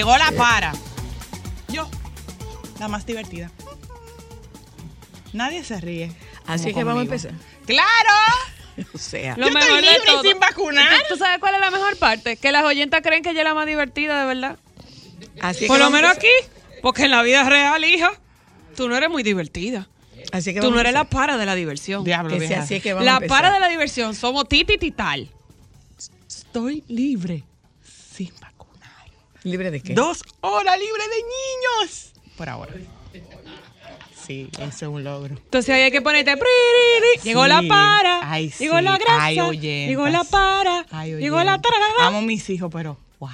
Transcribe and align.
Llegó 0.00 0.16
la 0.16 0.32
para. 0.32 0.72
Yo, 1.68 1.86
la 2.78 2.88
más 2.88 3.04
divertida. 3.04 3.50
Nadie 5.34 5.62
se 5.62 5.78
ríe. 5.78 6.10
Así 6.46 6.72
que 6.72 6.84
vamos 6.84 7.00
a 7.00 7.04
empezar. 7.04 7.32
¡Claro! 7.66 7.84
O 8.94 8.98
sea, 8.98 9.36
Lo 9.36 9.48
Yo 9.48 9.52
mejor 9.52 9.68
estoy 9.68 9.76
de 9.76 9.92
libre 9.92 10.02
y 10.02 10.06
todo. 10.06 10.22
sin 10.22 10.40
vacunar. 10.40 11.02
¿Tú 11.06 11.16
sabes 11.16 11.38
cuál 11.38 11.54
es 11.56 11.60
la 11.60 11.70
mejor 11.70 11.98
parte? 11.98 12.38
Que 12.38 12.50
las 12.50 12.64
oyentas 12.64 13.02
creen 13.02 13.22
que 13.22 13.28
ella 13.32 13.40
es 13.40 13.44
la 13.44 13.52
más 13.52 13.66
divertida, 13.66 14.18
de 14.20 14.24
verdad. 14.24 14.58
así 15.42 15.64
es 15.64 15.68
Por 15.68 15.76
que 15.76 15.84
lo 15.84 15.90
menos 15.90 16.12
aquí. 16.16 16.28
Porque 16.80 17.04
en 17.04 17.10
la 17.10 17.22
vida 17.22 17.42
real, 17.44 17.84
hija, 17.84 18.10
tú 18.76 18.88
no 18.88 18.96
eres 18.96 19.10
muy 19.10 19.22
divertida. 19.22 19.86
Así 20.32 20.54
que 20.54 20.60
Tú 20.62 20.70
no 20.70 20.80
eres 20.80 20.94
la 20.94 21.04
para 21.04 21.36
de 21.36 21.44
la 21.44 21.54
diversión. 21.56 22.04
Diablo, 22.04 22.38
Que 22.38 22.48
sea 22.48 22.62
así 22.62 22.76
es 22.76 22.82
que 22.82 22.94
vamos 22.94 23.06
a 23.06 23.20
La 23.20 23.26
para 23.26 23.52
de 23.52 23.60
la 23.60 23.68
diversión 23.68 24.14
somos 24.14 24.48
Titi 24.48 24.72
y 24.74 24.78
Tital. 24.78 25.28
Estoy 26.26 26.82
libre 26.88 27.44
sin 28.14 28.28
vacunar. 28.40 28.49
¿Libre 29.44 29.70
de 29.70 29.80
qué? 29.80 29.94
Dos 29.94 30.22
horas 30.40 30.78
libre 30.78 31.02
de 31.02 31.16
niños. 31.16 32.12
Por 32.36 32.48
ahora. 32.48 32.72
Sí, 34.26 34.48
eso 34.58 34.66
es 34.68 34.82
un 34.82 35.02
logro. 35.02 35.34
Entonces 35.34 35.74
ahí 35.74 35.82
hay 35.82 35.90
que 35.90 36.02
ponerte. 36.02 36.32
"Pririri". 36.36 37.22
Llegó 37.24 37.44
Sí. 37.44 37.48
la 37.48 37.62
para. 37.66 38.30
Ay, 38.30 38.50
Llegó 38.58 38.76
sí. 38.78 38.82
la 38.84 38.98
grasa. 38.98 39.24
Ay, 39.24 39.58
llegó 39.58 40.08
la 40.08 40.24
para. 40.24 40.86
Ay, 40.90 41.14
llegó 41.16 41.42
la 41.42 41.60
tararara. 41.60 42.06
Amo 42.06 42.18
a 42.18 42.22
mis 42.22 42.48
hijos, 42.50 42.70
pero 42.72 42.98
wow. 43.18 43.30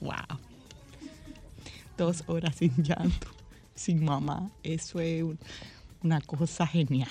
Wow. 0.00 0.38
Dos 1.96 2.24
horas 2.26 2.56
sin 2.56 2.72
llanto, 2.82 3.28
sin 3.74 4.04
mamá. 4.04 4.50
Eso 4.62 5.00
es 5.00 5.22
un- 5.22 5.38
una 6.02 6.20
cosa 6.20 6.66
genial. 6.66 7.08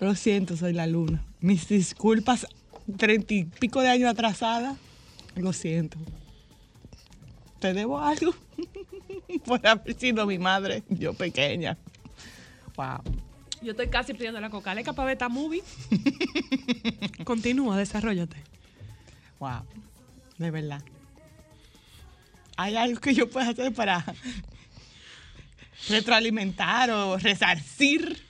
Lo 0.00 0.14
siento, 0.14 0.56
soy 0.56 0.72
la 0.72 0.86
luna. 0.86 1.22
Mis 1.40 1.68
disculpas, 1.68 2.46
treinta 2.96 3.34
y 3.34 3.44
pico 3.44 3.80
de 3.80 3.88
años 3.88 4.10
atrasada. 4.10 4.76
Lo 5.36 5.52
siento. 5.52 5.98
¿Te 7.58 7.72
debo 7.72 7.98
algo? 7.98 8.34
Por 9.44 9.66
haber 9.66 9.98
sido 9.98 10.26
mi 10.26 10.38
madre, 10.38 10.82
yo 10.88 11.14
pequeña. 11.14 11.78
Wow. 12.76 13.02
Yo 13.62 13.70
estoy 13.70 13.88
casi 13.88 14.12
pidiendo 14.12 14.40
la 14.40 14.50
cocaleca 14.50 14.92
para 14.92 15.06
ver 15.06 15.12
esta 15.12 15.28
movie. 15.28 15.62
Continúa, 17.24 17.76
desarrollate. 17.76 18.36
Wow, 19.38 19.62
de 20.38 20.50
verdad. 20.50 20.82
¿Hay 22.56 22.76
algo 22.76 23.00
que 23.00 23.14
yo 23.14 23.30
pueda 23.30 23.50
hacer 23.50 23.72
para 23.72 24.04
retroalimentar 25.88 26.90
o 26.90 27.16
resarcir 27.18 28.22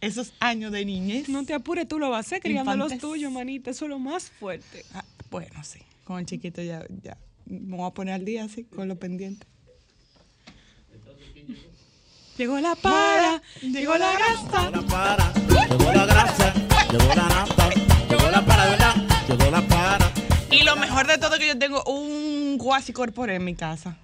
esos 0.00 0.32
años 0.40 0.72
de 0.72 0.84
niñez? 0.84 1.28
No 1.28 1.44
te 1.44 1.54
apures, 1.54 1.86
tú 1.86 1.98
lo 1.98 2.10
vas 2.10 2.18
a 2.18 2.20
hacer 2.20 2.40
criando 2.42 2.74
los 2.76 2.92
Infantes. 2.92 3.00
tuyos, 3.00 3.32
manita. 3.32 3.70
Eso 3.70 3.84
es 3.84 3.88
lo 3.88 3.98
más 3.98 4.30
fuerte. 4.30 4.84
Ah, 4.94 5.04
bueno, 5.30 5.62
sí. 5.62 5.80
Con 6.04 6.18
el 6.18 6.26
chiquito 6.26 6.62
ya, 6.62 6.84
ya 7.02 7.16
me 7.46 7.76
voy 7.76 7.86
a 7.86 7.90
poner 7.90 8.14
al 8.14 8.24
día 8.24 8.44
así, 8.44 8.64
con 8.64 8.88
lo 8.88 8.96
pendiente. 8.96 9.46
Llegó 12.36 12.58
la 12.58 12.74
para, 12.74 13.42
llegó 13.60 13.98
la 13.98 14.12
grasa. 14.12 14.70
la 14.70 14.80
para, 14.82 15.32
llegó 15.34 15.92
la 15.92 16.06
grasa, 16.06 16.54
llegó 16.90 17.14
la 17.14 17.28
nata, 17.28 17.70
llegó 18.08 18.30
la 18.30 18.46
para, 18.46 18.64
¿verdad? 18.70 18.94
Llegó 19.28 19.50
la 19.50 19.60
para. 19.68 20.10
Y 20.50 20.62
lo 20.62 20.74
mejor 20.76 21.06
de 21.06 21.18
todo 21.18 21.34
es 21.34 21.40
que 21.40 21.48
yo 21.48 21.58
tengo 21.58 21.84
un 21.84 22.56
guasi 22.56 22.94
corporé 22.94 23.34
en 23.34 23.44
mi 23.44 23.54
casa. 23.54 23.98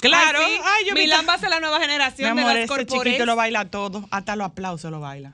Claro. 0.00 0.38
Ay, 0.42 0.54
sí. 0.56 0.60
Ay, 0.64 0.84
yo 0.88 0.94
Milán 0.94 1.26
va 1.28 1.34
a 1.34 1.38
ser 1.38 1.50
la 1.50 1.60
nueva 1.60 1.78
Mi 1.78 1.84
generación 1.84 2.30
amor, 2.38 2.54
de 2.54 2.60
las 2.66 2.70
ese 2.70 2.86
chiquito 2.86 3.26
lo 3.26 3.36
baila 3.36 3.66
todo, 3.66 4.06
hasta 4.10 4.34
los 4.36 4.46
aplausos 4.46 4.90
lo 4.90 5.00
baila. 5.00 5.32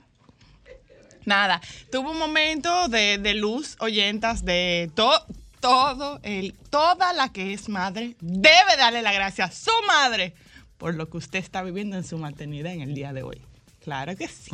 Nada, 1.25 1.61
tuvo 1.91 2.11
un 2.11 2.19
momento 2.19 2.87
de, 2.87 3.17
de 3.17 3.33
luz, 3.33 3.75
oyentas, 3.79 4.45
de 4.45 4.89
to- 4.95 5.25
todo, 5.59 6.19
el, 6.23 6.53
toda 6.69 7.11
la 7.13 7.29
que 7.33 7.53
es 7.53 7.67
madre 7.67 8.15
debe 8.21 8.77
darle 8.77 9.01
la 9.01 9.11
gracia 9.11 9.45
a 9.45 9.51
su 9.51 9.71
madre 9.87 10.33
por 10.77 10.93
lo 10.95 11.09
que 11.09 11.17
usted 11.17 11.39
está 11.39 11.63
viviendo 11.63 11.97
en 11.97 12.03
su 12.05 12.17
maternidad 12.17 12.71
en 12.71 12.81
el 12.81 12.93
día 12.93 13.11
de 13.11 13.23
hoy. 13.23 13.41
Claro 13.83 14.15
que 14.15 14.27
sí. 14.27 14.51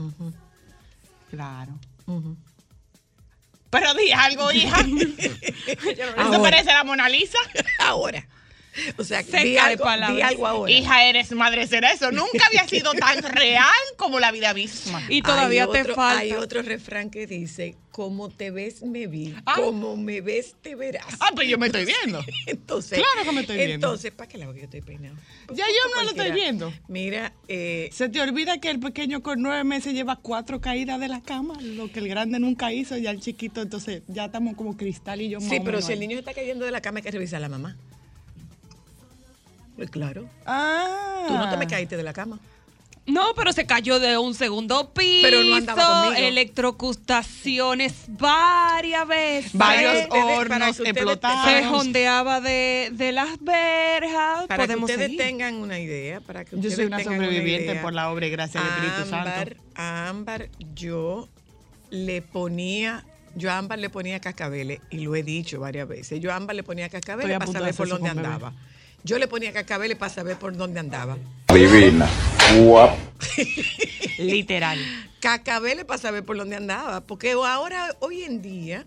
Claro. 1.30 1.74
Pero 3.70 3.94
di 3.96 4.12
algo, 4.12 4.52
hija. 4.52 4.78
¿Eso 5.68 6.42
parece 6.42 6.72
la 6.72 6.84
Mona 6.84 7.10
Lisa? 7.10 7.38
Ahora. 7.80 8.26
O 8.98 9.04
sea, 9.04 9.24
Seca 9.24 9.44
di 9.44 9.52
de 9.52 9.60
algo, 9.60 9.84
palabras. 9.84 10.16
di 10.18 10.22
algo 10.22 10.48
ahora. 10.48 10.72
Hija, 10.72 11.06
eres 11.06 11.32
madre, 11.32 11.68
será 11.68 11.92
eso. 11.92 12.12
Nunca 12.12 12.46
había 12.48 12.68
sido 12.68 12.94
tan 12.94 13.22
real 13.24 13.70
como 13.98 14.20
la 14.20 14.32
vida 14.32 14.54
misma. 14.54 15.02
Y 15.10 15.22
todavía 15.22 15.68
te 15.68 15.84
falta. 15.86 16.20
Hay 16.20 16.34
otro 16.34 16.62
refrán 16.62 17.10
que 17.10 17.28
dice, 17.28 17.76
como 17.92 18.30
te 18.30 18.50
ves, 18.50 18.82
me 18.82 19.08
vi. 19.08 19.36
Ah. 19.46 19.56
Como 19.58 19.96
me 19.96 20.22
ves, 20.22 20.56
te 20.62 20.76
verás. 20.76 21.06
Ah, 21.20 21.30
pues 21.36 21.48
yo 21.48 21.58
me 21.58 21.68
estoy 21.68 21.86
viendo. 21.86 22.24
Entonces, 22.48 23.00
Claro 23.00 23.30
que 23.30 23.36
me 23.36 23.42
estoy 23.42 23.58
viendo. 23.58 23.74
Entonces, 23.76 24.12
¿para 24.12 24.28
qué 24.28 24.38
lado 24.40 24.54
que 24.54 24.60
yo 24.60 24.66
estoy 24.66 24.82
peinado? 24.82 25.16
Pues, 25.46 25.58
Ya 25.58 25.66
yo 25.68 25.96
no 25.96 26.04
lo 26.04 26.10
estoy 26.10 26.32
viendo. 26.32 26.74
Mira, 26.88 27.34
eh, 27.48 27.90
Se 27.92 28.10
te 28.10 28.20
olvida 28.22 28.58
que 28.60 28.70
el 28.70 28.80
pequeño 28.80 29.22
con 29.22 29.42
nueve 29.42 29.64
meses 29.64 29.94
lleva 29.94 30.16
cuatro 30.16 30.60
caídas 30.60 31.00
de 31.00 31.08
la 31.08 31.22
cama, 31.22 31.56
lo 31.62 31.92
que 31.92 32.00
el 32.00 32.08
grande 32.08 32.40
nunca 32.40 32.74
hizo, 32.74 32.98
ya 32.98 33.12
el 33.12 33.20
chiquito, 33.20 33.62
entonces 33.62 34.02
ya 34.08 34.26
estamos 34.26 34.56
como 34.56 34.76
cristal 34.76 35.22
y 35.22 35.30
yo 35.30 35.40
sí, 35.40 35.60
pero 35.64 35.82
si 35.82 35.94
el 35.94 36.00
niño 36.00 36.18
está 36.18 36.34
cayendo 36.34 36.66
de 36.66 36.72
la 36.72 36.82
cama 36.82 37.00
hay 37.00 37.04
que 37.04 37.12
revisar 37.12 37.38
a 37.38 37.42
la 37.42 37.50
mamá. 37.50 37.78
Pues 39.76 39.90
claro. 39.90 40.26
Ah. 40.46 41.26
Tú 41.28 41.34
no 41.34 41.50
te 41.50 41.58
me 41.58 41.68
caíste 41.68 41.98
de 41.98 42.04
la 42.04 42.14
cama. 42.14 42.40
No, 43.06 43.34
pero 43.36 43.52
se 43.52 43.66
cayó 43.66 44.00
de 44.00 44.18
un 44.18 44.34
segundo 44.34 44.94
piso. 44.94 45.24
Pero 45.24 45.44
no 45.44 45.56
andaba 45.56 46.04
conmigo. 46.06 46.26
Electrocutaciones 46.26 47.94
varias 48.08 49.06
veces. 49.08 49.52
Varios 49.54 50.08
hornos 50.10 50.80
explotados. 50.80 51.46
Se 51.50 51.66
jondeaba 51.66 52.40
de, 52.40 52.90
de 52.94 53.12
las 53.12 53.44
verjas. 53.44 54.48
Para 54.48 54.64
Podemos 54.64 54.88
que 54.88 54.94
ustedes 54.94 55.12
seguir. 55.12 55.18
tengan 55.18 55.56
una 55.56 55.80
idea, 55.80 56.22
para 56.22 56.46
que 56.46 56.58
Yo 56.60 56.72
soy 56.72 56.86
una 56.86 56.98
tengan 56.98 57.16
sobreviviente 57.16 57.72
idea. 57.74 57.82
por 57.82 57.94
la 57.94 58.10
obra 58.10 58.26
y 58.26 58.30
gracia 58.30 58.62
del 58.62 58.70
Espíritu 58.70 59.16
Ámbar, 59.16 59.48
Santo. 59.50 59.64
a 59.76 60.10
Ámbar 60.10 60.50
yo 60.74 61.28
le 61.90 62.22
ponía, 62.22 63.06
yo 63.36 63.52
a 63.52 63.58
Ámbar 63.58 63.80
le 63.80 63.90
ponía 63.90 64.20
cascabeles 64.22 64.80
y 64.90 65.00
lo 65.00 65.14
he 65.16 65.24
dicho 65.24 65.60
varias 65.60 65.88
veces. 65.90 66.22
Yo 66.22 66.32
a 66.32 66.38
Ámbar 66.38 66.56
le 66.56 66.64
ponía 66.64 66.88
cascabeles 66.88 67.36
a 67.36 67.40
para 67.40 67.52
saber 67.52 67.76
por 67.76 67.90
dónde 67.90 68.10
bebé. 68.14 68.30
Yo 69.04 69.20
le 69.20 69.28
ponía 69.28 69.52
cascabeles 69.52 69.98
para 69.98 70.14
saber 70.14 70.38
por 70.38 70.56
dónde 70.56 70.80
andaba. 70.80 71.18
Divina. 71.54 72.08
Guap. 72.58 72.98
Literal. 74.18 74.80
Cascabeles 75.20 75.86
para 75.86 75.98
saber 76.00 76.24
por 76.24 76.38
dónde 76.38 76.56
andaba. 76.56 77.02
Porque 77.02 77.32
ahora, 77.34 77.96
hoy 78.00 78.24
en 78.24 78.42
día, 78.42 78.86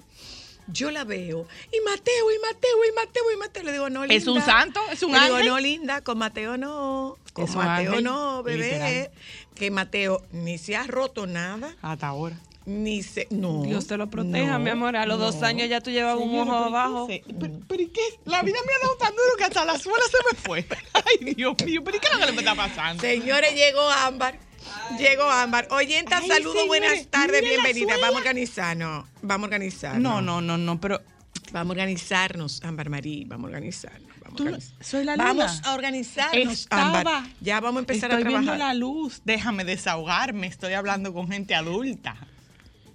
yo 0.68 0.90
la 0.90 1.04
veo. 1.04 1.46
Y 1.72 1.80
Mateo, 1.84 2.30
y 2.32 2.38
Mateo, 2.40 2.84
y 2.90 2.94
Mateo, 2.94 3.22
y 3.34 3.36
Mateo. 3.36 3.62
Le 3.62 3.72
digo, 3.72 3.90
no, 3.90 4.00
linda. 4.02 4.14
¿Es 4.14 4.26
un 4.26 4.40
santo? 4.42 4.80
¿Es 4.90 5.02
un 5.02 5.12
Le 5.12 5.20
digo, 5.20 5.36
ángel? 5.36 5.48
no, 5.50 5.60
linda, 5.60 6.00
con 6.02 6.18
Mateo 6.18 6.56
no. 6.56 7.16
Con 7.32 7.44
Mateo 7.54 7.90
ángel, 7.90 8.04
no, 8.04 8.42
bebé. 8.42 8.64
literal. 8.72 9.10
Que 9.54 9.70
Mateo 9.70 10.22
ni 10.32 10.58
se 10.58 10.76
ha 10.76 10.86
roto 10.86 11.26
nada, 11.26 11.74
Hasta 11.82 12.08
ahora. 12.08 12.36
Ni 12.66 13.02
se. 13.02 13.28
No. 13.30 13.62
Dios 13.62 13.86
te 13.86 13.96
lo 13.96 14.08
proteja, 14.08 14.52
no, 14.52 14.58
mi 14.58 14.70
amor. 14.70 14.96
A 14.96 15.06
los 15.06 15.18
dos 15.18 15.42
años 15.42 15.68
ya 15.68 15.80
tú 15.80 15.90
llevas 15.90 16.16
un 16.16 16.36
ojo 16.36 16.44
pero 16.44 16.58
¿qué 16.58 16.66
abajo. 16.66 17.06
Pero, 17.06 17.60
pero 17.68 17.82
¿y 17.82 17.86
qué? 17.86 18.00
La 18.24 18.42
vida 18.42 18.58
me 18.66 18.72
ha 18.74 18.78
dado 18.86 18.96
tan 18.98 19.10
duro 19.12 19.36
que 19.38 19.44
hasta 19.44 19.64
la 19.64 19.78
suela 19.78 20.04
se 20.10 20.18
me 20.34 20.38
fue. 20.40 20.66
Ay, 20.92 21.34
Dios 21.34 21.54
mío, 21.64 21.82
pero 21.84 21.96
¿y 21.96 22.00
qué 22.00 22.08
es 22.08 22.12
lo 22.18 22.26
que 22.26 22.32
le 22.32 22.38
está 22.38 22.54
pasando? 22.54 23.00
Señores, 23.00 23.54
llegó 23.54 23.88
Ámbar. 23.88 24.38
Llegó 24.98 25.24
Ámbar. 25.30 25.68
Oyenta, 25.70 26.18
Ay, 26.18 26.28
saludos, 26.28 26.52
señores, 26.60 26.68
buenas 26.68 27.06
tardes, 27.06 27.40
bienvenida. 27.40 27.94
Vamos 28.00 28.16
a 28.16 28.18
organizarnos. 28.18 29.04
Vamos 29.22 29.44
a 29.44 29.46
organizarnos. 29.46 30.02
No, 30.02 30.20
no, 30.20 30.40
no, 30.40 30.58
no, 30.58 30.80
pero 30.80 31.00
Vamos 31.52 31.76
a 31.76 31.80
organizarnos, 31.80 32.62
Ámbar 32.64 32.90
Marí. 32.90 33.24
Vamos 33.24 33.44
a 33.44 33.54
organizarnos. 33.54 34.06
Vamos, 34.20 34.72
a 34.80 34.84
soy 34.84 35.04
la 35.04 35.12
luna. 35.12 35.24
Vamos 35.24 35.60
a 35.64 35.74
organizarnos, 35.74 36.52
Estaba- 36.52 36.98
Ámbar. 36.98 37.24
Ya 37.40 37.60
vamos 37.60 37.76
a 37.76 37.80
empezar 37.80 38.10
estoy 38.10 38.22
a 38.22 38.26
trabajar. 38.26 38.42
viendo 38.56 38.64
la 38.64 38.74
luz. 38.74 39.22
Déjame 39.24 39.64
desahogarme. 39.64 40.48
Estoy 40.48 40.72
hablando 40.72 41.14
con 41.14 41.28
gente 41.28 41.54
adulta. 41.54 42.16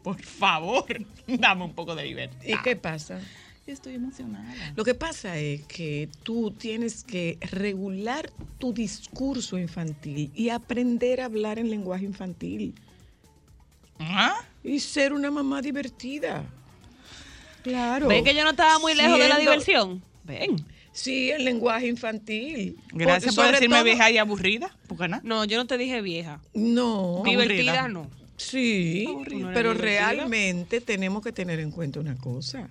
Por 0.04 0.22
favor, 0.22 0.86
dame 1.28 1.64
un 1.66 1.74
poco 1.74 1.96
de 1.96 2.06
libertad. 2.06 2.44
¿Y 2.46 2.58
qué 2.64 2.76
pasa? 2.76 3.20
Estoy 3.68 3.94
emocionada. 3.96 4.54
Lo 4.76 4.84
que 4.84 4.96
pasa 4.96 5.38
es 5.38 5.62
que 5.68 6.10
tú 6.24 6.52
tienes 6.52 7.04
que 7.04 7.38
regular 7.52 8.30
tu 8.58 8.74
discurso 8.74 9.58
infantil 9.58 10.32
y 10.36 10.50
aprender 10.50 11.22
a 11.22 11.26
hablar 11.26 11.60
en 11.60 11.70
lenguaje 11.70 12.04
infantil 12.04 12.74
¿Ah? 14.00 14.36
y 14.64 14.80
ser 14.80 15.14
una 15.14 15.30
mamá 15.30 15.62
divertida. 15.62 16.44
Claro. 17.64 18.08
¿Ven 18.08 18.24
que 18.24 18.34
yo 18.34 18.44
no 18.44 18.50
estaba 18.50 18.80
muy 18.80 18.96
lejos 18.96 19.20
de 19.20 19.30
la 19.30 19.38
diversión? 19.38 20.02
Ven. 20.24 20.66
Sí, 20.92 21.30
el 21.32 21.46
lenguaje 21.46 21.88
infantil. 21.88 22.78
Gracias 22.92 23.36
Por- 23.36 23.46
decirme 23.52 23.76
todo- 23.76 23.86
vieja 23.86 24.10
y 24.12 24.18
aburrida. 24.18 24.76
¿Por 24.88 24.98
qué 24.98 25.08
no? 25.08 25.22
No, 25.24 25.46
yo 25.46 25.58
no 25.58 25.66
te 25.68 25.78
dije 25.78 26.02
vieja. 26.02 26.42
No. 26.54 27.22
Divertida 27.24 27.84
Aburrida. 27.84 27.88
¿No 27.88 28.21
era 28.54 29.54
pero 29.54 29.74
realmente 29.74 30.82
tenemos 30.82 31.24
que 31.24 31.32
tener 31.32 31.60
en 31.60 31.72
cuenta 31.72 32.00
una 32.00 32.16
cosa. 32.18 32.70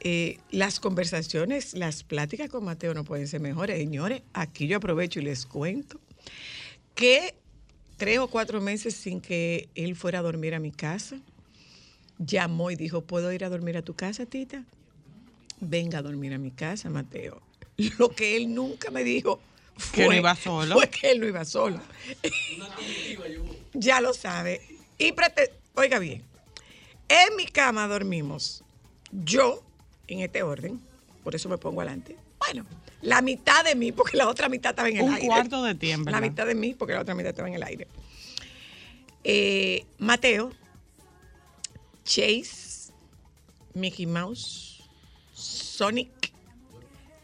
Eh, 0.00 0.38
las 0.50 0.80
conversaciones, 0.80 1.74
las 1.74 2.02
pláticas 2.02 2.48
con 2.50 2.64
Mateo 2.64 2.92
no 2.92 3.04
pueden 3.04 3.28
ser 3.28 3.40
mejores. 3.40 3.78
Señores, 3.78 4.22
aquí 4.32 4.66
yo 4.66 4.78
aprovecho 4.78 5.20
y 5.20 5.22
les 5.22 5.46
cuento 5.46 6.00
que 6.94 7.34
tres 7.96 8.18
o 8.18 8.26
cuatro 8.28 8.60
meses 8.60 8.94
sin 8.94 9.20
que 9.20 9.68
él 9.76 9.94
fuera 9.94 10.18
a 10.18 10.22
dormir 10.22 10.54
a 10.54 10.58
mi 10.58 10.72
casa, 10.72 11.20
llamó 12.18 12.70
y 12.72 12.76
dijo, 12.76 13.02
¿puedo 13.02 13.32
ir 13.32 13.44
a 13.44 13.48
dormir 13.48 13.76
a 13.76 13.82
tu 13.82 13.94
casa, 13.94 14.26
tita? 14.26 14.64
Venga 15.60 15.98
a 15.98 16.02
dormir 16.02 16.34
a 16.34 16.38
mi 16.38 16.50
casa, 16.50 16.90
Mateo. 16.90 17.40
Lo 17.98 18.10
que 18.10 18.36
él 18.36 18.52
nunca 18.52 18.90
me 18.90 19.04
dijo 19.04 19.40
Que 19.94 20.02
no 20.02 20.06
fue- 20.08 20.16
iba 20.18 20.34
solo. 20.34 20.74
Fue 20.74 20.90
que 20.90 21.12
él 21.12 21.20
no 21.20 21.28
iba 21.28 21.44
solo. 21.44 21.80
Ya 23.72 24.00
lo 24.00 24.12
sabe. 24.14 24.60
Y 24.98 25.12
prete- 25.12 25.52
oiga 25.74 25.98
bien, 25.98 26.22
en 27.08 27.36
mi 27.36 27.46
cama 27.46 27.86
dormimos 27.88 28.62
yo, 29.10 29.62
en 30.08 30.20
este 30.20 30.42
orden, 30.42 30.80
por 31.24 31.34
eso 31.34 31.48
me 31.48 31.58
pongo 31.58 31.80
adelante. 31.80 32.16
Bueno, 32.38 32.64
la 33.02 33.20
mitad 33.22 33.64
de 33.64 33.74
mí, 33.74 33.92
porque 33.92 34.16
la 34.16 34.28
otra 34.28 34.48
mitad 34.48 34.70
estaba 34.70 34.88
en 34.88 34.96
el 34.98 35.02
Un 35.04 35.14
aire. 35.14 35.26
cuarto 35.26 35.62
de 35.62 35.74
tiempo, 35.74 36.10
La 36.10 36.20
mitad 36.20 36.46
de 36.46 36.54
mí, 36.54 36.74
porque 36.74 36.94
la 36.94 37.00
otra 37.00 37.14
mitad 37.14 37.30
estaba 37.30 37.48
en 37.48 37.54
el 37.54 37.62
aire. 37.62 37.86
Eh, 39.24 39.84
Mateo, 39.98 40.50
Chase, 42.04 42.92
Mickey 43.74 44.06
Mouse, 44.06 44.82
Sonic, 45.32 46.32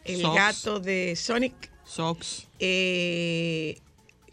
el 0.05 0.23
gato 0.23 0.79
de 0.81 1.17
Sonic, 1.17 1.55
Socks. 1.85 2.47
eh, 2.61 3.79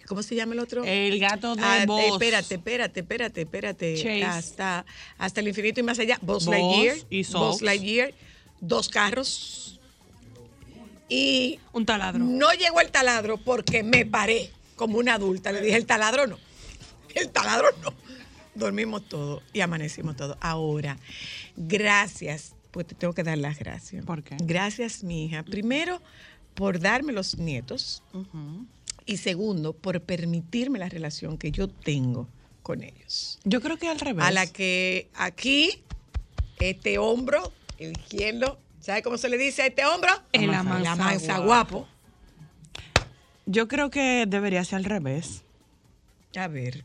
¿cómo 0.08 0.24
se 0.24 0.36
llama 0.36 0.54
el 0.54 0.60
otro? 0.60 0.84
El 0.86 1.20
gato 1.20 1.56
de 1.56 1.62
Ah, 1.64 1.84
Buzz. 1.88 2.02
espérate, 2.14 2.56
espérate, 2.56 3.00
espérate, 3.02 3.42
espérate. 3.42 3.96
Chase. 3.98 4.24
Hasta, 4.24 4.86
hasta 5.18 5.40
el 5.42 5.48
infinito 5.48 5.80
y 5.80 5.84
más 5.84 6.00
allá. 6.00 6.18
Buzz 6.22 6.46
Buzz 6.46 6.48
Lightyear. 6.48 6.98
y 7.10 7.24
Buzz. 7.24 7.62
Lightyear. 7.62 8.14
Dos 8.62 8.90
carros. 8.90 9.80
Y 11.08 11.60
Un 11.74 11.86
taladro. 11.86 12.24
no 12.24 12.52
llegó 12.54 12.82
el 12.82 12.90
taladro 12.90 13.38
porque 13.38 13.84
me 13.84 14.06
paré 14.06 14.50
como 14.76 14.98
una 14.98 15.14
adulta. 15.16 15.52
Le 15.52 15.62
dije, 15.62 15.78
el 15.78 15.86
taladro 15.86 16.28
no. 16.28 16.38
El 17.16 17.30
taladro 17.30 17.68
no. 17.84 17.94
Dormimos 18.56 19.08
todo 19.08 19.42
y 19.54 19.62
amanecimos 19.62 20.16
todo. 20.18 20.38
Ahora, 20.42 20.98
gracias, 21.56 22.54
pues 22.72 22.88
te 22.88 22.96
tengo 22.96 23.14
que 23.14 23.24
dar 23.24 23.38
las 23.38 23.58
gracias. 23.60 24.04
¿Por 24.06 24.24
qué? 24.24 24.36
Gracias, 24.42 25.04
mi 25.04 25.26
hija. 25.26 25.44
Primero, 25.44 26.02
por 26.56 26.80
darme 26.80 27.14
los 27.14 27.38
nietos. 27.38 28.02
Y 29.06 29.18
segundo, 29.18 29.74
por 29.74 30.02
permitirme 30.02 30.80
la 30.80 30.90
relación 30.90 31.38
que 31.38 31.52
yo 31.52 31.68
tengo 31.68 32.28
con 32.64 32.82
ellos. 32.84 33.40
Yo 33.44 33.62
creo 33.62 33.78
que 33.78 33.88
al 33.88 34.00
revés. 34.00 34.26
A 34.26 34.32
la 34.32 34.48
que 34.48 35.10
aquí, 35.14 35.84
este 36.60 36.98
hombro, 36.98 37.52
el 37.78 37.92
izquierdo, 37.92 38.58
¿sabe 38.80 39.04
cómo 39.04 39.18
se 39.18 39.30
le 39.30 39.38
dice 39.38 39.62
a 39.62 39.66
este 39.68 39.86
hombro? 39.86 40.10
El 40.32 40.50
La 40.52 40.60
amansa 40.60 40.96
mansa 40.96 41.38
guapo. 41.40 41.46
guapo. 41.80 41.88
Yo 43.46 43.68
creo 43.68 43.90
que 43.92 44.26
debería 44.28 44.64
ser 44.64 44.78
al 44.78 44.86
revés. 44.86 45.44
A 46.36 46.48
ver, 46.48 46.84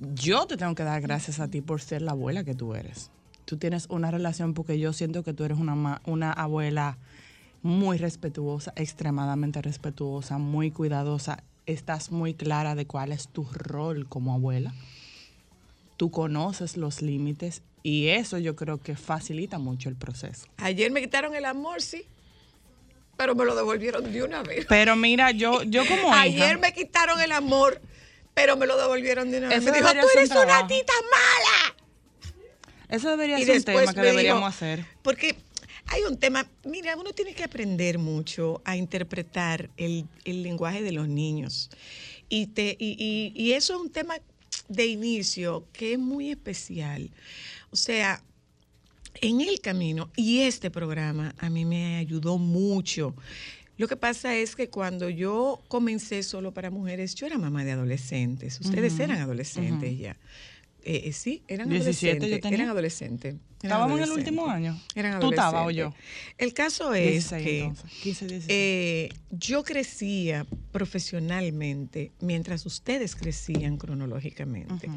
Yo 0.00 0.46
te 0.46 0.56
tengo 0.56 0.74
que 0.74 0.82
dar 0.82 1.00
gracias 1.00 1.38
a 1.38 1.46
ti 1.48 1.60
por 1.60 1.80
ser 1.80 2.02
la 2.02 2.10
abuela 2.10 2.42
que 2.42 2.54
tú 2.56 2.74
eres. 2.74 3.10
Tú 3.44 3.56
tienes 3.56 3.86
una 3.88 4.10
relación 4.10 4.52
porque 4.52 4.78
yo 4.80 4.92
siento 4.92 5.22
que 5.22 5.32
tú 5.32 5.44
eres 5.44 5.58
una, 5.58 6.02
una 6.04 6.32
abuela 6.32 6.98
muy 7.62 7.96
respetuosa, 7.98 8.72
extremadamente 8.76 9.62
respetuosa, 9.62 10.38
muy 10.38 10.70
cuidadosa. 10.70 11.42
Estás 11.66 12.10
muy 12.10 12.34
clara 12.34 12.74
de 12.74 12.86
cuál 12.86 13.12
es 13.12 13.28
tu 13.28 13.44
rol 13.52 14.08
como 14.08 14.34
abuela. 14.34 14.72
Tú 15.96 16.10
conoces 16.10 16.76
los 16.76 17.02
límites 17.02 17.62
y 17.84 18.08
eso 18.08 18.38
yo 18.38 18.56
creo 18.56 18.78
que 18.80 18.96
facilita 18.96 19.58
mucho 19.58 19.88
el 19.88 19.96
proceso. 19.96 20.46
ayer 20.56 20.90
me 20.90 21.00
quitaron 21.00 21.34
el 21.36 21.44
amor, 21.44 21.80
sí, 21.82 22.04
pero 23.16 23.34
me 23.36 23.44
lo 23.44 23.54
devolvieron 23.54 24.10
de 24.12 24.22
una 24.24 24.42
vez. 24.42 24.66
Pero 24.68 24.96
mira, 24.96 25.30
yo, 25.30 25.62
yo 25.62 25.86
como 25.86 26.08
hija, 26.08 26.22
Ayer 26.22 26.58
me 26.58 26.72
quitaron 26.72 27.20
el 27.20 27.30
amor, 27.30 27.80
pero 28.34 28.56
me 28.56 28.66
lo 28.66 28.76
devolvieron 28.76 29.30
de 29.30 29.38
una 29.38 29.48
vez. 29.48 29.62
Me 29.62 29.70
dijo, 29.70 29.88
tú 29.92 30.06
eres 30.16 30.30
una 30.30 30.40
trabajo". 30.40 30.66
tita 30.66 30.92
mala. 31.10 31.76
eso 32.88 33.08
debería 33.10 33.38
Y 33.38 33.44
ser 33.44 33.58
un 33.58 33.62
tema 33.64 33.94
que 33.94 34.00
deberíamos 34.00 34.40
dijo- 34.40 34.46
hacer. 34.48 34.86
Porque 35.02 35.36
hay 35.92 36.02
un 36.08 36.16
tema, 36.16 36.46
mira, 36.64 36.96
uno 36.96 37.12
tiene 37.12 37.34
que 37.34 37.44
aprender 37.44 37.98
mucho 37.98 38.62
a 38.64 38.76
interpretar 38.76 39.70
el, 39.76 40.06
el 40.24 40.42
lenguaje 40.42 40.82
de 40.82 40.92
los 40.92 41.08
niños. 41.08 41.70
Y, 42.28 42.46
te, 42.46 42.76
y, 42.78 42.96
y- 42.98 43.32
y 43.40 43.52
eso 43.52 43.74
es 43.74 43.80
un 43.80 43.90
tema 43.90 44.14
de 44.68 44.86
inicio 44.86 45.66
que 45.72 45.92
es 45.94 45.98
muy 45.98 46.30
especial. 46.30 47.10
O 47.70 47.76
sea, 47.76 48.22
en 49.20 49.40
el 49.42 49.60
camino, 49.60 50.10
y 50.16 50.40
este 50.40 50.70
programa 50.70 51.34
a 51.38 51.50
mí 51.50 51.64
me 51.66 51.96
ayudó 51.96 52.38
mucho. 52.38 53.14
Lo 53.76 53.86
que 53.88 53.96
pasa 53.96 54.34
es 54.36 54.56
que 54.56 54.68
cuando 54.70 55.08
yo 55.10 55.60
comencé 55.68 56.22
solo 56.22 56.52
para 56.52 56.70
mujeres, 56.70 57.14
yo 57.14 57.26
era 57.26 57.36
mamá 57.38 57.64
de 57.64 57.72
adolescentes. 57.72 58.60
Ustedes 58.60 58.98
eran 59.00 59.18
adolescentes 59.20 59.98
ya. 59.98 60.16
Eh, 60.84 61.02
eh, 61.06 61.12
sí, 61.12 61.42
eran 61.48 61.68
17 61.68 62.06
yo 62.06 62.10
adolescentes. 62.10 62.40
tenía. 62.42 62.56
Eran 62.58 62.70
adolescentes. 62.70 63.36
Estábamos 63.62 63.98
en 63.98 64.04
el 64.04 64.10
último 64.10 64.48
año. 64.48 64.80
Eran 64.96 65.20
¿Tú 65.20 65.30
estabas 65.30 65.66
o 65.66 65.70
yo? 65.70 65.94
El 66.36 66.52
caso 66.52 66.92
es 66.94 67.30
16 67.30 67.44
que 67.44 67.60
entonces, 67.60 67.90
15, 68.02 68.26
16. 68.26 68.46
eh, 68.48 69.08
yo 69.30 69.62
crecía 69.62 70.46
profesionalmente 70.72 72.10
mientras 72.20 72.66
ustedes 72.66 73.14
crecían 73.14 73.76
cronológicamente. 73.76 74.88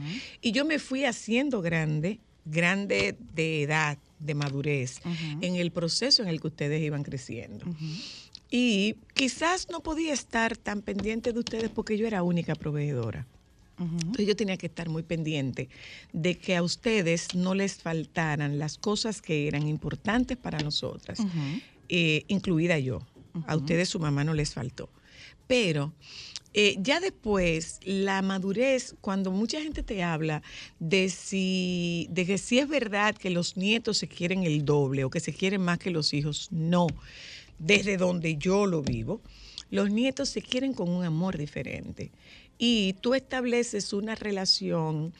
Y 0.41 0.51
yo 0.51 0.65
me 0.65 0.79
fui 0.79 1.05
haciendo 1.05 1.61
grande, 1.61 2.19
grande 2.45 3.15
de 3.35 3.61
edad, 3.63 3.97
de 4.19 4.33
madurez, 4.33 4.99
en 5.41 5.55
el 5.55 5.71
proceso 5.71 6.23
en 6.23 6.29
el 6.29 6.41
que 6.41 6.47
ustedes 6.47 6.81
iban 6.81 7.03
creciendo. 7.03 7.65
Y 8.49 8.95
quizás 9.13 9.67
no 9.69 9.81
podía 9.81 10.13
estar 10.13 10.57
tan 10.57 10.81
pendiente 10.81 11.33
de 11.33 11.39
ustedes 11.39 11.69
porque 11.69 11.97
yo 11.97 12.07
era 12.07 12.23
única 12.23 12.55
proveedora. 12.55 13.27
Entonces 13.77 14.27
yo 14.27 14.35
tenía 14.35 14.57
que 14.57 14.67
estar 14.67 14.87
muy 14.87 15.03
pendiente 15.03 15.69
de 16.13 16.37
que 16.37 16.55
a 16.55 16.63
ustedes 16.63 17.35
no 17.35 17.53
les 17.55 17.75
faltaran 17.75 18.57
las 18.57 18.77
cosas 18.77 19.21
que 19.21 19.47
eran 19.47 19.67
importantes 19.67 20.37
para 20.37 20.59
nosotras, 20.59 21.19
eh, 21.89 22.23
incluida 22.27 22.79
yo. 22.79 23.01
A 23.47 23.57
ustedes 23.57 23.89
su 23.89 23.99
mamá 23.99 24.23
no 24.23 24.33
les 24.33 24.53
faltó. 24.53 24.89
Pero 25.47 25.93
eh, 26.57 26.77
ya 26.79 27.01
después, 27.01 27.81
la 27.83 28.21
madurez, 28.21 28.95
cuando 29.01 29.29
mucha 29.29 29.59
gente 29.59 29.83
te 29.83 30.03
habla 30.03 30.41
de 30.79 31.09
si, 31.09 32.07
de 32.09 32.25
que 32.25 32.37
si 32.37 32.59
es 32.59 32.69
verdad 32.69 33.13
que 33.13 33.29
los 33.29 33.57
nietos 33.57 33.97
se 33.97 34.07
quieren 34.07 34.43
el 34.43 34.63
doble 34.63 35.03
o 35.03 35.09
que 35.09 35.19
se 35.19 35.33
quieren 35.33 35.61
más 35.61 35.79
que 35.79 35.91
los 35.91 36.13
hijos, 36.13 36.47
no. 36.51 36.87
Desde 37.59 37.97
donde 37.97 38.37
yo 38.37 38.67
lo 38.67 38.81
vivo, 38.81 39.21
los 39.69 39.91
nietos 39.91 40.29
se 40.29 40.41
quieren 40.41 40.73
con 40.73 40.89
un 40.89 41.03
amor 41.03 41.37
diferente. 41.37 42.11
Y 42.57 42.93
tú 43.01 43.13
estableces 43.13 43.93
una 43.93 44.15
relación 44.15 45.13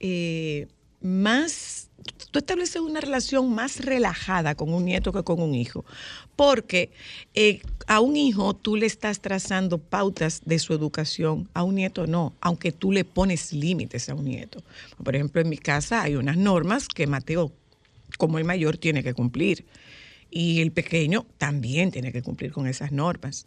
eh, 0.00 0.68
más, 1.00 1.90
tú 2.30 2.38
estableces 2.38 2.80
una 2.80 3.00
relación 3.00 3.52
más 3.54 3.80
relajada 3.84 4.54
con 4.54 4.72
un 4.72 4.84
nieto 4.84 5.12
que 5.12 5.22
con 5.22 5.40
un 5.40 5.54
hijo, 5.54 5.84
porque 6.36 6.90
eh, 7.34 7.62
a 7.86 8.00
un 8.00 8.16
hijo 8.16 8.54
tú 8.54 8.76
le 8.76 8.86
estás 8.86 9.20
trazando 9.20 9.78
pautas 9.78 10.42
de 10.44 10.58
su 10.58 10.72
educación, 10.72 11.48
a 11.54 11.62
un 11.62 11.76
nieto 11.76 12.06
no, 12.06 12.34
aunque 12.40 12.72
tú 12.72 12.92
le 12.92 13.04
pones 13.04 13.52
límites 13.52 14.08
a 14.08 14.14
un 14.14 14.24
nieto. 14.24 14.62
Por 15.02 15.14
ejemplo, 15.14 15.40
en 15.40 15.48
mi 15.48 15.58
casa 15.58 16.02
hay 16.02 16.16
unas 16.16 16.36
normas 16.36 16.88
que 16.88 17.06
Mateo, 17.06 17.52
como 18.18 18.38
el 18.38 18.44
mayor, 18.44 18.76
tiene 18.76 19.02
que 19.02 19.14
cumplir, 19.14 19.64
y 20.30 20.60
el 20.60 20.72
pequeño 20.72 21.26
también 21.38 21.90
tiene 21.90 22.12
que 22.12 22.22
cumplir 22.22 22.52
con 22.52 22.66
esas 22.66 22.92
normas. 22.92 23.46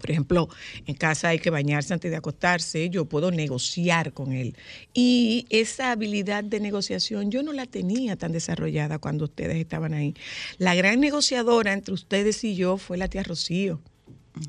Por 0.00 0.10
ejemplo, 0.10 0.48
en 0.86 0.94
casa 0.94 1.28
hay 1.28 1.38
que 1.38 1.50
bañarse 1.50 1.92
antes 1.92 2.10
de 2.10 2.16
acostarse, 2.16 2.90
yo 2.90 3.04
puedo 3.04 3.30
negociar 3.30 4.12
con 4.12 4.32
él. 4.32 4.56
Y 4.94 5.46
esa 5.50 5.92
habilidad 5.92 6.44
de 6.44 6.60
negociación 6.60 7.30
yo 7.30 7.42
no 7.42 7.52
la 7.52 7.66
tenía 7.66 8.16
tan 8.16 8.32
desarrollada 8.32 8.98
cuando 8.98 9.24
ustedes 9.24 9.56
estaban 9.56 9.94
ahí. 9.94 10.14
La 10.58 10.74
gran 10.74 11.00
negociadora 11.00 11.72
entre 11.72 11.94
ustedes 11.94 12.42
y 12.44 12.54
yo 12.54 12.78
fue 12.78 12.96
la 12.96 13.08
tía 13.08 13.22
Rocío. 13.22 13.80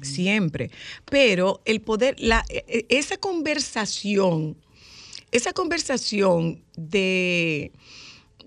Siempre. 0.02 0.72
Pero 1.06 1.62
el 1.66 1.82
poder, 1.82 2.16
la, 2.18 2.46
e- 2.48 2.64
e- 2.68 2.86
esa 2.98 3.18
conversación, 3.18 4.56
esa 5.32 5.52
conversación 5.52 6.64
de, 6.78 7.74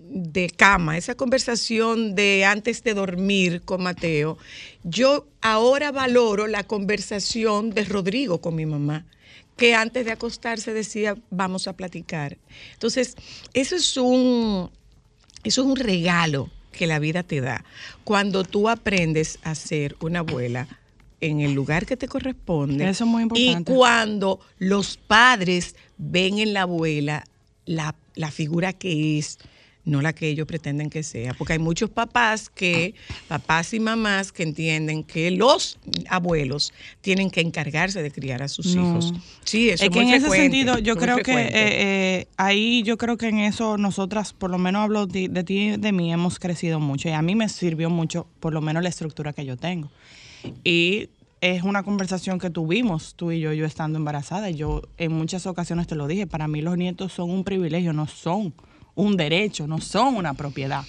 de 0.09 0.49
cama, 0.49 0.97
esa 0.97 1.15
conversación 1.15 2.15
de 2.15 2.45
antes 2.45 2.83
de 2.83 2.93
dormir 2.93 3.61
con 3.63 3.83
Mateo, 3.83 4.37
yo 4.83 5.27
ahora 5.41 5.91
valoro 5.91 6.47
la 6.47 6.63
conversación 6.63 7.71
de 7.71 7.85
Rodrigo 7.85 8.39
con 8.41 8.55
mi 8.55 8.65
mamá 8.65 9.05
que 9.57 9.73
antes 9.73 10.05
de 10.05 10.11
acostarse 10.11 10.71
decía, 10.71 11.17
vamos 11.31 11.67
a 11.67 11.73
platicar. 11.73 12.37
Entonces, 12.73 13.15
eso 13.53 13.75
es 13.75 13.97
un, 13.97 14.69
eso 15.43 15.61
es 15.61 15.67
un 15.67 15.75
regalo 15.75 16.51
que 16.71 16.87
la 16.87 16.99
vida 16.99 17.23
te 17.23 17.41
da. 17.41 17.65
Cuando 18.03 18.43
tú 18.43 18.69
aprendes 18.69 19.39
a 19.41 19.55
ser 19.55 19.97
una 19.99 20.19
abuela 20.19 20.67
en 21.19 21.41
el 21.41 21.53
lugar 21.53 21.87
que 21.87 21.97
te 21.97 22.07
corresponde. 22.07 22.87
Eso 22.87 23.03
es 23.03 23.09
muy 23.09 23.23
importante. 23.23 23.71
Y 23.71 23.75
cuando 23.75 24.39
los 24.59 24.97
padres 24.97 25.75
ven 25.97 26.37
en 26.37 26.53
la 26.53 26.61
abuela 26.61 27.25
la, 27.65 27.95
la 28.13 28.29
figura 28.29 28.73
que 28.73 29.17
es, 29.17 29.39
no 29.87 30.01
la 30.01 30.13
que 30.13 30.27
ellos 30.27 30.45
pretenden 30.45 30.89
que 30.89 31.01
sea. 31.01 31.33
Porque 31.33 31.53
hay 31.53 31.59
muchos 31.59 31.89
papás 31.89 32.49
que, 32.49 32.93
papás 33.27 33.73
y 33.73 33.79
mamás 33.79 34.31
que 34.31 34.43
entienden 34.43 35.03
que 35.03 35.31
los 35.31 35.79
abuelos 36.09 36.73
tienen 37.01 37.29
que 37.31 37.41
encargarse 37.41 38.03
de 38.03 38.11
criar 38.11 38.43
a 38.43 38.47
sus 38.49 38.75
No. 38.75 38.81
hijos. 38.83 39.13
Sí, 39.45 39.69
eso 39.69 39.83
es 39.85 39.89
es 39.89 39.89
que 39.93 40.03
muy 40.03 40.09
en 40.13 40.21
ese 40.21 40.29
sentido 40.29 40.77
yo 40.77 40.97
creo 40.97 41.17
que 41.19 41.31
eh, 41.31 41.49
eh, 41.53 42.27
ahí 42.35 42.83
yo 42.83 42.97
creo 42.97 43.17
que 43.17 43.29
en 43.29 43.39
eso 43.39 43.77
nosotras 43.77 44.33
por 44.33 44.51
lo 44.51 44.57
menos 44.57 44.83
hablo 44.83 45.07
de, 45.07 45.29
de 45.29 45.43
ti 45.43 45.57
y 45.69 45.77
de 45.77 45.91
mí 45.93 46.11
hemos 46.11 46.37
crecido 46.37 46.79
mucho 46.81 47.07
y 47.07 47.13
a 47.13 47.21
mí 47.21 47.33
me 47.35 47.47
sirvió 47.47 47.89
mucho 47.89 48.27
por 48.41 48.53
lo 48.53 48.59
menos 48.61 48.83
la 48.83 48.89
estructura 48.89 49.31
que 49.31 49.45
yo 49.45 49.55
tengo 49.55 49.89
y 50.63 51.09
es 51.39 51.63
una 51.63 51.83
conversación 51.83 52.39
que 52.39 52.49
tuvimos 52.49 53.13
tú 53.15 53.31
y 53.31 53.39
yo 53.39 53.53
yo 53.53 53.65
estando 53.65 53.97
embarazada 53.99 54.49
y 54.49 54.55
yo 54.55 54.81
en 54.97 55.13
muchas 55.13 55.45
ocasiones 55.45 55.87
te 55.87 55.95
lo 55.95 56.07
dije 56.07 56.27
para 56.27 56.47
mí 56.47 56.61
los 56.61 56.77
nietos 56.77 57.13
son 57.13 57.29
un 57.29 57.43
privilegio 57.43 57.93
no 57.93 58.07
son 58.07 58.53
un 58.97 59.15
derecho 59.15 59.65
no 59.67 59.79
son 59.79 60.15
una 60.17 60.33
propiedad 60.33 60.83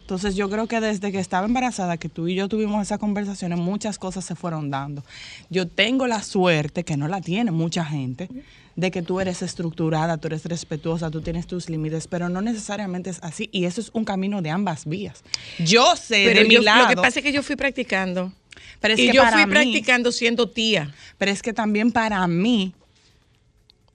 entonces 0.00 0.34
yo 0.34 0.50
creo 0.50 0.66
que 0.66 0.80
desde 0.80 1.10
que 1.12 1.20
estaba 1.20 1.46
embarazada, 1.46 1.96
que 1.96 2.08
tú 2.08 2.26
y 2.28 2.34
yo 2.34 2.46
tuvimos 2.48 2.82
esas 2.82 2.98
conversaciones, 2.98 3.58
muchas 3.58 3.98
cosas 3.98 4.24
se 4.24 4.34
fueron 4.34 4.68
dando. 4.68 5.04
Yo 5.48 5.68
tengo 5.68 6.06
la 6.06 6.22
suerte, 6.22 6.84
que 6.84 6.98
no 6.98 7.08
la 7.08 7.22
tiene 7.22 7.50
mucha 7.50 7.82
gente, 7.84 8.28
de 8.76 8.90
que 8.90 9.00
tú 9.00 9.20
eres 9.20 9.40
estructurada, 9.40 10.18
tú 10.18 10.26
eres 10.26 10.44
respetuosa, 10.44 11.10
tú 11.10 11.22
tienes 11.22 11.46
tus 11.46 11.70
límites, 11.70 12.08
pero 12.08 12.28
no 12.28 12.42
necesariamente 12.42 13.08
es 13.10 13.20
así. 13.22 13.48
Y 13.52 13.64
eso 13.64 13.80
es 13.80 13.90
un 13.94 14.04
camino 14.04 14.42
de 14.42 14.50
ambas 14.50 14.84
vías. 14.86 15.22
Yo 15.60 15.94
sé 15.96 16.24
Pero 16.26 16.40
de 16.40 16.48
mi 16.48 16.56
lado. 16.58 16.82
lo 16.82 16.88
que 16.88 16.96
pasa 16.96 17.20
es 17.20 17.24
que 17.24 17.32
yo 17.32 17.42
fui 17.42 17.56
practicando. 17.56 18.32
pero 18.80 18.94
es 18.94 19.00
y 19.00 19.06
que 19.06 19.12
yo 19.14 19.22
para 19.22 19.36
fui 19.38 19.46
mí- 19.46 19.52
practicando 19.52 20.12
siendo 20.12 20.50
tía. 20.50 20.92
Pero 21.16 21.30
es 21.30 21.40
que 21.42 21.52
también 21.54 21.90
para 21.90 22.26
mí, 22.26 22.74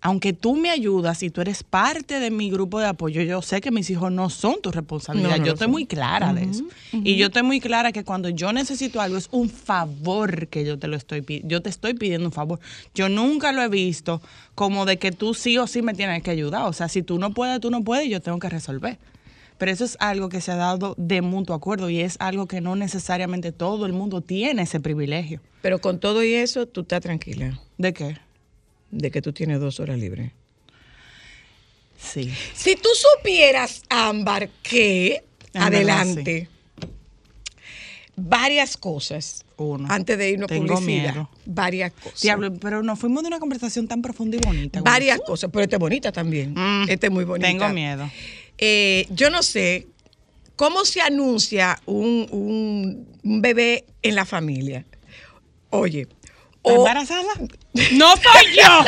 aunque 0.08 0.32
tú 0.32 0.56
me 0.56 0.70
ayudas 0.70 1.22
y 1.22 1.30
tú 1.30 1.42
eres 1.42 1.64
parte 1.64 2.22
de 2.22 2.32
mi 2.32 2.50
grupo 2.50 2.80
de 2.80 2.86
apoyo, 2.86 3.22
yo 3.24 3.42
sé 3.42 3.60
que 3.60 3.72
mis 3.72 3.90
hijos 3.90 4.10
no 4.10 4.30
son 4.30 4.62
tu 4.62 4.72
responsabilidad. 4.72 5.32
No, 5.32 5.38
no 5.40 5.46
yo 5.46 5.52
estoy 5.52 5.66
son. 5.66 5.72
muy 5.72 5.86
clara 5.86 6.32
de 6.34 6.44
eso. 6.44 6.64
Y 6.94 7.18
yo 7.18 7.26
estoy 7.26 7.44
muy 7.44 7.60
clara 7.60 7.92
que 7.92 8.06
cuando 8.06 8.30
yo 8.30 8.54
necesito 8.54 9.02
algo 9.02 9.18
es 9.18 9.28
un 9.32 9.50
favor 9.50 10.48
que 10.48 10.64
yo 10.64 10.80
te 10.80 10.88
lo 10.88 10.96
estoy 10.96 11.26
yo 11.44 11.62
te 11.62 11.70
estoy 11.70 11.94
pidiendo 11.94 12.26
un 12.26 12.32
favor. 12.32 12.62
Yo 12.96 13.10
nunca 13.10 13.52
lo 13.52 13.62
he 13.62 13.68
visto 13.68 14.22
como 14.56 14.86
de 14.86 14.96
que 14.96 15.12
tú 15.12 15.34
sí 15.34 15.58
o 15.58 15.68
sí 15.68 15.82
me 15.82 15.94
tienes 15.94 16.24
que 16.24 16.32
ayudar. 16.32 16.68
O 16.68 16.72
sea, 16.72 16.88
si 16.88 17.04
tú 17.04 17.20
no 17.20 17.34
puedes, 17.34 17.60
tú 17.60 17.70
no 17.70 17.84
puedes, 17.84 18.06
y 18.06 18.10
yo 18.10 18.22
tengo 18.22 18.40
que 18.40 18.48
resolver. 18.48 18.98
Pero 19.58 19.72
eso 19.74 19.84
es 19.84 19.98
algo 20.00 20.30
que 20.30 20.40
se 20.40 20.54
ha 20.54 20.56
dado 20.56 20.96
de 20.98 21.22
mutuo 21.22 21.54
acuerdo 21.54 21.90
y 21.90 22.00
es 22.00 22.16
algo 22.22 22.48
que 22.48 22.62
no 22.62 22.78
necesariamente 22.78 23.52
todo 23.52 23.86
el 23.86 23.92
mundo 23.92 24.22
tiene 24.22 24.62
ese 24.62 24.80
privilegio. 24.80 25.42
Pero 25.62 25.80
con 25.80 26.00
todo 26.00 26.24
y 26.24 26.34
eso, 26.34 26.66
tú 26.66 26.82
estás 26.82 27.02
tranquila 27.02 27.60
¿De 27.78 27.92
qué? 27.92 28.18
De 28.92 29.12
que 29.12 29.22
tú 29.22 29.34
tienes 29.34 29.60
dos 29.60 29.80
horas 29.80 29.98
libres. 30.00 30.32
Sí. 32.00 32.32
Si 32.54 32.76
tú 32.76 32.90
supieras, 33.18 33.82
Ámbar, 33.90 34.50
que 34.64 35.24
adelante 35.54 36.48
varias 38.16 38.78
cosas 38.78 39.46
Uno. 39.58 39.88
antes 39.90 40.18
de 40.18 40.32
irnos 40.32 40.52
a 40.52 40.56
publicidad, 40.56 41.14
miedo. 41.14 41.30
varias 41.46 41.92
cosas. 41.94 42.22
Diablo, 42.22 42.54
pero 42.56 42.82
nos 42.84 42.98
fuimos 43.00 43.24
de 43.24 43.28
una 43.28 43.40
conversación 43.40 43.88
tan 43.88 44.02
profunda 44.02 44.38
y 44.38 44.40
bonita. 44.40 44.82
varias 44.82 45.20
cosas, 45.22 45.50
pero 45.52 45.64
esta 45.64 45.76
es 45.76 45.80
bonita 45.80 46.12
también. 46.12 46.54
Mm, 46.56 46.90
Esta 46.90 47.08
es 47.08 47.14
muy 47.14 47.26
bonita. 47.26 47.48
Tengo 47.48 47.70
miedo. 47.70 48.10
Eh, 48.58 49.08
yo 49.12 49.30
no 49.30 49.44
sé 49.44 49.88
cómo 50.56 50.84
se 50.86 51.02
anuncia 51.02 51.80
un, 51.86 52.28
un- 52.32 53.08
un 53.24 53.42
bebé 53.42 53.86
en 54.02 54.16
la 54.16 54.26
familia. 54.26 54.84
Oye, 55.70 56.02
¿Estás 56.02 56.17
o- 56.68 56.76
embarazada? 56.78 57.30
¡No 57.92 58.14
soy 58.16 58.56
yo! 58.56 58.86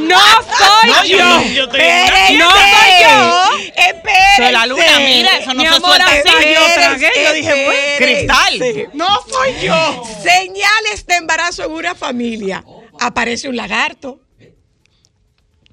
¡No 0.00 0.18
soy 0.18 0.90
No, 0.90 1.04
yo- 1.04 1.18
yo! 1.18 1.42
yo 1.54 1.64
estoy- 1.64 1.80
Espérense. 1.80 2.38
¡No 2.38 2.50
soy 2.50 2.90
yo! 3.02 3.58
Espérense. 3.76 4.36
Soy 4.42 4.52
la 4.52 4.66
luna, 4.66 4.98
mira, 4.98 5.36
eso 5.38 5.54
no 5.54 5.62
Mi 5.62 5.68
se 5.68 5.74
amor, 5.76 5.88
suelta 5.96 6.06
así. 6.06 6.54
Yo 6.54 6.74
tragué, 6.74 7.10
yo 7.24 7.32
dije, 7.32 7.64
bueno, 7.64 7.80
cristal. 7.98 8.88
¡No 8.94 9.20
soy 9.28 9.54
yo! 9.66 10.04
Señales 10.22 11.06
de 11.06 11.14
embarazo 11.16 11.64
en 11.64 11.72
una 11.72 11.94
familia. 11.94 12.64
Aparece 13.00 13.48
un 13.48 13.56
lagarto. 13.56 14.20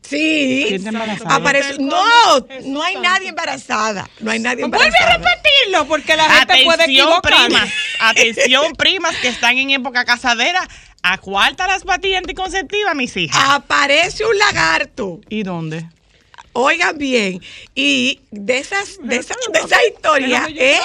Sí. 0.08 0.66
¿Quién 0.68 0.76
está 0.76 0.90
embarazada? 0.90 1.36
Aparece. 1.36 1.78
No, 1.80 2.40
no 2.66 2.84
hay 2.84 2.96
nadie 2.98 3.30
embarazada. 3.30 4.08
No 4.20 4.30
hay 4.30 4.38
nadie 4.40 4.64
Vuelve 4.68 4.86
embarazada. 4.86 5.14
a 5.16 5.18
repetirlo 5.18 5.88
porque 5.88 6.16
la 6.16 6.30
gente 6.30 6.64
puede 6.64 6.84
Atención, 6.84 7.08
equivocar. 7.08 7.46
primas. 7.48 7.70
Atención, 8.00 8.72
primas 8.76 9.16
que 9.18 9.30
están 9.30 9.58
en 9.58 9.72
época 9.72 10.06
casadera. 10.06 10.68
Acuarta 11.08 11.68
las 11.68 11.84
pastillas 11.84 12.18
anticonceptivas, 12.18 12.96
mis 12.96 13.16
hijas. 13.16 13.40
Aparece 13.48 14.26
un 14.26 14.36
lagarto. 14.40 15.22
¿Y 15.30 15.44
dónde? 15.44 15.88
Oigan 16.54 16.98
bien, 16.98 17.42
y 17.76 18.22
de 18.32 18.58
esas, 18.58 18.98
de 19.04 19.18
esas, 19.18 19.38
de 19.54 19.60
esa 19.60 19.86
historia, 19.86 20.48
¿eh? 20.50 20.80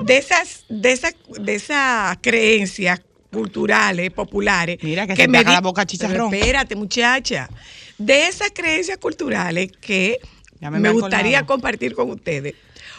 de 0.00 0.18
esas, 0.18 0.64
de 0.68 0.92
esas, 0.92 1.14
de 1.28 1.54
esas 1.54 2.18
creencias 2.20 3.00
culturales, 3.32 4.12
populares. 4.12 4.78
Mira, 4.82 5.08
que 5.08 5.16
se 5.16 5.26
te 5.26 5.38
haga 5.38 5.52
la 5.52 5.60
boca 5.60 5.84
chicharrón. 5.84 6.30
Pero 6.30 6.42
espérate, 6.42 6.76
muchacha. 6.76 7.48
De 7.98 8.28
esas 8.28 8.52
creencias 8.54 8.98
culturales 8.98 9.72
que 9.80 10.20
me 10.60 10.90
gustaría 10.90 11.38
colado. 11.38 11.46
compartir 11.46 11.96
con 11.96 12.10
ustedes. 12.10 12.54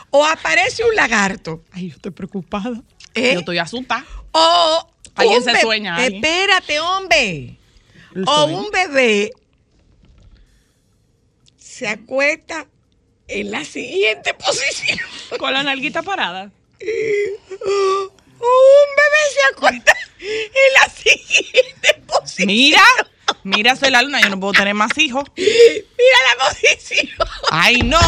O 0.10 0.26
aparece 0.26 0.84
un 0.84 0.94
lagarto, 0.94 1.64
Ay, 1.72 1.90
yo 1.90 1.96
estoy 1.96 2.12
preocupada. 2.12 2.82
¿eh? 3.14 3.34
Yo 3.34 3.40
estoy 3.40 3.60
asustada. 3.60 4.06
o 4.32 4.95
Alguien 5.16 5.38
un 5.38 5.44
se 5.44 5.62
sueña 5.62 5.96
ahí. 5.96 6.16
Espérate, 6.16 6.80
hombre. 6.80 7.58
O 8.28 8.46
un 8.46 8.70
bebé 8.72 9.32
se 11.58 11.88
acuesta 11.88 12.68
en 13.28 13.52
la 13.52 13.66
siguiente 13.66 14.34
posición. 14.34 15.00
Con 15.40 15.54
la 15.54 15.64
nalguita 15.64 16.04
parada. 16.04 16.52
Un 16.82 18.10
bebé 18.40 19.22
se 19.34 19.54
acuesta 19.54 19.94
en 20.20 20.74
la 20.82 20.90
siguiente 20.90 22.02
posición. 22.08 22.48
Mira, 22.48 22.84
mira, 23.44 23.76
soy 23.76 23.92
la 23.92 24.02
luna, 24.02 24.22
yo 24.22 24.30
no 24.30 24.40
puedo 24.40 24.54
tener 24.54 24.74
más 24.74 24.98
hijos. 24.98 25.24
Mira 25.36 26.18
la 26.38 26.46
posición. 26.46 27.10
Ay, 27.52 27.82
no. 27.82 28.00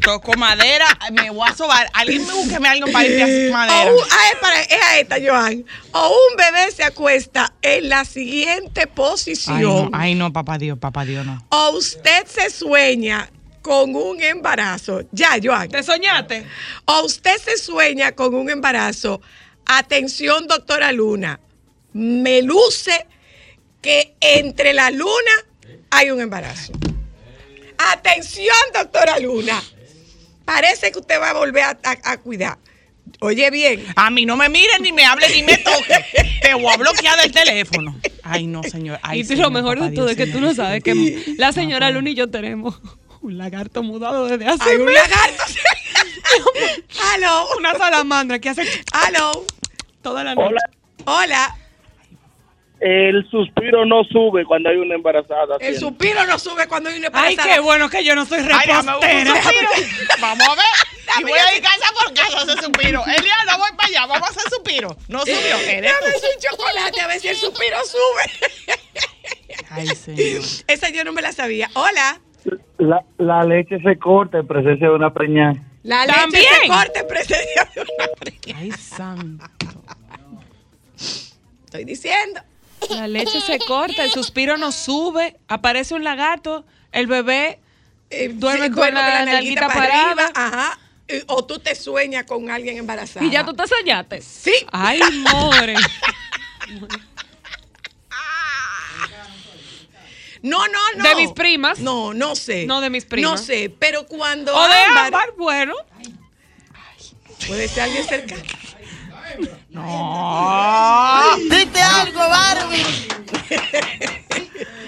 Toco 0.00 0.32
madera, 0.34 0.86
me 1.12 1.30
voy 1.30 1.48
a 1.48 1.54
sobar. 1.54 1.88
Alguien 1.92 2.26
me 2.26 2.32
búsqueme 2.32 2.68
algo 2.68 2.90
para 2.92 3.06
limpiar 3.06 3.28
madera. 3.52 3.90
O 3.92 3.94
un- 3.96 4.04
ah, 4.10 4.28
es, 4.32 4.38
para- 4.40 4.62
es 4.62 4.82
a 4.82 4.98
esta, 4.98 5.16
Joan. 5.24 5.64
O 5.92 6.08
un 6.30 6.36
bebé 6.36 6.70
se 6.72 6.84
acuesta 6.84 7.52
en 7.62 7.88
la 7.88 8.04
siguiente 8.04 8.82
Ay, 8.82 8.86
posición. 8.94 9.60
no, 9.62 9.90
ay, 9.92 10.14
no, 10.14 10.32
papá 10.32 10.58
Dios, 10.58 10.78
papá 10.78 11.04
Dios, 11.04 11.24
no. 11.26 11.44
O 11.50 11.70
usted 11.76 12.26
se 12.26 12.50
sueña 12.50 13.28
con 13.62 13.94
un 13.94 14.22
embarazo. 14.22 15.02
Ya, 15.12 15.36
Joan. 15.42 15.68
¿Te 15.68 15.82
soñaste? 15.82 16.46
O 16.86 17.02
usted 17.04 17.36
se 17.38 17.58
sueña 17.58 18.12
con 18.12 18.34
un 18.34 18.48
embarazo. 18.48 19.20
Atención, 19.66 20.46
doctora 20.46 20.92
Luna. 20.92 21.38
Me 21.92 22.40
luce 22.42 23.06
que 23.82 24.14
entre 24.20 24.72
la 24.72 24.90
luna 24.90 25.32
hay 25.90 26.10
un 26.10 26.20
embarazo. 26.20 26.72
Atención, 27.92 28.56
doctora 28.74 29.18
Luna. 29.18 29.62
Parece 30.52 30.90
que 30.90 30.98
usted 30.98 31.20
va 31.20 31.30
a 31.30 31.34
volver 31.34 31.62
a, 31.62 31.78
a- 31.84 32.12
a 32.12 32.16
cuidar. 32.18 32.58
Oye 33.20 33.50
bien. 33.50 33.84
A 33.96 34.10
mí 34.10 34.26
no 34.26 34.36
me 34.36 34.48
mire, 34.48 34.78
ni 34.80 34.90
me 34.92 35.04
hable, 35.04 35.28
ni 35.30 35.42
me 35.44 35.56
toque. 35.58 36.04
Te 36.42 36.54
voy 36.54 36.72
a 36.72 36.76
bloquear 36.76 37.20
del 37.20 37.30
teléfono. 37.30 37.96
Ay, 38.24 38.46
no, 38.46 38.62
señor. 38.64 38.98
Ay, 39.02 39.20
y 39.20 39.24
señor, 39.24 39.44
lo 39.46 39.50
mejor 39.52 39.78
de 39.80 39.90
todo 39.94 40.06
Dios, 40.06 40.10
es 40.18 40.26
que 40.26 40.32
tú 40.32 40.40
no 40.40 40.52
sabes 40.54 40.82
que 40.82 41.34
la 41.38 41.52
señora 41.52 41.90
Luna 41.92 42.10
y 42.10 42.14
yo 42.14 42.28
tenemos 42.30 42.80
un 43.20 43.38
lagarto 43.38 43.82
mudado 43.84 44.26
desde 44.26 44.46
hace 44.48 44.70
Hay 44.70 44.76
un 44.76 44.86
meses. 44.86 45.08
lagarto. 45.08 45.42
Aló. 47.14 47.46
Una 47.58 47.74
salamandra 47.74 48.38
que 48.38 48.48
hace 48.48 48.62
Aló. 48.92 49.44
toda 50.02 50.24
la 50.24 50.34
noche. 50.34 50.48
Hola. 50.48 50.60
Hola. 51.04 51.56
El 52.80 53.28
suspiro 53.30 53.84
no 53.84 54.04
sube 54.04 54.44
cuando 54.46 54.70
hay 54.70 54.76
una 54.78 54.94
embarazada. 54.94 55.56
El 55.60 55.76
siempre. 55.76 55.78
suspiro 56.08 56.26
no 56.26 56.38
sube 56.38 56.66
cuando 56.66 56.88
hay 56.88 56.98
una 56.98 57.08
Ay, 57.12 57.32
embarazada. 57.34 57.54
qué 57.54 57.60
bueno 57.60 57.90
que 57.90 58.02
yo 58.04 58.14
no 58.14 58.24
soy 58.24 58.38
Ay, 58.38 58.46
repostera. 58.66 59.34
Vamos 60.20 60.48
a 60.48 60.54
ver. 60.54 60.64
Y 61.18 61.22
voy 61.24 61.32
a 61.32 61.56
ir 61.56 61.60
casa 61.62 61.92
por 61.92 62.14
casa 62.14 62.38
a 62.38 62.42
hacer 62.42 62.62
suspiro. 62.62 63.02
Eliana, 63.04 63.56
voy 63.58 63.70
para 63.76 63.88
allá. 63.88 64.06
Vamos 64.06 64.28
a 64.28 64.30
hacer 64.30 64.48
suspiro. 64.48 64.96
No 65.08 65.18
subió. 65.26 65.56
Eres 65.68 65.92
Dame 66.00 66.14
un 66.14 66.40
chocolate 66.40 67.00
a 67.00 67.06
ver 67.08 67.18
si 67.20 67.28
el 67.28 67.36
suspiro 67.36 67.76
sube. 67.84 68.76
Ay, 69.70 69.88
señor. 69.88 70.42
Esa 70.68 70.88
yo 70.90 71.02
no 71.04 71.12
me 71.12 71.20
la 71.20 71.32
sabía. 71.32 71.68
Hola. 71.74 72.20
La, 72.78 73.04
la 73.18 73.42
leche 73.44 73.78
se 73.80 73.98
corta 73.98 74.38
en 74.38 74.46
presencia 74.46 74.88
de 74.88 74.94
una 74.94 75.12
preñada. 75.12 75.54
La 75.82 76.06
leche 76.06 76.18
También. 76.20 76.44
se 76.62 76.68
corta 76.68 77.00
en 77.00 77.08
presencia 77.08 77.68
de 77.74 77.80
una 77.80 78.06
preñada. 78.18 78.60
Ay, 78.60 78.70
santo. 78.70 79.44
Estoy 81.64 81.84
diciendo. 81.84 82.40
La 82.88 83.06
leche 83.08 83.40
se 83.40 83.58
corta, 83.58 84.04
el 84.04 84.10
suspiro 84.10 84.56
no 84.56 84.72
sube, 84.72 85.36
aparece 85.48 85.94
un 85.94 86.02
lagarto, 86.04 86.64
el 86.92 87.06
bebé 87.06 87.60
Eh, 88.10 88.30
Duerme 88.34 88.64
sí, 88.66 88.70
con 88.72 88.76
duerme 88.80 89.00
la 89.00 89.24
nalguita 89.24 89.68
parada. 89.68 90.30
Ajá. 90.34 90.78
Eh, 91.06 91.22
O 91.28 91.44
tú 91.44 91.58
te 91.60 91.74
sueñas 91.76 92.24
con 92.24 92.50
alguien 92.50 92.76
embarazada. 92.78 93.24
y 93.24 93.30
ya 93.30 93.44
tú 93.44 93.52
te 93.54 93.66
soñaste. 93.68 94.20
Sí. 94.22 94.52
Ay, 94.72 95.00
more. 95.32 95.74
No, 100.42 100.66
no, 100.68 100.78
no. 100.96 101.04
De 101.04 101.14
mis 101.16 101.32
primas. 101.32 101.78
No, 101.80 102.14
no 102.14 102.34
sé. 102.34 102.64
No, 102.66 102.80
de 102.80 102.88
mis 102.90 103.04
primas. 103.04 103.30
No 103.32 103.38
sé, 103.38 103.74
pero 103.78 104.06
cuando 104.06 104.54
O 104.56 104.68
de 104.68 104.74
Ámbar- 104.74 105.34
bueno. 105.36 105.74
puede 107.46 107.68
ser 107.68 107.82
alguien 107.84 108.04
cercano. 108.06 108.42
Dite 111.48 111.80
algo, 111.80 112.18
Barbie. 112.18 112.84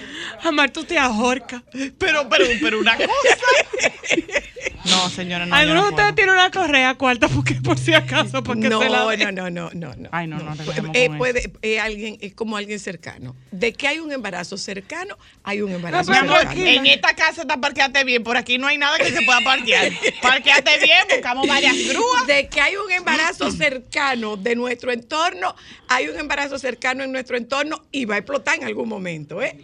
Amar, 0.43 0.71
tú 0.71 0.83
te 0.83 0.97
ahorcas. 0.97 1.61
Pero, 1.97 2.27
pero, 2.29 2.45
pero 2.61 2.79
una 2.79 2.95
cosa. 2.95 3.09
No, 4.85 5.09
señora, 5.09 5.45
no. 5.45 5.55
yo 5.55 5.61
Algunos 5.61 5.83
no 5.83 5.87
de 5.87 5.95
ustedes 5.95 6.15
tienen 6.15 6.33
una 6.35 6.51
correa 6.51 6.93
cuarta 6.95 7.29
porque 7.29 7.55
por 7.55 7.77
si 7.79 7.93
acaso, 7.93 8.43
porque 8.43 8.67
No, 8.67 8.81
se 8.81 8.89
la 8.89 8.97
no, 8.99 9.09
den. 9.09 9.35
no, 9.35 9.49
no, 9.49 9.69
no, 9.73 9.93
no. 9.95 10.09
Ay, 10.11 10.27
no, 10.27 10.37
no, 10.37 10.55
dejemos 10.55 10.91
eh, 10.93 11.09
puede, 11.17 11.51
eh, 11.61 11.79
alguien, 11.79 12.17
es 12.19 12.33
como 12.33 12.57
alguien 12.57 12.79
cercano. 12.79 13.35
De 13.51 13.71
que 13.73 13.87
hay 13.87 13.99
un 13.99 14.11
embarazo 14.11 14.57
cercano, 14.57 15.17
hay 15.43 15.61
un 15.61 15.71
embarazo 15.71 16.13
cercano. 16.13 16.51
en 16.53 16.85
esta 16.85 17.15
casa 17.15 17.41
está 17.43 17.57
parqueate 17.57 18.03
bien. 18.03 18.23
Por 18.23 18.35
aquí 18.35 18.57
no 18.57 18.67
hay 18.67 18.77
nada 18.77 18.97
que 18.97 19.11
se 19.11 19.21
pueda 19.21 19.39
parquear. 19.43 19.89
Parqueate 20.21 20.77
bien, 20.79 20.99
buscamos 21.09 21.47
varias 21.47 21.75
grúas. 21.87 22.27
De 22.27 22.47
que 22.49 22.59
hay 22.59 22.75
un 22.75 22.91
embarazo 22.91 23.51
cercano 23.51 24.35
de 24.35 24.55
nuestro 24.55 24.91
entorno, 24.91 25.55
hay 25.87 26.09
un 26.09 26.19
embarazo 26.19 26.59
cercano 26.59 27.03
en 27.03 27.11
nuestro 27.13 27.37
entorno 27.37 27.85
y 27.91 28.03
va 28.05 28.15
a 28.15 28.17
explotar 28.17 28.55
en 28.57 28.65
algún 28.65 28.89
momento, 28.89 29.41
¿eh? 29.41 29.57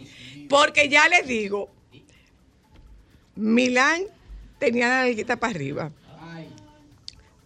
Porque 0.50 0.88
ya 0.88 1.08
les 1.08 1.28
digo, 1.28 1.70
Milán 3.36 4.02
tenía 4.58 4.88
la 4.88 5.02
nalguita 5.02 5.36
para 5.36 5.52
arriba. 5.52 5.92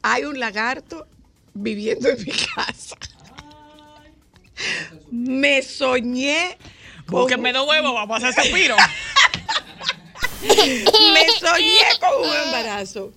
Hay 0.01 0.25
un 0.25 0.41
lagarto 0.41 1.07
viviendo 1.53 2.09
en 2.09 2.25
mi 2.25 2.33
casa. 2.33 2.97
Me 5.11 5.61
soñé 5.61 6.57
con, 7.05 7.21
Búsquenme 7.21 7.53
dos 7.53 7.69
huevos, 7.69 7.93
vamos 7.93 8.25
a 8.25 8.29
hacer 8.29 8.45
suspiro. 8.45 8.77
me 11.13 11.29
soñé 11.39 11.85
con 12.01 12.27
un 12.27 12.37
embarazo. 12.47 13.13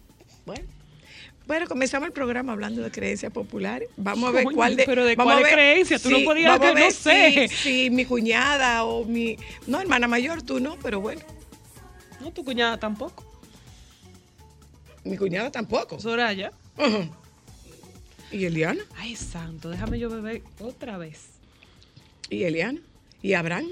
Bueno, 0.46 0.68
bueno, 1.48 1.66
comenzamos 1.66 2.08
el 2.08 2.14
programa 2.14 2.52
hablando 2.52 2.82
de 2.82 2.92
creencias 2.92 3.32
populares. 3.32 3.90
Vamos 3.96 4.30
a 4.30 4.32
ver 4.34 4.44
cuál 4.54 4.76
de. 4.76 4.86
pero 4.86 5.06
¿de 5.06 5.16
vamos 5.16 5.34
cuál 5.34 5.46
a 5.46 5.48
ver 5.48 5.54
creencia? 5.54 5.98
Tú 5.98 6.10
no 6.10 6.20
podías 6.26 6.60
que 6.60 6.74
no 6.74 6.92
sé. 6.92 7.48
Si, 7.48 7.56
si 7.56 7.90
mi 7.90 8.04
cuñada 8.04 8.84
o 8.84 9.06
mi. 9.06 9.38
No, 9.66 9.80
hermana 9.80 10.08
mayor, 10.08 10.42
tú 10.42 10.60
no, 10.60 10.78
pero 10.84 11.00
bueno. 11.00 11.22
No, 12.20 12.32
tu 12.32 12.44
cuñada 12.44 12.78
tampoco. 12.78 13.24
Mi 15.06 15.18
cuñada 15.18 15.50
tampoco. 15.50 15.98
Soraya. 16.00 16.52
¿Y 18.32 18.44
Eliana? 18.44 18.84
Ay, 18.98 19.16
santo, 19.16 19.70
déjame 19.70 20.00
yo 20.00 20.10
beber 20.10 20.42
otra 20.60 20.98
vez. 20.98 21.28
¿Y 22.30 22.44
Eliana? 22.44 22.82
¿Y 23.22 23.34
Abraham? 23.34 23.70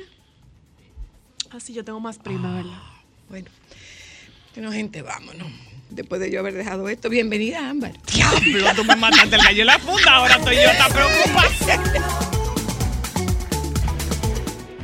Ah, 1.51 1.59
sí, 1.59 1.73
yo 1.73 1.83
tengo 1.83 1.99
más 1.99 2.17
prima, 2.19 2.55
¿verdad? 2.55 2.79
Bueno, 3.27 3.49
bueno, 4.53 4.71
gente, 4.71 5.01
vámonos. 5.01 5.51
Después 5.95 6.19
de 6.19 6.29
yo 6.29 6.41
haber 6.41 6.53
dejado 6.55 6.89
esto, 6.89 7.09
bienvenida, 7.09 7.69
Ámbar. 7.69 7.93
Diablo, 8.13 8.67
tú 8.75 8.83
me 8.83 8.97
mataste 8.97 9.37
el 9.37 9.41
gallo 9.41 9.61
en 9.61 9.67
la 9.67 9.79
funda. 9.79 10.15
Ahora 10.15 10.35
estoy 10.35 10.57
yo 10.57 10.69
tan 10.77 10.91
preocupada. 10.91 11.49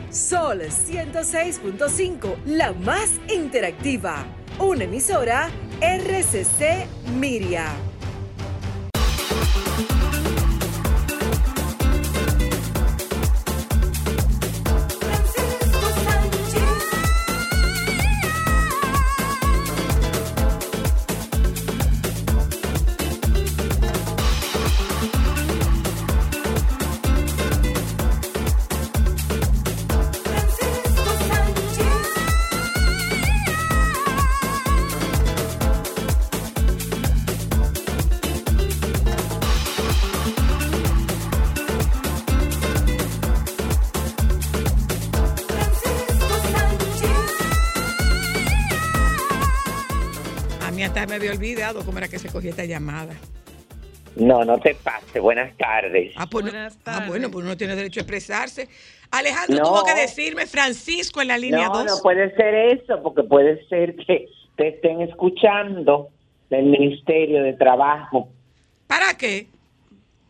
Sol 0.09 0.61
106.5, 0.61 2.35
la 2.45 2.71
más 2.71 3.09
interactiva. 3.27 4.25
Una 4.57 4.85
emisora 4.85 5.49
RCC 5.81 6.87
Miria. 7.19 7.73
Había 51.35 51.51
olvidado 51.51 51.85
cómo 51.85 51.97
era 51.97 52.07
que 52.07 52.19
se 52.19 52.29
cogía 52.29 52.49
esta 52.51 52.65
llamada. 52.65 53.13
No, 54.15 54.43
no 54.43 54.59
te 54.59 54.75
pase. 54.75 55.19
Buenas 55.19 55.55
tardes. 55.57 56.13
Ah, 56.17 56.27
pues 56.29 56.45
no- 56.45 56.51
Buenas 56.51 56.77
ah, 56.85 57.05
bueno, 57.07 57.31
pues 57.31 57.45
uno 57.45 57.55
tiene 57.55 57.75
derecho 57.75 58.01
a 58.01 58.03
expresarse. 58.03 58.67
Alejandro 59.09 59.57
No. 59.57 59.63
tuvo 59.69 59.83
que 59.85 59.93
decirme 59.93 60.45
Francisco 60.47 61.21
en 61.21 61.29
la 61.29 61.37
línea 61.37 61.67
No, 61.67 61.73
2. 61.83 61.85
no 61.85 61.97
puede 62.01 62.33
ser 62.35 62.53
eso, 62.55 63.01
porque 63.03 63.23
puede 63.23 63.65
ser 63.67 63.95
que 63.95 64.27
te 64.57 64.67
estén 64.69 65.01
escuchando 65.01 66.09
del 66.49 66.65
Ministerio 66.65 67.41
de 67.43 67.53
Trabajo. 67.53 68.29
¿Para 68.87 69.17
qué? 69.17 69.47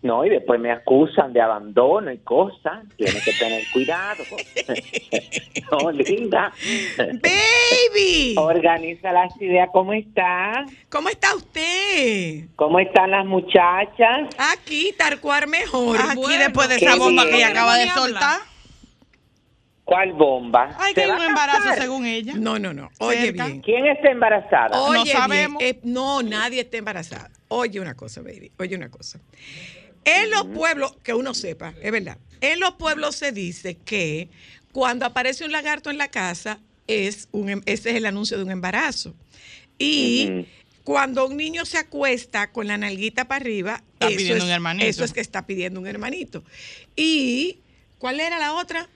No, 0.04 0.26
y 0.26 0.30
después 0.30 0.60
me 0.60 0.72
acusan 0.72 1.32
de 1.32 1.42
abandono 1.42 2.12
y 2.12 2.18
cosas. 2.20 2.84
Tienes 2.98 3.24
que 3.24 3.34
tener 3.34 3.62
cuidado. 3.72 4.24
no, 5.72 5.92
linda. 5.92 6.52
Baby, 6.98 8.36
Organiza 8.38 9.12
las 9.12 9.40
ideas. 9.40 9.70
¿Cómo 9.72 9.94
está? 9.94 10.66
¿cómo 10.90 11.08
está 11.10 11.36
usted? 11.36 12.46
¿Cómo 12.56 12.80
están 12.80 13.12
las 13.12 13.26
muchachas? 13.28 14.30
Aquí, 14.54 14.94
Tarcuar 14.98 15.48
mejor. 15.48 15.98
Aquí 16.02 16.16
Bueno. 16.16 16.44
después 16.46 16.68
de 16.70 16.76
esa 16.78 16.96
bomba 16.96 17.24
bien. 17.24 17.30
que 17.36 17.38
ella 17.42 17.50
acaba 17.50 17.78
de 17.78 17.90
soltar. 17.90 18.40
¿Cuál 19.84 20.14
bomba? 20.14 20.74
Ay, 20.80 20.94
¿Se 20.94 21.02
que 21.02 21.02
hay 21.04 21.10
un 21.12 21.22
embarazo 21.22 21.60
casar? 21.64 21.80
según 21.82 22.06
ella. 22.06 22.34
No, 22.38 22.58
no, 22.58 22.74
no. 22.74 22.90
Oye 23.00 23.26
Cerca. 23.28 23.46
bien. 23.48 23.62
¿Quién 23.62 23.86
está 23.88 24.10
embarazada? 24.10 24.80
Oye 24.82 24.98
No 24.98 25.04
bien. 25.04 25.18
sabemos. 25.18 25.62
Eh, 25.62 25.80
no, 25.84 26.24
nadie 26.24 26.62
está 26.62 26.78
embarazada. 26.78 27.30
Oye 27.50 27.80
una 27.82 27.94
cosa, 27.96 28.22
baby. 28.22 28.52
Oye 28.58 28.76
una 28.78 28.90
cosa. 28.90 29.20
En 30.06 30.30
los 30.32 30.46
pueblos, 30.48 30.96
que 31.04 31.14
uno 31.14 31.34
sepa, 31.34 31.74
es 31.82 31.92
verdad. 31.92 32.18
En 32.42 32.60
los 32.60 32.74
pueblos 32.76 33.16
se 33.16 33.32
dice 33.32 33.78
que 33.86 34.30
cuando 34.72 35.06
aparece 35.06 35.46
un 35.46 35.52
lagarto 35.52 35.90
en 35.90 35.98
la 35.98 36.10
casa, 36.10 36.60
es 36.88 37.28
un, 37.32 37.50
em- 37.50 37.62
ese 37.66 37.92
es 37.92 37.96
el 37.98 38.06
anuncio 38.06 38.38
de 38.38 38.44
un 38.44 38.52
embarazo. 38.52 39.14
Y 39.78 40.46
cuando 40.84 41.28
un 41.28 41.38
niño 41.38 41.66
se 41.66 41.78
acuesta 41.78 42.52
con 42.52 42.68
la 42.68 42.78
nalguita 42.78 43.28
para 43.28 43.42
arriba, 43.42 43.84
Está 43.94 44.10
eso, 44.10 44.36
es, 44.36 44.44
un 44.44 44.50
hermanito. 44.50 44.88
eso 44.88 45.04
es 45.04 45.14
que 45.14 45.22
está 45.22 45.46
pidiendo 45.46 45.80
un 45.80 45.88
hermanito. 45.88 46.44
Y, 46.96 47.60
¿cuál 48.00 48.20
era 48.20 48.40
la 48.40 48.54
otra? 48.54 48.90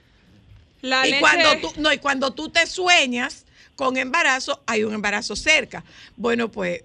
La 0.81 1.07
y 1.07 1.11
leche- 1.11 1.19
cuando 1.19 1.57
tú 1.61 1.81
no 1.81 1.93
y 1.93 1.97
cuando 1.97 2.33
tú 2.33 2.49
te 2.49 2.65
sueñas 2.67 3.45
con 3.75 3.97
embarazo 3.97 4.61
hay 4.67 4.83
un 4.83 4.93
embarazo 4.93 5.35
cerca 5.35 5.83
bueno 6.15 6.51
pues 6.51 6.83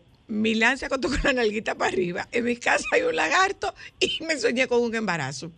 Se 0.77 0.87
acostó 0.87 1.09
con 1.09 1.19
la 1.25 1.33
nalguita 1.33 1.75
para 1.75 1.91
arriba 1.91 2.29
en 2.31 2.45
mi 2.45 2.57
casa 2.57 2.85
hay 2.93 3.03
un 3.03 3.17
lagarto 3.17 3.75
y 3.99 4.23
me 4.25 4.37
soñé 4.37 4.69
con 4.69 4.81
un 4.81 4.95
embarazo 4.95 5.51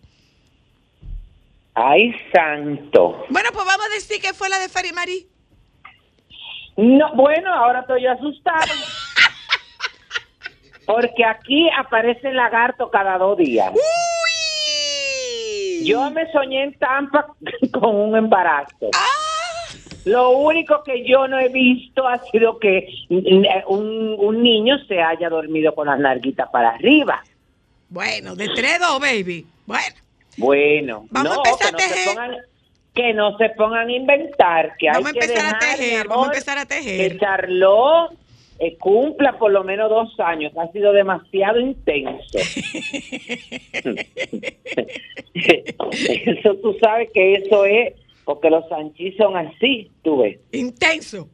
Ay, 1.75 2.15
santo. 2.33 3.27
bueno 3.29 3.51
pues 3.53 3.67
vamos 3.67 3.87
a 3.91 3.95
decir 3.95 4.21
que 4.21 4.33
fue 4.33 4.49
la 4.49 4.59
de 4.59 4.69
Farimari 4.71 5.27
No, 6.77 7.15
bueno, 7.15 7.53
ahora 7.53 7.81
estoy 7.81 8.07
asustado. 8.07 8.61
Porque 10.87 11.25
aquí 11.25 11.69
aparece 11.79 12.29
el 12.29 12.37
lagarto 12.37 12.91
cada 12.91 13.17
dos 13.19 13.37
días. 13.39 13.71
uy 13.73 13.81
Yo 15.87 16.11
me 16.11 16.31
soñé 16.33 16.65
en 16.65 16.79
Tampa 16.79 17.27
con 17.73 17.95
un 17.95 18.17
embarazo. 18.17 18.89
Ah. 18.95 19.07
Lo 20.05 20.31
único 20.31 20.83
que 20.83 21.05
yo 21.07 21.29
no 21.29 21.39
he 21.39 21.49
visto 21.49 22.07
ha 22.09 22.19
sido 22.31 22.59
que 22.59 22.89
mm, 23.09 23.45
un, 23.69 24.17
un 24.19 24.43
niño 24.43 24.77
se 24.89 25.01
haya 25.01 25.29
dormido 25.29 25.75
con 25.75 25.87
las 25.87 25.99
narguitas 25.99 26.49
para 26.51 26.71
arriba. 26.71 27.23
bueno 27.89 28.35
de 28.35 28.49
tres 28.49 28.79
dos 28.81 28.99
baby 29.01 29.47
bueno 29.67 29.95
Bueno, 30.39 31.07
Vamos 31.11 31.33
a 31.33 31.35
no, 31.37 31.43
empezar 31.45 31.67
que 31.67 31.73
no, 31.73 31.79
a 31.79 31.89
tejer. 31.89 32.07
pongan, 32.15 32.37
que 32.95 33.15
no 33.15 33.37
se 33.39 33.49
pongan 33.51 33.89
a 33.89 33.93
inventar, 33.93 34.77
que 34.79 34.87
Vamos 34.89 35.07
hay 35.07 35.11
a 35.11 35.13
que 35.13 35.19
empezar 35.27 35.45
a 35.45 35.59
dejar, 35.59 35.77
tejer, 35.77 36.09
vamos 36.09 36.27
a 36.27 36.31
empezar 36.33 36.59
a 36.59 36.67
tejer. 36.67 37.13
Que 37.13 37.19
Charlot 37.19 38.13
eh, 38.59 38.77
cumpla 38.79 39.39
por 39.39 39.51
lo 39.53 39.63
menos 39.65 39.89
dos 39.91 40.19
años. 40.21 40.53
Ha 40.57 40.71
sido 40.73 40.93
demasiado 40.93 41.59
intenso. 41.61 42.39
eso 45.95 46.55
tú 46.63 46.77
sabes 46.81 47.11
que 47.13 47.35
eso 47.35 47.65
es 47.65 47.95
porque 48.25 48.51
los 48.51 48.69
sanchis 48.69 49.17
son 49.17 49.37
así, 49.37 49.91
tú 50.03 50.19
ves, 50.23 50.39
Intenso. 50.53 51.29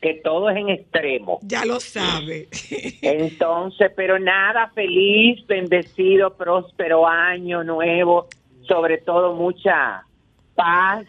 que 0.00 0.14
todo 0.22 0.48
es 0.50 0.56
en 0.56 0.68
extremo. 0.68 1.38
Ya 1.42 1.64
lo 1.64 1.80
sabe. 1.80 2.48
Entonces, 3.02 3.90
pero 3.96 4.18
nada, 4.18 4.70
feliz, 4.74 5.44
bendecido, 5.46 6.34
próspero 6.36 7.06
año 7.06 7.64
nuevo, 7.64 8.26
sobre 8.68 8.98
todo 8.98 9.34
mucha 9.34 10.04
paz, 10.54 11.04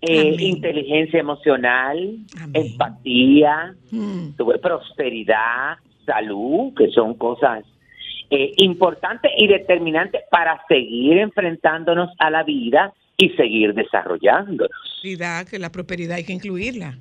eh, 0.00 0.36
inteligencia 0.40 1.20
emocional, 1.20 2.18
Amén. 2.40 2.50
empatía, 2.54 3.74
Mm. 3.92 4.32
tuve 4.36 4.58
prosperidad, 4.58 5.76
salud, 6.06 6.72
que 6.76 6.88
son 6.90 7.14
cosas 7.14 7.64
eh, 8.30 8.54
importantes 8.56 9.30
y 9.36 9.46
determinantes 9.46 10.22
para 10.30 10.58
seguir 10.66 11.18
enfrentándonos 11.18 12.08
a 12.18 12.30
la 12.30 12.42
vida 12.44 12.92
y 13.16 13.30
seguir 13.30 13.74
desarrollándonos. 13.74 14.70
Que 15.50 15.58
la 15.58 15.70
prosperidad 15.70 16.16
hay 16.16 16.24
que 16.24 16.32
incluirla. 16.32 16.98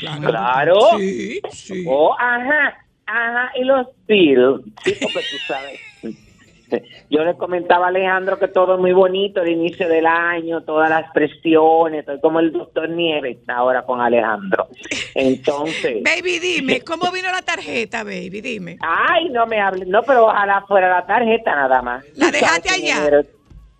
Claro. 0.00 0.28
Claro. 0.28 0.80
Sí, 0.98 1.40
sí. 1.50 1.84
Oh, 1.86 2.14
ajá, 2.18 2.74
ajá, 3.06 3.52
y 3.56 3.64
los 3.64 3.86
bills, 4.06 4.62
sí, 4.84 4.94
porque 5.00 5.20
tú 5.30 5.36
sabes. 5.46 5.80
Yo 7.10 7.22
le 7.22 7.36
comentaba 7.36 7.86
a 7.86 7.88
Alejandro 7.88 8.38
que 8.38 8.48
todo 8.48 8.76
es 8.76 8.80
muy 8.80 8.92
bonito 8.92 9.42
el 9.42 9.50
inicio 9.50 9.88
del 9.88 10.06
año, 10.06 10.62
todas 10.62 10.88
las 10.88 11.10
presiones, 11.12 12.00
estoy 12.00 12.18
como 12.20 12.40
el 12.40 12.50
doctor 12.50 12.88
Nieves 12.88 13.38
ahora 13.48 13.82
con 13.82 14.00
Alejandro. 14.00 14.68
Entonces, 15.14 16.02
Baby, 16.04 16.38
dime, 16.38 16.80
¿cómo 16.80 17.12
vino 17.12 17.30
la 17.30 17.42
tarjeta, 17.42 18.04
baby? 18.04 18.40
Dime. 18.40 18.78
ay, 18.80 19.28
no 19.28 19.46
me 19.46 19.60
hables, 19.60 19.86
no, 19.86 20.02
pero 20.02 20.26
ojalá 20.28 20.64
fuera 20.66 20.88
la 20.88 21.06
tarjeta 21.06 21.54
nada 21.54 21.82
más. 21.82 22.04
¿La 22.16 22.30
dejaste 22.30 22.70
allá? 22.70 23.22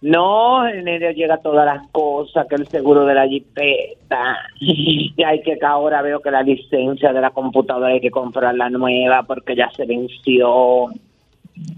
No, 0.03 0.67
en 0.67 0.81
enero 0.89 1.13
llega 1.13 1.37
todas 1.39 1.65
las 1.65 1.89
cosas, 1.93 2.47
que 2.49 2.57
el 2.57 2.67
seguro 2.69 3.07
de 3.07 3.15
la 3.15 3.27
jipeta, 3.29 4.37
y 4.61 5.15
hay 5.25 5.43
que 5.43 5.57
ahora 5.65 6.03
veo 6.03 6.21
que 6.21 6.31
la 6.31 6.43
licencia 6.43 7.13
de 7.13 7.21
la 7.21 7.31
computadora 7.31 7.93
hay 7.93 8.01
que 8.01 8.11
comprarla 8.11 8.69
nueva 8.69 9.23
porque 9.23 9.55
ya 9.55 9.71
se 9.77 9.87
venció. 9.87 10.87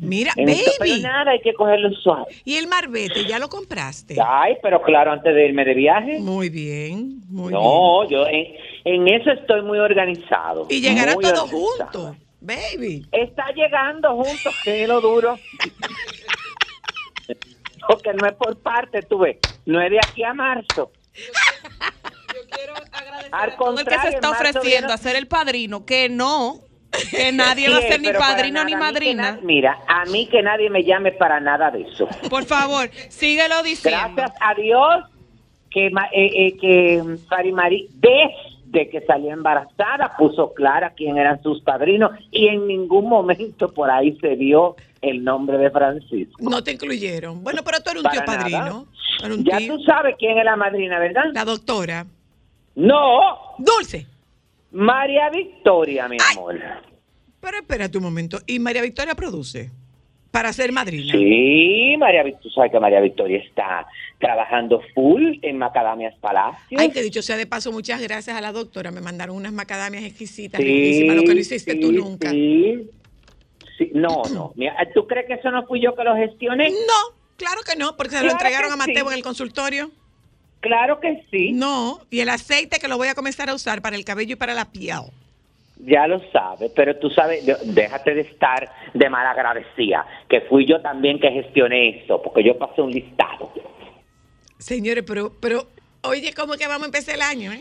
Mira, 0.00 0.32
Entonces, 0.36 0.76
pero 0.78 0.92
baby. 0.92 1.02
nada, 1.02 1.32
hay 1.32 1.40
que 1.40 1.52
cogerlo 1.52 1.90
suave. 1.96 2.26
¿Y 2.44 2.54
el 2.56 2.66
marbete 2.68 3.24
ya 3.26 3.38
lo 3.38 3.48
compraste? 3.48 4.16
Ay, 4.24 4.54
pero 4.62 4.80
claro, 4.80 5.12
antes 5.12 5.34
de 5.34 5.46
irme 5.46 5.64
de 5.64 5.74
viaje. 5.74 6.18
Muy 6.20 6.48
bien, 6.48 7.20
muy 7.28 7.52
no, 7.52 8.08
yo 8.08 8.26
en, 8.26 8.46
en 8.84 9.08
eso 9.08 9.32
estoy 9.32 9.62
muy 9.62 9.78
organizado. 9.78 10.64
bien. 10.66 10.78
Y 10.80 10.82
llegará 10.88 11.12
todo 11.14 11.44
organizado. 11.44 11.48
junto, 11.48 12.16
baby. 12.40 13.04
Está 13.12 13.50
llegando 13.54 14.14
juntos, 14.14 14.54
que 14.64 14.82
es 14.84 14.88
lo 14.88 15.00
duro. 15.02 15.36
Porque 17.88 18.12
no 18.14 18.26
es 18.26 18.34
por 18.34 18.56
parte, 18.58 19.02
tú 19.02 19.18
ves. 19.18 19.38
No 19.66 19.80
es 19.80 19.90
de 19.90 19.98
aquí 19.98 20.22
a 20.24 20.34
marzo. 20.34 20.90
Al 23.32 23.56
Todo 23.56 23.78
el 23.78 23.84
que 23.86 23.98
se 23.98 24.08
está 24.08 24.30
ofreciendo 24.30 24.92
a 24.92 24.96
ser 24.96 25.16
el 25.16 25.26
padrino, 25.26 25.84
que 25.84 26.08
no, 26.08 26.60
que 27.10 27.32
nadie 27.32 27.68
va 27.70 27.78
a 27.78 27.82
ser 27.82 28.00
ni 28.00 28.12
padrino 28.12 28.54
nada, 28.54 28.64
ni 28.66 28.76
madrina. 28.76 29.32
na- 29.32 29.38
mira, 29.42 29.78
a 29.88 30.04
mí 30.06 30.26
que 30.28 30.42
nadie 30.42 30.70
me 30.70 30.84
llame 30.84 31.12
para 31.12 31.40
nada 31.40 31.70
de 31.70 31.82
eso. 31.82 32.08
Por 32.30 32.44
favor, 32.44 32.90
síguelo 33.08 33.62
diciendo. 33.62 33.98
Gracias 34.14 34.36
a 34.40 34.54
Dios 34.54 35.04
que, 35.70 35.86
eh, 35.86 35.92
eh, 36.12 36.56
que 36.60 37.02
Farimari, 37.28 37.88
desde 37.94 38.88
que 38.90 39.00
salió 39.06 39.32
embarazada, 39.32 40.14
puso 40.16 40.52
clara 40.54 40.92
quién 40.96 41.18
eran 41.18 41.42
sus 41.42 41.60
padrinos 41.62 42.12
y 42.30 42.48
en 42.48 42.66
ningún 42.68 43.08
momento 43.08 43.72
por 43.72 43.90
ahí 43.90 44.16
se 44.20 44.36
dio 44.36 44.76
el 45.08 45.22
nombre 45.24 45.58
de 45.58 45.70
Francisco. 45.70 46.36
No 46.40 46.62
te 46.62 46.72
incluyeron. 46.72 47.42
Bueno, 47.44 47.62
pero 47.64 47.80
tú 47.80 47.90
eres 47.90 48.02
un 48.02 48.10
Para 48.10 48.14
tío 48.24 48.24
padrino. 48.24 48.86
Un 49.24 49.44
Ya 49.44 49.58
tío. 49.58 49.76
tú 49.76 49.82
sabes 49.84 50.16
quién 50.18 50.38
es 50.38 50.44
la 50.44 50.56
madrina, 50.56 50.98
¿verdad? 50.98 51.24
La 51.32 51.44
doctora. 51.44 52.06
No, 52.74 53.20
Dulce. 53.58 54.06
María 54.72 55.30
Victoria, 55.30 56.08
mi 56.08 56.16
Ay. 56.20 56.36
amor. 56.36 56.58
Pero 57.40 57.56
espérate 57.58 57.96
un 57.98 58.04
momento. 58.04 58.38
¿Y 58.46 58.58
María 58.58 58.82
Victoria 58.82 59.14
produce? 59.14 59.70
Para 60.32 60.52
ser 60.52 60.72
madrina. 60.72 61.12
Sí, 61.12 61.94
María 61.96 62.24
Victoria, 62.24 62.42
tú 62.42 62.50
sabes 62.50 62.72
que 62.72 62.80
María 62.80 63.00
Victoria 63.00 63.38
está 63.38 63.86
trabajando 64.18 64.80
full 64.92 65.34
en 65.42 65.58
Macadamias 65.58 66.14
Palacio. 66.18 66.76
Ay, 66.80 66.90
que 66.90 67.02
dicho 67.02 67.22
sea 67.22 67.36
de 67.36 67.46
paso, 67.46 67.70
muchas 67.70 68.00
gracias 68.02 68.36
a 68.36 68.40
la 68.40 68.50
doctora. 68.50 68.90
Me 68.90 69.00
mandaron 69.00 69.36
unas 69.36 69.52
macadamias 69.52 70.02
exquisitas, 70.02 70.60
Sí, 70.60 71.06
lo 71.06 71.22
que 71.22 71.34
no 71.34 71.40
hiciste 71.40 71.72
sí, 71.74 71.80
tú 71.80 71.92
nunca. 71.92 72.30
sí. 72.30 72.90
Sí, 73.78 73.90
No, 73.94 74.22
no. 74.32 74.52
Mira, 74.54 74.76
¿Tú 74.94 75.06
crees 75.06 75.26
que 75.26 75.34
eso 75.34 75.50
no 75.50 75.66
fui 75.66 75.80
yo 75.80 75.94
que 75.94 76.04
lo 76.04 76.14
gestioné? 76.16 76.70
No, 76.70 77.16
claro 77.36 77.60
que 77.62 77.76
no, 77.76 77.96
porque 77.96 78.16
se 78.16 78.24
lo 78.24 78.30
entregaron 78.30 78.72
a 78.72 78.76
Mateo 78.76 79.04
sí. 79.06 79.08
en 79.08 79.14
el 79.14 79.22
consultorio. 79.22 79.90
Claro 80.60 81.00
que 81.00 81.24
sí. 81.30 81.52
No, 81.52 82.00
y 82.10 82.20
el 82.20 82.28
aceite 82.28 82.78
que 82.78 82.88
lo 82.88 82.96
voy 82.96 83.08
a 83.08 83.14
comenzar 83.14 83.50
a 83.50 83.54
usar 83.54 83.82
para 83.82 83.96
el 83.96 84.04
cabello 84.04 84.32
y 84.32 84.36
para 84.36 84.54
la 84.54 84.70
piel. 84.70 85.00
Ya 85.78 86.06
lo 86.06 86.20
sabes, 86.30 86.70
pero 86.74 86.96
tú 86.96 87.10
sabes, 87.10 87.44
déjate 87.64 88.14
de 88.14 88.20
estar 88.22 88.72
de 88.94 89.10
malagradecida, 89.10 90.06
que 90.28 90.40
fui 90.42 90.66
yo 90.66 90.80
también 90.80 91.20
que 91.20 91.30
gestioné 91.30 92.04
eso, 92.04 92.22
porque 92.22 92.42
yo 92.44 92.56
pasé 92.56 92.80
un 92.80 92.92
listado. 92.92 93.52
Señores, 94.58 95.04
pero, 95.06 95.32
pero, 95.40 95.66
oye, 96.02 96.32
¿cómo 96.32 96.54
que 96.54 96.66
vamos 96.66 96.84
a 96.84 96.86
empezar 96.86 97.16
el 97.16 97.22
año, 97.22 97.52
eh? 97.52 97.58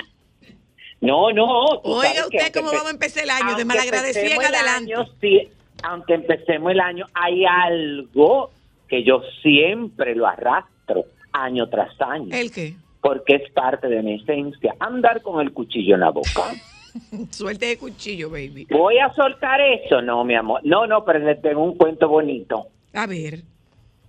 No, 1.02 1.32
no. 1.34 1.65
Oiga 1.84 2.28
usted 2.28 2.54
cómo 2.54 2.71
vamos 2.71 2.88
a 2.88 2.91
empezar 2.91 3.23
el 3.23 3.30
año, 3.32 3.56
de 3.58 3.63
empecemos 3.63 4.45
el 4.45 4.56
adelante. 4.56 4.93
año, 4.93 5.06
sí, 5.19 5.49
aunque 5.84 6.15
empecemos 6.15 6.72
el 6.72 6.80
año, 6.80 7.06
hay 7.13 7.46
algo 7.46 8.52
que 8.88 9.04
yo 9.04 9.22
siempre 9.41 10.15
lo 10.15 10.28
arrastro 10.28 11.06
año 11.32 11.67
tras 11.69 12.00
año, 12.02 12.36
¿El 12.36 12.52
qué? 12.52 12.76
porque 13.02 13.36
es 13.36 13.52
parte 13.52 13.88
de 13.88 14.02
mi 14.02 14.15
esencia, 14.15 14.76
andar 14.80 15.22
con 15.22 15.41
el 15.41 15.52
cuchillo 15.52 15.96
en 15.96 16.02
la 16.02 16.10
boca. 16.10 16.52
Suelte 17.32 17.65
de 17.67 17.78
cuchillo, 17.78 18.30
baby. 18.30 18.67
¿Voy 18.69 18.98
a 19.00 19.12
soltar 19.13 19.60
eso? 19.62 20.02
No, 20.02 20.24
mi 20.24 20.36
amor. 20.36 20.62
No, 20.63 20.88
no, 20.88 21.04
pero 21.04 21.39
tengo 21.39 21.63
un 21.63 21.76
cuento 21.76 22.08
bonito. 22.08 22.67
A 22.93 23.08
ver. 23.08 23.41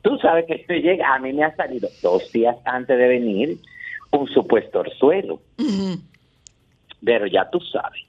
Tú 0.02 0.18
sabes 0.18 0.44
que 0.46 0.54
estoy 0.56 0.82
llega, 0.82 1.14
a 1.14 1.18
mí 1.18 1.32
me 1.32 1.44
ha 1.44 1.56
salido 1.56 1.88
dos 2.02 2.30
días 2.30 2.56
antes 2.66 2.98
de 2.98 3.08
venir 3.08 3.58
un 4.10 4.28
supuesto 4.28 4.80
orzuelo, 4.80 5.40
pero 7.02 7.26
ya 7.26 7.48
tú 7.50 7.58
sabes. 7.60 8.02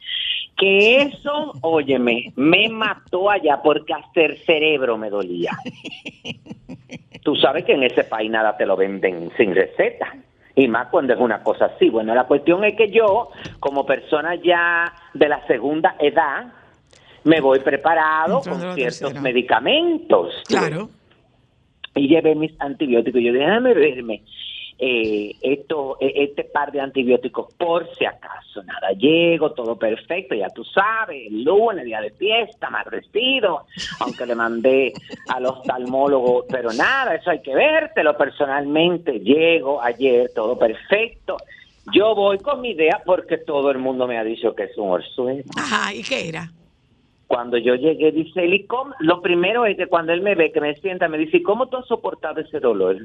Que 0.58 1.02
eso, 1.02 1.54
óyeme, 1.62 2.32
me 2.36 2.70
mató 2.70 3.30
allá 3.30 3.62
porque 3.62 3.94
hasta 3.94 4.22
el 4.22 4.38
cerebro 4.46 4.98
me 4.98 5.10
dolía. 5.10 5.52
Tú 7.24 7.36
sabes 7.36 7.66
que 7.66 7.74
en 7.74 7.84
ese 7.84 8.04
país 8.04 8.32
nada 8.32 8.56
te 8.56 8.66
lo 8.66 8.76
venden 8.78 9.32
sin 9.38 9.54
receta. 9.54 10.16
Y 10.56 10.68
más 10.70 10.88
cuando 10.88 11.14
es 11.14 11.20
una 11.20 11.44
cosa 11.44 11.66
así. 11.66 11.90
Bueno, 11.90 12.16
la 12.16 12.24
cuestión 12.26 12.64
es 12.64 12.76
que 12.78 12.90
yo, 12.90 13.30
como 13.60 13.86
persona 13.86 14.36
ya 14.36 14.94
de 15.14 15.28
la 15.28 15.46
segunda 15.48 15.96
edad, 16.00 16.54
me 17.26 17.42
voy 17.42 17.60
preparado 17.60 18.38
Entrando 18.38 18.66
con 18.68 18.76
ciertos 18.76 19.00
tercera. 19.00 19.22
medicamentos. 19.22 20.34
Claro. 20.48 20.90
y 21.96 22.08
llevé 22.08 22.36
mis 22.36 22.54
antibióticos. 22.62 23.22
Yo 23.22 23.34
dije, 23.34 23.46
déjame 23.46 23.74
verme 23.74 24.22
eh, 24.78 25.36
esto, 25.42 25.98
eh, 26.02 26.12
este 26.16 26.44
par 26.44 26.72
de 26.72 26.82
antibióticos 26.82 27.54
por 27.54 27.88
si 27.96 28.06
acaso. 28.06 28.62
Nada, 28.64 28.92
llego, 28.92 29.52
todo 29.54 29.78
perfecto, 29.78 30.36
ya 30.36 30.50
tú 30.50 30.64
sabes, 30.64 31.28
el 31.28 31.44
lunes, 31.44 31.86
día 31.86 32.02
de 32.02 32.12
fiesta, 32.12 32.70
mal 32.70 32.86
vestido, 32.92 33.66
aunque 34.02 34.26
le 34.26 34.36
mandé 34.36 34.94
al 35.30 35.46
oftalmólogo, 35.46 36.46
pero 36.50 36.74
nada, 36.74 37.16
eso 37.16 37.30
hay 37.30 37.42
que 37.42 37.56
vértelo 37.56 38.18
personalmente. 38.18 39.20
Llego 39.20 39.82
ayer, 39.82 40.32
todo 40.36 40.58
perfecto. 40.58 41.38
Yo 41.94 42.16
voy 42.16 42.40
con 42.40 42.62
mi 42.62 42.72
idea 42.72 43.02
porque 43.06 43.38
todo 43.38 43.72
el 43.72 43.78
mundo 43.78 44.08
me 44.08 44.18
ha 44.18 44.24
dicho 44.24 44.56
que 44.56 44.64
es 44.64 44.78
un 44.78 44.90
orzuelo. 44.90 45.44
Ajá, 45.56 45.94
¿y 45.94 46.04
qué 46.04 46.30
era? 46.30 46.52
Cuando 47.28 47.58
yo 47.58 47.76
llegué, 47.76 48.12
dice 48.12 48.44
él, 48.44 48.54
¿y 48.54 48.66
cómo? 48.66 48.94
Lo 49.00 49.22
primero 49.22 49.66
es 49.66 49.78
que 49.78 49.88
cuando 49.88 50.12
él 50.12 50.22
me 50.22 50.36
ve, 50.36 50.52
que 50.52 50.62
me 50.62 50.76
sienta, 50.76 51.08
me 51.08 51.18
dice, 51.18 51.42
¿cómo 51.44 51.68
tú 51.68 51.78
has 51.78 51.88
soportado 51.88 52.42
ese 52.42 52.60
dolor? 52.60 52.98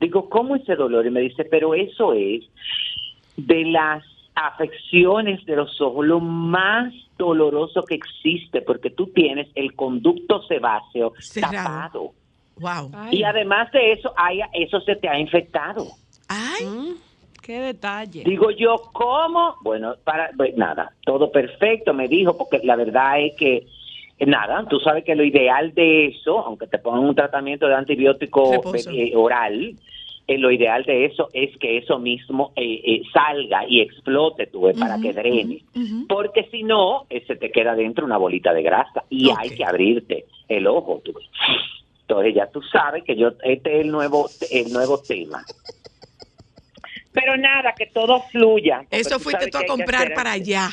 Digo, 0.00 0.28
¿cómo 0.28 0.56
ese 0.56 0.74
dolor? 0.76 1.06
Y 1.06 1.10
me 1.10 1.20
dice, 1.20 1.44
pero 1.44 1.74
eso 1.74 2.12
es 2.12 2.44
de 3.36 3.64
las 3.64 4.04
afecciones 4.34 5.44
de 5.46 5.56
los 5.56 5.80
ojos, 5.80 6.06
lo 6.06 6.20
más 6.20 6.92
doloroso 7.16 7.82
que 7.82 7.96
existe, 7.96 8.62
porque 8.62 8.90
tú 8.90 9.08
tienes 9.08 9.48
el 9.54 9.74
conducto 9.74 10.42
sebáceo 10.42 11.12
Cerrado. 11.18 11.52
tapado. 11.52 12.12
Wow. 12.60 12.90
Y 13.12 13.24
además 13.24 13.70
de 13.72 13.92
eso, 13.92 14.12
hay, 14.16 14.40
eso 14.52 14.80
se 14.80 14.96
te 14.96 15.08
ha 15.08 15.18
infectado. 15.18 15.86
Ay, 16.28 16.64
Mm, 16.64 16.94
Qué 17.42 17.60
detalle. 17.60 18.24
Digo 18.24 18.50
yo, 18.50 18.76
¿cómo? 18.92 19.54
Bueno, 19.62 19.94
para 20.04 20.30
pues, 20.36 20.54
nada, 20.56 20.92
todo 21.04 21.32
perfecto, 21.32 21.94
me 21.94 22.06
dijo, 22.06 22.36
porque 22.36 22.60
la 22.62 22.76
verdad 22.76 23.20
es 23.20 23.34
que 23.36 23.66
nada, 24.26 24.64
tú 24.68 24.80
sabes 24.80 25.04
que 25.04 25.14
lo 25.14 25.24
ideal 25.24 25.74
de 25.74 26.06
eso, 26.06 26.40
aunque 26.40 26.66
te 26.66 26.78
pongan 26.78 27.04
un 27.04 27.14
tratamiento 27.14 27.68
de 27.68 27.74
antibiótico 27.74 28.74
eh, 28.74 29.12
oral, 29.14 29.76
eh, 30.28 30.36
lo 30.36 30.50
ideal 30.50 30.84
de 30.84 31.06
eso 31.06 31.30
es 31.32 31.56
que 31.56 31.78
eso 31.78 31.98
mismo 31.98 32.52
eh, 32.54 32.82
eh, 32.84 33.02
salga 33.14 33.64
y 33.66 33.80
explote, 33.80 34.46
tú 34.46 34.60
ves, 34.60 34.78
para 34.78 35.00
que 35.00 35.14
drene. 35.14 35.64
Porque 36.06 36.46
si 36.50 36.64
no, 36.64 37.06
se 37.08 37.36
te 37.36 37.50
queda 37.50 37.74
dentro 37.74 38.04
una 38.04 38.18
bolita 38.18 38.52
de 38.52 38.62
grasa 38.62 39.04
y 39.08 39.30
hay 39.30 39.48
que 39.50 39.64
abrirte 39.64 40.26
el 40.46 40.66
ojo, 40.66 41.00
tú 41.02 41.14
ves. 41.14 41.26
Entonces 42.02 42.34
ya 42.34 42.46
tú 42.46 42.60
sabes 42.60 43.04
que 43.04 43.16
yo 43.16 43.32
este 43.42 43.78
es 43.78 43.84
el 43.86 43.90
nuevo 43.90 44.28
el 44.50 44.70
nuevo 44.70 44.98
tema. 44.98 45.42
Pero 47.12 47.36
nada, 47.38 47.72
que 47.72 47.86
todo 47.86 48.20
fluya. 48.30 48.84
Eso 48.90 49.16
tú 49.16 49.24
fuiste 49.24 49.50
sabes 49.50 49.66
tú 49.66 49.72
a 49.72 49.76
comprar 49.76 50.12
para 50.12 50.32
allá. 50.32 50.68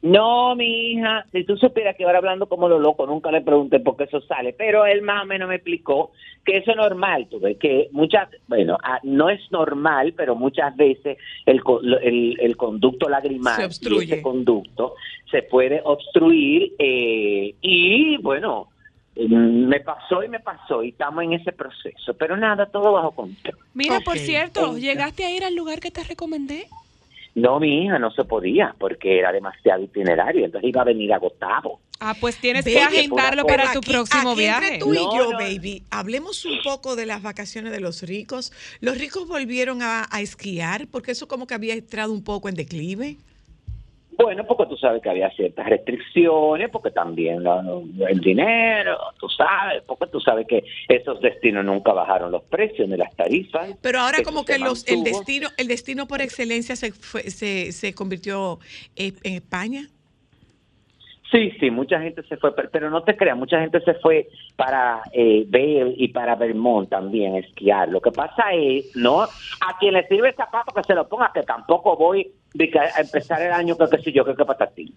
No, 0.00 0.54
mi 0.54 0.92
hija, 0.92 1.26
si 1.32 1.42
tú 1.44 1.56
supieras 1.56 1.96
que 1.96 2.04
ahora 2.04 2.18
hablando 2.18 2.48
como 2.48 2.68
lo 2.68 2.78
loco, 2.78 3.04
nunca 3.04 3.32
le 3.32 3.40
pregunté 3.40 3.80
por 3.80 3.96
qué 3.96 4.04
eso 4.04 4.20
sale, 4.20 4.52
pero 4.52 4.86
él 4.86 5.02
más 5.02 5.24
o 5.24 5.26
menos 5.26 5.48
me 5.48 5.56
explicó 5.56 6.12
que 6.44 6.58
eso 6.58 6.70
es 6.70 6.76
normal, 6.76 7.26
tú 7.28 7.40
ves, 7.40 7.58
que 7.58 7.88
muchas, 7.90 8.28
bueno, 8.46 8.78
ah, 8.84 9.00
no 9.02 9.28
es 9.28 9.40
normal, 9.50 10.14
pero 10.16 10.36
muchas 10.36 10.76
veces 10.76 11.18
el, 11.46 11.64
co- 11.64 11.80
lo- 11.82 11.98
el, 11.98 12.36
el 12.40 12.56
conducto 12.56 13.08
lagrimal 13.08 13.72
Se 13.72 13.88
y 13.90 13.98
ese 14.04 14.22
conducto 14.22 14.94
se 15.32 15.42
puede 15.42 15.80
obstruir 15.84 16.74
eh, 16.78 17.56
y 17.60 18.18
bueno, 18.18 18.68
mm, 19.16 19.66
me 19.66 19.80
pasó 19.80 20.22
y 20.22 20.28
me 20.28 20.38
pasó 20.38 20.84
y 20.84 20.90
estamos 20.90 21.24
en 21.24 21.32
ese 21.32 21.50
proceso, 21.50 22.14
pero 22.16 22.36
nada, 22.36 22.66
todo 22.66 22.92
bajo 22.92 23.16
control. 23.16 23.58
Mira, 23.74 23.98
por 24.04 24.16
cierto, 24.18 24.60
¿llegaste 24.78 25.24
a 25.24 25.30
ir 25.36 25.42
al 25.42 25.56
lugar 25.56 25.80
que 25.80 25.90
te 25.90 26.04
recomendé? 26.04 26.66
No, 27.40 27.60
mi 27.60 27.84
hija, 27.84 27.98
no 27.98 28.10
se 28.10 28.24
podía 28.24 28.74
porque 28.78 29.18
era 29.18 29.32
demasiado 29.32 29.82
itinerario, 29.82 30.44
entonces 30.46 30.68
iba 30.68 30.82
a 30.82 30.84
venir 30.84 31.12
agotado. 31.12 31.78
Ah, 32.00 32.14
pues 32.20 32.36
tienes 32.40 32.64
que 32.64 32.78
agendarlo 32.80 33.44
para 33.44 33.72
tu 33.72 33.78
aquí- 33.78 33.90
próximo 33.90 34.30
aquí 34.30 34.40
viaje. 34.40 34.64
Entre 34.74 34.78
tú 34.78 34.94
y 34.94 34.98
No, 34.98 35.16
yo, 35.16 35.32
no. 35.32 35.38
baby, 35.38 35.82
hablemos 35.90 36.44
un 36.44 36.58
poco 36.62 36.94
de 36.96 37.06
las 37.06 37.22
vacaciones 37.22 37.72
de 37.72 37.80
los 37.80 38.02
ricos. 38.02 38.52
Los 38.80 38.98
ricos 38.98 39.26
volvieron 39.26 39.82
a, 39.82 40.06
a 40.10 40.20
esquiar 40.20 40.86
porque 40.88 41.10
eso 41.12 41.26
como 41.28 41.46
que 41.46 41.54
había 41.54 41.74
entrado 41.74 42.12
un 42.12 42.22
poco 42.22 42.48
en 42.48 42.54
declive. 42.54 43.16
Bueno, 44.18 44.44
porque 44.46 44.66
tú 44.66 44.76
sabes 44.76 45.00
que 45.00 45.08
había 45.10 45.30
ciertas 45.30 45.64
restricciones, 45.68 46.70
porque 46.70 46.90
también 46.90 47.44
el 48.08 48.20
dinero, 48.20 48.98
tú 49.20 49.28
sabes, 49.28 49.82
porque 49.86 50.08
tú 50.08 50.20
sabes 50.20 50.44
que 50.48 50.64
esos 50.88 51.20
destinos 51.20 51.64
nunca 51.64 51.92
bajaron 51.92 52.32
los 52.32 52.42
precios 52.42 52.88
ni 52.88 52.96
las 52.96 53.14
tarifas. 53.14 53.70
Pero 53.80 54.00
ahora 54.00 54.18
como 54.24 54.44
que 54.44 54.58
los, 54.58 54.86
el 54.88 55.04
destino, 55.04 55.48
el 55.56 55.68
destino 55.68 56.08
por 56.08 56.20
excelencia 56.20 56.74
se, 56.74 56.90
fue- 56.92 57.30
se, 57.30 57.70
se 57.70 57.94
convirtió 57.94 58.58
eh, 58.96 59.12
en 59.22 59.34
España. 59.34 59.88
Sí, 61.30 61.50
sí, 61.60 61.70
mucha 61.70 62.00
gente 62.00 62.22
se 62.22 62.36
fue, 62.38 62.54
pero, 62.54 62.70
pero 62.70 62.90
no 62.90 63.02
te 63.02 63.14
creas, 63.16 63.36
mucha 63.36 63.60
gente 63.60 63.80
se 63.82 63.94
fue 63.94 64.28
para 64.56 65.02
eh, 65.12 65.44
Vail 65.48 65.94
y 65.98 66.08
para 66.08 66.34
Vermont 66.36 66.88
también 66.88 67.36
esquiar. 67.36 67.90
Lo 67.90 68.00
que 68.00 68.10
pasa 68.10 68.44
es, 68.54 68.96
no, 68.96 69.20
a 69.22 69.78
quien 69.78 69.92
le 69.94 70.06
sirve 70.08 70.28
el 70.30 70.34
zapato 70.34 70.72
que 70.74 70.82
se 70.84 70.94
lo 70.94 71.06
ponga, 71.06 71.30
que 71.34 71.42
tampoco 71.42 71.96
voy 71.96 72.32
de 72.54 72.70
que 72.70 72.78
a 72.78 72.88
empezar 72.98 73.42
el 73.42 73.52
año 73.52 73.76
que 73.76 73.84
qué 73.90 74.02
sé 74.02 74.10
yo, 74.10 74.24
que 74.24 74.34
qué 74.34 74.44
patatín. 74.46 74.94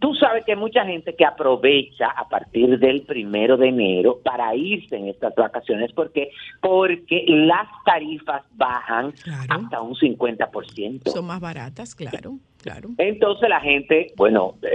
Tú 0.00 0.14
sabes 0.16 0.44
que 0.44 0.52
hay 0.52 0.58
mucha 0.58 0.84
gente 0.84 1.14
que 1.14 1.24
aprovecha 1.24 2.08
a 2.08 2.28
partir 2.28 2.76
del 2.80 3.02
primero 3.02 3.56
de 3.56 3.68
enero 3.68 4.18
para 4.24 4.52
irse 4.56 4.96
en 4.96 5.06
estas 5.06 5.32
vacaciones 5.36 5.92
porque 5.92 6.30
porque 6.60 7.24
las 7.28 7.68
tarifas 7.84 8.42
bajan 8.56 9.12
Claro. 9.22 9.46
hasta 9.48 9.80
un 9.80 9.94
50%. 9.94 11.08
Son 11.10 11.24
más 11.24 11.40
baratas, 11.40 11.94
claro, 11.94 12.38
claro. 12.60 12.88
Entonces 12.98 13.48
la 13.48 13.60
gente, 13.60 14.08
bueno, 14.16 14.54
eh, 14.62 14.68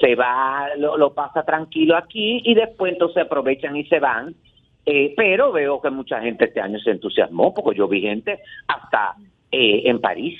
se 0.00 0.14
va, 0.14 0.68
lo, 0.76 1.12
pasa 1.14 1.42
tranquilo 1.44 1.96
aquí 1.96 2.42
y 2.44 2.54
después 2.54 2.92
entonces 2.92 3.24
aprovechan 3.24 3.76
y 3.76 3.84
se 3.84 3.98
van. 3.98 4.34
Eh, 4.84 5.14
pero 5.16 5.50
veo 5.50 5.80
que 5.80 5.90
mucha 5.90 6.20
gente 6.20 6.44
este 6.44 6.60
año 6.60 6.78
se 6.78 6.92
entusiasmó 6.92 7.52
porque 7.52 7.78
yo 7.78 7.88
vi 7.88 8.02
gente 8.02 8.40
hasta 8.68 9.16
eh, 9.50 9.82
en 9.84 10.00
París. 10.00 10.38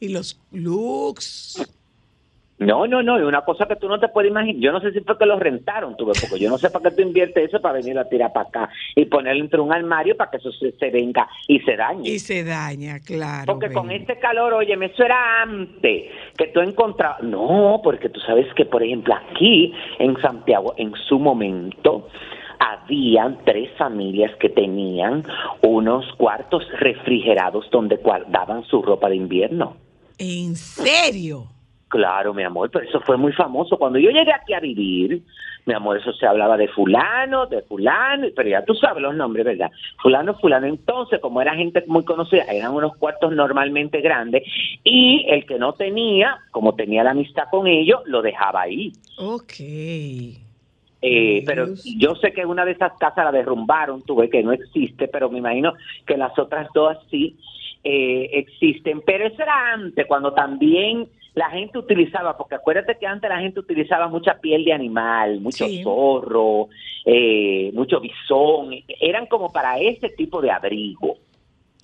Y 0.00 0.08
los 0.08 0.38
looks. 0.52 1.64
No, 2.58 2.86
no, 2.86 3.02
no, 3.02 3.18
es 3.18 3.24
una 3.24 3.42
cosa 3.42 3.66
que 3.66 3.76
tú 3.76 3.86
no 3.86 4.00
te 4.00 4.08
puedes 4.08 4.30
imaginar. 4.30 4.62
Yo 4.62 4.72
no 4.72 4.80
sé 4.80 4.90
si 4.92 5.00
fue 5.00 5.18
que 5.18 5.26
los 5.26 5.38
rentaron, 5.38 5.94
tuve, 5.96 6.12
porque 6.18 6.38
yo 6.38 6.48
no 6.48 6.56
sé 6.56 6.70
para 6.70 6.88
qué 6.88 6.96
tú 6.96 7.02
inviertes 7.02 7.48
eso 7.48 7.60
para 7.60 7.74
venir 7.74 7.98
a 7.98 8.08
tirar 8.08 8.32
para 8.32 8.48
acá 8.48 8.70
y 8.94 9.04
ponerlo 9.04 9.44
entre 9.44 9.60
un 9.60 9.72
armario 9.72 10.16
para 10.16 10.30
que 10.30 10.38
eso 10.38 10.50
se, 10.52 10.72
se 10.72 10.90
venga 10.90 11.28
y 11.46 11.60
se 11.60 11.76
dañe. 11.76 12.08
Y 12.08 12.18
se 12.18 12.44
daña, 12.44 12.98
claro. 13.00 13.44
Porque 13.46 13.70
con 13.72 13.90
este 13.90 14.18
calor, 14.18 14.54
oye, 14.54 14.74
eso 14.80 15.04
era 15.04 15.42
antes 15.42 16.10
que 16.38 16.46
tú 16.46 16.60
encontrabas. 16.60 17.22
No, 17.22 17.80
porque 17.84 18.08
tú 18.08 18.20
sabes 18.20 18.46
que, 18.54 18.64
por 18.64 18.82
ejemplo, 18.82 19.14
aquí 19.14 19.74
en 19.98 20.18
Santiago, 20.22 20.74
en 20.78 20.94
su 21.08 21.18
momento, 21.18 22.08
habían 22.58 23.38
tres 23.44 23.70
familias 23.76 24.32
que 24.40 24.48
tenían 24.48 25.24
unos 25.62 26.06
cuartos 26.16 26.62
refrigerados 26.78 27.68
donde 27.70 27.96
guardaban 27.96 28.64
su 28.64 28.80
ropa 28.80 29.10
de 29.10 29.16
invierno. 29.16 29.76
¿En 30.18 30.56
serio? 30.56 31.55
Claro, 31.88 32.34
mi 32.34 32.42
amor, 32.42 32.70
pero 32.70 32.84
eso 32.84 33.00
fue 33.00 33.16
muy 33.16 33.32
famoso. 33.32 33.78
Cuando 33.78 33.98
yo 33.98 34.10
llegué 34.10 34.32
aquí 34.32 34.52
a 34.54 34.60
vivir, 34.60 35.22
mi 35.66 35.74
amor, 35.74 35.98
eso 35.98 36.12
se 36.12 36.26
hablaba 36.26 36.56
de 36.56 36.68
fulano, 36.68 37.46
de 37.46 37.62
fulano, 37.62 38.26
pero 38.34 38.48
ya 38.48 38.64
tú 38.64 38.74
sabes 38.74 39.02
los 39.02 39.14
nombres, 39.14 39.44
¿verdad? 39.44 39.70
Fulano, 40.02 40.34
fulano. 40.34 40.66
Entonces, 40.66 41.20
como 41.20 41.40
era 41.40 41.54
gente 41.54 41.84
muy 41.86 42.04
conocida, 42.04 42.42
eran 42.44 42.72
unos 42.72 42.96
cuartos 42.96 43.32
normalmente 43.32 44.00
grandes 44.00 44.42
y 44.82 45.26
el 45.28 45.46
que 45.46 45.58
no 45.58 45.74
tenía, 45.74 46.38
como 46.50 46.74
tenía 46.74 47.04
la 47.04 47.10
amistad 47.10 47.44
con 47.50 47.68
ellos, 47.68 48.00
lo 48.06 48.20
dejaba 48.20 48.62
ahí. 48.62 48.92
Ok. 49.18 49.54
Eh, 51.02 51.44
pero 51.46 51.68
yo 51.98 52.16
sé 52.16 52.32
que 52.32 52.44
una 52.44 52.64
de 52.64 52.72
esas 52.72 52.92
casas 52.98 53.24
la 53.24 53.32
derrumbaron, 53.32 54.02
tuve 54.02 54.28
que 54.28 54.42
no 54.42 54.52
existe, 54.52 55.06
pero 55.06 55.30
me 55.30 55.38
imagino 55.38 55.74
que 56.04 56.16
las 56.16 56.36
otras 56.36 56.68
dos 56.74 56.96
sí 57.10 57.36
eh, 57.84 58.30
existen. 58.32 59.02
Pero 59.02 59.26
eso 59.26 59.42
era 59.42 59.72
antes, 59.72 60.06
cuando 60.06 60.32
también 60.32 61.08
la 61.36 61.50
gente 61.50 61.78
utilizaba, 61.78 62.34
porque 62.36 62.54
acuérdate 62.54 62.96
que 62.98 63.06
antes 63.06 63.28
la 63.28 63.38
gente 63.38 63.60
utilizaba 63.60 64.08
mucha 64.08 64.40
piel 64.40 64.64
de 64.64 64.72
animal, 64.72 65.38
mucho 65.40 65.66
Sí. 65.66 65.82
zorro, 65.84 66.68
eh, 67.04 67.70
mucho 67.74 68.00
bisón, 68.00 68.70
eran 69.00 69.26
como 69.26 69.52
para 69.52 69.78
ese 69.78 70.08
tipo 70.08 70.40
de 70.40 70.50
abrigo. 70.50 71.18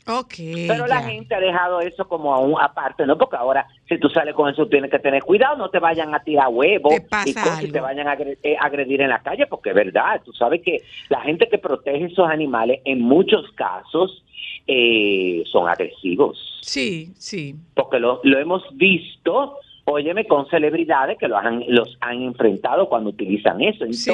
Ok. 0.09 0.35
Pero 0.67 0.87
la 0.87 1.01
ya. 1.01 1.09
gente 1.09 1.35
ha 1.35 1.41
dejado 1.41 1.81
eso 1.81 2.09
como 2.09 2.35
a 2.35 2.39
un 2.41 2.61
aparte, 2.61 3.07
¿no? 3.07 3.17
Porque 3.17 3.37
ahora, 3.37 3.67
si 3.89 3.99
tú 3.99 4.09
sales 4.09 4.35
con 4.35 4.49
eso, 4.51 4.67
tienes 4.67 4.91
que 4.91 4.99
tener 4.99 5.23
cuidado, 5.23 5.57
no 5.57 5.71
te 5.71 5.79
vayan 5.79 6.15
a 6.15 6.23
tirar 6.23 6.49
huevos 6.51 6.95
y 6.95 7.01
cosas 7.35 7.63
y 7.63 7.65
algo. 7.67 7.73
te 7.73 7.81
vayan 7.81 8.09
a 8.09 8.15
eh, 8.43 8.57
agredir 8.61 9.01
en 9.03 9.11
la 9.11 9.21
calle, 9.23 9.47
porque 9.47 9.71
es 9.71 9.77
verdad, 9.77 10.21
tú 10.25 10.33
sabes 10.33 10.61
que 10.63 10.83
la 11.09 11.21
gente 11.21 11.49
que 11.49 11.59
protege 11.59 12.07
esos 12.07 12.29
animales, 12.29 12.81
en 12.85 13.01
muchos 13.01 13.51
casos, 13.53 14.25
eh, 14.67 15.43
son 15.47 15.69
agresivos, 15.69 16.59
Sí, 16.63 17.13
sí. 17.17 17.55
porque 17.75 17.99
lo, 17.99 18.21
lo 18.23 18.39
hemos 18.39 18.63
visto, 18.77 19.57
óyeme, 19.85 20.27
con 20.27 20.49
celebridades 20.49 21.19
que 21.19 21.27
los 21.29 21.39
han, 21.45 21.65
los 21.69 21.97
han 22.01 22.23
enfrentado 22.23 22.89
cuando 22.89 23.11
utilizan 23.11 23.61
eso. 23.61 23.85
Sí. 23.93 24.11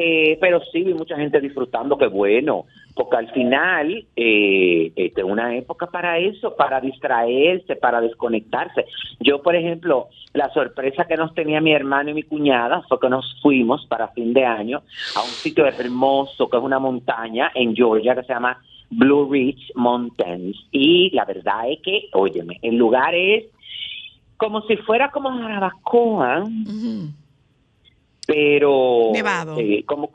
Eh, 0.00 0.38
pero 0.40 0.60
sí 0.70 0.84
vi 0.84 0.94
mucha 0.94 1.16
gente 1.16 1.40
disfrutando, 1.40 1.98
que 1.98 2.06
bueno, 2.06 2.66
porque 2.94 3.16
al 3.16 3.32
final 3.32 4.06
eh, 4.14 4.92
este, 4.94 5.24
una 5.24 5.56
época 5.56 5.88
para 5.88 6.18
eso, 6.18 6.54
para 6.54 6.80
distraerse, 6.80 7.74
para 7.74 8.00
desconectarse. 8.00 8.84
Yo, 9.18 9.42
por 9.42 9.56
ejemplo, 9.56 10.06
la 10.34 10.50
sorpresa 10.50 11.06
que 11.06 11.16
nos 11.16 11.34
tenía 11.34 11.60
mi 11.60 11.72
hermano 11.72 12.10
y 12.10 12.14
mi 12.14 12.22
cuñada 12.22 12.82
fue 12.82 13.00
que 13.00 13.08
nos 13.08 13.40
fuimos 13.42 13.86
para 13.86 14.06
fin 14.08 14.32
de 14.32 14.44
año 14.44 14.82
a 15.16 15.22
un 15.22 15.30
sitio 15.30 15.66
hermoso 15.66 16.48
que 16.48 16.58
es 16.58 16.62
una 16.62 16.78
montaña 16.78 17.50
en 17.56 17.74
Georgia 17.74 18.14
que 18.14 18.22
se 18.22 18.32
llama 18.32 18.56
Blue 18.90 19.28
Ridge 19.28 19.72
Mountains. 19.74 20.56
Y 20.70 21.10
la 21.10 21.24
verdad 21.24 21.68
es 21.72 21.80
que, 21.82 22.08
óyeme, 22.12 22.60
el 22.62 22.76
lugar 22.76 23.16
es 23.16 23.46
como 24.36 24.62
si 24.62 24.76
fuera 24.76 25.10
como 25.10 25.36
Jarabacoa, 25.36 26.44
Ujú. 26.44 27.08
Pero 28.28 29.08
Nevado. 29.12 29.56
eh, 29.58 29.84
como 29.86 30.10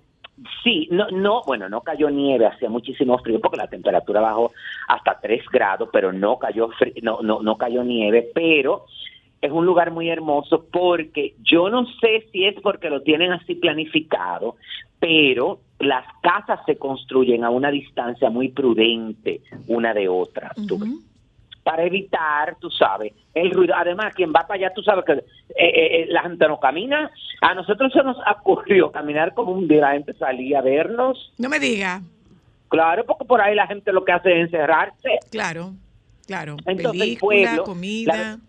sí 0.63 0.88
no 0.91 1.10
no 1.10 1.41
bueno 1.47 1.67
no 1.67 1.82
cayó 1.82 2.10
nieve 2.12 2.45
hacía 2.45 2.69
muchísimo 2.69 3.17
frío 3.17 3.39
porque 3.41 3.58
la 3.58 3.67
temperatura 3.67 4.21
bajó 4.21 4.52
hasta 4.88 5.19
3 5.19 5.43
grados 5.52 5.89
pero 5.91 6.13
no 6.13 6.38
cayó 6.38 6.69
fri- 6.69 7.02
no 7.02 7.21
no 7.23 7.41
no 7.41 7.58
cayó 7.58 7.84
nieve 7.84 8.30
pero 8.36 8.86
es 9.41 9.52
un 9.52 9.65
lugar 9.65 9.89
muy 9.91 10.10
hermoso 10.10 10.65
porque 10.71 11.34
yo 11.43 11.69
no 11.69 11.86
sé 11.99 12.26
si 12.32 12.45
es 12.45 12.56
porque 12.62 12.89
lo 12.91 13.02
tienen 13.02 13.32
así 13.32 13.56
planificado 13.56 14.56
pero 14.99 15.60
las 15.80 16.06
casas 16.21 16.60
se 16.67 16.78
construyen 16.78 17.43
a 17.43 17.49
una 17.49 17.71
distancia 17.71 18.30
muy 18.30 18.49
prudente 18.49 19.41
una 19.67 19.93
de 19.93 20.08
otra 20.08 20.52
ves 20.56 20.71
Ujú. 20.71 20.99
Para 21.63 21.84
evitar, 21.86 22.58
tú 22.60 22.69
sabes, 22.69 23.13
el 23.34 23.52
ruido. 23.52 23.73
Además, 23.76 24.13
quien 24.13 24.32
va 24.32 24.41
para 24.47 24.56
allá, 24.56 24.73
tú 24.73 24.82
sabes 24.84 25.06
que 25.06 25.13
eh, 25.13 25.23
eh, 25.56 26.02
eh, 26.02 26.06
la 26.10 26.23
gente 26.23 26.47
no 26.47 26.60
camina. 26.60 27.10
A 27.41 27.54
nosotros 27.54 27.91
se 27.93 28.04
nos 28.04 28.17
ocurrió 28.39 28.91
caminar 28.91 29.34
como 29.34 29.54
un 29.54 29.67
día, 29.67 29.82
la 29.82 29.91
gente 29.93 30.13
salía 30.15 30.60
a 30.60 30.62
vernos. 30.62 31.32
No 31.38 31.49
me 31.49 31.60
diga. 31.60 32.02
Claro, 32.69 33.06
porque 33.06 33.26
por 33.26 33.39
ahí 33.39 33.56
la 33.56 33.67
gente 33.67 33.91
lo 33.93 34.04
que 34.04 34.12
hace 34.12 34.32
es 34.34 34.45
encerrarse. 34.45 35.19
Claro, 35.32 35.73
claro. 36.28 36.58
Entonces, 36.65 37.02
el 37.02 37.17
pueblo, 37.17 37.63
comida. 37.63 38.13
la- 38.13 38.39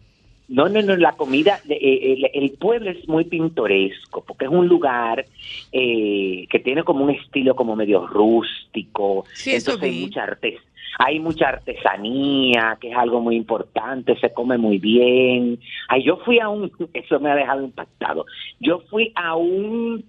No, 0.48 0.68
no, 0.68 0.82
no, 0.82 0.96
la 0.96 1.12
comida, 1.12 1.60
el, 1.68 2.30
el 2.34 2.50
pueblo 2.52 2.90
es 2.90 3.06
muy 3.08 3.24
pintoresco, 3.24 4.24
porque 4.24 4.44
es 4.46 4.50
un 4.50 4.66
lugar 4.68 5.24
eh, 5.72 6.46
que 6.50 6.58
tiene 6.58 6.82
como 6.84 7.04
un 7.04 7.10
estilo 7.10 7.54
como 7.54 7.76
medio 7.76 8.06
rústico. 8.06 9.24
Sí, 9.34 9.50
eso 9.52 9.72
Entonces 9.72 9.94
hay 9.94 10.00
mucha 10.04 10.22
artes, 10.24 10.60
hay 10.98 11.18
mucha 11.18 11.48
artesanía, 11.48 12.76
que 12.80 12.90
es 12.90 12.96
algo 12.96 13.20
muy 13.20 13.36
importante, 13.36 14.16
se 14.20 14.32
come 14.32 14.58
muy 14.58 14.78
bien. 14.78 15.58
Ay, 15.88 16.02
yo 16.04 16.16
fui 16.18 16.38
a 16.40 16.48
un, 16.48 16.70
eso 16.94 17.20
me 17.20 17.30
ha 17.30 17.34
dejado 17.36 17.62
impactado. 17.62 18.26
Yo 18.60 18.80
fui 18.90 19.12
a 19.14 19.34
un 19.36 20.04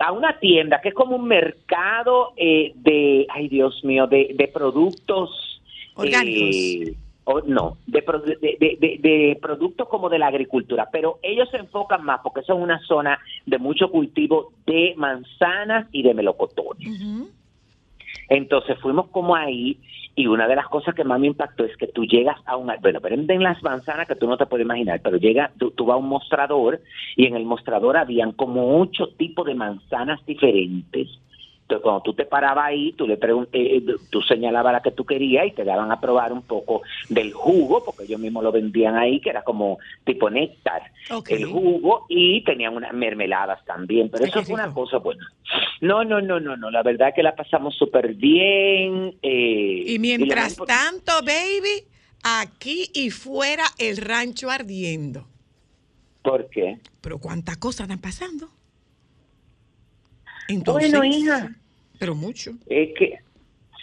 a 0.00 0.12
una 0.12 0.38
tienda 0.38 0.80
que 0.80 0.90
es 0.90 0.94
como 0.94 1.16
un 1.16 1.26
mercado 1.26 2.32
eh, 2.36 2.72
de, 2.76 3.26
ay 3.30 3.48
Dios 3.48 3.82
mío, 3.84 4.06
de, 4.06 4.32
de 4.36 4.46
productos 4.46 5.60
Orgánicos. 5.96 6.54
eh, 6.54 6.94
o- 7.24 7.40
no, 7.40 7.76
de, 7.86 8.00
de, 8.40 8.56
de- 8.60 8.76
de- 8.80 8.98
de 9.00 9.38
productos 9.42 9.88
como 9.88 10.08
de 10.08 10.20
la 10.20 10.28
agricultura, 10.28 10.88
pero 10.92 11.18
ellos 11.20 11.48
se 11.50 11.56
enfocan 11.56 12.04
más 12.04 12.20
porque 12.22 12.42
son 12.42 12.62
una 12.62 12.78
zona 12.86 13.18
de 13.44 13.58
mucho 13.58 13.90
cultivo 13.90 14.52
de 14.66 14.94
manzanas 14.96 15.88
y 15.90 16.02
de 16.04 16.14
melocotones. 16.14 16.88
Entonces 18.28 18.78
fuimos 18.80 19.08
como 19.08 19.34
ahí 19.34 19.78
y 20.18 20.26
una 20.26 20.48
de 20.48 20.56
las 20.56 20.66
cosas 20.66 20.96
que 20.96 21.04
más 21.04 21.20
me 21.20 21.28
impactó 21.28 21.64
es 21.64 21.76
que 21.76 21.86
tú 21.86 22.04
llegas 22.04 22.36
a 22.44 22.56
un, 22.56 22.72
bueno, 22.82 22.98
venden 22.98 23.40
las 23.40 23.62
manzanas 23.62 24.08
que 24.08 24.16
tú 24.16 24.26
no 24.26 24.36
te 24.36 24.46
puedes 24.46 24.64
imaginar, 24.64 25.00
pero 25.00 25.16
llega, 25.16 25.52
tú, 25.56 25.70
tú 25.70 25.86
vas 25.86 25.94
a 25.94 25.98
un 25.98 26.08
mostrador 26.08 26.80
y 27.14 27.26
en 27.26 27.36
el 27.36 27.44
mostrador 27.44 27.96
habían 27.96 28.32
como 28.32 28.80
ocho 28.80 29.10
tipos 29.16 29.46
de 29.46 29.54
manzanas 29.54 30.18
diferentes. 30.26 31.08
Entonces, 31.68 31.82
cuando 31.82 32.00
tú 32.00 32.14
te 32.14 32.24
parabas 32.24 32.64
ahí, 32.68 32.94
tú 32.94 33.06
le 33.06 33.20
pregun- 33.20 33.46
eh, 33.52 33.84
tú 34.08 34.22
señalabas 34.22 34.72
la 34.72 34.80
que 34.80 34.90
tú 34.90 35.04
querías 35.04 35.46
y 35.48 35.50
te 35.50 35.64
daban 35.64 35.92
a 35.92 36.00
probar 36.00 36.32
un 36.32 36.40
poco 36.40 36.80
del 37.10 37.34
jugo, 37.34 37.84
porque 37.84 38.04
ellos 38.04 38.18
mismos 38.18 38.42
lo 38.42 38.50
vendían 38.50 38.96
ahí, 38.96 39.20
que 39.20 39.28
era 39.28 39.42
como 39.42 39.76
tipo 40.02 40.30
néctar, 40.30 40.80
el 41.36 41.44
jugo, 41.44 42.06
y 42.08 42.42
tenían 42.44 42.74
unas 42.74 42.94
mermeladas 42.94 43.62
también, 43.66 44.08
pero 44.08 44.24
eso 44.24 44.40
fue 44.46 44.54
una 44.54 44.72
cosa 44.72 44.96
buena. 44.96 45.30
No, 45.82 46.04
no, 46.04 46.22
no, 46.22 46.40
no, 46.40 46.56
no, 46.56 46.70
la 46.70 46.82
verdad 46.82 47.12
que 47.14 47.22
la 47.22 47.36
pasamos 47.36 47.76
súper 47.76 48.14
bien. 48.14 49.18
eh, 49.20 49.84
Y 49.88 49.98
mientras 49.98 50.56
tanto, 50.66 51.12
baby, 51.22 51.84
aquí 52.24 52.86
y 52.94 53.10
fuera 53.10 53.64
el 53.78 53.98
rancho 53.98 54.48
ardiendo. 54.50 55.26
¿Por 56.22 56.48
qué? 56.48 56.78
Pero 57.02 57.18
cuántas 57.18 57.58
cosas 57.58 57.82
están 57.82 58.00
pasando. 58.00 58.48
Bueno, 60.64 61.04
hija. 61.04 61.54
Pero 61.98 62.14
mucho. 62.14 62.52
Es 62.66 62.90
que, 62.98 63.18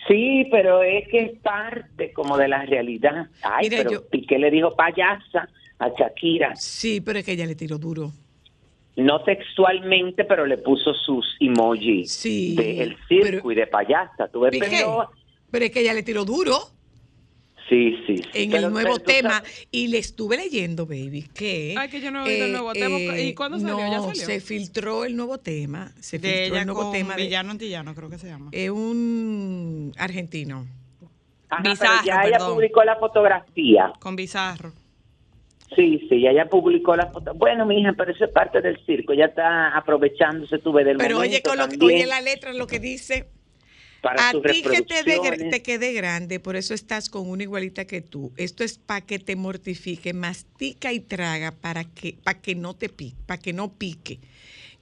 sí, 0.07 0.47
pero 0.49 0.81
es 0.81 1.07
que 1.09 1.19
es 1.19 1.39
parte 1.39 2.11
como 2.13 2.37
de 2.37 2.47
la 2.47 2.65
realidad. 2.65 3.27
Ay, 3.43 3.69
pero 3.69 3.91
yo- 3.91 4.07
Piqué 4.09 4.39
le 4.39 4.49
dijo 4.49 4.75
payasa 4.75 5.47
a 5.79 5.89
Shakira. 5.89 6.55
Sí, 6.55 7.01
pero 7.01 7.19
es 7.19 7.25
que 7.25 7.33
ella 7.33 7.45
le 7.45 7.55
tiró 7.55 7.77
duro. 7.77 8.11
No 8.95 9.21
textualmente, 9.23 10.23
pero 10.23 10.45
le 10.45 10.57
puso 10.57 10.93
sus 10.93 11.35
emojis 11.41 12.11
Sí, 12.13 12.55
de 12.55 12.81
el 12.83 12.97
circo 13.09 13.23
pero- 13.23 13.51
y 13.51 13.55
de 13.55 13.67
payasa. 13.67 14.27
¿Tú 14.29 14.39
ves? 14.39 14.51
Piqué, 14.51 14.67
Pero- 14.69 15.09
pero 15.51 15.65
es 15.65 15.71
que 15.71 15.81
ella 15.81 15.93
le 15.93 16.01
tiró 16.03 16.23
duro 16.23 16.57
Sí, 17.69 17.97
sí. 18.05 18.17
sí. 18.17 18.23
en 18.33 18.51
Pero- 18.51 18.67
el 18.67 18.73
nuevo 18.73 18.95
pero 18.95 18.99
tema. 18.99 19.29
sabes- 19.39 19.67
Y 19.71 19.87
le 19.87 19.97
estuve 19.97 20.37
leyendo, 20.37 20.85
baby, 20.85 21.27
que... 21.33 21.73
Ay, 21.77 21.89
que 21.89 21.99
yo 21.99 22.11
no 22.11 22.19
he 22.25 22.29
oído 22.33 22.45
el 22.45 22.51
nuevo 22.51 22.73
tema. 22.73 23.19
¿Y 23.19 23.33
cuándo 23.33 23.59
salió? 23.59 23.75
No, 23.77 23.91
¿Ya 23.91 24.01
salió? 24.01 24.25
se 24.25 24.39
filtró 24.39 25.03
el 25.03 25.15
nuevo 25.15 25.39
tema. 25.39 25.91
Se 25.99 26.19
De 26.19 26.29
filtró 26.29 26.45
ella 26.53 26.59
el 26.61 26.65
nuevo 26.67 26.81
con 26.83 26.91
tema 26.91 27.15
de... 27.15 27.23
Villano 27.23 27.51
Antillano, 27.51 27.95
creo 27.95 28.09
que 28.09 28.19
se 28.19 28.27
llama. 28.27 28.49
Es 28.51 28.69
un 28.69 29.93
argentino. 29.97 30.67
Ajá, 31.49 31.61
pero 31.63 31.71
Bizarro, 31.73 32.05
ya 32.05 32.21
ella 32.23 32.31
perdón. 32.37 32.53
publicó 32.55 32.83
la 32.83 32.95
fotografía. 32.97 33.93
Con 33.99 34.15
Bizarro. 34.15 34.73
Sí, 35.75 36.05
sí, 36.09 36.21
ya 36.21 36.29
ella 36.29 36.45
publicó 36.47 36.95
la 36.95 37.07
foto. 37.11 37.33
Bueno, 37.33 37.65
mi 37.65 37.79
hija, 37.81 37.93
pero 37.97 38.11
eso 38.11 38.25
es 38.25 38.31
parte 38.31 38.61
del 38.61 38.77
circo. 38.85 39.13
Ya 39.13 39.25
está 39.25 39.75
aprovechándose, 39.75 40.59
tuve 40.59 40.83
del 40.83 40.97
Pero 40.97 41.17
oye, 41.17 41.27
momento 41.29 41.49
con 41.49 41.57
lo 41.57 41.67
que- 41.67 41.77
también 41.77 41.97
oye 42.01 42.05
la 42.05 42.21
letra, 42.21 42.53
lo 42.53 42.67
que 42.67 42.79
dice... 42.79 43.27
para 44.05 44.27
A 44.27 44.31
sus 44.31 44.43
ti 44.43 44.61
que 44.61 44.83
te, 44.83 45.03
de- 45.03 45.49
te 45.49 45.63
quede 45.63 45.91
grande, 45.91 46.39
por 46.39 46.55
eso 46.55 46.75
estás 46.75 47.09
con 47.09 47.27
una 47.27 47.41
igualita 47.41 47.85
que 47.85 48.01
tú. 48.01 48.31
Esto 48.37 48.63
es 48.63 48.77
para 48.77 49.01
que 49.01 49.17
te 49.17 49.35
mortifique, 49.35 50.13
mastica 50.13 50.93
y 50.93 50.99
traga 50.99 51.51
para 51.51 51.85
que, 51.85 52.15
para 52.23 52.39
que 52.39 52.53
no 52.53 52.75
te 52.75 52.89
pique, 52.89 53.17
para 53.25 53.41
que 53.41 53.51
no 53.51 53.73
pique. 53.73 54.19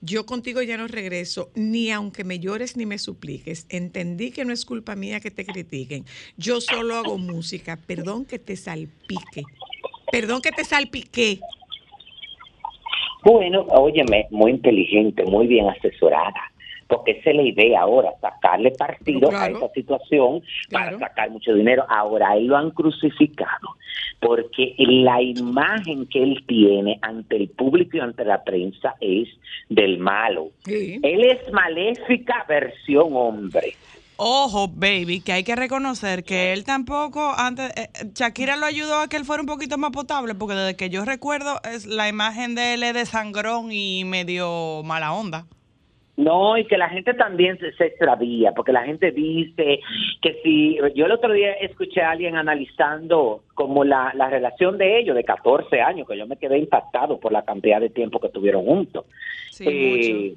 Yo 0.01 0.25
contigo 0.25 0.61
ya 0.61 0.75
no 0.75 0.87
regreso, 0.87 1.49
ni 1.55 1.89
aunque 1.89 2.25
me 2.25 2.39
llores 2.39 2.75
ni 2.75 2.85
me 2.85 2.97
supliques. 2.97 3.65
Entendí 3.69 4.31
que 4.31 4.43
no 4.43 4.51
es 4.51 4.65
culpa 4.65 4.97
mía 4.97 5.21
que 5.21 5.31
te 5.31 5.45
critiquen. 5.45 6.03
Yo 6.35 6.59
solo 6.59 6.97
hago 6.97 7.17
música. 7.17 7.79
Perdón 7.87 8.25
que 8.25 8.39
te 8.39 8.57
salpique. 8.57 9.43
Perdón 10.11 10.41
que 10.41 10.51
te 10.51 10.65
salpique. 10.65 11.39
Bueno, 13.23 13.61
óyeme, 13.69 14.27
muy 14.31 14.51
inteligente, 14.51 15.23
muy 15.23 15.47
bien 15.47 15.69
asesorada. 15.69 16.51
Porque 16.87 17.11
esa 17.11 17.29
es 17.31 17.35
la 17.35 17.43
idea 17.43 17.81
ahora, 17.81 18.11
sacarle 18.21 18.71
partido 18.71 19.29
claro. 19.29 19.55
a 19.55 19.57
esa 19.57 19.73
situación 19.73 20.41
Claro. 20.69 20.97
para 20.97 21.09
sacar 21.09 21.29
mucho 21.31 21.53
dinero. 21.53 21.85
Ahora, 21.89 22.31
a 22.31 22.37
él 22.37 22.47
lo 22.47 22.57
han 22.57 22.71
crucificado 22.71 23.75
porque 24.19 24.73
la 24.77 25.21
imagen 25.21 26.07
que 26.07 26.23
él 26.23 26.43
tiene 26.47 26.97
ante 27.01 27.35
el 27.35 27.49
público 27.49 27.97
y 27.97 27.99
ante 27.99 28.23
la 28.23 28.43
prensa 28.43 28.95
es 29.01 29.27
del 29.69 29.99
malo. 29.99 30.51
Sí. 30.65 30.99
Él 31.03 31.25
es 31.25 31.51
maléfica 31.51 32.45
versión 32.47 33.09
hombre. 33.11 33.75
Ojo, 34.15 34.67
baby, 34.67 35.21
que 35.21 35.33
hay 35.33 35.43
que 35.43 35.55
reconocer 35.55 36.23
que 36.23 36.53
él 36.53 36.63
tampoco, 36.63 37.33
antes, 37.35 37.71
eh, 37.71 37.89
eh, 37.93 38.05
Shakira 38.13 38.55
lo 38.55 38.65
ayudó 38.65 38.99
a 38.99 39.07
que 39.07 39.17
él 39.17 39.25
fuera 39.25 39.41
un 39.41 39.47
poquito 39.47 39.77
más 39.77 39.91
potable, 39.91 40.35
porque 40.35 40.53
desde 40.53 40.75
que 40.75 40.89
yo 40.89 41.03
recuerdo, 41.03 41.59
es 41.63 41.85
la 41.87 42.07
imagen 42.07 42.53
de 42.53 42.75
él 42.75 42.83
es 42.83 42.93
de 42.93 43.05
sangrón 43.05 43.71
y 43.71 44.05
medio 44.05 44.81
mala 44.83 45.13
onda. 45.13 45.47
No, 46.15 46.57
y 46.57 46.65
que 46.65 46.77
la 46.77 46.89
gente 46.89 47.15
también 47.15 47.57
se, 47.57 47.73
se 47.73 47.85
extravía, 47.87 48.51
porque 48.51 48.71
la 48.71 48.83
gente 48.83 49.11
dice 49.11 49.79
que 50.21 50.39
si, 50.43 50.77
yo 50.95 51.07
el 51.07 51.11
otro 51.11 51.33
día 51.33 51.53
escuché 51.53 52.01
a 52.01 52.11
alguien 52.11 52.35
analizando 52.35 53.41
como 53.55 53.83
la, 53.83 54.11
la 54.13 54.29
relación 54.29 54.77
de 54.77 54.99
ellos 54.99 55.15
de 55.15 55.23
14 55.23 55.81
años, 55.81 56.07
que 56.07 56.17
yo 56.17 56.27
me 56.27 56.37
quedé 56.37 56.59
impactado 56.59 57.19
por 57.19 57.31
la 57.31 57.43
cantidad 57.43 57.81
de 57.81 57.89
tiempo 57.89 58.19
que 58.19 58.29
tuvieron 58.29 58.63
juntos. 58.63 59.05
Sí, 59.49 59.65
Eh, 59.67 60.35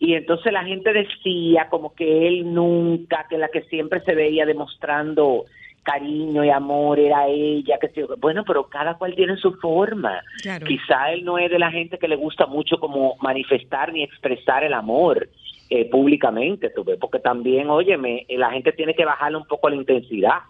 y 0.00 0.14
entonces 0.14 0.52
la 0.52 0.64
gente 0.64 0.92
decía 0.92 1.68
como 1.70 1.94
que 1.94 2.28
él 2.28 2.54
nunca, 2.54 3.26
que 3.28 3.38
la 3.38 3.48
que 3.48 3.62
siempre 3.62 4.00
se 4.02 4.14
veía 4.14 4.46
demostrando 4.46 5.44
cariño 5.88 6.44
y 6.44 6.50
amor 6.50 6.98
era 6.98 7.26
ella, 7.26 7.78
que 7.78 8.04
bueno, 8.18 8.44
pero 8.46 8.64
cada 8.64 8.98
cual 8.98 9.14
tiene 9.14 9.36
su 9.36 9.54
forma. 9.54 10.20
Claro. 10.42 10.66
Quizá 10.66 11.12
él 11.12 11.24
no 11.24 11.38
es 11.38 11.50
de 11.50 11.58
la 11.58 11.70
gente 11.70 11.98
que 11.98 12.08
le 12.08 12.16
gusta 12.16 12.46
mucho 12.46 12.78
como 12.78 13.16
manifestar 13.22 13.90
ni 13.92 14.02
expresar 14.02 14.64
el 14.64 14.74
amor 14.74 15.30
eh, 15.70 15.88
públicamente, 15.88 16.70
tú 16.70 16.84
ves, 16.84 16.98
porque 17.00 17.20
también, 17.20 17.70
óyeme, 17.70 18.26
eh, 18.28 18.36
la 18.36 18.50
gente 18.50 18.72
tiene 18.72 18.94
que 18.94 19.06
bajarle 19.06 19.38
un 19.38 19.46
poco 19.46 19.70
la 19.70 19.76
intensidad. 19.76 20.40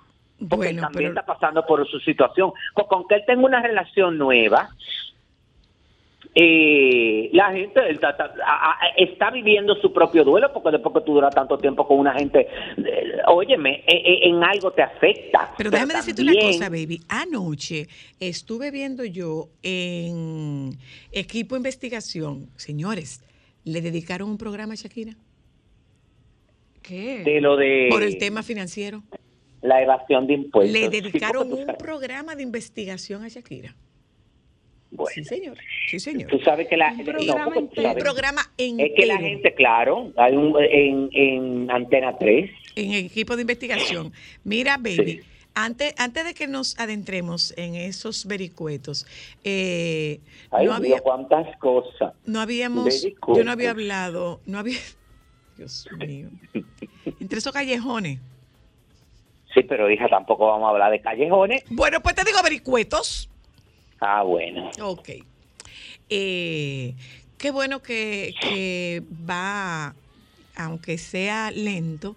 Porque 0.48 0.70
él 0.70 0.80
también 0.80 1.12
pero 1.12 1.20
está 1.20 1.26
pasando 1.26 1.64
por 1.66 1.86
su 1.88 2.00
situación. 2.00 2.52
Con, 2.74 2.86
con 2.86 3.08
que 3.08 3.16
él 3.16 3.24
tenga 3.26 3.44
una 3.44 3.60
relación 3.60 4.18
nueva, 4.18 4.68
eh, 6.40 7.30
la 7.32 7.50
gente 7.52 7.80
está, 7.90 8.10
está- 8.10 8.32
a- 8.46 8.70
a- 8.70 8.76
está 8.96 9.30
viviendo 9.32 9.74
su 9.76 9.92
propio 9.92 10.22
duelo 10.24 10.52
porque 10.52 10.70
después 10.70 10.94
que 10.94 11.00
tú 11.00 11.14
duras 11.14 11.34
tanto 11.34 11.58
tiempo 11.58 11.84
con 11.88 11.98
una 11.98 12.14
gente, 12.14 12.46
eh, 12.76 13.18
óyeme, 13.26 13.82
eh, 13.88 14.02
eh, 14.04 14.18
en 14.28 14.44
algo 14.44 14.70
te 14.70 14.82
afecta. 14.82 15.52
Pero 15.58 15.68
déjame 15.70 15.94
decirte 15.94 16.22
una 16.22 16.34
cosa, 16.40 16.68
baby. 16.68 17.00
Anoche 17.08 17.88
estuve 18.20 18.70
viendo 18.70 19.04
yo 19.04 19.48
en 19.64 20.78
equipo 21.10 21.56
de 21.56 21.58
investigación, 21.58 22.50
señores, 22.56 23.24
le 23.64 23.80
dedicaron 23.80 24.30
un 24.30 24.38
programa 24.38 24.74
a 24.74 24.76
Shakira 24.76 25.14
¿Qué? 26.82 27.22
De 27.24 27.40
lo 27.40 27.56
de 27.56 27.88
por 27.90 28.02
el 28.02 28.16
tema 28.18 28.42
financiero. 28.42 29.02
la 29.60 29.82
evasión 29.82 30.26
de 30.28 30.34
impuestos. 30.34 30.72
Le 30.72 30.88
dedicaron 30.88 31.52
un 31.52 31.66
sabes- 31.66 31.76
programa 31.82 32.34
de 32.36 32.44
investigación 32.44 33.24
a 33.24 33.28
Shakira. 33.28 33.74
Bueno, 34.90 35.12
Sí, 35.14 35.24
señor. 35.24 35.56
Sí, 35.88 36.00
señor. 36.00 36.30
Tú 36.30 36.38
sabes 36.40 36.66
que 36.68 36.76
la, 36.76 36.92
Un 36.92 37.04
programa 37.04 37.56
entero. 37.56 37.82
Un 37.82 37.82
sabes- 37.94 38.02
programa 38.02 38.42
es 38.56 38.90
que 38.96 39.06
la 39.06 39.18
gente, 39.18 39.54
claro, 39.54 40.12
hay 40.16 40.34
un, 40.36 40.54
en, 40.62 41.08
en 41.12 41.70
Antena 41.70 42.16
3, 42.18 42.50
en 42.76 42.92
equipo 42.92 43.36
de 43.36 43.42
investigación. 43.42 44.12
Mira, 44.44 44.76
baby. 44.78 44.96
Sí. 45.04 45.20
Antes, 45.54 45.92
antes 45.98 46.24
de 46.24 46.34
que 46.34 46.46
nos 46.46 46.78
adentremos 46.78 47.52
en 47.56 47.74
esos 47.74 48.26
vericuetos, 48.26 49.06
eh, 49.42 50.20
ay 50.52 50.66
no, 50.66 50.72
Dios, 50.72 50.76
había, 50.76 51.00
cuántas 51.00 51.56
cosas. 51.58 52.14
no 52.26 52.40
habíamos, 52.40 52.84
vericuetos. 52.84 53.36
yo 53.38 53.42
no 53.44 53.50
había 53.50 53.70
hablado, 53.70 54.40
no 54.46 54.58
había, 54.60 54.78
Dios 55.56 55.88
mío, 55.98 56.28
entre 57.20 57.38
esos 57.40 57.52
callejones. 57.52 58.20
Sí, 59.52 59.62
pero 59.64 59.90
hija, 59.90 60.08
tampoco 60.08 60.46
vamos 60.46 60.66
a 60.66 60.70
hablar 60.70 60.92
de 60.92 61.00
callejones. 61.00 61.64
Bueno, 61.70 62.00
pues 62.02 62.14
te 62.14 62.22
digo 62.24 62.38
vericuetos. 62.44 63.28
Ah, 64.00 64.22
bueno. 64.22 64.70
Ok. 64.80 65.10
Eh, 66.08 66.94
qué 67.36 67.50
bueno 67.50 67.82
que, 67.82 68.34
que 68.40 69.02
va, 69.28 69.94
aunque 70.56 70.98
sea 70.98 71.50
lento, 71.50 72.16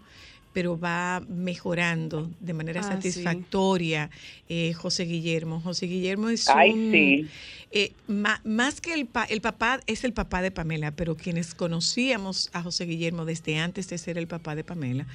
pero 0.53 0.77
va 0.77 1.21
mejorando 1.29 2.29
de 2.39 2.53
manera 2.53 2.81
Ah, 2.81 2.83
sí. 3.01 3.11
satisfactoria 3.11 4.09
eh, 4.49 4.73
José 4.73 5.05
Guillermo. 5.05 5.59
José 5.61 5.85
Guillermo 5.87 6.29
es 6.29 6.47
Ay, 6.49 6.71
un... 6.71 6.91
sí. 6.91 7.29
Eh, 7.71 7.93
ma- 8.07 8.41
más 8.43 8.81
que 8.81 8.93
el, 8.93 9.05
pa- 9.05 9.23
el 9.25 9.41
papá, 9.41 9.79
es 9.87 10.03
el 10.03 10.13
papá 10.13 10.41
de 10.41 10.51
Pamela, 10.51 10.91
pero 10.91 11.15
quienes 11.15 11.53
conocíamos 11.55 12.49
a 12.53 12.61
José 12.63 12.85
Guillermo 12.85 13.25
desde 13.25 13.57
antes 13.59 13.87
de 13.89 13.97
ser 13.97 14.17
el 14.17 14.27
papá 14.27 14.55
de 14.55 14.63
Pamela, 14.63 15.07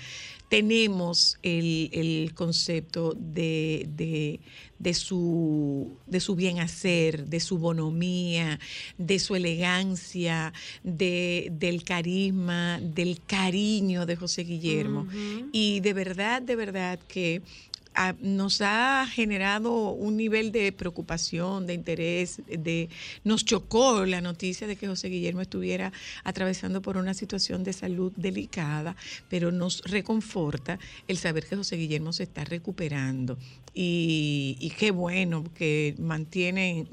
tenemos 0.49 1.39
el, 1.43 1.91
el 1.93 2.33
concepto 2.35 3.15
de, 3.19 3.87
de, 3.97 4.39
de 4.79 4.95
su, 4.95 5.97
de 6.07 6.21
su 6.21 6.37
bien 6.37 6.61
hacer, 6.61 7.27
de 7.27 7.41
su 7.41 7.59
bonomía, 7.59 8.61
de 8.97 9.19
su 9.19 9.35
elegancia, 9.35 10.53
de, 10.85 11.49
del 11.53 11.83
carisma, 11.83 12.79
del 12.81 13.21
cariño 13.27 14.07
de 14.07 14.17
José 14.17 14.45
Guillermo. 14.45 15.09
Y 15.53 15.81
de 15.81 15.93
verdad, 15.93 16.43
de 16.43 16.55
verdad 16.57 17.01
que 17.09 17.43
nos 18.21 18.61
ha 18.61 19.07
generado 19.07 19.91
un 19.91 20.17
nivel 20.17 20.53
de 20.53 20.73
preocupación, 20.73 21.67
de 21.67 21.75
interés, 21.75 22.43
de 22.47 22.89
nos 23.25 23.45
chocó 23.45 24.05
la 24.05 24.21
noticia 24.21 24.67
de 24.67 24.77
que 24.77 24.87
José 24.87 25.09
Guillermo 25.09 25.41
estuviera 25.41 25.93
atravesando 26.25 26.83
por 26.83 26.97
una 26.97 27.15
situación 27.15 27.65
de 27.65 27.73
salud 27.73 28.13
delicada, 28.17 28.97
pero 29.29 29.53
nos 29.53 29.83
reconforta 29.85 30.79
el 31.09 31.19
saber 31.19 31.47
que 31.47 31.57
José 31.57 31.77
Guillermo 31.77 32.13
se 32.13 32.25
está 32.25 32.45
recuperando. 32.45 33.39
Y, 33.75 34.57
y 34.59 34.71
qué 34.71 34.91
bueno 34.91 35.45
que 35.55 35.95
mantiene, 35.99 36.87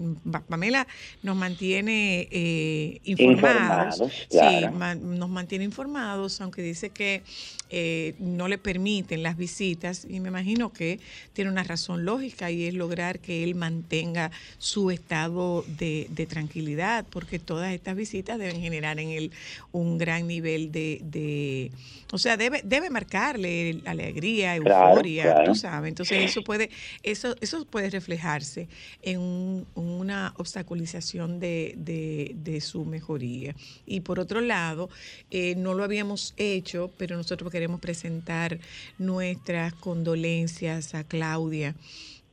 Pamela 0.50 0.86
nos 1.22 1.36
mantiene 1.38 2.28
eh, 2.30 3.00
informados. 3.06 4.02
Informados, 4.02 4.14
Sí, 4.30 4.98
nos 5.02 5.30
mantiene 5.30 5.64
informados, 5.64 6.42
aunque 6.42 6.62
dice 6.62 6.90
que 6.90 7.24
eh, 7.70 8.16
no 8.20 8.48
le 8.48 8.58
permiten 8.58 9.24
las 9.24 9.38
visitas 9.38 10.06
y 10.08 10.20
me 10.20 10.30
imagino 10.30 10.74
que 10.74 10.93
tiene 11.34 11.50
una 11.52 11.64
razón 11.64 12.06
lógica 12.06 12.52
y 12.52 12.66
es 12.66 12.74
lograr 12.74 13.20
que 13.20 13.44
él 13.44 13.56
mantenga 13.56 14.32
su 14.58 14.92
estado 14.92 15.66
de, 15.80 16.08
de 16.10 16.26
tranquilidad, 16.26 17.06
porque 17.10 17.40
todas 17.40 17.74
estas 17.74 17.96
visitas 17.96 18.38
deben 18.40 18.60
generar 18.62 19.00
en 19.00 19.10
él 19.10 19.32
un 19.72 19.98
gran 19.98 20.28
nivel 20.28 20.72
de, 20.72 21.00
de- 21.04 21.72
o 22.12 22.18
sea, 22.18 22.38
debe, 22.38 22.62
debe 22.64 22.90
marcarle 22.90 23.82
alegría, 23.86 24.56
Claro, 24.60 24.88
euforia, 24.90 25.24
claro. 25.24 25.46
tú 25.54 25.56
sabes. 25.56 25.90
Entonces 25.90 26.30
eso 26.30 26.44
puede, 26.44 26.70
eso, 27.02 27.36
eso 27.42 27.66
puede 27.66 27.90
reflejarse 27.90 28.68
en 29.02 29.20
un- 29.20 29.66
una 29.76 30.34
obstaculización 30.38 31.40
de, 31.40 31.74
de- 31.78 32.36
de 32.36 32.62
su 32.62 32.86
mejoría. 32.86 33.56
Y 33.88 34.02
por 34.02 34.20
otro 34.20 34.42
lado, 34.42 34.90
eh, 35.32 35.56
no 35.56 35.74
lo 35.74 35.84
habíamos 35.84 36.34
hecho, 36.38 36.92
pero 36.98 37.16
nosotros 37.18 37.52
queremos 37.52 37.80
presentar 37.80 38.60
nuestras 39.00 39.74
condolencias 39.74 40.83
Claudia. 41.08 41.76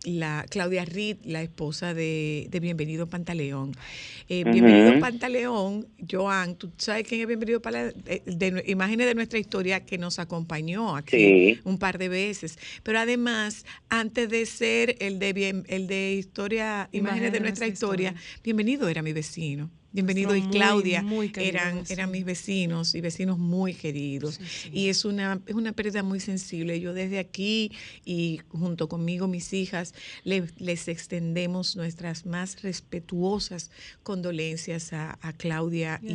La 0.05 0.47
Claudia 0.49 0.87
Reed, 0.87 1.19
la 1.25 1.43
esposa 1.43 1.93
de, 1.93 2.47
de 2.51 2.59
Bienvenido 2.61 3.07
Pantaleón. 3.07 3.73
Eh, 4.31 4.45
Ujú. 4.45 4.53
Bienvenido 4.55 4.99
Pantaleón, 4.99 5.89
Joan, 6.11 6.57
tú 6.57 6.73
sabes 6.79 7.07
quién 7.07 7.21
es 7.21 7.27
Bienvenido 7.27 7.61
Pantaleón, 7.61 7.93
de, 8.03 8.23
de- 8.25 8.65
imágenes 8.67 9.07
de 9.07 9.15
nuestra 9.15 9.39
historia 9.39 9.85
que 9.85 9.99
nos 9.99 10.19
acompañó 10.19 10.97
aquí 10.97 11.17
Sí. 11.19 11.61
un 11.65 11.77
par 11.79 11.99
de 11.99 12.09
veces. 12.09 12.59
Pero 12.83 12.99
además, 12.99 13.67
antes 13.91 14.31
de 14.31 14.47
ser 14.47 14.97
el 15.01 15.19
de 15.19 15.35
bien, 15.35 15.65
el 15.69 15.87
de 15.87 16.15
historia, 16.15 16.89
imágenes 16.93 17.33
de 17.33 17.41
nuestra 17.41 17.67
historia, 17.67 18.15
bienvenido 18.43 18.89
era 18.89 19.03
mi 19.03 19.13
vecino. 19.13 19.71
Bienvenido 19.93 20.37
y 20.37 20.43
Claudia 20.43 21.03
muy, 21.03 21.33
eran, 21.37 21.83
eran 21.91 22.13
mis 22.13 22.25
vecinos 22.25 22.95
y 22.95 23.01
vecinos 23.01 23.39
muy 23.39 23.75
queridos. 23.75 24.39
Y 24.73 24.89
es 24.89 25.05
una, 25.05 25.41
es 25.47 25.55
una 25.55 25.73
pérdida 25.73 26.05
muy 26.05 26.21
sensible. 26.21 26.81
Yo 26.81 26.95
desde 26.95 27.19
aquí 27.19 27.73
y 28.05 28.41
junto 28.51 28.89
conmigo, 28.89 29.27
mis 29.27 29.53
hijas, 29.53 29.93
le- 30.23 30.45
les 30.59 30.87
extendemos 30.87 31.75
nuestras 31.75 32.25
más 32.25 32.63
respetuosas 32.63 33.73
condolencias 34.05 34.93
a, 34.93 35.19
a 35.23 35.33
Claudia 35.33 35.99
Y 36.03 36.11
a 36.11 36.15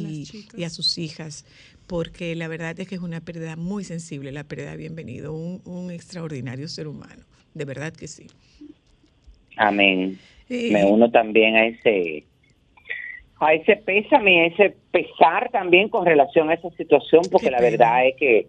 y 0.57 0.63
a 0.63 0.69
sus 0.69 0.97
hijas, 0.97 1.43
porque 1.85 2.33
la 2.35 2.47
verdad 2.47 2.79
es 2.79 2.87
que 2.87 2.95
es 2.95 3.01
una 3.01 3.19
pérdida 3.19 3.57
muy 3.57 3.83
sensible, 3.83 4.31
la 4.31 4.45
pérdida 4.45 4.71
de 4.71 4.77
Bienvenido, 4.77 5.33
un, 5.33 5.61
un 5.65 5.91
extraordinario 5.91 6.69
ser 6.69 6.87
humano. 6.87 7.23
De 7.53 7.65
verdad 7.65 7.91
que 7.91 8.07
sí. 8.07 8.27
Amén. 9.57 10.17
Eh, 10.49 10.69
Me 10.71 10.85
uno 10.85 11.11
también 11.11 11.55
a 11.55 11.65
ese 11.65 12.25
a 13.45 13.53
ese 13.53 13.75
pésame, 13.77 14.43
a 14.43 14.45
ese 14.47 14.75
pesar 14.91 15.49
también 15.51 15.89
con 15.89 16.05
relación 16.05 16.49
a 16.49 16.53
esa 16.55 16.69
situación, 16.71 17.23
porque 17.31 17.51
la 17.51 17.59
verdad 17.61 18.07
es 18.07 18.15
que 18.17 18.47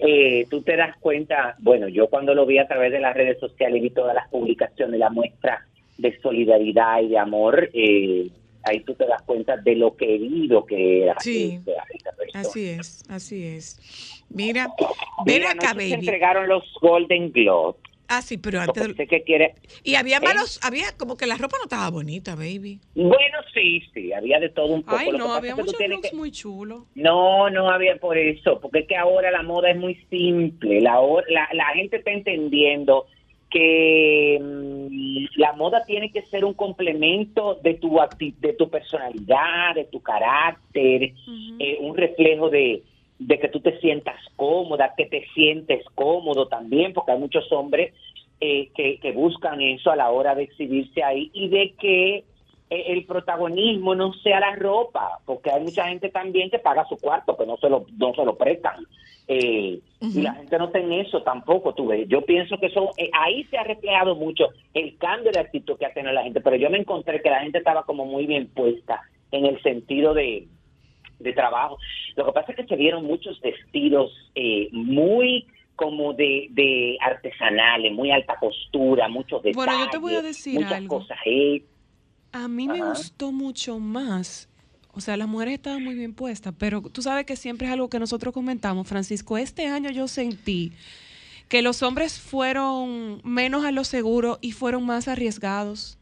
eh, 0.00 0.46
tú 0.48 0.62
te 0.62 0.76
das 0.76 0.96
cuenta, 0.98 1.56
bueno, 1.58 1.88
yo 1.88 2.08
cuando 2.08 2.34
lo 2.34 2.46
vi 2.46 2.58
a 2.58 2.68
través 2.68 2.92
de 2.92 3.00
las 3.00 3.14
redes 3.14 3.38
sociales 3.40 3.78
y 3.78 3.82
vi 3.84 3.90
todas 3.90 4.14
las 4.14 4.28
publicaciones, 4.28 4.98
la 5.00 5.10
muestra 5.10 5.66
de 5.96 6.16
solidaridad 6.20 7.00
y 7.02 7.08
de 7.08 7.18
amor, 7.18 7.68
eh, 7.72 8.28
ahí 8.62 8.80
tú 8.80 8.94
te 8.94 9.06
das 9.06 9.22
cuenta 9.22 9.56
de 9.56 9.74
lo 9.74 9.96
querido 9.96 10.64
que 10.66 11.02
era 11.04 11.16
Sí. 11.18 11.58
esa- 11.66 11.82
esa 11.94 12.12
persona. 12.16 12.40
Así 12.42 12.68
es, 12.68 13.04
así 13.10 13.44
es. 13.46 14.24
Mira, 14.30 14.68
ven 15.24 15.38
Mira, 15.40 15.50
acá, 15.50 15.70
anoche 15.70 15.86
se 15.88 15.94
baby. 15.94 16.04
entregaron 16.06 16.48
los 16.48 16.62
Golden 16.80 17.32
Globes. 17.32 17.80
Ah, 18.08 18.22
sí, 18.22 18.38
pero 18.38 18.60
antes 18.60 18.86
Porque 18.86 19.06
que 19.06 19.22
quiere, 19.22 19.54
Y 19.84 19.96
había 19.96 20.16
¿Eh? 20.16 20.20
malos, 20.20 20.58
había 20.62 20.86
como 20.96 21.16
que 21.16 21.26
la 21.26 21.36
ropa 21.36 21.56
no 21.58 21.64
estaba 21.64 21.90
bonita, 21.90 22.34
baby. 22.34 22.80
bueno, 22.94 23.38
sí, 23.52 23.82
sí, 23.92 24.12
había 24.14 24.40
de 24.40 24.48
todo 24.48 24.68
un 24.72 24.82
poco. 24.82 24.96
Ay, 24.98 25.10
Lo 25.12 25.18
no, 25.18 25.34
había 25.34 25.54
muchos 25.54 25.74
looks 25.88 26.10
que- 26.10 26.16
muy 26.16 26.30
chulos. 26.30 26.84
No, 26.94 27.50
no 27.50 27.68
había 27.70 27.96
por 27.96 28.16
eso, 28.16 28.60
porque 28.60 28.80
es 28.80 28.86
que 28.88 28.96
ahora 28.96 29.30
la 29.30 29.42
moda 29.42 29.70
es 29.70 29.76
muy 29.76 29.94
simple. 30.08 30.80
La, 30.80 30.98
la, 31.28 31.48
la 31.52 31.66
gente 31.74 31.98
está 31.98 32.10
entendiendo 32.10 33.06
que 33.50 34.38
mm, 34.40 35.26
la 35.36 35.52
moda 35.54 35.84
tiene 35.86 36.10
que 36.12 36.22
ser 36.26 36.44
un 36.44 36.54
complemento 36.54 37.58
de 37.62 37.74
tu 37.74 37.98
acti- 37.98 38.34
de 38.38 38.52
tu 38.54 38.68
personalidad, 38.70 39.74
de 39.74 39.84
tu 39.84 40.00
carácter, 40.00 41.12
eh, 41.58 41.76
un 41.80 41.96
reflejo 41.96 42.50
de, 42.50 42.82
de 43.18 43.38
que 43.38 43.48
tú 43.48 43.60
te 43.60 43.78
sientas 43.80 44.16
cómoda, 44.36 44.94
que 44.96 45.06
te 45.06 45.26
sientes 45.34 45.84
cómodo 45.94 46.46
también, 46.48 46.92
porque 46.92 47.12
hay 47.12 47.18
muchos 47.18 47.50
hombres 47.52 47.92
eh, 48.40 48.70
que, 48.74 48.98
que 49.00 49.12
buscan 49.12 49.60
eso 49.60 49.90
a 49.90 49.96
la 49.96 50.10
hora 50.10 50.34
de 50.34 50.44
exhibirse 50.44 51.02
ahí 51.02 51.30
y 51.32 51.48
de 51.48 51.74
que 51.78 52.24
eh, 52.70 52.84
el 52.88 53.04
protagonismo 53.06 53.94
no 53.94 54.12
sea 54.12 54.40
la 54.40 54.54
ropa, 54.54 55.20
porque 55.24 55.50
hay 55.50 55.62
mucha 55.62 55.88
gente 55.88 56.10
también 56.10 56.50
que 56.50 56.58
paga 56.58 56.86
su 56.86 56.96
cuarto, 56.96 57.36
que 57.36 57.46
no 57.46 57.56
se 57.56 57.68
lo, 57.68 57.86
no 57.96 58.14
se 58.14 58.24
lo 58.24 58.36
prestan. 58.36 58.84
Eh, 59.26 59.80
Y 60.00 60.22
la 60.22 60.34
gente 60.34 60.58
no 60.58 60.70
en 60.74 60.92
eso 60.92 61.22
tampoco, 61.22 61.74
tú 61.74 61.88
ves. 61.88 62.06
Yo 62.08 62.22
pienso 62.22 62.58
que 62.58 62.66
eso, 62.66 62.90
eh, 62.96 63.10
ahí 63.12 63.44
se 63.44 63.58
ha 63.58 63.64
reflejado 63.64 64.14
mucho 64.14 64.48
el 64.74 64.96
cambio 64.96 65.32
de 65.32 65.40
actitud 65.40 65.76
que 65.76 65.86
ha 65.86 65.92
tenido 65.92 66.12
la 66.12 66.22
gente, 66.22 66.40
pero 66.40 66.56
yo 66.56 66.70
me 66.70 66.78
encontré 66.78 67.20
que 67.20 67.30
la 67.30 67.40
gente 67.40 67.58
estaba 67.58 67.82
como 67.84 68.04
muy 68.04 68.26
bien 68.26 68.48
puesta 68.48 69.02
en 69.30 69.46
el 69.46 69.60
sentido 69.62 70.14
de, 70.14 70.46
de 71.18 71.32
trabajo. 71.32 71.78
Lo 72.16 72.26
que 72.26 72.32
pasa 72.32 72.52
es 72.52 72.56
que 72.56 72.66
se 72.66 72.76
vieron 72.76 73.04
muchos 73.04 73.40
vestidos 73.40 74.12
eh, 74.34 74.68
muy 74.72 75.46
como 75.76 76.12
de, 76.12 76.48
de 76.50 76.98
artesanales, 77.00 77.92
muy 77.92 78.10
alta 78.10 78.36
costura, 78.40 79.08
muchos 79.08 79.42
detalles, 79.42 79.56
Bueno, 79.56 79.84
yo 79.84 79.90
te 79.90 79.98
voy 79.98 80.14
a 80.14 80.22
decir 80.22 80.54
muchas 80.54 80.72
algo. 80.72 80.98
cosas. 80.98 81.18
A 82.32 82.48
mí 82.48 82.66
me 82.68 82.80
Ajá. 82.80 82.88
gustó 82.90 83.32
mucho 83.32 83.78
más. 83.78 84.48
O 84.92 85.00
sea, 85.00 85.16
las 85.16 85.28
mujeres 85.28 85.54
estaban 85.54 85.84
muy 85.84 85.94
bien 85.94 86.14
puestas, 86.14 86.52
pero 86.58 86.82
tú 86.82 87.02
sabes 87.02 87.24
que 87.26 87.36
siempre 87.36 87.68
es 87.68 87.72
algo 87.72 87.88
que 87.88 88.00
nosotros 88.00 88.34
comentamos, 88.34 88.88
Francisco. 88.88 89.38
Este 89.38 89.66
año 89.66 89.90
yo 89.90 90.08
sentí 90.08 90.72
que 91.48 91.62
los 91.62 91.82
hombres 91.82 92.20
fueron 92.20 93.20
menos 93.24 93.64
a 93.64 93.70
lo 93.70 93.84
seguro 93.84 94.38
y 94.40 94.52
fueron 94.52 94.84
más 94.84 95.06
arriesgados. 95.08 95.97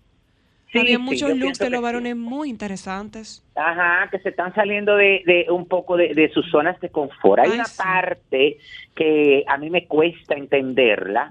Sí, 0.81 0.87
Había 0.87 0.99
muchos 0.99 1.37
looks 1.37 1.59
de 1.59 1.71
los 1.71 1.79
sí. 1.81 1.83
varones 1.85 2.17
muy 2.17 2.49
interesantes. 2.51 3.45
Ajá, 3.55 4.09
que 4.11 4.19
se 4.21 4.29
están 4.31 4.55
saliendo 4.55 4.97
de, 4.97 5.23
de 5.27 5.47
un 5.51 5.67
poco 5.67 5.97
de, 5.97 6.15
de 6.15 6.29
sus 6.31 6.49
zonas 6.51 6.79
de 6.81 6.91
confort. 6.91 7.41
Hay 7.41 7.51
Ay, 7.51 7.55
una 7.59 7.67
parte 7.77 8.59
que 8.95 9.45
a 9.47 9.57
mí 9.59 9.71
me 9.71 9.87
cuesta 9.87 10.35
entenderla 10.35 11.31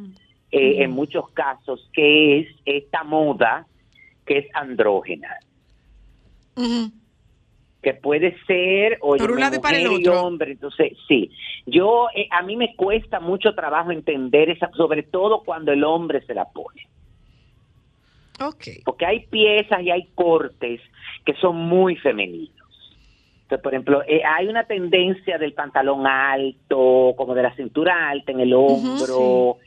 eh, 0.52 0.84
en 0.84 0.92
muchos 0.92 1.30
casos, 1.32 1.90
que 1.94 2.40
es 2.40 2.48
esta 2.66 3.04
moda 3.04 3.66
que 4.26 4.40
es 4.40 4.48
andrógena, 4.54 5.30
que 7.82 7.94
puede 7.94 8.36
ser 8.48 8.98
o 9.02 9.16
Por 9.18 9.32
un 9.32 9.40
lado 9.40 9.58
y 9.58 9.60
para 9.60 9.78
el 9.78 9.88
otro. 9.88 10.24
hombre. 10.24 10.54
Entonces, 10.54 10.94
sí, 11.08 11.30
yo 11.68 12.08
eh, 12.16 12.28
a 12.32 12.42
mí 12.42 12.56
me 12.56 12.76
cuesta 12.76 13.20
mucho 13.20 13.54
trabajo 13.54 13.92
entender 13.92 14.50
esa, 14.50 14.72
sobre 14.72 15.04
todo 15.04 15.44
cuando 15.44 15.72
el 15.72 15.84
hombre 15.84 16.26
se 16.26 16.34
la 16.34 16.46
pone. 16.46 16.88
Ok. 18.40 18.84
porque 18.84 19.06
hay 19.06 19.26
piezas 19.28 19.82
y 19.82 19.92
hay 19.92 20.08
cortes 20.16 20.82
que 21.26 21.34
son 21.36 21.58
muy 21.58 21.96
femeninos. 21.96 22.56
Entonces, 23.46 23.62
por 23.62 23.74
ejemplo, 23.74 24.02
eh, 24.08 24.24
hay 24.26 24.48
una 24.48 24.64
tendencia 24.64 25.38
del 25.38 25.54
pantalón 25.54 26.08
alto, 26.08 27.14
como 27.16 27.36
de 27.36 27.44
la 27.44 27.56
cintura 27.56 28.10
alta 28.10 28.32
en 28.32 28.40
el 28.40 28.52
hombro, 28.56 29.58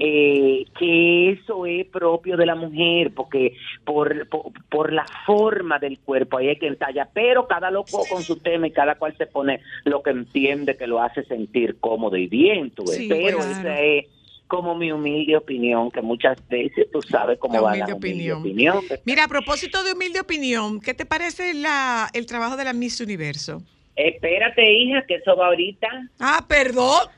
eh, 0.00 0.64
que 0.76 1.30
eso 1.30 1.64
es 1.64 1.86
propio 1.86 2.36
de 2.36 2.46
la 2.46 2.56
mujer, 2.56 3.12
porque 3.14 3.54
por, 3.84 4.28
por, 4.28 4.50
por 4.68 4.92
la 4.92 5.06
forma 5.24 5.78
del 5.78 6.00
cuerpo 6.00 6.38
ahí 6.38 6.48
hay 6.48 6.56
que 6.56 6.66
entalla, 6.66 7.08
pero 7.14 7.46
cada 7.46 7.70
loco 7.70 8.02
con 8.10 8.22
su 8.22 8.40
tema 8.40 8.66
y 8.66 8.72
cada 8.72 8.96
cual 8.96 9.16
se 9.16 9.26
pone 9.26 9.60
lo 9.84 10.02
que 10.02 10.10
entiende 10.10 10.76
que 10.76 10.88
lo 10.88 11.00
hace 11.00 11.22
sentir 11.22 11.78
cómodo 11.78 12.16
y 12.16 12.26
bien, 12.26 12.72
tú 12.72 12.82
ves. 12.88 12.96
Sí, 12.96 13.06
pero 13.08 13.38
claro. 13.38 13.70
es 13.70 14.06
como 14.48 14.74
mi 14.74 14.90
humilde 14.90 15.36
opinión, 15.36 15.90
que 15.90 16.00
muchas 16.02 16.36
veces 16.48 16.86
tú 16.90 17.00
sabes 17.02 17.38
cómo 17.38 17.54
La 17.54 17.60
va 17.60 17.76
la 17.76 17.84
humilde 17.84 17.92
opinión. 18.32 18.38
opinión. 18.40 18.80
Mira, 19.04 19.24
a 19.24 19.28
propósito 19.28 19.84
de 19.84 19.92
humilde 19.92 20.20
opinión, 20.20 20.80
¿qué 20.80 20.94
te 20.94 21.06
parece 21.06 21.54
la, 21.54 22.08
el 22.14 22.26
trabajo 22.26 22.56
de 22.56 22.64
la 22.64 22.72
Miss 22.72 23.00
Universo? 23.00 23.62
Espérate, 23.94 24.68
hija, 24.72 25.04
que 25.06 25.16
eso 25.16 25.36
va 25.36 25.46
ahorita. 25.48 25.86
Ah, 26.18 26.44
perdón. 26.48 27.08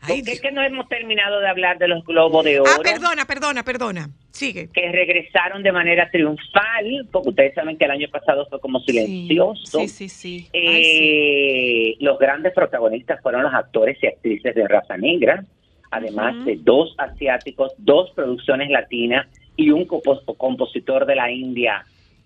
Ay, 0.00 0.18
Porque 0.18 0.32
es 0.32 0.40
que 0.40 0.52
no 0.52 0.62
hemos 0.62 0.88
terminado 0.88 1.40
de 1.40 1.48
hablar 1.48 1.76
de 1.78 1.88
los 1.88 2.04
globos 2.04 2.44
de 2.44 2.60
oro. 2.60 2.70
Ah, 2.72 2.78
perdona, 2.80 3.24
perdona, 3.24 3.64
perdona. 3.64 4.10
Sigue. 4.30 4.68
que 4.72 4.92
regresaron 4.92 5.64
de 5.64 5.72
manera 5.72 6.08
triunfal, 6.12 7.08
porque 7.10 7.30
ustedes 7.30 7.54
saben 7.54 7.76
que 7.76 7.86
el 7.86 7.90
año 7.90 8.06
pasado 8.08 8.46
fue 8.48 8.60
como 8.60 8.78
silencioso. 8.80 9.80
Sí, 9.80 9.88
sí, 9.88 10.08
sí. 10.08 10.48
Eh, 10.52 11.96
Los 11.98 12.18
grandes 12.20 12.52
protagonistas 12.52 13.20
fueron 13.22 13.42
los 13.42 13.52
actores 13.52 13.98
y 14.00 14.06
actrices 14.06 14.54
de 14.54 14.68
raza 14.68 14.96
negra, 14.96 15.44
además 15.90 16.44
de 16.44 16.56
dos 16.56 16.94
asiáticos, 16.98 17.72
dos 17.78 18.10
producciones 18.10 18.70
latinas 18.70 19.26
y 19.56 19.70
un 19.70 19.86
compo- 19.86 20.22
compositor 20.36 21.06
de 21.06 21.16
la 21.16 21.30
India 21.30 21.84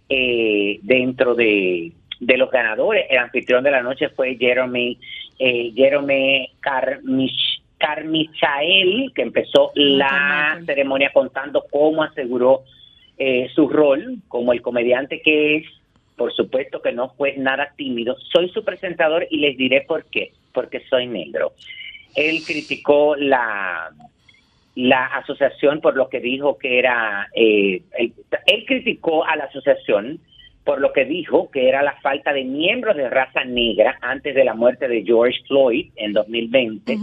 eh, 0.08 0.78
dentro 0.82 1.34
de, 1.34 1.92
de 2.20 2.36
los 2.36 2.50
ganadores. 2.50 3.06
El 3.08 3.18
anfitrión 3.18 3.64
de 3.64 3.70
la 3.70 3.82
noche 3.82 4.08
fue 4.10 4.36
Jeremy, 4.36 4.98
eh, 5.38 5.72
Jeremy 5.74 6.48
Carmich, 6.60 7.62
Carmichael, 7.78 9.12
que 9.14 9.22
empezó 9.22 9.72
la 9.74 10.60
ceremonia 10.66 11.10
contando 11.12 11.64
cómo 11.70 12.02
aseguró 12.02 12.62
eh, 13.18 13.48
su 13.54 13.68
rol 13.68 14.18
como 14.28 14.52
el 14.52 14.62
comediante 14.62 15.20
que 15.20 15.56
es. 15.56 15.66
Por 16.16 16.32
supuesto 16.34 16.80
que 16.82 16.92
no 16.92 17.08
fue 17.16 17.36
nada 17.38 17.72
tímido. 17.76 18.16
Soy 18.32 18.50
su 18.50 18.62
presentador 18.62 19.26
y 19.30 19.38
les 19.38 19.56
diré 19.56 19.80
por 19.80 20.04
qué. 20.04 20.32
Porque 20.52 20.80
soy 20.88 21.06
negro. 21.06 21.54
Él 22.14 22.42
criticó 22.46 23.16
la, 23.16 23.90
la 24.74 25.06
asociación 25.06 25.80
por 25.80 25.96
lo 25.96 26.08
que 26.08 26.20
dijo 26.20 26.58
que 26.58 26.78
era... 26.78 27.28
eh, 27.34 27.82
él, 27.98 28.12
él 28.46 28.64
criticó 28.66 29.24
a 29.24 29.36
la 29.36 29.44
asociación 29.44 30.20
por 30.64 30.80
lo 30.80 30.92
que 30.92 31.04
dijo 31.04 31.50
que 31.50 31.68
era 31.68 31.82
la 31.82 31.94
falta 32.02 32.32
de 32.32 32.44
miembros 32.44 32.96
de 32.96 33.10
raza 33.10 33.44
negra 33.44 33.98
antes 34.00 34.34
de 34.34 34.44
la 34.44 34.54
muerte 34.54 34.86
de 34.88 35.02
George 35.02 35.40
Floyd 35.48 35.90
en 35.96 36.12
2020. 36.12 36.98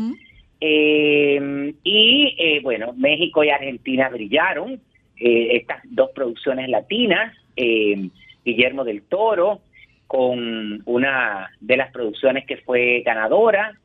Eh, 0.61 1.73
y 1.83 2.35
eh, 2.37 2.59
bueno, 2.61 2.93
México 2.95 3.43
y 3.43 3.49
Argentina 3.49 4.09
brillaron, 4.09 4.79
eh, 5.19 5.57
estas 5.57 5.81
dos 5.83 6.11
producciones 6.11 6.69
latinas, 6.69 7.35
eh, 7.57 8.09
Guillermo 8.45 8.85
del 8.85 9.01
Toro, 9.03 9.59
con 10.07 10.81
una 10.85 11.51
de 11.59 11.77
las 11.77 11.91
producciones 11.91 12.45
que 12.45 12.57
fue 12.57 13.01
ganadora, 13.05 13.77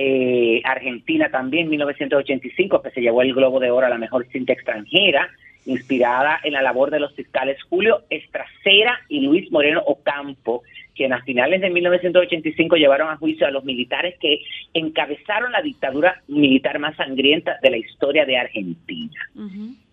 eh, 0.00 0.62
Argentina 0.64 1.28
también, 1.28 1.68
1985, 1.68 2.82
que 2.82 2.90
se 2.92 3.00
llevó 3.00 3.22
el 3.22 3.34
Globo 3.34 3.58
de 3.58 3.72
Oro 3.72 3.84
a 3.84 3.90
la 3.90 3.98
mejor 3.98 4.28
cinta 4.28 4.52
extranjera, 4.52 5.28
inspirada 5.66 6.38
en 6.44 6.52
la 6.52 6.62
labor 6.62 6.92
de 6.92 7.00
los 7.00 7.12
fiscales 7.14 7.60
Julio 7.64 8.04
Estracera 8.08 9.00
y 9.08 9.20
Luis 9.20 9.50
Moreno 9.50 9.82
Ocampo, 9.84 10.62
quien 10.94 11.12
a 11.12 11.22
finales 11.22 11.60
de 11.60 11.70
1985 11.70 12.76
llevaron 12.76 13.08
a 13.10 13.16
juicio 13.16 13.44
a 13.44 13.50
los 13.50 13.64
militares 13.64 14.14
que 14.20 14.40
encabezaron 14.72 15.50
la 15.50 15.62
dictadura 15.62 16.22
militar 16.28 16.78
más 16.78 16.94
sangrienta 16.94 17.58
de 17.60 17.70
la 17.70 17.76
historia 17.78 18.24
de 18.24 18.38
Argentina. 18.38 19.20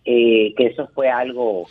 Eh, 0.04 0.54
que 0.56 0.66
eso 0.66 0.88
fue 0.94 1.08
algo 1.08 1.66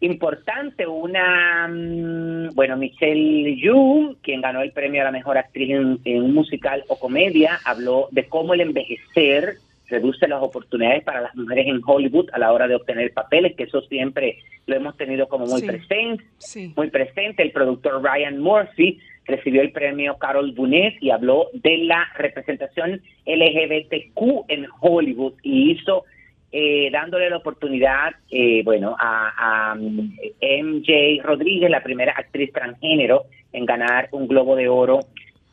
importante. 0.00 0.86
Una, 0.86 1.68
mm, 1.68 2.54
bueno, 2.54 2.76
Michelle 2.76 3.56
Yu, 3.56 4.16
quien 4.22 4.40
ganó 4.40 4.62
el 4.62 4.72
premio 4.72 5.02
a 5.02 5.04
la 5.04 5.12
mejor 5.12 5.38
actriz 5.38 5.70
en, 5.70 5.98
en 6.04 6.22
un 6.22 6.34
musical 6.34 6.84
o 6.88 6.98
comedia, 6.98 7.58
habló 7.64 8.08
de 8.10 8.24
cómo 8.28 8.54
el 8.54 8.60
envejecer 8.62 9.56
reduce 9.88 10.28
las 10.28 10.40
oportunidades 10.42 11.02
para 11.02 11.20
las 11.20 11.34
mujeres 11.34 11.66
en 11.66 11.80
Hollywood 11.84 12.28
a 12.32 12.38
la 12.38 12.52
hora 12.52 12.68
de 12.68 12.76
obtener 12.76 13.12
papeles, 13.12 13.56
que 13.56 13.64
eso 13.64 13.80
siempre 13.82 14.38
lo 14.66 14.76
hemos 14.76 14.96
tenido 14.96 15.28
como 15.28 15.46
muy 15.46 15.60
Sí. 15.60 15.66
presente. 15.66 16.24
Sí. 16.38 16.72
Muy 16.76 16.90
presente, 16.90 17.42
el 17.42 17.50
productor 17.50 18.00
Ryan 18.02 18.38
Murphy 18.38 19.00
recibió 19.26 19.62
el 19.62 19.72
premio 19.72 20.16
Carol 20.18 20.52
Bunet 20.52 20.94
y 21.00 21.10
habló 21.10 21.48
de 21.52 21.78
la 21.78 22.06
representación 22.16 23.00
LGBTQ 23.26 24.44
en 24.48 24.66
Hollywood 24.80 25.34
y 25.42 25.72
hizo 25.72 26.04
eh, 26.52 26.90
dándole 26.90 27.30
la 27.30 27.36
oportunidad, 27.36 28.12
eh, 28.30 28.62
bueno, 28.64 28.96
a, 28.98 29.70
a 29.70 29.74
mm, 29.74 30.12
MJ 30.62 31.20
Rodríguez, 31.22 31.70
la 31.70 31.82
primera 31.82 32.12
actriz 32.16 32.52
transgénero 32.52 33.24
en 33.52 33.66
ganar 33.66 34.08
un 34.12 34.26
Globo 34.28 34.56
de 34.56 34.68
Oro 34.68 35.00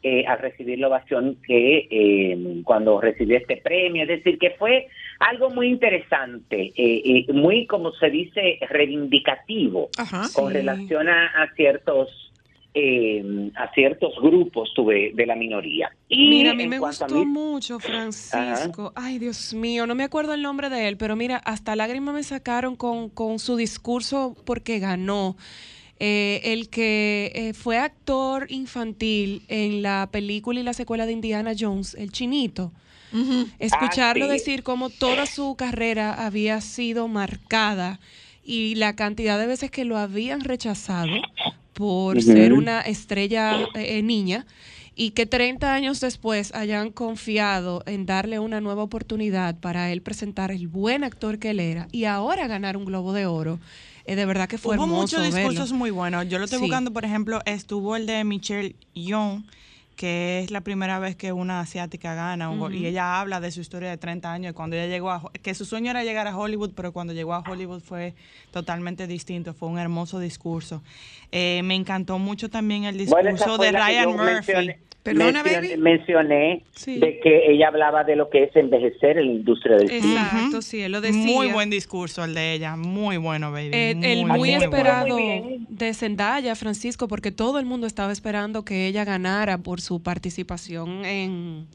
eh, 0.03 0.25
al 0.27 0.39
recibir 0.39 0.79
la 0.79 0.87
ovación 0.87 1.37
que 1.45 1.87
eh, 1.89 2.61
cuando 2.63 3.01
recibió 3.01 3.37
este 3.37 3.57
premio, 3.57 4.03
es 4.03 4.07
decir, 4.09 4.37
que 4.37 4.51
fue 4.51 4.87
algo 5.19 5.49
muy 5.49 5.67
interesante, 5.67 6.71
eh, 6.75 7.01
eh, 7.27 7.33
muy, 7.33 7.65
como 7.65 7.91
se 7.93 8.09
dice, 8.09 8.59
reivindicativo 8.69 9.89
con 10.33 10.49
Sí. 10.51 10.53
relación 10.53 11.09
a, 11.09 11.25
a 11.43 11.51
ciertos 11.55 12.26
eh, 12.79 13.51
a 13.55 13.73
ciertos 13.73 14.13
grupos 14.21 14.69
tuve 14.75 15.11
de 15.15 15.25
la 15.25 15.35
minoría. 15.35 15.89
Y 16.07 16.29
Mira, 16.29 16.51
a 16.51 16.53
mí 16.53 16.67
me 16.67 16.77
gustó 16.79 17.07
mí- 17.07 17.25
mucho, 17.25 17.79
Francisco. 17.79 18.93
Ay, 18.95 19.17
Dios 19.19 19.53
mío, 19.53 19.87
no 19.87 19.95
me 19.95 20.03
acuerdo 20.03 20.33
el 20.33 20.41
nombre 20.43 20.69
de 20.69 20.87
él, 20.87 20.97
pero 20.97 21.15
mira, 21.15 21.37
hasta 21.37 21.75
lágrimas 21.75 22.13
me 22.13 22.23
sacaron 22.23 22.75
con, 22.75 23.09
con 23.09 23.39
su 23.39 23.55
discurso 23.55 24.35
porque 24.45 24.79
ganó. 24.79 25.35
Eh, 25.99 26.41
el 26.43 26.69
que 26.69 27.31
eh, 27.33 27.53
fue 27.53 27.79
actor 27.79 28.45
infantil 28.51 29.41
en 29.47 29.81
la 29.81 30.09
película 30.11 30.59
y 30.59 30.63
la 30.63 30.73
secuela 30.73 31.07
de 31.07 31.13
Indiana 31.13 31.53
Jones, 31.59 31.95
el 31.95 32.11
chinito. 32.11 32.71
Escucharlo 33.57 34.25
Ah, 34.25 34.27
sí. 34.27 34.33
decir 34.33 34.63
cómo 34.63 34.89
toda 34.89 35.25
su 35.25 35.55
carrera 35.55 36.25
había 36.25 36.61
sido 36.61 37.07
marcada 37.07 37.99
y 38.43 38.75
la 38.75 38.95
cantidad 38.95 39.39
de 39.39 39.47
veces 39.47 39.71
que 39.71 39.85
lo 39.85 39.97
habían 39.97 40.41
rechazado 40.41 41.11
por 41.77 42.23
ser 42.23 42.53
una 42.53 42.81
estrella 42.81 43.69
eh, 43.75 44.01
niña 44.01 44.47
y 44.95 45.11
que 45.11 45.27
30 45.27 45.75
años 45.75 45.99
después 45.99 46.51
hayan 46.55 46.91
confiado 46.91 47.83
en 47.85 48.07
darle 48.07 48.39
una 48.39 48.61
nueva 48.61 48.81
oportunidad 48.81 49.59
para 49.59 49.91
él 49.91 50.01
presentar 50.01 50.49
el 50.51 50.67
buen 50.67 51.03
actor 51.03 51.37
que 51.37 51.51
él 51.51 51.59
era 51.59 51.87
y 51.91 52.05
ahora 52.05 52.47
ganar 52.47 52.77
un 52.77 52.85
Globo 52.85 53.13
de 53.13 53.27
Oro. 53.27 53.59
eh, 54.05 54.15
de 54.15 54.25
verdad 54.25 54.47
que 54.49 54.57
fue 54.57 54.75
Hubo 54.75 54.85
hermoso 54.85 55.01
muchos 55.19 55.21
verlo. 55.33 55.49
discursos 55.51 55.71
muy 55.77 55.91
buenos. 55.91 56.27
Yo 56.27 56.39
lo 56.39 56.45
estoy 56.45 56.57
Sí. 56.59 56.63
buscando, 56.65 56.91
por 56.93 57.05
ejemplo, 57.05 57.41
estuvo 57.45 57.95
el 57.95 58.07
de 58.07 58.23
Michelle 58.23 58.75
Yeoh, 58.95 59.43
que 59.97 60.39
es 60.39 60.51
la 60.51 60.61
primera 60.61 60.99
vez 60.99 61.15
que 61.17 61.33
una 61.33 61.59
asiática 61.59 62.13
gana, 62.15 62.49
un 62.49 62.59
go- 62.59 62.65
Ujú. 62.67 62.75
y 62.75 62.85
ella 62.85 63.19
habla 63.19 63.41
de 63.41 63.51
su 63.51 63.59
historia 63.59 63.89
de 63.89 63.97
30 63.97 64.31
años, 64.31 64.53
cuando 64.53 64.75
ella 64.77 64.87
llegó 64.87 65.11
a, 65.11 65.21
que 65.43 65.53
su 65.55 65.65
sueño 65.65 65.91
era 65.91 66.03
llegar 66.05 66.27
a 66.27 66.37
Hollywood, 66.37 66.71
pero 66.75 66.93
cuando 66.93 67.11
llegó 67.13 67.33
a 67.33 67.39
Hollywood 67.39 67.81
fue 67.81 68.13
totalmente 68.51 69.07
distinto, 69.07 69.53
fue 69.53 69.67
un 69.69 69.79
hermoso 69.79 70.19
discurso. 70.19 70.81
Eh, 71.31 71.61
me 71.65 71.75
encantó 71.75 72.19
mucho 72.19 72.49
también 72.49 72.85
el 72.85 72.95
Bueno, 73.07 73.31
discurso 73.31 73.57
fue 73.57 73.65
de 73.65 73.71
Ryan 73.73 74.09
Murphy. 74.11 74.23
mencioné- 74.53 74.79
Perdona, 75.03 75.41
mencioné, 75.41 75.67
baby. 75.69 75.81
mencioné 75.81 76.63
Sí. 76.75 76.99
de 76.99 77.21
que 77.21 77.49
ella 77.53 77.69
hablaba 77.69 78.03
de 78.03 78.17
lo 78.17 78.29
que 78.29 78.43
es 78.43 78.55
envejecer 78.57 79.17
en 79.17 79.27
la 79.27 79.31
industria 79.35 79.77
del 79.77 79.87
cine. 79.87 79.99
Exacto, 80.15 80.61
sí, 80.61 80.81
él 80.81 80.91
lo 80.91 80.99
decía. 80.99 81.23
Muy 81.25 81.47
buen 81.53 81.69
discurso 81.69 82.25
el 82.25 82.33
de 82.33 82.51
ella, 82.51 82.75
muy 82.75 83.15
bueno, 83.15 83.49
baby. 83.53 83.69
Eh, 83.71 83.95
muy, 83.95 84.05
el 84.05 84.25
muy 84.25 84.37
muy 84.39 84.53
esperado 84.55 85.15
bien. 85.15 85.65
de 85.69 85.93
Zendaya, 85.93 86.55
Francisco, 86.55 87.07
porque 87.07 87.31
todo 87.31 87.57
el 87.57 87.65
mundo 87.65 87.87
estaba 87.87 88.11
esperando 88.11 88.65
que 88.65 88.85
ella 88.85 89.05
ganara 89.05 89.59
por 89.59 89.79
su 89.87 90.01
participación 90.01 91.05
en, 91.05 91.67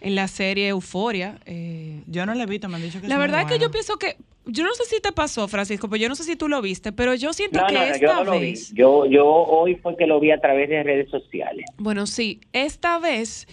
en 0.00 0.14
la 0.14 0.26
serie 0.28 0.68
Euforia. 0.68 1.38
eh, 1.46 2.00
Yo 2.06 2.26
no 2.26 2.34
la 2.34 2.42
he 2.42 2.46
visto, 2.46 2.68
me 2.68 2.76
han 2.76 2.82
dicho 2.82 3.00
que 3.00 3.06
la 3.08 3.14
es 3.14 3.18
muy 3.18 3.26
verdad 3.28 3.40
es 3.42 3.46
que 3.46 3.62
yo 3.62 3.70
pienso 3.70 3.96
que, 3.96 4.16
yo 4.46 4.64
no 4.64 4.74
sé 4.74 4.84
si 4.86 5.00
te 5.00 5.12
pasó, 5.12 5.46
Francisco, 5.48 5.88
pero 5.88 6.02
yo 6.02 6.08
no 6.08 6.16
sé 6.16 6.24
si 6.24 6.36
tú 6.36 6.48
lo 6.48 6.60
viste, 6.60 6.90
pero 6.92 7.14
yo 7.14 7.32
siento 7.32 7.60
No, 7.60 7.66
que 7.68 7.74
no, 7.74 7.86
yo 7.86 7.92
esta 7.92 8.14
no 8.14 8.24
lo 8.24 8.32
vi. 8.40 8.50
vez, 8.50 8.72
Yo, 8.74 9.06
yo 9.06 9.24
hoy 9.26 9.76
fue 9.76 9.96
que 9.96 10.06
lo 10.06 10.18
vi 10.20 10.32
a 10.32 10.40
través 10.40 10.68
de 10.68 10.82
redes 10.82 11.08
sociales. 11.10 11.64
bueno, 11.78 12.06
sí, 12.06 12.40
esta 12.52 12.98
vez 12.98 13.46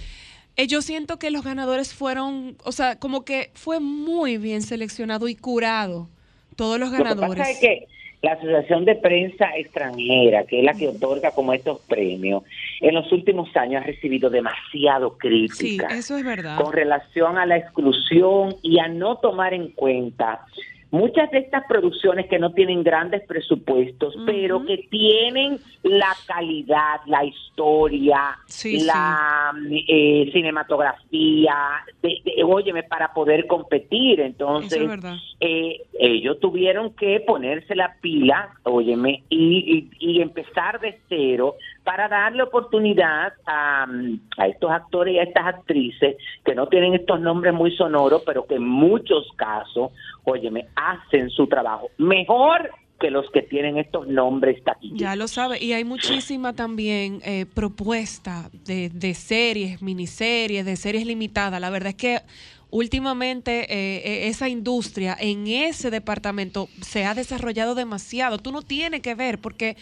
eh, 0.57 0.67
yo 0.67 0.81
siento 0.81 1.17
que 1.19 1.31
los 1.31 1.43
ganadores 1.43 1.93
fueron, 1.93 2.57
o 2.65 2.71
sea, 2.71 2.97
como 2.99 3.23
que 3.23 3.51
fue 3.53 3.79
muy 3.79 4.37
bien 4.37 4.61
seleccionado 4.63 5.27
y 5.29 5.35
curado 5.35 6.09
todos 6.57 6.77
los 6.79 6.89
Lo 6.91 6.97
que 6.97 7.03
ganadores. 7.03 7.37
pasa 7.37 7.51
es 7.51 7.59
que 7.59 7.87
la 8.21 8.33
Asociación 8.33 8.85
de 8.85 8.95
Prensa 8.95 9.49
Extranjera, 9.57 10.43
que 10.43 10.59
es 10.59 10.65
la 10.65 10.73
que 10.73 10.87
otorga 10.87 11.31
como 11.31 11.53
estos 11.53 11.79
premios, 11.81 12.43
en 12.79 12.93
los 12.93 13.11
últimos 13.11 13.55
años 13.55 13.81
ha 13.81 13.85
recibido 13.87 14.29
demasiado 14.29 15.11
Sí, 15.13 15.17
crítica 15.19 15.87
eso 15.87 16.17
es 16.17 16.23
verdad. 16.23 16.57
con 16.57 16.71
relación 16.71 17.37
a 17.37 17.45
la 17.45 17.57
exclusión 17.57 18.55
y 18.61 18.79
a 18.79 18.87
no 18.87 19.15
tomar 19.17 19.53
en 19.53 19.69
cuenta 19.69 20.45
muchas 20.91 21.31
de 21.31 21.39
estas 21.39 21.63
producciones 21.67 22.27
que 22.27 22.37
no 22.37 22.51
tienen 22.53 22.83
grandes 22.83 23.23
presupuestos, 23.25 24.13
pero 24.25 24.65
que 24.65 24.77
tienen 24.89 25.59
la 25.83 26.15
calidad, 26.27 26.99
la 27.07 27.23
historia, 27.25 28.37
Sí, 28.45 28.81
la 28.83 29.53
eh, 29.87 30.29
cinematografía, 30.33 31.55
de, 32.01 32.17
de- 32.23 32.43
óyeme, 32.43 32.83
para 32.83 33.13
poder 33.13 33.47
competir. 33.47 34.19
Entonces, 34.19 34.81
es 34.81 34.87
eh, 35.39 35.81
ellos 35.99 36.39
tuvieron 36.39 36.93
que 36.93 37.19
ponerse 37.21 37.75
la 37.75 37.95
pila, 38.01 38.51
óyeme, 38.63 39.23
y, 39.29 39.89
y- 39.99 40.11
y 40.17 40.21
empezar 40.21 40.79
de 40.79 40.99
cero 41.09 41.55
para 41.83 42.07
darle 42.07 42.43
oportunidad 42.43 43.33
a, 43.45 43.85
mm, 43.87 44.19
a 44.37 44.47
estos 44.47 44.71
actores 44.71 45.15
y 45.15 45.19
a 45.19 45.23
estas 45.23 45.47
actrices 45.47 46.17
que 46.45 46.55
no 46.55 46.67
tienen 46.67 46.93
estos 46.93 47.19
nombres 47.19 47.53
muy 47.53 47.75
sonoros, 47.75 48.23
pero 48.25 48.45
que 48.45 48.55
en 48.55 48.67
muchos 48.67 49.27
casos, 49.35 49.91
óyeme, 50.23 50.67
hacen 50.75 51.29
su 51.29 51.47
trabajo 51.47 51.89
mejor 51.97 52.69
que 52.99 53.09
los 53.09 53.25
que 53.31 53.41
tienen 53.41 53.77
estos 53.77 54.07
nombres 54.07 54.63
taquilleros. 54.63 54.99
Ya 54.99 55.15
lo 55.15 55.27
sabe. 55.27 55.61
Y 55.61 55.73
hay 55.73 55.83
muchísima 55.83 56.53
también 56.53 57.19
eh, 57.25 57.47
propuesta 57.51 58.49
de, 58.65 58.89
de 58.89 59.15
series, 59.15 59.81
miniseries, 59.81 60.63
de 60.63 60.75
series 60.75 61.07
limitadas. 61.07 61.59
La 61.59 61.71
verdad 61.71 61.89
es 61.89 61.95
que 61.95 62.19
últimamente 62.71 63.61
eh, 63.73 63.97
eh, 63.97 64.27
esa 64.29 64.49
industria 64.49 65.15
en 65.19 65.47
ese 65.47 65.91
departamento 65.91 66.69
se 66.81 67.05
ha 67.05 67.13
desarrollado 67.13 67.75
demasiado. 67.75 68.37
Tú 68.37 68.51
no 68.51 68.61
tienes 68.61 69.01
que 69.01 69.13
ver 69.13 69.39
porque 69.39 69.77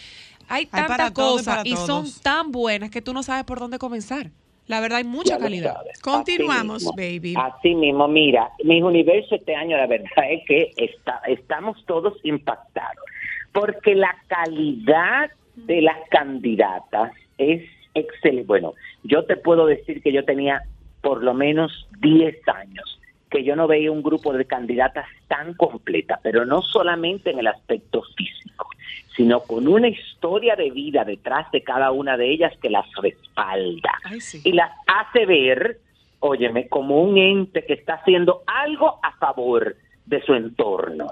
hay 0.50 0.66
tantas 0.66 1.12
y 1.12 1.14
cosas 1.14 1.66
y 1.66 1.76
son 1.76 2.06
tan 2.24 2.52
buenas 2.52 2.90
que 2.90 3.02
tú 3.02 3.14
no 3.14 3.24
sabes 3.24 3.46
por 3.46 3.60
dónde 3.60 3.80
comenzar. 3.80 4.32
La 4.68 4.82
verdad 4.82 5.00
hay 5.00 5.04
mucha 5.04 5.38
Ya 5.38 5.40
calidad. 5.40 5.78
Continuamos, 6.02 6.86
Así 6.86 6.96
baby. 6.96 7.34
Así 7.38 7.74
mismo, 7.74 8.08
mira, 8.08 8.52
mis 8.64 8.84
universo 8.84 9.36
este 9.36 9.56
año 9.56 9.78
la 9.78 9.88
verdad 9.88 10.10
es 10.30 10.42
que 10.48 10.72
está, 10.78 11.22
estamos 11.28 11.84
todos 11.86 12.14
impactados, 12.24 13.04
porque 13.52 13.96
la 13.96 14.16
calidad 14.28 15.32
de 15.56 15.82
las 15.82 15.98
candidatas 16.10 17.14
es 17.38 17.64
excelente. 17.96 18.46
Bueno, 18.46 18.74
yo 19.04 19.26
te 19.26 19.38
puedo 19.38 19.66
decir 19.66 20.04
que 20.04 20.12
yo 20.12 20.24
tenía 20.24 20.62
por 21.02 21.24
lo 21.24 21.34
menos 21.34 21.88
10 22.02 22.36
años 22.50 23.00
que 23.30 23.44
yo 23.44 23.56
no 23.56 23.68
veía 23.68 23.92
un 23.92 24.02
grupo 24.02 24.34
de 24.34 24.46
candidatas 24.46 25.06
tan 25.28 25.54
completa, 25.54 26.20
pero 26.24 26.46
no 26.46 26.62
solamente 26.62 27.30
en 27.30 27.40
el 27.40 27.48
aspecto 27.48 28.02
físico, 28.18 28.68
sino 29.16 29.42
con 29.42 29.68
una 29.68 29.88
historia 29.90 30.56
de 30.56 30.72
vida 30.72 31.04
detrás 31.04 31.52
de 31.52 31.62
cada 31.64 31.92
una 31.92 32.16
de 32.18 32.32
ellas 32.32 32.54
que 32.62 32.70
las 32.70 32.86
respalda 33.02 33.92
Ay, 34.04 34.22
sí. 34.22 34.42
y 34.44 34.54
las 34.54 34.72
hace 34.88 35.26
ver, 35.26 35.80
óyeme, 36.20 36.68
como 36.68 37.02
un 37.02 37.18
ente 37.18 37.66
que 37.66 37.74
está 37.74 37.96
haciendo 37.96 38.44
algo 38.48 39.00
a 39.04 39.12
favor 39.18 39.76
de 40.06 40.22
su 40.24 40.34
entorno 40.34 41.08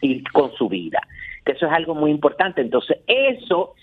y 0.00 0.22
con 0.24 0.52
su 0.54 0.68
vida. 0.68 1.00
Que 1.44 1.52
eso 1.52 1.66
es 1.66 1.72
algo 1.72 1.94
muy 1.94 2.10
importante. 2.10 2.60
Entonces, 2.60 2.98
eso 3.06 3.74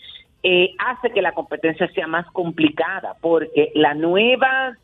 eh, 0.43 0.73
hace 0.79 1.11
que 1.11 1.21
la 1.21 1.33
competencia 1.33 1.87
sea 1.91 2.07
más 2.07 2.25
complicada, 2.31 3.15
porque 3.21 3.71
la 3.75 3.93
nueva 3.93 4.77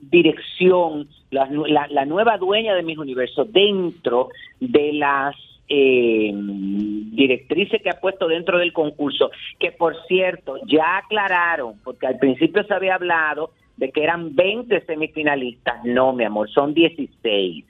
dirección, 0.00 1.08
la- 1.30 1.86
la 1.88 2.04
nueva 2.04 2.36
dueña 2.38 2.74
de 2.74 2.82
mis 2.82 2.98
universos 2.98 3.50
dentro 3.52 4.28
de 4.60 4.92
las 4.94 5.34
eh, 5.68 6.30
directrices 6.34 7.82
que 7.82 7.90
ha 7.90 8.00
puesto 8.00 8.28
dentro 8.28 8.58
del 8.58 8.72
concurso, 8.72 9.30
que 9.58 9.72
por 9.72 9.94
cierto 10.06 10.56
ya 10.66 10.98
aclararon, 10.98 11.78
porque 11.82 12.06
al 12.06 12.18
principio 12.18 12.64
se 12.64 12.74
había 12.74 12.94
hablado 12.96 13.50
de 13.76 13.90
que 13.90 14.02
eran 14.04 14.34
20 14.34 14.84
semifinalistas, 14.86 15.84
no 15.84 16.12
mi 16.12 16.24
amor, 16.24 16.48
son 16.50 16.74
16. 16.74 17.64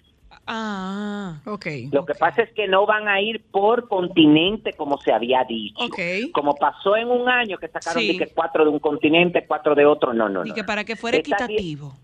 Ah, 0.46 1.40
Ok. 1.46 1.66
Lo 1.90 2.04
que 2.04 2.14
pasa 2.14 2.42
es 2.42 2.52
que 2.52 2.68
no 2.68 2.84
van 2.84 3.08
a 3.08 3.18
ir 3.20 3.42
por 3.50 3.88
continente 3.88 4.74
como 4.74 4.98
se 4.98 5.10
había 5.12 5.42
dicho. 5.44 5.82
Ok. 5.82 5.98
Como 6.32 6.54
pasó 6.56 6.96
en 6.96 7.08
un 7.08 7.28
año 7.30 7.56
que 7.56 7.68
sacaron 7.68 8.02
Sí. 8.02 8.12
de 8.12 8.18
que 8.26 8.32
cuatro 8.34 8.64
de 8.64 8.70
un 8.70 8.78
continente, 8.78 9.44
cuatro 9.46 9.74
de 9.74 9.86
otro, 9.86 10.12
no, 10.12 10.28
no, 10.28 10.44
y 10.44 10.50
no. 10.50 10.54
que 10.54 10.64
para 10.64 10.84
que 10.84 10.96
fuera 10.96 11.16
equitativo. 11.16 11.94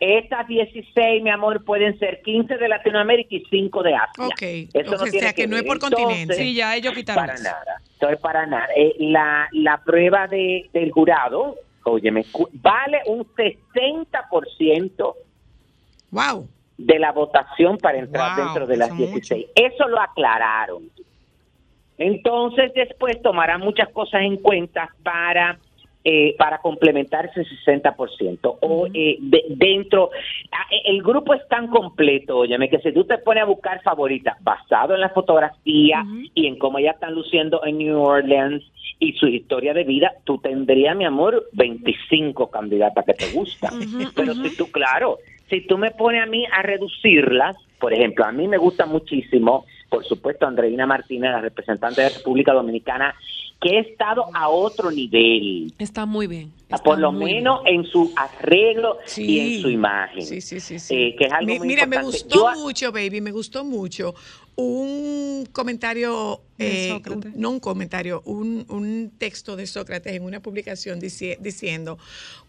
Estas 0.00 0.48
16, 0.48 1.22
mi 1.22 1.28
amor, 1.30 1.62
pueden 1.64 1.98
ser 1.98 2.22
15 2.22 2.56
de 2.56 2.68
Latinoamérica 2.68 3.34
y 3.34 3.44
5 3.50 3.82
de 3.82 3.94
Asia. 3.94 4.24
Ok. 4.26 4.42
Eso 4.72 4.94
O 4.94 4.98
sea, 4.98 5.10
tiene 5.10 5.34
que 5.34 5.46
no 5.46 5.56
es 5.56 5.62
por. 5.62 5.76
Entonces, 5.76 5.98
continente. 5.98 6.34
Sí, 6.34 6.54
ya 6.54 6.74
ellos 6.74 6.94
quitaron 6.94 7.22
Para 7.26 7.34
eso. 7.34 7.44
nada. 7.44 7.82
Entonces, 7.92 8.18
para 8.20 8.46
nada. 8.46 8.68
Eh, 8.74 8.94
la, 8.98 9.46
la 9.52 9.76
prueba 9.84 10.26
de, 10.26 10.70
del 10.72 10.90
jurado, 10.90 11.56
óyeme, 11.84 12.24
vale 12.54 13.00
un 13.06 13.24
60% 13.34 15.14
Wow. 16.12 16.48
de 16.78 16.98
la 16.98 17.12
votación 17.12 17.76
para 17.76 17.98
entrar 17.98 18.36
Wow, 18.36 18.44
dentro 18.46 18.66
de 18.66 18.76
las 18.78 18.88
eso 18.88 18.96
16. 18.96 19.46
Eso 19.54 19.86
lo 19.86 20.00
aclararon. 20.00 20.90
Entonces, 21.98 22.72
después 22.74 23.20
tomarán 23.20 23.60
muchas 23.60 23.90
cosas 23.90 24.22
en 24.22 24.38
cuenta 24.38 24.88
para 25.02 25.58
eh, 26.04 26.34
para 26.38 26.58
complementar 26.58 27.26
ese 27.26 27.44
60%. 27.64 28.56
O 28.62 28.86
eh, 28.94 29.16
de- 29.20 29.44
dentro, 29.50 30.10
ah, 30.52 30.66
eh, 30.70 30.82
el 30.86 31.02
grupo 31.02 31.34
es 31.34 31.46
tan 31.48 31.68
completo, 31.68 32.38
óyeme, 32.38 32.70
que 32.70 32.78
si 32.78 32.92
tú 32.92 33.04
te 33.04 33.18
pones 33.18 33.42
a 33.42 33.46
buscar 33.46 33.82
favoritas 33.82 34.36
basado 34.42 34.94
en 34.94 35.00
la 35.00 35.10
fotografía 35.10 36.02
y 36.34 36.46
en 36.46 36.58
cómo 36.58 36.78
ellas 36.78 36.94
están 36.94 37.14
luciendo 37.14 37.64
en 37.64 37.78
New 37.78 38.00
Orleans 38.00 38.62
y 38.98 39.12
su 39.14 39.26
historia 39.26 39.72
de 39.74 39.84
vida, 39.84 40.12
tú 40.24 40.38
tendrías, 40.38 40.96
mi 40.96 41.04
amor, 41.04 41.48
25 41.52 42.50
candidatas 42.50 43.04
que 43.04 43.14
te 43.14 43.26
gustan. 43.26 43.72
Pero 44.14 44.34
si 44.42 44.56
tú, 44.56 44.70
claro, 44.70 45.18
si 45.48 45.66
tú 45.66 45.78
me 45.78 45.90
pones 45.90 46.22
a 46.22 46.26
mí 46.26 46.44
a 46.52 46.62
reducirlas, 46.62 47.56
por 47.78 47.92
ejemplo, 47.94 48.24
a 48.24 48.32
mí 48.32 48.46
me 48.46 48.58
gusta 48.58 48.86
muchísimo, 48.86 49.64
por 49.88 50.04
supuesto, 50.04 50.46
Andreina 50.46 50.86
Martínez, 50.86 51.30
la 51.32 51.40
representante 51.40 52.02
de 52.02 52.10
República 52.10 52.52
Dominicana, 52.52 53.14
que 53.60 53.76
ha 53.76 53.80
estado 53.80 54.24
a 54.34 54.48
otro 54.48 54.90
nivel, 54.90 55.72
Está 55.78 56.06
muy 56.06 56.26
bien. 56.26 56.50
a 56.70 56.76
está 56.76 56.82
por 56.82 56.98
lo 56.98 57.12
menos 57.12 57.60
en 57.66 57.84
su 57.84 58.10
arreglo 58.16 58.96
Sí. 59.04 59.24
y 59.24 59.40
en 59.56 59.62
su 59.62 59.68
imagen. 59.70 60.22
Sí, 60.24 60.40
sí, 60.40 60.60
sí, 60.60 60.78
sí. 60.78 60.94
Eh, 60.94 61.16
que 61.18 61.26
es 61.26 61.32
algo 61.32 61.46
Mi- 61.46 61.58
muy 61.58 61.68
Mira, 61.68 61.86
me 61.86 62.02
gustó 62.02 62.52
Yo- 62.54 62.60
mucho, 62.60 62.90
baby, 62.90 63.20
me 63.20 63.32
gustó 63.32 63.64
mucho 63.64 64.14
un 64.56 65.46
comentario, 65.52 66.40
eh, 66.58 67.00
un- 67.10 67.32
no 67.36 67.50
un 67.50 67.60
comentario, 67.60 68.22
un, 68.24 68.64
un 68.68 69.12
texto 69.18 69.56
de 69.56 69.66
Sócrates 69.66 70.14
en 70.14 70.22
una 70.22 70.40
publicación 70.40 71.00
dici- 71.00 71.38
diciendo, 71.38 71.98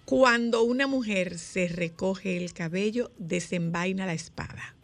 cuando 0.05 0.63
una 0.63 0.87
mujer 0.87 1.37
se 1.37 1.67
recoge 1.67 2.37
el 2.37 2.53
cabello, 2.53 3.11
desenvaina 3.17 4.05
la 4.05 4.13
espada. 4.13 4.75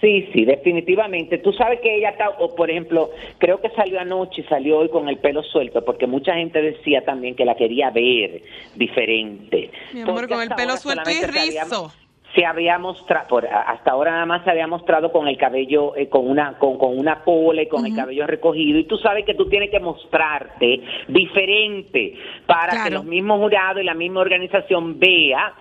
Sí, 0.00 0.28
sí, 0.32 0.44
definitivamente. 0.46 1.38
Tú 1.38 1.52
sabes 1.52 1.80
que 1.80 1.96
ella 1.96 2.10
está, 2.10 2.30
o 2.30 2.54
por 2.54 2.70
ejemplo, 2.70 3.10
creo 3.38 3.60
que 3.60 3.68
salió 3.70 4.00
anoche 4.00 4.40
y 4.40 4.44
salió 4.44 4.78
hoy 4.78 4.88
con 4.88 5.08
el 5.08 5.18
pelo 5.18 5.42
suelto, 5.42 5.84
porque 5.84 6.06
mucha 6.06 6.34
gente 6.34 6.62
decía 6.62 7.04
también 7.04 7.34
que 7.34 7.44
la 7.44 7.54
quería 7.54 7.90
ver 7.90 8.42
diferente. 8.76 9.70
Mi 9.92 10.00
amor, 10.00 10.14
Porque 10.14 10.34
con 10.34 10.42
el 10.42 10.50
pelo 10.50 10.76
suelto 10.78 11.10
y 11.10 11.22
rizo. 11.22 11.92
Se 12.34 12.44
había 12.46 12.78
mostrado, 12.78 13.40
hasta 13.66 13.90
ahora 13.90 14.12
nada 14.12 14.26
más 14.26 14.44
se 14.44 14.50
había 14.50 14.66
mostrado 14.68 15.10
con 15.10 15.26
el 15.26 15.36
cabello, 15.36 15.96
eh, 15.96 16.08
con 16.08 16.28
una 16.28 16.56
con, 16.58 16.78
con 16.78 16.96
una 16.96 17.22
cola 17.24 17.62
y 17.62 17.66
con 17.66 17.84
el 17.86 17.94
cabello 17.94 18.26
recogido. 18.26 18.78
Y 18.78 18.84
tú 18.84 18.96
sabes 18.98 19.24
que 19.24 19.34
tú 19.34 19.48
tienes 19.48 19.68
que 19.70 19.80
mostrarte 19.80 20.80
diferente 21.08 22.14
para 22.46 22.84
que 22.84 22.90
los 22.90 23.04
mismos 23.04 23.40
jurados 23.40 23.82
y 23.82 23.84
la 23.84 23.94
misma 23.94 24.20
organización 24.20 24.98
vea 24.98 25.54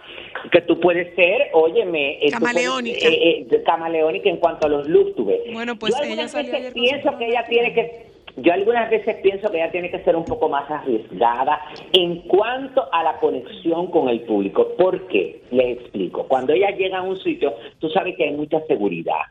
que 0.51 0.61
tú 0.61 0.79
puedes 0.79 1.15
ser, 1.15 1.49
óyeme, 1.53 2.13
eh, 2.13 2.17
puedes- 2.21 2.33
Camaleónica. 2.39 3.07
eh, 3.07 3.47
eh, 3.51 3.63
camaleónica 3.65 4.29
en 4.29 4.37
cuanto 4.37 4.67
a 4.67 4.69
los 4.69 4.87
looks, 4.87 5.15
tú 5.15 5.25
ves. 5.25 5.39
Bueno, 5.51 5.75
pues 5.77 5.95
Yo 5.97 6.03
ella 6.03 6.23
veces 6.23 6.35
ayer 6.35 6.73
pienso 6.73 7.17
que 7.17 7.25
ella 7.27 7.45
tiene 7.49 7.73
que 7.73 8.08
yo 8.41 8.53
algunas 8.53 8.89
veces 8.89 9.17
pienso 9.21 9.49
que 9.49 9.57
ella 9.57 9.71
tiene 9.71 9.89
que 9.91 10.03
ser 10.03 10.15
un 10.15 10.25
poco 10.25 10.49
más 10.49 10.69
arriesgada 10.69 11.59
en 11.93 12.21
cuanto 12.21 12.87
a 12.91 13.03
la 13.03 13.19
conexión 13.19 13.87
con 13.87 14.09
el 14.09 14.21
público. 14.21 14.75
¿Por 14.77 15.07
qué? 15.07 15.41
Les 15.51 15.79
explico. 15.79 16.23
Cuando 16.27 16.53
ella 16.53 16.71
llega 16.71 16.99
a 16.99 17.01
un 17.01 17.17
sitio, 17.17 17.53
tú 17.79 17.89
sabes 17.89 18.15
que 18.15 18.25
hay 18.25 18.33
mucha 18.33 18.59
seguridad 18.67 19.21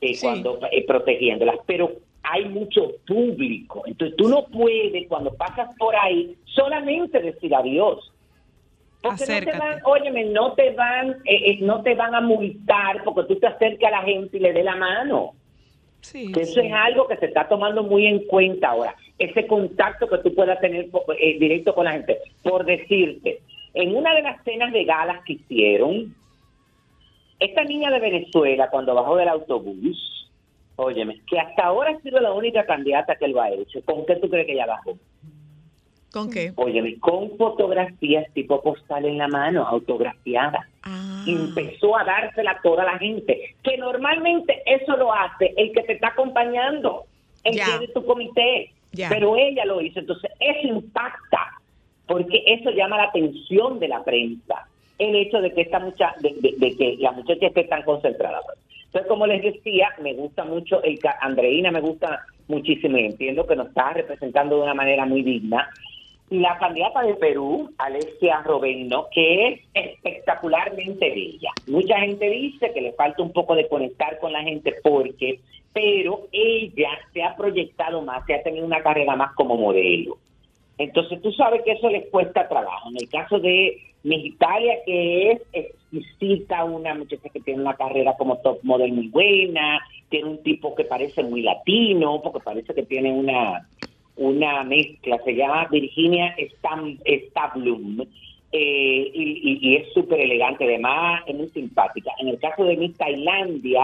eh, 0.00 0.14
Sí. 0.14 0.26
cuando 0.26 0.58
eh, 0.70 0.84
protegiéndolas, 0.86 1.56
pero 1.66 1.92
hay 2.22 2.44
mucho 2.46 2.92
público. 3.06 3.82
Entonces 3.86 4.16
tú 4.16 4.28
no 4.28 4.44
puedes 4.46 5.08
cuando 5.08 5.34
pasas 5.34 5.74
por 5.78 5.94
ahí 5.96 6.36
solamente 6.44 7.20
decir 7.20 7.54
adiós. 7.54 8.12
Porque 9.02 9.24
no 9.26 9.52
te 9.52 9.58
van, 9.58 9.80
óyeme, 9.84 10.24
no 10.26 10.52
te 10.52 10.70
van, 10.70 11.10
eh, 11.24 11.50
eh, 11.50 11.58
no 11.60 11.82
te 11.82 11.94
van 11.96 12.14
a 12.14 12.20
multar 12.20 13.02
porque 13.02 13.34
tú 13.34 13.40
te 13.40 13.48
acerques 13.48 13.86
a 13.88 13.90
la 13.90 14.02
gente 14.02 14.36
y 14.36 14.40
le 14.40 14.52
dé 14.52 14.62
la 14.62 14.76
mano. 14.76 15.34
Sí, 16.02 16.32
Que 16.32 16.42
eso 16.42 16.60
es 16.60 16.72
algo 16.72 17.06
que 17.06 17.16
se 17.16 17.26
está 17.26 17.48
tomando 17.48 17.84
muy 17.84 18.06
en 18.06 18.26
cuenta 18.26 18.70
ahora. 18.70 18.94
Ese 19.18 19.46
contacto 19.46 20.08
que 20.08 20.18
tú 20.18 20.34
puedas 20.34 20.60
tener 20.60 20.88
eh, 21.18 21.38
directo 21.38 21.74
con 21.74 21.84
la 21.84 21.92
gente. 21.92 22.18
Por 22.42 22.64
decirte, 22.64 23.40
en 23.74 23.96
una 23.96 24.14
de 24.14 24.22
las 24.22 24.42
cenas 24.44 24.72
de 24.72 24.84
galas 24.84 25.22
que 25.24 25.34
hicieron, 25.34 26.14
esta 27.38 27.64
niña 27.64 27.90
de 27.90 28.00
Venezuela, 28.00 28.68
cuando 28.70 28.94
bajó 28.94 29.16
del 29.16 29.28
autobús, 29.28 30.28
óyeme, 30.76 31.20
que 31.28 31.38
hasta 31.38 31.64
ahora 31.64 31.92
ha 31.92 32.00
sido 32.00 32.20
la 32.20 32.32
única 32.32 32.66
candidata 32.66 33.16
que 33.16 33.28
lo 33.28 33.40
ha 33.40 33.50
hecho. 33.50 33.80
¿Con 33.84 34.04
qué 34.04 34.16
tú 34.16 34.28
crees 34.28 34.46
que 34.46 34.52
ella 34.52 34.66
bajó? 34.66 34.98
¿Con 36.12 36.30
qué? 36.30 36.52
Óyeme, 36.56 36.98
con 36.98 37.36
fotografías 37.38 38.30
tipo 38.34 38.60
postal 38.60 39.06
en 39.06 39.18
la 39.18 39.28
mano, 39.28 39.66
autografiadas. 39.66 40.66
Ah. 40.82 41.11
Empezó 41.24 41.96
a 41.96 42.04
dársela 42.04 42.52
a 42.52 42.62
toda 42.62 42.84
la 42.84 42.98
gente. 42.98 43.54
Que 43.62 43.76
normalmente 43.78 44.62
eso 44.66 44.96
lo 44.96 45.12
hace 45.12 45.52
el 45.56 45.72
que 45.72 45.82
te 45.82 45.92
está 45.94 46.08
acompañando, 46.08 47.04
que 47.44 47.50
es 47.74 47.80
de 47.80 47.88
tu 47.88 48.04
comité. 48.04 48.70
Pero 49.08 49.36
ella 49.36 49.64
lo 49.64 49.80
hizo. 49.80 50.00
Entonces, 50.00 50.30
eso 50.38 50.68
impacta, 50.68 51.52
porque 52.06 52.42
eso 52.46 52.70
llama 52.70 52.96
la 52.98 53.04
atención 53.04 53.78
de 53.78 53.88
la 53.88 54.04
prensa. 54.04 54.66
El 54.98 55.16
hecho 55.16 55.40
de 55.40 55.52
que 55.52 55.62
esta 55.62 55.78
mucha, 55.78 56.14
de, 56.20 56.34
de- 56.40 56.54
de 56.58 56.76
que 56.76 56.96
la 56.98 57.12
muchacha 57.12 57.46
esté 57.46 57.64
tan 57.64 57.82
concentrada. 57.82 58.40
Entonces, 58.86 59.08
como 59.08 59.26
les 59.26 59.42
decía, 59.42 59.88
me 60.02 60.12
gusta 60.12 60.44
mucho, 60.44 60.82
el 60.82 61.00
Andreina 61.20 61.70
me 61.70 61.80
gusta 61.80 62.20
muchísimo 62.48 62.98
y 62.98 63.06
entiendo 63.06 63.46
que 63.46 63.56
nos 63.56 63.68
está 63.68 63.94
representando 63.94 64.56
de 64.56 64.62
una 64.62 64.74
manera 64.74 65.06
muy 65.06 65.22
digna. 65.22 65.68
La 66.32 66.56
candidata 66.56 67.02
de 67.02 67.12
Perú, 67.16 67.74
Alessia 67.76 68.40
Robeno, 68.40 69.04
que 69.12 69.48
es 69.48 69.60
espectacularmente 69.74 71.10
bella. 71.10 71.50
Mucha 71.66 72.00
gente 72.00 72.30
dice 72.30 72.72
que 72.72 72.80
le 72.80 72.94
falta 72.94 73.22
un 73.22 73.34
poco 73.34 73.54
de 73.54 73.68
conectar 73.68 74.18
con 74.18 74.32
la 74.32 74.42
gente 74.42 74.76
porque, 74.82 75.40
pero 75.74 76.28
ella 76.32 76.88
se 77.12 77.22
ha 77.22 77.36
proyectado 77.36 78.00
más, 78.00 78.24
se 78.24 78.32
ha 78.32 78.42
tenido 78.42 78.64
una 78.64 78.82
carrera 78.82 79.14
más 79.14 79.34
como 79.34 79.58
modelo. 79.58 80.16
Entonces 80.78 81.20
tú 81.20 81.32
sabes 81.32 81.60
que 81.66 81.72
eso 81.72 81.90
les 81.90 82.08
cuesta 82.08 82.48
trabajo. 82.48 82.88
En 82.88 82.96
el 82.96 83.10
caso 83.10 83.38
de 83.38 83.76
Miss 84.02 84.24
Italia, 84.24 84.76
que 84.86 85.32
es 85.32 85.42
exquisita, 85.52 86.64
una 86.64 86.94
muchacha 86.94 87.28
que 87.28 87.40
tiene 87.40 87.60
una 87.60 87.74
carrera 87.74 88.14
como 88.16 88.38
top 88.38 88.58
model 88.62 88.90
muy 88.94 89.08
buena, 89.08 89.86
tiene 90.08 90.30
un 90.30 90.42
tipo 90.42 90.74
que 90.74 90.84
parece 90.84 91.22
muy 91.24 91.42
latino, 91.42 92.22
porque 92.22 92.40
parece 92.40 92.72
que 92.72 92.84
tiene 92.84 93.12
una 93.12 93.68
una 94.16 94.62
mezcla, 94.64 95.18
se 95.24 95.34
llama 95.34 95.66
Virginia 95.70 96.34
Stam, 96.58 96.98
Stablum, 97.28 98.00
eh, 98.52 99.10
y, 99.14 99.22
y- 99.42 99.58
y 99.62 99.76
es 99.76 99.92
súper 99.94 100.20
elegante, 100.20 100.64
además 100.64 101.22
es 101.26 101.34
muy 101.34 101.48
simpática. 101.48 102.10
En 102.18 102.28
el 102.28 102.38
caso 102.38 102.64
de 102.64 102.76
Miss 102.76 102.96
Tailandia, 102.98 103.82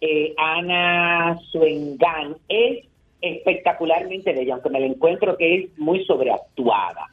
eh, 0.00 0.34
Ana 0.36 1.38
Suengan 1.50 2.36
es 2.48 2.84
espectacularmente 3.22 4.34
bella, 4.34 4.54
aunque 4.54 4.68
me 4.68 4.80
la 4.80 4.86
encuentro 4.86 5.36
que 5.38 5.54
es 5.54 5.78
muy 5.78 6.04
sobreactuada. 6.04 7.06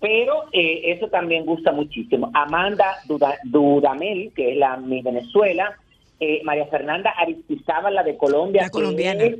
Pero 0.00 0.44
eh, 0.52 0.92
eso 0.92 1.08
también 1.08 1.46
gusta 1.46 1.72
muchísimo. 1.72 2.30
Amanda 2.34 2.96
Duda- 3.06 3.38
Dudamel, 3.44 4.32
que 4.34 4.52
es 4.52 4.56
la 4.56 4.76
mi 4.76 5.02
Venezuela, 5.02 5.76
eh, 6.20 6.40
María 6.44 6.66
Fernanda 6.66 7.10
Aristizábal, 7.10 7.94
la 7.94 8.02
de 8.02 8.16
Colombia, 8.16 8.62
La 8.62 8.68
que 8.68 8.72
colombiana. 8.72 9.24
es 9.24 9.36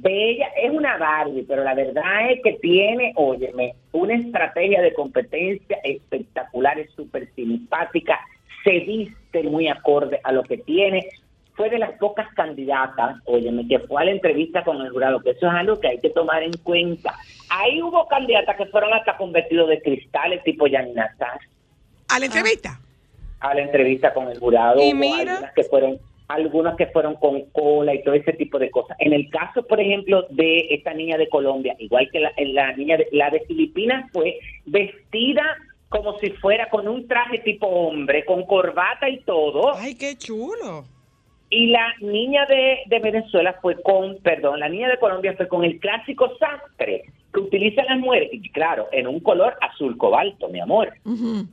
bella, 0.00 0.46
es 0.62 0.70
una 0.70 0.96
Barbie, 0.96 1.44
pero 1.46 1.64
la 1.64 1.74
verdad 1.74 2.30
es 2.30 2.40
que 2.42 2.54
tiene, 2.54 3.12
óyeme, 3.16 3.74
una 3.92 4.14
estrategia 4.14 4.82
de 4.82 4.92
competencia 4.94 5.78
espectacular, 5.84 6.78
es 6.78 6.90
súper 6.92 7.28
simpática, 7.34 8.18
se 8.64 8.80
viste 8.80 9.42
muy 9.44 9.68
acorde 9.68 10.20
a 10.24 10.32
lo 10.32 10.42
que 10.42 10.58
tiene. 10.58 11.06
Fue 11.54 11.70
de 11.70 11.78
las 11.78 11.92
pocas 11.98 12.26
candidatas, 12.34 13.16
óyeme, 13.24 13.66
que 13.66 13.78
fue 13.78 14.02
a 14.02 14.04
la 14.04 14.10
entrevista 14.10 14.62
con 14.62 14.80
el 14.82 14.90
jurado, 14.90 15.20
que 15.20 15.30
eso 15.30 15.46
es 15.46 15.52
algo 15.54 15.80
que 15.80 15.88
hay 15.88 15.98
que 16.00 16.10
tomar 16.10 16.42
en 16.42 16.52
cuenta. 16.62 17.14
Ahí 17.48 17.80
hubo 17.82 18.06
candidatas 18.08 18.56
que 18.56 18.66
fueron 18.66 18.92
hasta 18.92 19.16
con 19.16 19.32
vestidos 19.32 19.68
de 19.70 19.80
cristales, 19.80 20.42
tipo 20.44 20.66
Yanina 20.66 21.14
Sass, 21.16 21.40
A 22.08 22.18
la 22.18 22.26
entrevista. 22.26 22.78
a 23.40 23.54
la 23.54 23.62
entrevista 23.62 24.12
con 24.12 24.28
el 24.28 24.38
jurado. 24.38 24.80
Y 24.82 24.92
Hubo 24.92 24.98
mira. 25.00 25.32
algunas 25.34 25.52
que 25.54 25.62
fueron 25.64 25.98
algunas 26.28 26.76
que 26.76 26.86
fueron 26.86 27.14
con 27.16 27.42
cola 27.50 27.94
y 27.94 28.02
todo 28.02 28.14
ese 28.14 28.32
tipo 28.32 28.58
de 28.58 28.70
cosas. 28.70 28.96
En 29.00 29.12
el 29.12 29.28
caso, 29.30 29.64
por 29.66 29.80
ejemplo, 29.80 30.26
de 30.30 30.66
esta 30.70 30.92
niña 30.92 31.16
de 31.16 31.28
Colombia, 31.28 31.76
igual 31.78 32.08
que 32.10 32.20
la, 32.20 32.32
la 32.36 32.72
niña 32.76 32.96
de, 32.96 33.08
la 33.12 33.30
de 33.30 33.40
Filipinas, 33.40 34.10
fue 34.12 34.38
vestida 34.64 35.44
como 35.88 36.18
si 36.18 36.30
fuera 36.30 36.68
con 36.68 36.88
un 36.88 37.06
traje 37.06 37.38
tipo 37.38 37.66
hombre, 37.66 38.24
con 38.24 38.44
corbata 38.44 39.08
y 39.08 39.20
todo. 39.20 39.74
Ay, 39.76 39.94
qué 39.94 40.16
chulo. 40.16 40.84
Y 41.48 41.68
la 41.68 41.94
niña 42.00 42.44
de, 42.46 42.78
de 42.86 42.98
Venezuela 42.98 43.56
fue 43.62 43.80
con, 43.80 44.18
perdón, 44.18 44.58
la 44.58 44.68
niña 44.68 44.88
de 44.88 44.98
Colombia 44.98 45.34
fue 45.36 45.46
con 45.46 45.64
el 45.64 45.78
clásico 45.78 46.36
sastre 46.38 47.04
que 47.32 47.40
utilizan 47.40 47.86
las 47.86 47.98
mujeres, 47.98 48.30
y 48.32 48.50
claro, 48.50 48.88
en 48.90 49.06
un 49.06 49.20
color 49.20 49.56
azul 49.60 49.96
cobalto, 49.96 50.48
mi 50.48 50.58
amor. 50.58 50.92
Ujú. 51.04 51.46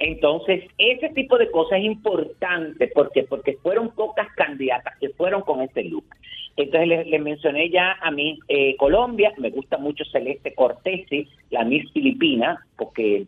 Entonces, 0.00 0.64
ese 0.78 1.10
tipo 1.10 1.36
de 1.36 1.50
cosas 1.50 1.78
es 1.78 1.84
importante 1.84 2.90
porque 2.94 3.22
porque 3.24 3.58
fueron 3.62 3.90
pocas 3.90 4.28
candidatas 4.34 4.96
que 4.98 5.10
fueron 5.10 5.42
con 5.42 5.60
ese 5.60 5.84
look. 5.84 6.06
Entonces, 6.56 6.88
les 6.88 7.06
les 7.06 7.20
mencioné 7.20 7.68
ya 7.68 7.98
a 8.00 8.10
mí 8.10 8.38
eh, 8.48 8.76
Colombia, 8.76 9.32
me 9.36 9.50
gusta 9.50 9.76
mucho 9.76 10.04
Celeste 10.06 10.54
Cortesi, 10.54 11.28
la 11.50 11.64
Miss 11.64 11.92
Filipina, 11.92 12.66
porque 12.78 13.26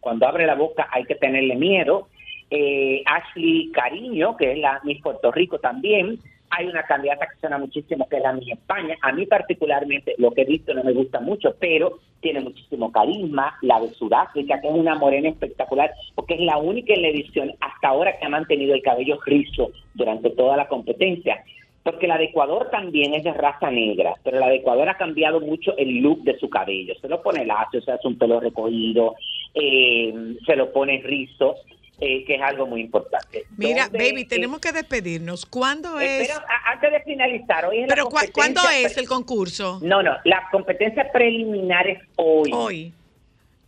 cuando 0.00 0.26
abre 0.26 0.44
la 0.44 0.56
boca 0.56 0.88
hay 0.90 1.04
que 1.04 1.14
tenerle 1.14 1.54
miedo. 1.54 2.08
Eh, 2.50 3.02
Ashley 3.06 3.70
Cariño, 3.72 4.36
que 4.36 4.52
es 4.52 4.58
la 4.58 4.80
Miss 4.82 5.00
Puerto 5.00 5.30
Rico 5.30 5.60
también. 5.60 6.18
Hay 6.54 6.66
una 6.66 6.82
candidata 6.82 7.26
que 7.26 7.40
suena 7.40 7.56
muchísimo, 7.56 8.06
que 8.08 8.18
es 8.18 8.22
la 8.22 8.34
Miss 8.34 8.52
España. 8.52 8.94
A 9.00 9.12
mí 9.12 9.24
particularmente, 9.24 10.14
lo 10.18 10.32
que 10.32 10.42
he 10.42 10.44
visto 10.44 10.74
no 10.74 10.84
me 10.84 10.92
gusta 10.92 11.18
mucho, 11.18 11.54
pero 11.58 11.98
tiene 12.20 12.40
muchísimo 12.40 12.92
carisma. 12.92 13.56
La 13.62 13.80
de 13.80 13.88
Sudáfrica, 13.88 14.60
que 14.60 14.68
es 14.68 14.74
una 14.74 14.94
morena 14.94 15.30
espectacular, 15.30 15.90
porque 16.14 16.34
es 16.34 16.40
la 16.40 16.58
única 16.58 16.92
en 16.92 17.02
la 17.02 17.08
edición 17.08 17.52
hasta 17.58 17.88
ahora 17.88 18.18
que 18.18 18.26
ha 18.26 18.28
mantenido 18.28 18.74
el 18.74 18.82
cabello 18.82 19.18
rizo 19.24 19.70
durante 19.94 20.28
toda 20.28 20.58
la 20.58 20.68
competencia. 20.68 21.42
Porque 21.82 22.06
la 22.06 22.18
de 22.18 22.24
Ecuador 22.24 22.68
también 22.70 23.14
es 23.14 23.24
de 23.24 23.32
raza 23.32 23.70
negra, 23.70 24.14
pero 24.22 24.38
la 24.38 24.48
de 24.48 24.56
Ecuador 24.56 24.88
ha 24.90 24.98
cambiado 24.98 25.40
mucho 25.40 25.74
el 25.78 26.00
look 26.00 26.22
de 26.22 26.38
su 26.38 26.50
cabello. 26.50 26.94
Se 27.00 27.08
lo 27.08 27.22
pone 27.22 27.46
lacio, 27.46 27.80
se 27.80 27.92
hace 27.92 28.06
un 28.06 28.18
pelo 28.18 28.40
recogido, 28.40 29.14
eh, 29.54 30.36
se 30.46 30.54
lo 30.54 30.70
pone 30.70 31.00
rizo, 31.02 31.56
eh, 32.04 32.24
que 32.24 32.34
es 32.34 32.42
algo 32.42 32.66
muy 32.66 32.80
importante. 32.80 33.44
Mira, 33.56 33.84
¿Dónde 33.84 33.98
baby, 34.10 34.24
tenemos 34.24 34.58
que 34.58 34.72
despedirnos. 34.72 35.46
¿Cuándo 35.46 36.00
es? 36.00 36.22
Espera, 36.22 36.44
a- 36.48 36.72
antes 36.72 36.90
de 36.90 37.00
finalizar, 37.02 37.64
hoy 37.66 37.78
es 37.78 37.88
la 37.88 37.94
Pero 37.94 38.06
¿cu- 38.06 38.16
¿cuándo 38.32 38.60
competencia 38.60 38.88
es 38.88 38.96
el 38.96 39.06
concurso? 39.08 39.78
No, 39.82 40.02
no, 40.02 40.16
la 40.24 40.48
competencia 40.50 41.12
preliminar 41.12 41.86
es 41.86 42.00
hoy. 42.16 42.50
Hoy. 42.52 42.92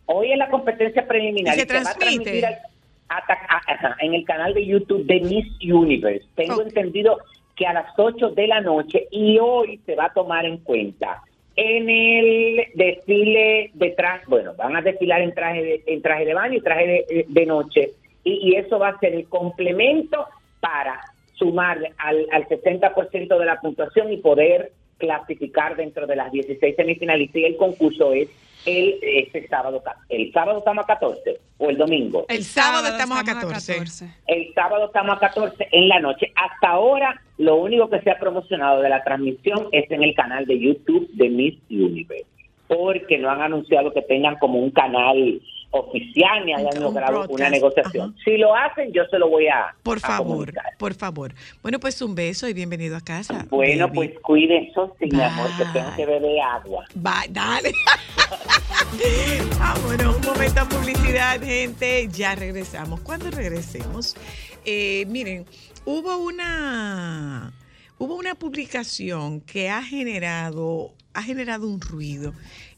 Hoy 0.07 0.31
es 0.33 0.37
la 0.37 0.49
competencia 0.49 1.07
preliminar. 1.07 1.55
¿Y 1.55 1.59
se 1.61 1.65
transmite? 1.65 2.45
al- 2.45 2.59
a- 3.07 3.95
en 4.01 4.13
el 4.15 4.25
canal 4.25 4.53
de 4.53 4.65
YouTube 4.65 5.05
de 5.05 5.21
Miss 5.21 5.47
Universe. 5.61 6.25
Tengo 6.35 6.61
entendido 6.61 7.17
que 7.55 7.65
a 7.65 7.71
las 7.71 7.85
8 7.97 8.31
de 8.31 8.47
la 8.47 8.59
noche 8.59 9.07
y 9.11 9.37
hoy 9.39 9.79
se 9.85 9.95
va 9.95 10.05
a 10.07 10.13
tomar 10.13 10.45
en 10.45 10.57
cuenta 10.57 11.21
en 11.55 11.89
el 11.89 12.65
desfile 12.73 13.71
de 13.75 13.91
traje, 13.91 14.25
bueno, 14.27 14.53
van 14.57 14.75
a 14.75 14.81
desfilar 14.81 15.21
en 15.21 15.33
traje 15.33 15.63
de, 15.63 15.83
en 15.87 16.01
traje 16.01 16.25
de 16.25 16.33
baño 16.33 16.57
y 16.57 16.61
traje 16.61 16.85
de, 17.07 17.25
de 17.29 17.45
noche 17.45 17.91
y, 18.25 18.49
y 18.49 18.55
eso 18.57 18.77
va 18.77 18.89
a 18.89 18.99
ser 18.99 19.13
el 19.13 19.29
complemento 19.29 20.27
para 20.59 20.99
sumarle 21.35 21.93
al, 21.97 22.27
al 22.31 22.47
60% 22.47 23.39
de 23.39 23.45
la 23.45 23.61
puntuación 23.61 24.11
y 24.11 24.17
poder 24.17 24.73
clasificar 24.97 25.75
dentro 25.75 26.07
de 26.07 26.15
las 26.15 26.31
16 26.31 26.75
semifinalistas 26.75 27.35
y 27.35 27.45
el 27.45 27.57
concurso 27.57 28.13
es 28.13 28.29
el 28.65 28.97
este 29.01 29.47
sábado, 29.47 29.83
el 30.09 30.31
sábado 30.31 30.59
estamos 30.59 30.83
a 30.85 30.87
14 30.87 31.39
o 31.59 31.69
el 31.69 31.77
domingo. 31.77 32.25
El 32.29 32.43
sábado 32.43 32.87
estamos 32.87 33.19
a 33.19 33.23
14. 33.23 34.11
El 34.27 34.53
sábado 34.55 34.87
estamos 34.87 35.17
a 35.17 35.19
14 35.19 35.67
en 35.71 35.87
la 35.87 35.99
noche. 35.99 36.31
Hasta 36.35 36.69
ahora, 36.69 37.21
lo 37.37 37.57
único 37.57 37.89
que 37.89 38.01
se 38.01 38.09
ha 38.09 38.17
promocionado 38.17 38.81
de 38.81 38.89
la 38.89 39.03
transmisión 39.03 39.67
es 39.71 39.89
en 39.91 40.03
el 40.03 40.15
canal 40.15 40.45
de 40.45 40.59
YouTube 40.59 41.07
de 41.13 41.29
Miss 41.29 41.55
Universe, 41.69 42.25
porque 42.67 43.19
no 43.19 43.29
han 43.29 43.41
anunciado 43.41 43.93
que 43.93 44.01
tengan 44.01 44.37
como 44.37 44.57
un 44.57 44.71
canal 44.71 45.41
oficial 45.79 46.45
ni 46.45 46.53
hayan 46.53 46.81
logrado 46.81 47.25
una 47.29 47.49
negociación. 47.49 48.15
Si 48.23 48.37
lo 48.37 48.55
hacen, 48.55 48.91
yo 48.93 49.03
se 49.11 49.19
lo 49.19 49.29
voy 49.29 49.47
a 49.47 49.75
Por 49.83 49.97
a 49.97 50.01
favor, 50.01 50.53
por 50.77 50.93
favor. 50.93 51.33
Bueno, 51.61 51.79
pues 51.79 52.01
un 52.01 52.15
beso 52.15 52.47
y 52.47 52.53
bienvenido 52.53 52.95
a 52.95 53.01
casa. 53.01 53.45
Bueno, 53.49 53.87
baby. 53.87 53.95
pues 53.95 54.19
cuídense, 54.21 54.79
sí, 54.99 55.07
mi 55.11 55.21
amor, 55.21 55.49
que 55.57 55.65
tengo 55.73 55.95
que 55.95 56.05
beber 56.05 56.41
agua. 56.41 56.85
Bye, 56.95 57.29
dale. 57.29 57.73
Vámonos, 59.59 60.15
un 60.17 60.25
momento 60.25 60.61
de 60.61 60.65
publicidad, 60.65 61.41
gente. 61.41 62.07
Ya 62.11 62.35
regresamos. 62.35 63.01
Cuando 63.01 63.29
regresemos, 63.29 64.15
eh, 64.65 65.05
miren, 65.07 65.45
hubo 65.85 66.17
una, 66.17 67.53
hubo 67.97 68.15
una 68.15 68.35
publicación 68.35 69.41
que 69.41 69.69
ha 69.69 69.83
generado, 69.83 70.93
ha 71.13 71.21
generado 71.21 71.67
un 71.67 71.81
ruido 71.81 72.33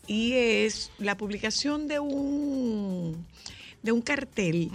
y 0.08 0.34
es 0.34 0.92
la 1.00 1.16
publicación 1.18 1.88
de 1.88 2.00
un, 2.00 3.26
de 3.84 3.92
un 3.92 4.02
cartel 4.02 4.72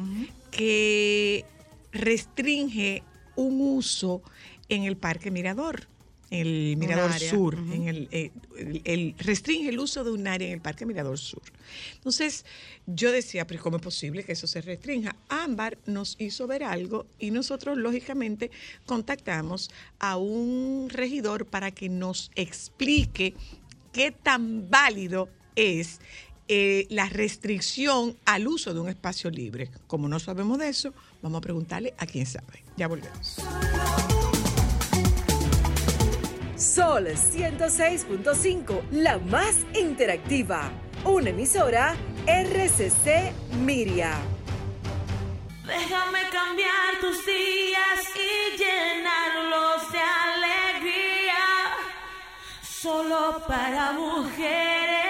que 0.51 1.45
restringe 1.93 3.03
un 3.37 3.61
uso 3.61 4.23
en 4.69 4.85
el 4.85 4.97
Parque 4.97 5.31
Mirador, 5.31 5.89
el 6.31 6.77
Mirador 6.79 7.11
Sur, 7.31 7.59
en 7.59 7.89
el, 7.89 8.09
eh, 8.11 8.31
el- 8.57 8.81
el- 8.85 9.15
restringe 9.19 9.69
el 9.69 9.79
uso 9.79 10.03
de 10.03 10.11
un 10.13 10.27
área 10.27 10.49
en 10.49 10.55
el 10.55 10.61
Parque 10.63 10.87
Mirador 10.87 11.19
Sur. 11.19 11.43
Entonces, 11.95 12.47
yo 12.87 13.13
decía, 13.13 13.47
pero 13.47 13.63
¿cómo 13.63 13.77
es 13.77 13.83
posible 13.83 14.25
que 14.25 14.33
eso 14.33 14.47
se 14.47 14.63
restrinja? 14.63 15.15
Ámbar 15.29 15.77
nos 15.87 16.17
hizo 16.19 16.47
ver 16.47 16.65
algo 16.65 17.07
y 17.19 17.31
nosotros, 17.33 17.77
lógicamente, 17.77 18.51
contactamos 18.87 19.71
a 19.99 20.17
un 20.17 20.89
regidor 20.91 21.45
para 21.47 21.71
que 21.71 21.91
nos 21.91 22.31
explique 22.35 23.35
qué 23.93 24.11
tan 24.11 24.69
válido 24.71 25.29
es 25.55 26.01
eh, 26.49 26.87
la 26.91 27.09
restricción 27.09 28.17
al 28.25 28.49
uso 28.49 28.75
de 28.75 28.81
un 28.81 28.89
espacio 28.89 29.31
libre. 29.31 29.71
Como 29.87 30.09
no 30.09 30.19
sabemos 30.19 30.59
de 30.59 30.69
eso, 30.69 30.93
vamos 31.23 31.39
a 31.39 31.41
preguntarle 31.41 31.95
a 31.99 32.07
quién 32.07 32.27
sabe. 32.27 32.65
Ya 32.77 32.89
volvemos. 32.89 33.37
Sol 36.57 37.07
106.5, 37.07 38.91
la 38.91 39.19
más 39.19 39.57
interactiva. 39.75 40.71
Una 41.05 41.31
emisora 41.31 41.97
RCC 42.27 43.33
Miria. 43.65 44.17
Déjame 45.67 46.21
cambiar 46.31 47.01
tus 47.01 47.25
días 47.25 48.01
y 48.15 48.59
llenarlos 48.59 49.72
Solo 52.83 53.41
para 53.47 53.93
mujeres. 53.93 55.02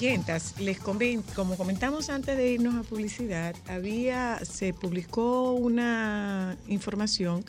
Oyentas, 0.00 0.54
les 0.58 0.80
comen- 0.80 1.22
como 1.34 1.56
comentamos 1.58 2.08
antes 2.08 2.34
de 2.34 2.52
irnos 2.52 2.74
a 2.74 2.88
publicidad, 2.88 3.54
había, 3.68 4.40
se 4.46 4.72
publicó 4.72 5.52
una 5.52 6.56
información 6.68 7.44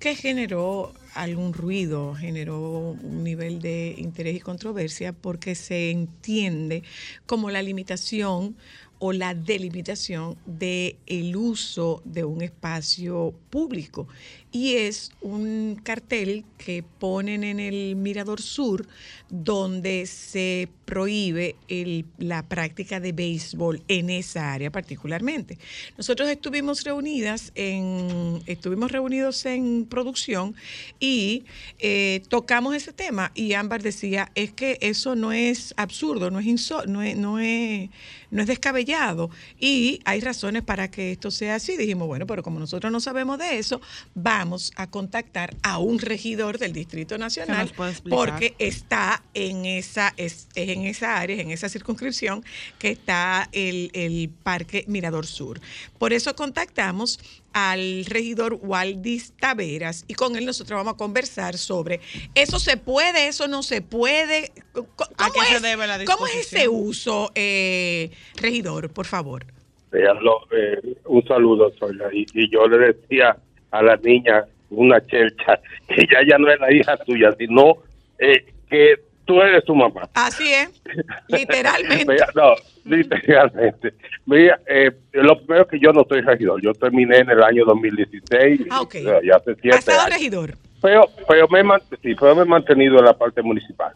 que 0.00 0.16
generó 0.16 0.92
algún 1.14 1.52
ruido, 1.52 2.16
generó 2.16 2.96
un 3.00 3.22
nivel 3.22 3.60
de 3.60 3.94
interés 3.96 4.34
y 4.34 4.40
controversia 4.40 5.12
porque 5.12 5.54
se 5.54 5.92
entiende 5.92 6.82
como 7.26 7.48
la 7.50 7.62
limitación 7.62 8.56
o 8.98 9.12
la 9.12 9.34
delimitación 9.36 10.36
de 10.46 10.96
el 11.06 11.36
uso 11.36 12.02
de 12.04 12.24
un 12.24 12.42
espacio 12.42 13.34
público 13.50 14.08
y 14.54 14.76
es 14.76 15.10
un 15.20 15.80
cartel 15.82 16.44
que 16.58 16.84
ponen 17.00 17.42
en 17.42 17.58
el 17.58 17.96
Mirador 17.96 18.40
Sur 18.40 18.86
donde 19.28 20.06
se 20.06 20.68
prohíbe 20.84 21.56
el- 21.66 22.04
la 22.18 22.44
práctica 22.44 23.00
de 23.00 23.10
béisbol 23.10 23.82
en 23.88 24.10
esa 24.10 24.52
área 24.52 24.70
particularmente. 24.70 25.58
Nosotros 25.98 26.28
estuvimos 26.28 26.84
reunidas 26.84 27.50
en, 27.56 28.42
estuvimos 28.46 28.92
reunidos 28.92 29.44
en 29.44 29.86
producción 29.90 30.54
y 31.00 31.42
eh, 31.80 32.22
tocamos 32.28 32.76
ese 32.76 32.92
tema 32.92 33.32
y 33.34 33.54
Ámbar 33.54 33.82
decía 33.82 34.30
es 34.36 34.52
que 34.52 34.78
eso 34.80 35.16
no 35.16 35.32
es 35.32 35.74
absurdo, 35.76 36.30
no 36.30 36.38
es 36.38 36.46
no 36.86 37.02
es, 37.02 37.16
no 37.16 37.40
es, 37.40 37.90
no 38.30 38.40
es 38.42 38.46
descabellado 38.46 39.30
y 39.58 39.98
hay 40.04 40.20
razones 40.20 40.62
para 40.62 40.88
que 40.92 41.10
esto 41.10 41.32
sea 41.32 41.56
así. 41.56 41.76
Dijimos, 41.76 42.06
bueno, 42.06 42.24
pero 42.28 42.44
como 42.44 42.60
nosotros 42.60 42.92
no 42.92 43.00
sabemos 43.00 43.38
de 43.38 43.58
eso, 43.58 43.80
vamos 44.14 44.43
a 44.76 44.90
contactar 44.90 45.54
a 45.62 45.78
un 45.78 45.98
regidor 45.98 46.58
del 46.58 46.72
Distrito 46.72 47.18
Nacional 47.18 47.70
porque 48.08 48.54
está 48.58 49.22
en 49.34 49.64
esa, 49.64 50.12
es, 50.16 50.48
es 50.54 50.68
en 50.68 50.82
esa 50.82 51.18
área, 51.18 51.40
en 51.40 51.50
esa 51.50 51.68
circunscripción 51.68 52.44
que 52.78 52.90
está 52.90 53.48
el, 53.52 53.90
el 53.94 54.30
Parque 54.42 54.84
Mirador 54.86 55.26
Sur. 55.26 55.60
Por 55.98 56.12
eso 56.12 56.34
contactamos 56.34 57.18
al 57.52 58.04
regidor 58.06 58.58
Waldis 58.60 59.32
Taveras 59.38 60.04
y 60.08 60.14
con 60.14 60.36
él 60.36 60.44
nosotros 60.44 60.76
vamos 60.76 60.94
a 60.94 60.96
conversar 60.96 61.56
sobre 61.56 62.00
eso 62.34 62.58
se 62.58 62.76
puede, 62.76 63.28
eso 63.28 63.46
no 63.48 63.62
se 63.62 63.80
puede. 63.80 64.52
¿Cómo, 64.72 64.88
¿A 65.16 65.30
qué 65.30 65.40
se 65.46 65.56
es, 65.56 65.62
debe 65.62 65.86
la 65.86 66.04
¿Cómo 66.04 66.26
es 66.26 66.52
ese 66.52 66.68
uso, 66.68 67.30
eh, 67.34 68.10
regidor, 68.36 68.90
por 68.90 69.06
favor? 69.06 69.46
Veanlo, 69.92 70.40
eh, 70.50 70.96
un 71.04 71.24
saludo, 71.24 71.72
Sonia. 71.78 72.06
Y, 72.12 72.26
y 72.34 72.50
yo 72.50 72.66
le 72.66 72.92
decía 72.92 73.36
a 73.74 73.82
la 73.82 73.96
niña, 73.96 74.44
una 74.70 75.04
chelcha, 75.06 75.58
que 75.88 76.06
ya 76.06 76.20
ya 76.28 76.38
no 76.38 76.48
es 76.50 76.60
la 76.60 76.72
hija 76.72 76.96
tuya, 76.98 77.32
sino 77.36 77.78
eh, 78.18 78.46
que 78.70 78.94
tú 79.24 79.40
eres 79.40 79.64
su 79.64 79.74
mamá. 79.74 80.08
Así 80.14 80.52
es, 80.52 80.80
literalmente. 81.28 82.04
Mira, 82.08 82.28
no, 82.34 82.54
literalmente. 82.84 83.94
Mira, 84.26 84.60
eh, 84.68 84.92
lo 85.12 85.38
primero 85.38 85.66
que 85.66 85.80
yo 85.80 85.92
no 85.92 86.04
soy 86.08 86.20
regidor. 86.20 86.62
Yo 86.62 86.72
terminé 86.74 87.18
en 87.18 87.30
el 87.30 87.42
año 87.42 87.64
2016. 87.64 88.60
Ah, 88.70 88.82
ok. 88.82 88.94
ya 89.24 89.36
hace 89.36 89.54
siete 89.60 89.76
Pasado 89.76 90.00
años. 90.02 90.14
regidor. 90.14 90.54
Pero, 90.80 91.08
pero, 91.26 91.48
me, 91.48 91.62
sí, 92.02 92.14
pero 92.14 92.36
me 92.36 92.42
he 92.42 92.44
mantenido 92.44 92.98
en 92.98 93.06
la 93.06 93.14
parte 93.14 93.42
municipal. 93.42 93.92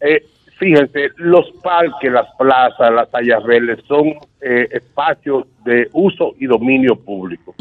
Eh, 0.00 0.24
fíjense, 0.60 1.08
los 1.16 1.50
parques, 1.62 2.12
las 2.12 2.28
plazas, 2.36 2.92
las 2.92 3.12
áreas 3.12 3.42
verdes 3.44 3.78
son 3.88 4.08
eh, 4.42 4.68
espacios 4.70 5.46
de 5.64 5.88
uso 5.92 6.34
y 6.38 6.46
dominio 6.46 6.94
público. 6.96 7.54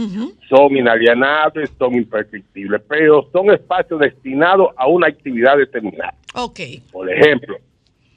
Son 0.50 0.76
inalienables, 0.76 1.72
son 1.80 1.96
imprescriptibles, 1.96 2.82
pero 2.88 3.28
son 3.32 3.52
espacios 3.52 4.02
destinados 4.02 4.72
a 4.76 4.88
una 4.88 5.08
actividad 5.08 5.58
determinada. 5.58 6.14
Ok. 6.36 6.60
Por 6.92 7.10
ejemplo, 7.10 7.56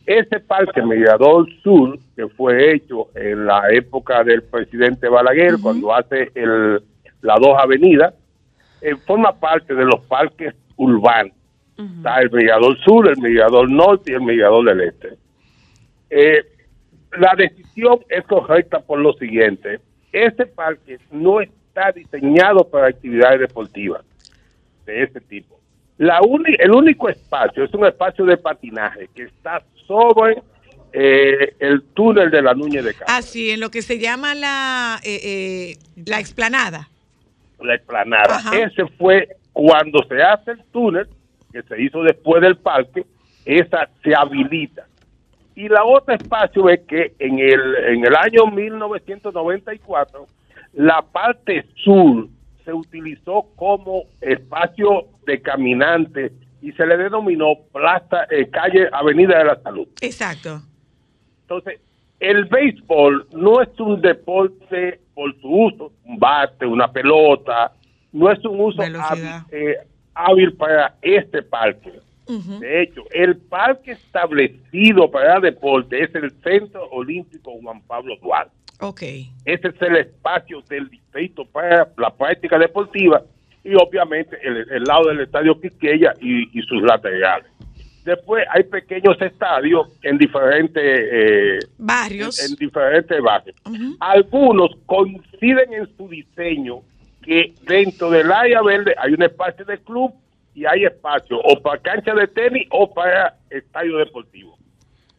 ese 0.05 0.41
parque 0.41 0.83
Mirador 0.83 1.47
Sur, 1.63 1.97
que 2.17 2.27
fue 2.29 2.75
hecho 2.75 3.09
en 3.15 3.47
la 3.47 3.63
época 3.71 4.25
del 4.25 4.43
presidente 4.43 5.09
Balaguer, 5.09 5.55
cuando 5.63 5.95
hace 5.95 6.29
el, 6.35 6.83
las 7.21 7.41
dos 7.41 7.57
avenidas, 7.57 8.15
eh, 8.81 8.97
forma 9.07 9.33
parte 9.33 9.75
de 9.75 9.85
los 9.85 10.01
parques 10.07 10.55
urbanos. 10.77 11.37
Está 11.99 12.21
el 12.21 12.31
Mirador 12.31 12.79
Sur, 12.85 13.09
el 13.09 13.17
Mirador 13.19 13.71
Norte 13.71 14.13
y 14.13 14.15
el 14.15 14.23
Mirador 14.23 14.65
del 14.67 14.89
Este. 14.89 15.09
Eh, 16.11 16.45
la 17.19 17.35
decisión 17.37 18.01
es 18.09 18.25
correcta 18.27 18.81
por 18.81 18.99
lo 18.99 19.13
siguiente. 19.15 19.81
Este 20.13 20.47
parque 20.47 20.99
no 21.11 21.41
está 21.41 21.91
diseñado 21.93 22.69
para 22.69 22.89
actividades 22.89 23.41
deportivas 23.41 24.03
de 24.87 25.03
ese 25.05 25.21
tipo. 25.21 25.59
La 25.99 26.21
uni- 26.23 26.57
el 26.59 26.73
único 26.73 27.09
espacio 27.09 27.65
es 27.65 27.73
un 27.75 27.87
espacio 27.87 28.25
de 28.25 28.37
patinaje 28.37 29.09
que 29.15 29.25
está 29.25 29.63
sobre 29.87 30.43
eh, 30.95 31.55
el 31.59 31.83
túnel 31.95 32.31
de 32.31 32.43
la 32.43 32.53
Nuñez 32.55 32.85
de 32.85 32.93
Castro, 32.93 33.07
Así, 33.17 33.51
en 33.51 33.61
lo 33.61 33.71
que 33.71 33.81
se 33.81 33.99
llama 33.99 34.35
la, 34.35 35.01
eh, 35.03 35.21
eh, 35.23 35.77
la 36.07 36.21
explanada. 36.21 36.89
la 37.61 37.75
explanada. 37.77 38.37
Ajá. 38.37 38.59
Ese 38.59 38.85
fue 38.99 39.29
cuando 39.55 40.03
se 40.09 40.21
hace 40.23 40.51
el 40.53 40.65
túnel, 40.73 41.09
que 41.53 41.63
se 41.63 41.81
hizo 41.81 42.03
después 42.03 42.43
del 42.43 42.57
parque, 42.57 43.05
esa 43.45 43.89
se 44.03 44.15
habilita. 44.15 44.87
Y 45.55 45.69
la 45.69 45.85
otra 45.85 46.15
espacio 46.15 46.69
es 46.71 46.81
que 46.81 47.15
en 47.19 47.39
el, 47.39 47.77
en 47.89 48.07
el 48.07 48.17
año 48.17 48.47
1994, 48.47 50.27
la 50.75 51.03
parte 51.03 51.67
sur 51.85 52.29
se 52.65 52.73
utilizó 52.73 53.49
como 53.57 54.05
espacio 54.21 55.07
de 55.27 55.41
caminantes 55.43 56.33
y 56.63 56.73
se 56.73 56.87
le 56.87 56.97
denominó 56.97 57.55
plaza, 57.73 58.25
eh, 58.31 58.49
calle 58.49 58.89
Avenida 58.93 59.39
de 59.39 59.45
la 59.45 59.61
Salud. 59.63 59.89
Exacto. 60.01 60.63
Entonces, 61.43 61.81
el 62.21 62.45
béisbol 62.45 63.27
no 63.33 63.61
es 63.61 63.69
un 63.81 64.01
deporte 64.01 65.01
por 65.13 65.39
su 65.41 65.49
uso, 65.49 65.93
un 66.05 66.19
bate, 66.19 66.65
una 66.65 66.91
pelota, 66.91 67.73
no 68.13 68.31
es 68.31 68.43
un 68.45 68.61
uso 68.61 68.81
Velocidad. 68.81 69.43
eh, 69.51 69.77
hábil 70.15 70.53
para 70.55 70.95
este 71.03 71.43
parque. 71.43 71.93
De 72.61 72.83
hecho, 72.83 73.03
el 73.11 73.37
parque 73.37 73.93
establecido 73.93 75.11
para 75.11 75.39
deporte 75.41 76.03
es 76.03 76.15
el 76.15 76.31
Centro 76.43 76.89
Olímpico 76.91 77.53
Juan 77.61 77.83
Pablo 77.83 78.17
Duarte. 78.23 78.53
Ok. 78.81 79.03
Ese 79.45 79.69
es 79.69 79.83
el 79.83 79.97
espacio 79.97 80.63
del 80.69 80.89
distrito 80.89 81.45
para 81.45 81.89
la 81.99 82.11
práctica 82.11 82.59
deportiva 82.59 83.23
y 83.63 83.75
obviamente 83.75 84.39
el, 84.43 84.67
el 84.71 84.83
lado 84.85 85.09
del 85.09 85.21
estadio 85.21 85.61
Quisqueya 85.61 86.15
y, 86.21 86.59
y 86.59 86.63
sus 86.63 86.83
laterales. 86.83 87.47
Después 88.05 88.45
hay 88.51 88.65
pequeños 88.65 89.21
estadios 89.21 89.89
en 90.03 90.19
diferentes 90.19 90.83
eh, 90.85 91.59
Barrios. 91.79 92.43
en, 92.45 92.51
en 92.53 92.57
diferentes 92.57 93.21
barrios. 93.23 93.57
Algunos 94.01 94.71
coinciden 94.87 95.73
en 95.75 95.97
su 95.97 96.09
diseño 96.09 96.81
que 97.23 97.55
dentro 97.63 98.11
del 98.11 98.31
área 98.31 98.63
verde 98.63 98.95
hay 98.99 99.13
un 99.13 99.23
espacio 99.23 99.65
de 99.65 99.79
club 99.79 100.13
y 100.55 100.67
hay 100.67 100.85
espacio 100.85 101.41
o 101.41 101.61
para 101.61 101.81
cancha 101.81 102.15
de 102.15 102.27
tenis 102.27 102.67
o 102.71 102.93
para 102.93 103.37
estadio 103.51 103.97
deportivo. 103.99 104.59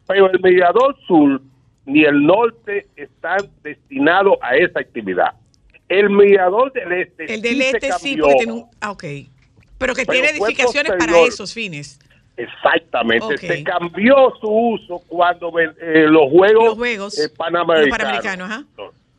Pero 0.06 0.30
el 0.30 0.40
Mirador 0.40 0.96
Sur 1.06 1.40
ni 1.86 2.04
el 2.04 2.24
norte 2.24 2.86
están 2.96 3.38
destinados 3.62 4.36
a 4.40 4.56
esa 4.56 4.80
actividad. 4.80 5.32
El 5.88 6.10
Mirador 6.10 6.72
del 6.72 6.92
Este 6.92 7.34
El 7.34 7.42
del 7.42 7.56
sí 7.56 7.62
este 7.62 7.92
sí, 7.92 8.16
porque 8.16 8.34
tiene 8.36 8.52
un. 8.52 8.66
Ah, 8.80 8.90
ok. 8.90 9.04
Pero 9.78 9.94
que 9.94 10.06
Pero 10.06 10.12
tiene 10.12 10.28
edificaciones 10.30 10.92
para 10.98 11.20
esos 11.20 11.52
fines. 11.52 11.98
Exactamente. 12.36 13.38
Se 13.38 13.62
cambió 13.62 14.32
su 14.40 14.48
uso 14.48 15.02
cuando 15.06 15.52
eh, 15.58 16.06
los 16.08 16.30
Juegos, 16.30 16.64
Los 16.64 16.74
Juegos, 16.74 17.18
eh, 17.18 17.28
Panamericanos. 17.36 17.88
los 17.88 17.98
Panamericanos, 17.98 18.50
ajá. 18.50 18.64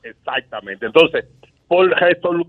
Exactamente. 0.03 0.85
Entonces, 0.85 1.25
por, 1.67 1.93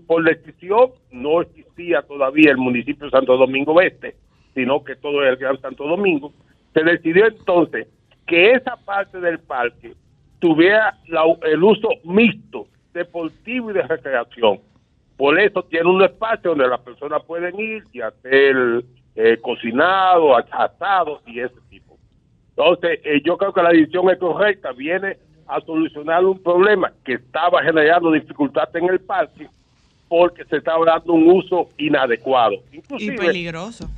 por 0.05 0.23
decisión, 0.23 0.91
no 1.11 1.41
existía 1.41 2.01
todavía 2.03 2.51
el 2.51 2.57
municipio 2.57 3.05
de 3.05 3.11
Santo 3.11 3.37
Domingo 3.37 3.79
Este, 3.81 4.15
sino 4.53 4.83
que 4.83 4.95
todo 4.95 5.23
el 5.23 5.35
Gran 5.37 5.59
Santo 5.61 5.87
Domingo. 5.87 6.33
Se 6.73 6.83
decidió 6.83 7.25
entonces 7.27 7.87
que 8.25 8.51
esa 8.51 8.75
parte 8.77 9.19
del 9.19 9.39
parque 9.39 9.93
tuviera 10.39 10.97
el 11.43 11.63
uso 11.63 11.89
mixto, 12.03 12.67
deportivo 12.93 13.71
y 13.71 13.75
de 13.75 13.83
recreación. 13.83 14.59
Por 15.15 15.39
eso 15.39 15.63
tiene 15.63 15.89
un 15.89 16.03
espacio 16.03 16.51
donde 16.51 16.67
las 16.67 16.81
personas 16.81 17.23
pueden 17.23 17.59
ir 17.59 17.83
y 17.91 18.01
hacer 18.01 18.83
eh, 19.15 19.37
cocinado, 19.41 20.37
asado 20.37 21.21
y 21.25 21.39
ese 21.39 21.55
tipo. 21.69 21.97
Entonces, 22.49 22.99
eh, 23.03 23.21
yo 23.23 23.37
creo 23.37 23.53
que 23.53 23.63
la 23.63 23.69
decisión 23.69 24.09
es 24.11 24.19
correcta, 24.19 24.71
viene 24.73 25.17
a 25.47 25.61
solucionar 25.61 26.25
un 26.25 26.41
problema 26.41 26.91
que 27.05 27.13
estaba 27.13 27.63
generando 27.63 28.11
dificultades 28.11 28.75
en 28.75 28.89
el 28.89 28.99
parque 28.99 29.47
porque 30.09 30.45
se 30.45 30.57
estaba 30.57 30.85
dando 30.85 31.13
un 31.13 31.29
uso 31.29 31.69
inadecuado. 31.77 32.55
Y 32.71 32.77
Inclusive, 32.77 33.17
peligroso. 33.17 33.89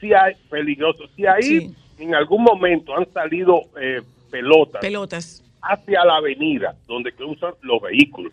si 0.00 0.12
hay 0.12 0.34
peligroso, 0.50 1.04
si 1.16 1.26
ahí 1.26 1.42
Sí. 1.42 1.74
en 1.98 2.14
algún 2.14 2.42
momento 2.42 2.94
han 2.96 3.10
salido 3.12 3.62
eh, 3.80 4.02
pelotas 4.30 4.80
Pelotas. 4.80 5.44
hacia 5.62 6.04
la 6.04 6.16
avenida 6.16 6.74
donde 6.86 7.12
cruzan 7.12 7.52
los 7.62 7.80
vehículos. 7.80 8.32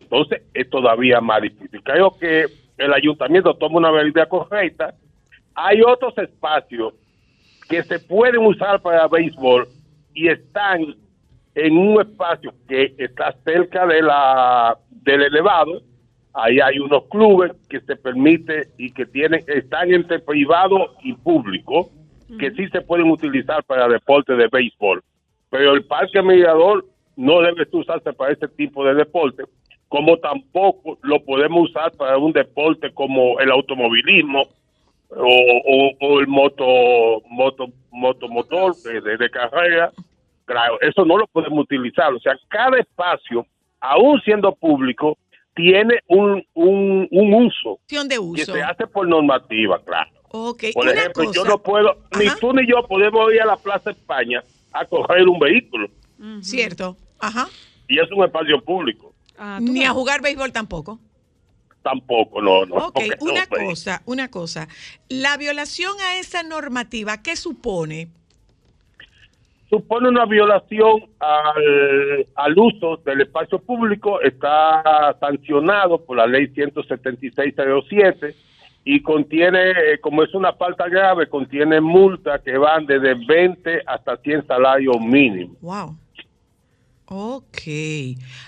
Entonces 0.00 0.42
es 0.54 0.68
todavía 0.68 1.20
más 1.20 1.42
difícil. 1.42 1.80
Creo 1.84 2.16
que 2.18 2.46
el 2.78 2.92
ayuntamiento 2.92 3.54
toma 3.54 3.78
una 3.78 3.92
medida 3.92 4.26
correcta. 4.26 4.94
Hay 5.54 5.80
otros 5.82 6.16
espacios 6.18 6.94
que 7.68 7.84
se 7.84 8.00
pueden 8.00 8.44
usar 8.44 8.80
para 8.82 9.06
béisbol 9.06 9.68
y 10.14 10.26
están 10.28 10.96
en 11.54 11.76
un 11.76 12.00
espacio 12.00 12.52
que 12.68 12.94
está 12.98 13.34
cerca 13.44 13.86
de 13.86 14.02
la 14.02 14.76
del 14.90 15.22
elevado. 15.22 15.82
Ahí 16.32 16.60
hay 16.60 16.78
unos 16.78 17.04
clubes 17.10 17.52
que 17.68 17.80
se 17.80 17.96
permite 17.96 18.68
y 18.78 18.92
que 18.92 19.04
tienen 19.06 19.42
están 19.48 19.92
entre 19.92 20.20
privado 20.20 20.94
y 21.02 21.12
público 21.14 21.90
que 22.38 22.52
sí 22.52 22.68
se 22.68 22.80
pueden 22.82 23.10
utilizar 23.10 23.64
para 23.64 23.88
deporte 23.88 24.34
de 24.36 24.46
béisbol. 24.46 25.02
Pero 25.50 25.72
el 25.74 25.84
parque 25.84 26.22
mirador 26.22 26.84
no 27.16 27.40
debe 27.40 27.66
usarse 27.72 28.12
para 28.12 28.32
ese 28.32 28.46
tipo 28.46 28.84
de 28.84 28.94
deporte, 28.94 29.42
como 29.88 30.16
tampoco 30.18 30.96
lo 31.02 31.24
podemos 31.24 31.68
usar 31.68 31.90
para 31.96 32.16
un 32.18 32.32
deporte 32.32 32.92
como 32.94 33.40
el 33.40 33.50
automovilismo 33.50 34.42
o, 35.08 35.24
o- 35.26 35.92
o 36.00 36.20
el 36.20 36.28
moto 36.28 36.64
moto 37.28 37.66
motomotor 37.90 38.76
de- 38.76 39.16
de 39.16 39.30
carrera. 39.30 39.90
Claro, 40.50 40.80
eso 40.80 41.04
no 41.04 41.16
lo 41.16 41.28
podemos 41.28 41.60
utilizar. 41.60 42.12
O 42.12 42.18
sea, 42.18 42.36
cada 42.48 42.76
espacio, 42.76 43.46
aún 43.80 44.20
siendo 44.22 44.52
público, 44.52 45.16
tiene 45.54 46.00
un, 46.08 46.44
un, 46.54 47.06
un 47.08 47.34
uso 47.34 47.78
de 47.88 48.08
que 48.08 48.18
uso. 48.18 48.52
se 48.52 48.60
hace 48.60 48.84
por 48.88 49.06
normativa, 49.06 49.80
claro. 49.84 50.10
Por 50.28 50.56
una 50.74 50.92
ejemplo, 50.92 51.32
yo 51.32 51.44
no 51.44 51.62
puedo, 51.62 51.98
ni 52.18 52.26
tú 52.40 52.52
ni 52.52 52.66
yo 52.66 52.84
podemos 52.88 53.32
ir 53.32 53.42
a 53.42 53.46
la 53.46 53.56
Plaza 53.58 53.92
España 53.92 54.42
a 54.72 54.84
coger 54.86 55.28
un 55.28 55.38
vehículo. 55.38 55.88
Cierto. 56.40 56.96
Ajá. 57.20 57.46
Y 57.86 58.00
es 58.00 58.10
un 58.10 58.24
espacio 58.24 58.60
público. 58.60 59.14
Ah, 59.38 59.60
Ni 59.62 59.84
a 59.84 59.90
jugar 59.90 60.20
béisbol 60.20 60.50
tampoco. 60.50 60.98
Tampoco, 61.82 62.42
no, 62.42 62.66
no. 62.66 62.74
Ok, 62.74 63.00
una 63.20 63.46
no, 63.46 63.66
cosa, 63.66 64.02
una 64.04 64.28
cosa. 64.28 64.66
La 65.08 65.36
violación 65.36 65.92
a 66.00 66.18
esa 66.18 66.42
normativa, 66.42 67.22
¿qué 67.22 67.36
supone? 67.36 68.10
Supone 69.70 70.08
una 70.08 70.26
violación 70.26 71.04
al, 71.20 72.58
uso 72.58 72.96
del 73.04 73.20
espacio 73.20 73.60
público, 73.60 74.20
está 74.20 75.16
sancionado 75.20 76.04
por 76.04 76.16
la 76.16 76.26
ley 76.26 76.48
17607 76.48 78.34
y 78.84 79.00
contiene, 79.00 79.70
eh, 79.70 80.00
como 80.00 80.24
es 80.24 80.34
una 80.34 80.54
falta 80.54 80.88
grave, 80.88 81.28
contiene 81.28 81.80
multas 81.80 82.40
que 82.42 82.58
van 82.58 82.84
desde 82.84 83.14
20 83.14 83.82
hasta 83.86 84.16
100 84.16 84.48
salarios 84.48 85.00
mínimos. 85.00 85.56
Wow. 85.60 85.96
Ok. 87.20 87.62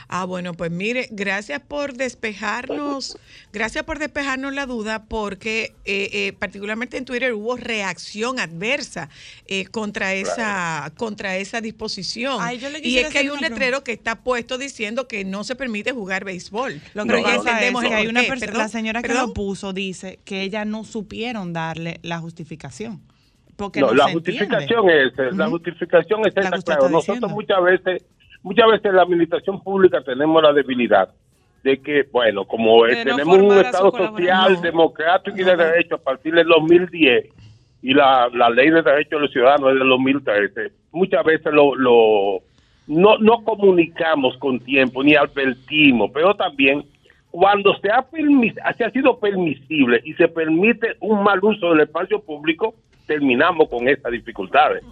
Ah, 0.07 0.25
bueno, 0.25 0.55
pues 0.55 0.71
mire, 0.71 1.09
gracias 1.11 1.61
por 1.61 1.95
despejarnos, 1.95 3.19
gracias 3.53 3.83
por 3.83 3.99
despejarnos 3.99 4.55
la 4.55 4.67
duda, 4.67 5.03
porque 5.09 5.75
eh, 5.85 6.09
eh, 6.13 6.33
particularmente 6.39 6.97
en 6.97 7.05
Twitter 7.05 7.33
hubo 7.35 7.57
reacción 7.57 8.39
adversa 8.39 9.09
eh, 9.49 9.65
contra 9.67 10.15
esa 10.15 10.93
contra 10.97 11.37
esa 11.39 11.61
disposición. 11.61 12.37
Ay, 12.41 12.59
yo 12.61 12.71
le 12.71 12.79
y 12.87 12.99
es 12.99 13.09
que 13.09 13.19
hay 13.19 13.31
un 13.31 13.41
letrero 13.41 13.83
que 13.83 13.91
está 13.91 14.23
puesto 14.23 14.59
diciendo 14.59 15.09
que 15.09 15.25
no 15.25 15.43
se 15.43 15.57
permite 15.57 15.91
jugar 15.91 16.25
béisbol. 16.25 16.81
Lo 16.95 17.05
que 17.05 17.09
No, 17.15 17.21
pasa 17.21 17.35
es 17.35 17.47
entendemos 17.47 17.83
que 17.83 17.95
hay 17.95 18.07
una 18.07 18.21
porqué. 18.21 18.33
perso- 18.37 18.41
Perdón, 18.47 18.59
la 18.59 18.69
señora 18.69 19.03
que 19.03 19.09
perdón. 19.09 19.27
lo 19.31 19.35
puso 19.35 19.73
dice 19.73 20.21
que 20.25 20.43
ella 20.43 20.65
no 20.65 20.85
supieron 20.85 21.53
darle 21.53 21.99
la 22.03 22.21
justificación. 22.21 23.03
Porque 23.57 23.81
No, 23.81 23.89
no, 23.89 23.95
la 23.95 24.13
justificación 24.13 24.89
es, 24.89 25.13
la 25.37 25.49
justificación 25.49 26.21
es 26.27 26.35
La 26.37 26.43
usted 26.57 26.63
claro. 26.65 26.89
Nosotros 26.89 27.17
diciendo. 27.17 27.29
muchas 27.29 27.63
veces, 27.63 28.03
muchas 28.43 28.67
veces 28.69 28.87
en 28.87 28.97
la 28.97 29.03
administración 29.03 29.63
pública 29.63 30.03
tenemos 30.03 30.43
la 30.43 30.53
debilidad 30.53 31.09
de 31.63 31.81
que, 31.81 32.05
bueno, 32.13 32.45
como 32.45 32.85
no 32.87 32.93
tenemos 33.05 33.37
un 33.39 33.49
Estado 33.67 33.91
social, 34.09 34.53
democrático 34.63 35.37
y 35.41 35.45
de 35.45 35.57
derecho 35.57 35.95
a 35.95 35.99
partir 35.99 36.35
del 36.35 36.49
2010 36.49 37.27
y 37.83 37.95
la, 37.95 38.29
la 38.33 38.51
ley 38.51 38.71
de 38.71 38.83
derechos 38.83 39.11
de 39.11 39.21
los 39.21 39.31
ciudadanos 39.33 39.73
es 39.73 39.79
del 39.79 39.89
2013, 39.89 40.73
muchas 40.93 41.25
veces 41.25 41.53
lo, 41.53 41.75
lo 41.77 42.41
no, 42.89 43.17
no 43.19 43.45
comunicamos 43.45 44.37
con 44.39 44.59
tiempo 44.61 45.03
ni 45.05 45.15
advertimos, 45.15 46.11
pero 46.13 46.35
también 46.35 46.85
cuando 47.31 47.75
se 47.79 47.91
ha, 47.91 48.05
permis- 48.11 48.59
se 48.77 48.85
ha 48.85 48.91
sido 48.91 49.19
permisible 49.19 50.01
y 50.05 50.13
se 50.15 50.29
permite 50.29 50.97
un 51.01 51.23
mal 51.23 51.39
uso 51.43 51.71
del 51.71 51.81
espacio 51.81 52.21
público, 52.21 52.75
terminamos 53.07 53.69
con 53.69 53.89
estas 53.89 54.13
dificultades. 54.13 54.83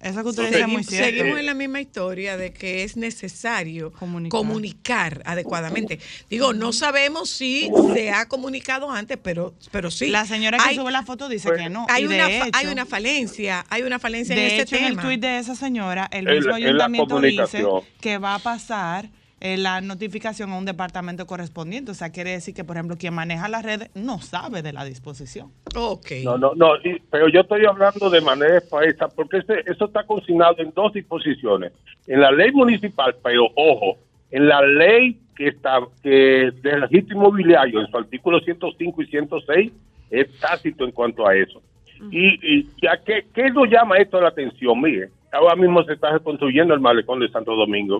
Eso 0.00 0.22
que 0.22 0.28
usted 0.28 0.44
Entonces, 0.44 0.50
dice 0.50 0.60
es 0.60 0.66
muy 0.68 0.84
Seguimos, 0.84 0.86
cierto. 0.86 1.16
seguimos 1.18 1.40
en 1.40 1.46
la 1.46 1.54
misma 1.54 1.80
historia 1.80 2.36
de 2.36 2.52
que 2.52 2.84
es 2.84 2.96
necesario 2.96 3.92
Comunicar. 3.92 4.30
comunicar, 4.38 5.22
adecuadamente. 5.24 5.98
Digo, 6.30 6.52
no 6.52 6.72
sabemos 6.72 7.30
si 7.30 7.68
se 7.94 8.10
ha 8.12 8.28
comunicado 8.28 8.90
antes, 8.92 9.18
pero, 9.20 9.54
pero 9.72 9.90
sí. 9.90 10.06
La 10.08 10.24
señora 10.24 10.58
que 10.58 10.68
hay, 10.70 10.76
sube 10.76 10.92
la 10.92 11.02
foto 11.02 11.28
dice 11.28 11.48
Pues, 11.48 11.62
que 11.62 11.68
no. 11.68 11.84
hay 11.88 12.04
y 12.04 12.06
una, 12.06 12.30
hecho, 12.30 12.50
hay 12.52 12.66
una 12.68 12.86
falencia, 12.86 13.66
hay 13.68 13.82
una 13.82 13.98
falencia 13.98 14.34
en 14.36 14.40
de 14.40 14.46
ese 14.46 14.62
hecho, 14.62 14.76
en 14.76 14.84
el 14.84 14.90
tema. 14.90 15.02
tuit 15.02 15.20
de 15.20 15.38
esa 15.38 15.54
señora, 15.56 16.08
el 16.12 16.28
En 16.28 16.34
mismo 16.36 16.50
en 16.56 16.64
ayuntamiento 16.64 17.20
dice 17.20 17.64
que 18.00 18.18
va 18.18 18.36
a 18.36 18.38
pasar 18.38 19.10
eh, 19.40 19.56
la 19.56 19.80
notificación 19.80 20.50
a 20.52 20.58
un 20.58 20.64
departamento 20.64 21.26
correspondiente. 21.26 21.90
O 21.92 21.94
sea, 21.94 22.10
quiere 22.10 22.30
decir 22.32 22.54
que, 22.54 22.64
por 22.64 22.76
ejemplo, 22.76 22.96
quien 22.98 23.14
maneja 23.14 23.48
las 23.48 23.64
redes 23.64 23.90
no 23.94 24.18
sabe 24.20 24.62
de 24.62 24.72
la 24.72 24.84
disposición. 24.84 25.52
Ok. 25.76 26.06
No, 26.24 26.38
no, 26.38 26.54
no, 26.54 26.76
y- 26.84 27.00
pero 27.10 27.28
yo 27.28 27.40
estoy 27.42 27.64
hablando 27.66 28.10
de 28.10 28.20
manera 28.20 28.58
expresa 28.58 29.08
porque 29.08 29.38
ese- 29.38 29.62
eso 29.66 29.86
está 29.86 30.04
consignado 30.04 30.56
en 30.58 30.72
dos 30.74 30.92
disposiciones. 30.92 31.72
En 32.06 32.20
la 32.20 32.30
ley 32.32 32.50
municipal, 32.52 33.14
pero 33.22 33.46
ojo, 33.54 33.98
en 34.30 34.48
la 34.48 34.60
ley 34.62 35.18
que 35.36 35.48
está 35.48 35.78
que 36.02 36.50
del 36.62 36.80
registro 36.82 37.16
inmobiliario, 37.16 37.80
en 37.80 37.86
su 37.90 37.96
artículo 37.96 38.40
105 38.40 39.02
y 39.02 39.06
106, 39.06 39.72
es 40.10 40.26
tácito 40.40 40.84
en 40.84 40.90
cuanto 40.90 41.26
a 41.26 41.36
eso. 41.36 41.62
Y, 42.10 42.58
y 42.58 42.68
ya 42.82 42.96
que, 43.04 43.26
¿qué 43.34 43.50
nos 43.50 43.68
llama 43.68 43.96
esto 43.98 44.20
la 44.20 44.28
atención? 44.28 44.80
Mire, 44.80 45.10
ahora 45.32 45.56
mismo 45.56 45.82
se 45.84 45.94
está 45.94 46.10
reconstruyendo 46.10 46.74
el 46.74 46.80
malecón 46.80 47.20
de 47.20 47.28
Santo 47.28 47.54
Domingo. 47.54 47.98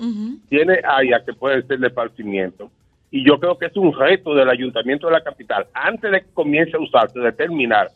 Tiene 0.49 0.81
áreas 0.85 1.22
que 1.24 1.33
pueden 1.33 1.66
ser 1.66 1.79
de 1.79 1.89
esparcimiento. 1.89 2.70
Y 3.11 3.24
yo 3.26 3.39
creo 3.41 3.57
que 3.57 3.66
es 3.66 3.76
un 3.76 3.93
reto 3.93 4.35
del 4.35 4.51
ayuntamiento 4.51 5.07
de 5.07 5.14
la 5.14 5.22
capital, 5.22 5.66
antes 5.72 6.11
de 6.11 6.20
que 6.20 6.33
comience 6.35 6.76
a 6.76 6.81
usarse, 6.81 7.18
determinar 7.18 7.89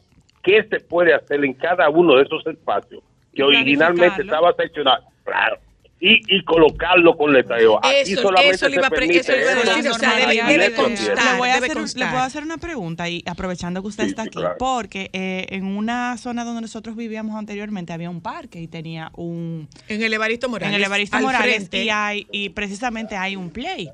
qué 0.43 0.65
se 0.65 0.81
puede 0.81 1.13
hacer 1.13 1.45
en 1.45 1.53
cada 1.53 1.89
uno 1.91 2.17
de 2.17 2.23
esos 2.23 2.47
espacios 2.47 3.03
que 3.35 3.43
originalmente 3.43 4.23
estaba 4.23 4.53
seccionado. 4.55 5.05
Claro. 5.25 5.59
Y, 6.05 6.21
y 6.37 6.43
colocarlo 6.43 7.17
con 7.17 7.33
letreo. 7.33 7.79
Aquí 7.79 8.11
Eso- 8.13 8.23
solamente 8.23 8.57
eso 8.57 8.69
le 8.69 8.75
iba 8.75 8.87
a 8.87 8.91
se 8.91 8.91
pre- 8.91 8.99
permite 9.07 9.21
eso 9.21 9.33
le 9.33 9.41
iba 9.43 9.51
a 9.51 9.53
eso. 9.55 9.73
decir, 9.77 9.91
o 9.93 9.95
sea, 9.95 10.17
debe- 10.19 10.43
debe 10.49 10.75
constar. 10.75 11.33
Le 11.33 11.39
voy, 11.39 11.49
a 11.49 11.55
hacer, 11.55 11.77
le 11.77 12.07
puedo 12.07 12.23
hacer 12.23 12.43
una 12.43 12.59
pregunta 12.59 13.09
y 13.09 13.23
aprovechando 13.25 13.83
que 13.83 13.87
usted 13.87 14.03
Sí, 14.05 14.11
está 14.11 14.23
aquí, 14.23 14.31
claro. 14.31 14.57
porque 14.59 15.11
eh, 15.13 15.47
en 15.51 15.65
una 15.65 16.17
zona 16.19 16.43
donde 16.43 16.61
nosotros 16.63 16.97
vivíamos 16.97 17.37
anteriormente 17.39 17.93
había 17.93 18.11
un 18.11 18.21
parque 18.21 18.61
y 18.61 18.67
tenía 18.67 19.13
un 19.15 19.69
En 19.87 20.03
el 20.03 20.13
Evaristo 20.13 20.49
Morales. 20.49 20.71
en 20.75 20.81
el 20.81 20.85
Evaristo 20.85 21.17
al 21.19 21.23
Morales 21.23 21.55
frente. 21.55 21.85
y 21.85 21.91
hay 21.91 22.27
y 22.33 22.49
precisamente 22.49 23.17
hay 23.17 23.37
un 23.37 23.51
play. 23.51 23.89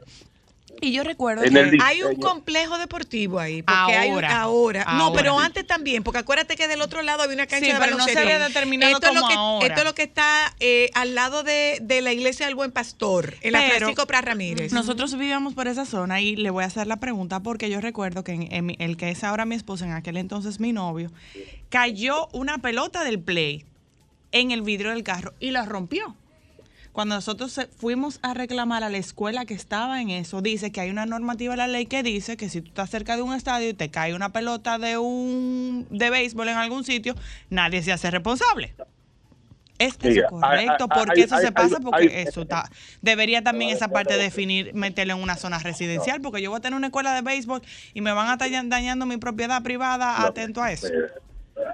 Y 0.80 0.92
yo 0.92 1.02
recuerdo 1.02 1.42
En 1.44 1.52
que 1.52 1.78
Hay 1.82 2.02
un 2.02 2.16
complejo 2.16 2.78
deportivo 2.78 3.38
ahí. 3.38 3.62
Porque 3.62 3.96
hay 3.96 4.08
un- 4.10 4.14
Ahora. 4.16 4.40
ahora. 4.40 4.84
No, 4.84 5.04
Ahora. 5.06 5.22
pero 5.22 5.38
antes 5.38 5.66
también, 5.66 6.02
porque 6.04 6.18
acuérdate 6.20 6.56
que 6.56 6.68
del 6.68 6.80
otro 6.82 7.02
lado 7.02 7.22
había 7.22 7.34
una 7.34 7.46
cancha 7.46 7.66
Sí, 7.66 7.72
de 7.72 7.78
pero 7.78 7.96
no 7.96 8.04
se 8.04 8.14
baloncesto. 8.14 8.20
había 8.20 8.38
determinado 8.48 8.92
esto 8.94 9.08
es 9.08 9.14
lo 9.14 9.26
que, 9.26 9.34
ahora. 9.34 9.66
Esto 9.66 9.80
es 9.80 9.84
lo 9.86 9.94
que 9.94 10.02
está 10.02 10.54
eh, 10.60 10.90
al 10.94 11.14
lado 11.14 11.42
de, 11.42 11.78
de 11.82 12.00
la 12.00 12.12
iglesia 12.12 12.46
del 12.46 12.54
Buen 12.54 12.70
Pastor, 12.72 13.34
en 13.40 13.52
la 13.52 13.60
Pero 13.60 13.76
Francisco 13.76 14.06
Pras 14.06 14.24
Ramírez. 14.24 14.72
Nosotros 14.72 15.12
vivíamos 15.14 15.54
por 15.54 15.66
esa 15.68 15.84
zona 15.84 16.20
y 16.20 16.36
le 16.36 16.50
voy 16.50 16.64
a 16.64 16.66
hacer 16.68 16.86
la 16.86 16.96
pregunta 16.96 17.40
porque 17.40 17.70
yo 17.70 17.80
recuerdo 17.80 18.22
que 18.24 18.32
en, 18.32 18.76
el 18.80 18.96
que 18.96 19.10
es 19.10 19.24
ahora 19.24 19.44
mi 19.44 19.54
esposo, 19.56 19.84
en 19.84 19.92
aquel 19.92 20.16
entonces 20.16 20.60
mi 20.60 20.72
novio, 20.72 21.10
cayó 21.70 22.28
una 22.32 22.58
pelota 22.58 23.04
del 23.04 23.18
play 23.20 23.64
en 24.32 24.50
el 24.50 24.62
vidrio 24.62 24.90
del 24.90 25.02
carro 25.02 25.34
y 25.40 25.50
la 25.50 25.64
rompió. 25.64 26.14
Cuando 26.98 27.14
nosotros 27.14 27.52
se- 27.52 27.68
fuimos 27.68 28.18
a 28.22 28.34
reclamar 28.34 28.82
a 28.82 28.90
la 28.90 28.98
escuela 28.98 29.44
que 29.44 29.54
estaba 29.54 30.02
en 30.02 30.10
eso, 30.10 30.42
dice 30.42 30.72
que 30.72 30.80
hay 30.80 30.90
una 30.90 31.06
normativa 31.06 31.52
de 31.52 31.56
la 31.58 31.68
ley 31.68 31.86
que 31.86 32.02
dice 32.02 32.36
que 32.36 32.48
si 32.48 32.60
tú 32.60 32.70
estás 32.70 32.90
cerca 32.90 33.14
de 33.14 33.22
un 33.22 33.34
estadio 33.34 33.68
y 33.68 33.72
te 33.74 33.88
cae 33.88 34.14
una 34.16 34.30
pelota 34.30 34.78
de 34.78 34.98
un 34.98 35.86
de 35.90 36.10
béisbol 36.10 36.48
en 36.48 36.56
algún 36.56 36.82
sitio, 36.82 37.14
nadie 37.50 37.84
se 37.84 37.92
hace 37.92 38.10
responsable. 38.10 38.74
¿Es 39.78 39.94
eso 40.02 40.08
hay- 40.08 40.66
correcto? 40.66 40.88
hay- 40.90 40.98
¿Por 40.98 41.14
qué 41.14 41.20
hay- 41.20 41.26
eso 41.26 41.38
se 41.38 41.52
pasa? 41.52 41.78
Porque 41.78 42.22
eso 42.22 42.42
está... 42.42 42.68
Debería 43.00 43.44
también 43.44 43.70
esa 43.70 43.86
parte 43.86 44.16
definir, 44.16 44.74
meterlo 44.74 45.14
en 45.14 45.22
una 45.22 45.36
zona 45.36 45.60
residencial, 45.60 46.20
porque 46.20 46.42
yo 46.42 46.50
voy 46.50 46.58
a 46.58 46.62
tener 46.62 46.76
una 46.76 46.88
escuela 46.88 47.14
de 47.14 47.22
béisbol 47.22 47.62
y 47.94 48.00
me 48.00 48.10
van 48.10 48.26
a 48.26 48.32
estar 48.44 48.50
dañando 48.68 49.06
mi 49.06 49.18
propiedad 49.18 49.62
privada, 49.62 50.24
atento 50.26 50.60
a 50.60 50.72
eso. 50.72 50.88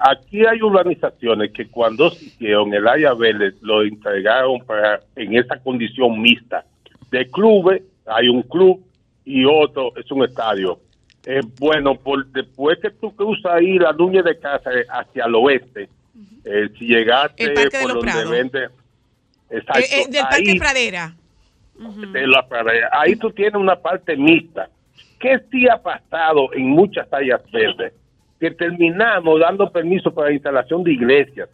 Aquí 0.01 0.45
hay 0.47 0.61
urbanizaciones 0.62 1.53
que 1.53 1.66
cuando 1.68 2.11
se 2.11 2.24
hicieron 2.26 2.72
el 2.74 2.87
área 2.89 3.14
verde 3.14 3.55
lo 3.61 3.82
entregaron 3.82 4.61
para 4.61 5.01
en 5.16 5.37
esa 5.37 5.59
condición 5.59 6.20
mixta. 6.20 6.64
De 7.11 7.28
clubes, 7.30 7.82
hay 8.07 8.28
un 8.28 8.43
club 8.43 8.82
y 9.24 9.45
otro 9.45 9.93
es 9.97 10.11
un 10.11 10.24
estadio. 10.24 10.78
Eh, 11.26 11.41
bueno, 11.59 11.95
por, 11.95 12.26
después 12.26 12.78
que 12.80 12.91
tú 12.91 13.14
cruzas 13.14 13.53
ahí 13.55 13.78
la 13.78 13.93
Núñez 13.93 14.24
de 14.24 14.39
Casa 14.39 14.70
eh, 14.72 14.85
hacia 14.89 15.24
el 15.24 15.35
oeste, 15.35 15.89
eh, 16.45 16.68
si 16.78 16.87
llegaste 16.87 17.45
El 17.45 17.70
por 17.70 17.95
donde 17.95 18.24
vende... 18.30 18.68
Exacto, 19.51 19.80
Eh, 19.80 20.05
del 20.11 20.22
Parque 20.22 20.51
ahí- 20.51 20.59
Pradera. 20.59 21.14
de 22.12 22.26
la 22.26 22.47
pradera. 22.47 22.89
Ahí 22.93 23.16
tú 23.16 23.30
tienes 23.30 23.55
una 23.55 23.76
parte 23.76 24.16
mixta. 24.16 24.68
¿Qué 25.18 25.39
sí 25.51 25.66
ha 25.68 25.76
pasado 25.78 26.53
en 26.53 26.68
muchas 26.68 27.11
áreas 27.12 27.41
verdes? 27.51 27.93
Que 28.41 28.51
terminamos 28.51 29.41
dando 29.41 29.70
permiso 29.70 30.12
para 30.12 30.28
la 30.28 30.35
instalación 30.35 30.82
de 30.85 30.93
iglesias 30.93 31.49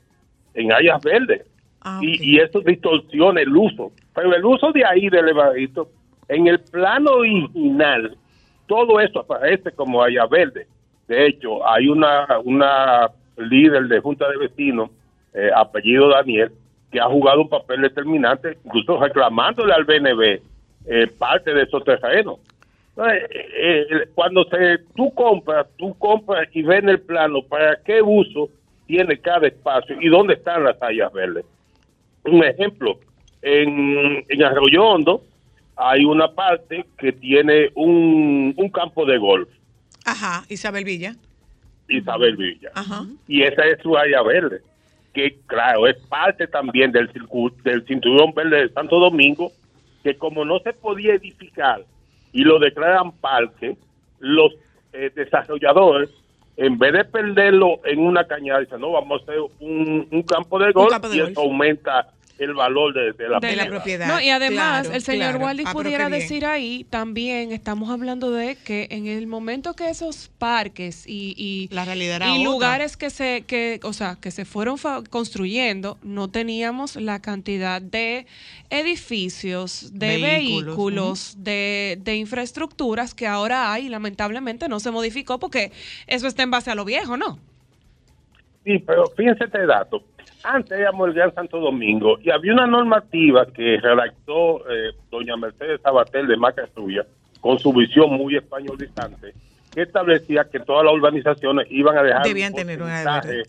en 0.54 0.72
áreas 0.72 1.02
verdes. 1.02 1.46
Ah, 1.82 2.00
y 2.02 2.38
eso 2.38 2.60
distorsiona 2.60 3.40
el 3.40 3.56
uso. 3.56 3.92
Pero 4.14 4.34
el 4.34 4.44
uso 4.44 4.72
de 4.72 4.84
ahí 4.84 5.08
del 5.08 5.24
elevadito, 5.24 5.88
en 6.28 6.46
el 6.46 6.60
plano 6.60 7.12
original, 7.12 8.16
todo 8.66 9.00
eso 9.00 9.20
aparece 9.20 9.72
como 9.72 10.02
área 10.02 10.26
verde. 10.26 10.66
De 11.08 11.26
hecho, 11.26 11.66
hay 11.66 11.88
una, 11.88 12.26
una 12.44 13.10
líder 13.36 13.88
de 13.88 14.00
Junta 14.00 14.28
de 14.28 14.36
Vecinos, 14.36 14.90
eh, 15.34 15.50
apellido 15.54 16.08
Daniel, 16.08 16.52
que 16.90 17.00
ha 17.00 17.06
jugado 17.06 17.42
un 17.42 17.48
papel 17.48 17.82
determinante, 17.82 18.58
incluso 18.64 18.96
reclamándole 18.98 19.72
al 19.72 19.84
BNB 19.84 20.40
eh, 20.86 21.06
parte 21.18 21.52
de 21.52 21.62
esos 21.62 21.82
terrenos. 21.84 22.38
Entonces, 23.00 23.30
eh, 23.32 23.86
eh, 23.90 24.08
cuando 24.14 24.44
se, 24.44 24.78
tú 24.94 25.12
compras, 25.14 25.66
tú 25.78 25.96
compras 25.98 26.48
y 26.52 26.62
ves 26.62 26.82
en 26.82 26.90
el 26.90 27.00
plano 27.00 27.42
para 27.42 27.76
qué 27.82 28.02
uso 28.02 28.48
tiene 28.86 29.18
cada 29.18 29.46
espacio 29.46 29.96
y 30.00 30.08
dónde 30.08 30.34
están 30.34 30.64
las 30.64 30.80
áreas 30.82 31.10
verdes. 31.12 31.44
Un 32.24 32.44
ejemplo, 32.44 32.98
en, 33.40 34.24
en 34.28 34.42
Arroyo 34.44 34.84
Hondo 34.84 35.22
hay 35.76 36.04
una 36.04 36.28
parte 36.32 36.84
que 36.98 37.12
tiene 37.12 37.70
un, 37.74 38.52
un 38.56 38.68
campo 38.70 39.06
de 39.06 39.16
golf, 39.16 39.48
Ajá, 40.04 40.44
Isabel 40.48 40.84
Villa. 40.84 41.14
Isabel 41.88 42.36
Villa, 42.36 42.70
Ajá. 42.74 43.04
y 43.26 43.42
esa 43.42 43.64
es 43.64 43.80
su 43.82 43.96
área 43.96 44.22
verde, 44.22 44.60
que 45.14 45.38
claro, 45.46 45.86
es 45.86 45.96
parte 46.08 46.46
también 46.46 46.92
del, 46.92 47.10
circu- 47.12 47.54
del 47.62 47.84
cinturón 47.86 48.32
verde 48.34 48.62
de 48.62 48.68
Santo 48.74 48.98
Domingo, 48.98 49.50
que 50.02 50.14
como 50.16 50.44
no 50.44 50.58
se 50.60 50.72
podía 50.74 51.14
edificar 51.14 51.82
y 52.32 52.44
lo 52.44 52.58
declaran 52.58 53.12
parque, 53.12 53.76
los 54.18 54.52
eh, 54.92 55.10
desarrolladores, 55.14 56.10
en 56.56 56.78
vez 56.78 56.92
de 56.92 57.04
perderlo 57.04 57.80
en 57.84 58.00
una 58.00 58.24
cañada, 58.24 58.60
dicen, 58.60 58.80
no, 58.80 58.92
vamos 58.92 59.20
a 59.20 59.22
hacer 59.24 59.40
un, 59.60 60.08
un 60.10 60.22
campo 60.22 60.58
de 60.58 60.72
golf 60.72 60.90
campo 60.90 61.08
de 61.08 61.16
y 61.16 61.20
golf. 61.20 61.30
eso 61.32 61.40
aumenta 61.40 62.08
el 62.40 62.54
valor 62.54 62.94
de, 62.94 63.12
de 63.12 63.28
la, 63.28 63.38
De 63.38 63.54
la 63.54 63.66
propiedad. 63.66 64.08
No, 64.08 64.20
y 64.20 64.30
además, 64.30 64.82
Claro, 64.82 64.96
el 64.96 65.02
señor 65.02 65.30
claro. 65.30 65.44
Waldi 65.44 65.64
Ah, 65.66 65.72
pudiera 65.72 66.08
decir 66.08 66.46
ahí, 66.46 66.86
también 66.88 67.52
estamos 67.52 67.90
hablando 67.90 68.30
de 68.30 68.56
que 68.56 68.88
en 68.90 69.06
el 69.06 69.26
momento 69.26 69.74
que 69.74 69.90
esos 69.90 70.28
parques 70.38 71.06
y, 71.06 71.34
y, 71.36 71.68
La 71.72 71.94
y 71.94 72.42
lugares 72.42 72.96
que 72.96 73.10
se, 73.10 73.44
que, 73.46 73.80
o 73.82 73.92
sea, 73.92 74.16
que 74.20 74.30
se 74.30 74.44
fueron 74.44 74.76
construyendo, 75.10 75.98
no 76.02 76.28
teníamos 76.28 76.96
la 76.96 77.20
cantidad 77.20 77.82
de 77.82 78.26
edificios, 78.70 79.90
de 79.92 80.18
Vehículos, 80.20 80.66
vehículos, 80.66 81.34
de, 81.38 81.98
de 82.00 82.16
infraestructuras 82.16 83.14
que 83.14 83.26
ahora 83.26 83.72
hay 83.72 83.86
y 83.86 83.88
lamentablemente 83.88 84.68
no 84.68 84.80
se 84.80 84.90
modificó 84.90 85.38
porque 85.38 85.72
eso 86.06 86.26
está 86.26 86.42
en 86.42 86.50
base 86.50 86.70
a 86.70 86.74
lo 86.74 86.84
viejo, 86.84 87.16
¿no? 87.16 87.38
Sí, 88.64 88.78
pero 88.78 89.04
fíjense 89.16 89.44
este 89.44 89.66
dato. 89.66 90.02
Antes 90.42 90.78
éramos 90.78 91.08
el 91.08 91.14
Gran 91.14 91.34
Santo 91.34 91.58
Domingo 91.58 92.18
y 92.22 92.30
había 92.30 92.52
una 92.52 92.66
normativa 92.66 93.46
que 93.46 93.78
redactó 93.80 94.68
eh, 94.70 94.92
doña 95.10 95.36
Mercedes 95.36 95.80
Sabatel 95.82 96.26
de 96.26 96.36
Macasuya 96.36 97.04
con 97.40 97.58
su 97.58 97.72
visión 97.72 98.12
muy 98.12 98.36
españolizante 98.36 99.34
que 99.74 99.82
establecía 99.82 100.44
que 100.50 100.60
todas 100.60 100.84
las 100.84 100.94
urbanizaciones 100.94 101.66
iban 101.70 101.96
a 101.96 102.02
dejar 102.02 102.22
Debían 102.22 102.52
un 102.52 102.56
tener 102.56 102.82
una 102.82 103.20
verde. 103.20 103.44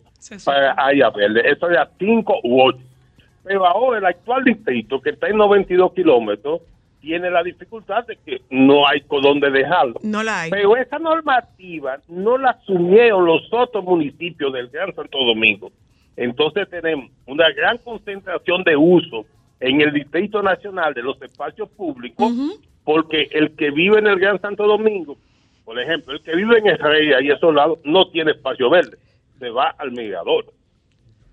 Para 0.46 0.74
área 0.74 1.10
verde. 1.10 1.42
Eso 1.50 1.70
era 1.70 1.90
5 1.98 2.40
u 2.44 2.62
8. 2.62 2.78
Pero 3.44 3.66
ahora 3.66 3.98
el 3.98 4.06
actual 4.06 4.44
distrito, 4.44 5.02
que 5.02 5.12
está 5.12 5.28
en 5.28 5.38
92 5.38 5.94
kilómetros, 5.94 6.62
tiene 7.00 7.32
la 7.32 7.42
dificultad 7.42 8.06
de 8.06 8.18
que 8.24 8.42
no 8.52 8.88
hay 8.88 9.04
dónde 9.10 9.50
dejarlo. 9.50 9.96
No 10.04 10.22
la 10.22 10.42
hay. 10.42 10.52
Pero 10.52 10.78
esa 10.78 11.00
normativa 11.00 11.98
no 12.08 12.38
la 12.38 12.52
asumieron 12.52 13.26
los 13.26 13.52
otros 13.52 13.84
municipios 13.84 14.54
del 14.54 14.70
Gran 14.70 14.94
Santo 14.94 15.18
Domingo. 15.26 15.72
Entonces 16.16 16.70
tenemos 16.70 17.10
una 17.26 17.50
gran 17.52 17.78
concentración 17.78 18.64
de 18.64 18.76
uso 18.76 19.26
en 19.60 19.82
el 19.82 19.94
Distrito 19.94 20.42
Nacional 20.42 20.94
de 20.94 21.04
los 21.04 21.22
espacios 21.22 21.70
públicos, 21.70 22.32
porque 22.84 23.30
el 23.32 23.56
que 23.56 23.72
vive 23.72 24.00
en 24.00 24.08
el 24.08 24.20
Gran 24.20 24.42
Santo 24.42 24.66
Domingo, 24.66 25.18
por 25.64 25.80
ejemplo, 25.80 26.14
el 26.14 26.22
que 26.22 26.36
vive 26.36 26.58
en 26.60 26.68
Herrera 26.68 27.22
y 27.22 27.30
esos 27.30 27.54
lados, 27.54 27.80
no 27.84 28.10
tiene 28.10 28.32
espacio 28.32 28.70
verde, 28.70 28.98
se 29.40 29.50
va 29.50 29.70
al 29.78 29.92
mirador. 29.92 30.52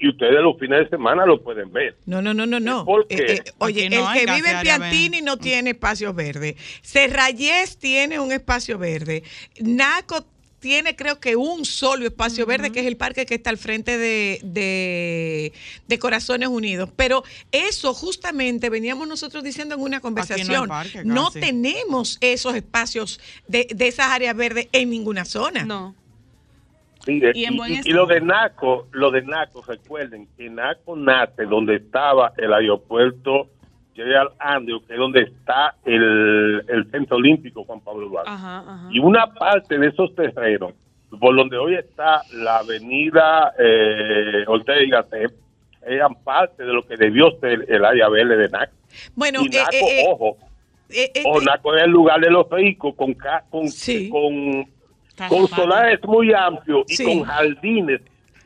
Y 0.01 0.11
ustedes 0.11 0.41
los 0.41 0.57
fines 0.59 0.85
de 0.85 0.89
semana 0.91 1.26
lo 1.26 1.43
pueden 1.43 1.72
ver. 1.72 1.97
No, 2.07 2.22
no, 2.22 2.33
no, 2.33 2.47
no, 2.47 2.61
no. 2.61 2.85
¿Por 2.85 3.09
qué? 3.09 3.16
Eh, 3.16 3.33
eh, 3.33 3.51
oye, 3.59 3.91
no 3.91 4.12
el 4.12 4.18
que 4.20 4.33
vive 4.33 4.51
en 4.53 4.61
Piantini 4.61 5.22
no 5.22 5.39
tiene 5.39 5.70
espacios 5.70 6.14
verdes. 6.14 6.55
Serrayés 6.83 7.79
tiene 7.79 8.20
un 8.20 8.31
espacio 8.31 8.79
verde. 8.79 9.24
Naco 9.61 10.24
tiene 10.61 10.97
creo 10.97 11.21
que 11.21 11.37
un 11.37 11.65
solo 11.65 12.05
espacio 12.07 12.45
verde, 12.47 12.73
que 12.73 12.81
es 12.81 12.87
el 12.87 12.97
parque 12.97 13.27
que 13.27 13.37
está 13.37 13.51
al 13.51 13.59
frente 13.59 13.97
de, 13.99 14.41
de, 14.43 15.53
de 15.87 15.99
Corazones 15.99 16.49
Unidos. 16.49 16.91
Pero 16.97 17.23
eso 17.53 17.95
justamente 17.95 18.71
veníamos 18.71 19.07
nosotros 19.07 19.45
diciendo 19.45 19.75
en 19.77 19.81
una 19.83 20.01
conversación. 20.01 20.69
parque, 20.69 21.03
no 21.05 21.31
tenemos 21.31 22.19
esos 22.21 22.55
espacios 22.55 23.21
de, 23.47 23.69
de 23.75 23.89
esas 23.89 24.07
áreas 24.09 24.37
verdes 24.37 24.69
en 24.73 24.91
ninguna 24.91 25.25
zona. 25.25 25.65
No. 25.65 25.95
Sí, 27.05 27.21
Y 27.35 27.45
en 27.45 27.57
buen 27.57 27.73
y- 27.73 27.91
lo 27.93 28.07
de 28.07 28.21
Naco, 28.21 28.89
lo 28.93 29.11
de 29.11 29.23
Naco, 29.23 29.63
recuerden 29.63 30.29
que 30.37 30.51
Naco 30.51 30.97
nace 30.97 31.45
donde 31.45 31.77
estaba 31.77 32.33
el 32.37 32.53
aeropuerto 32.53 33.49
Andrews, 34.39 34.83
que 34.87 34.95
es 34.95 34.99
donde 34.99 35.23
está 35.23 35.75
el, 35.85 36.63
el 36.69 36.91
Centro 36.91 37.17
Olímpico 37.17 37.65
Juan 37.65 37.81
Pablo 37.81 38.09
Duarte. 38.09 38.31
Ajá, 38.31 38.59
ajá. 38.61 38.89
Y 38.91 38.99
una 38.99 39.27
parte 39.35 39.79
de 39.79 39.89
esos 39.89 40.15
terrenos, 40.15 40.73
por 41.21 41.35
donde 41.37 41.57
hoy 41.57 41.75
está 41.75 42.23
la 42.35 42.59
avenida 42.59 43.53
eh, 43.59 44.45
Ortega 44.47 44.83
y 44.83 44.91
Gasset, 44.91 45.33
eran 45.87 46.15
parte 46.23 46.65
de 46.65 46.73
lo 46.73 46.83
que 46.83 46.97
debió 46.97 47.31
ser 47.41 47.65
el 47.69 47.85
área 47.85 48.09
verde 48.09 48.37
de 48.37 48.49
Naco. 48.49 48.73
Bueno, 49.15 49.41
y 49.43 49.47
eh, 49.47 49.59
Naco, 49.59 49.73
eh, 49.73 50.01
eh, 50.01 50.05
ojo, 50.09 50.37
eh, 50.91 51.12
ojo, 51.25 51.41
Naco 51.41 51.75
es 51.77 51.85
el 51.85 51.91
lugar 51.91 52.20
de 52.20 52.31
los 52.31 52.47
ricos 52.51 52.95
con, 52.95 53.16
con, 53.51 53.69
Sí. 53.69 54.09
con 54.11 54.66
con 55.29 55.49
solares 55.49 55.99
muy 56.05 56.33
amplios 56.33 56.85
y 56.89 56.95
Sí. 56.97 57.05
con 57.05 57.23
jardines 57.25 58.01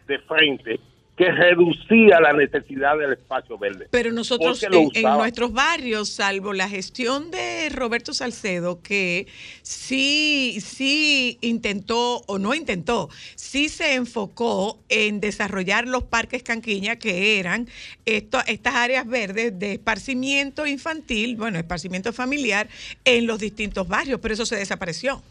de 0.07 0.19
frente 0.21 0.81
que 1.17 1.31
reducía 1.31 2.21
la 2.21 2.33
necesidad 2.33 2.97
del 2.97 3.13
espacio 3.13 3.59
verde. 3.59 3.87
Pero 3.91 4.13
nosotros 4.13 4.63
en, 4.63 5.03
nuestros 5.03 5.53
barrios, 5.53 6.09
salvo 6.09 6.55
la 6.55 6.69
gestión 6.69 7.31
de 7.31 7.69
Roberto 7.69 8.15
Salcedo, 8.15 8.81
que 8.83 9.27
sí, 9.61 10.57
sí 10.61 11.37
intentó 11.43 12.23
o 12.27 12.39
no 12.39 12.55
intentó, 12.55 13.11
sí 13.35 13.69
se 13.69 13.95
enfocó 13.95 14.79
en 14.89 15.21
desarrollar 15.21 15.87
los 15.87 16.03
parques 16.03 16.43
Canquiña, 16.43 16.97
que 16.97 17.39
eran 17.39 17.69
esto- 18.07 18.41
estas 18.47 18.75
áreas 18.75 19.07
verdes 19.07 19.59
de 19.59 19.73
esparcimiento 19.73 20.67
infantil, 20.67 21.37
bueno, 21.37 21.59
esparcimiento 21.59 22.15
familiar 22.15 22.69
en 23.05 23.27
los 23.27 23.39
distintos 23.39 23.87
barrios, 23.87 24.19
pero 24.21 24.33
eso 24.33 24.47
se 24.47 24.57
desapareció. 24.57 25.23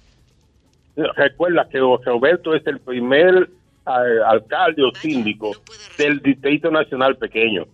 Recuerda 0.95 1.67
que 1.69 1.79
Roberto 1.79 2.53
es 2.53 2.67
el 2.67 2.79
primer 2.79 3.49
alcalde 3.85 4.83
o 4.83 4.91
síndico 4.95 5.51
del 5.97 6.19
Distrito 6.21 6.69
Nacional 6.71 7.15
Pequeño. 7.17 7.65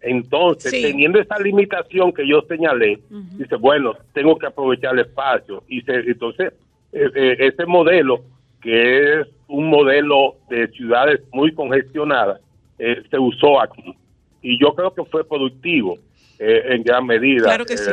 Entonces, 0.00 0.70
Sí. 0.70 0.82
teniendo 0.82 1.18
esa 1.18 1.38
limitación 1.38 2.12
que 2.12 2.26
yo 2.28 2.42
señalé, 2.42 3.00
dice, 3.38 3.56
bueno, 3.56 3.94
tengo 4.12 4.38
que 4.38 4.46
aprovechar 4.46 4.94
el 4.94 5.00
espacio. 5.00 5.64
Y 5.68 5.80
se- 5.82 5.94
entonces, 6.10 6.52
eh, 6.92 7.08
eh, 7.14 7.36
ese 7.40 7.66
modelo, 7.66 8.20
que 8.60 9.20
es 9.20 9.26
un 9.48 9.68
modelo 9.68 10.36
de 10.48 10.68
ciudades 10.68 11.20
muy 11.32 11.52
congestionadas, 11.52 12.40
eh, 12.78 13.02
se 13.10 13.18
usó 13.18 13.60
aquí. 13.60 13.94
Y 14.42 14.60
yo 14.60 14.74
creo 14.74 14.92
que 14.94 15.04
fue 15.04 15.26
productivo 15.26 15.98
eh, 16.38 16.62
en 16.74 16.82
gran 16.82 17.06
medida. 17.06 17.44
Claro 17.44 17.64
que 17.64 17.74
Eh, 17.74 17.76
sí. 17.78 17.90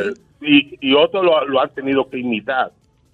Y, 0.82 0.90
y 0.90 0.94
otros 0.94 1.24
lo, 1.24 1.46
lo 1.48 1.62
han 1.62 1.70
tenido 1.74 2.10
que 2.10 2.18
imitar. 2.18 2.72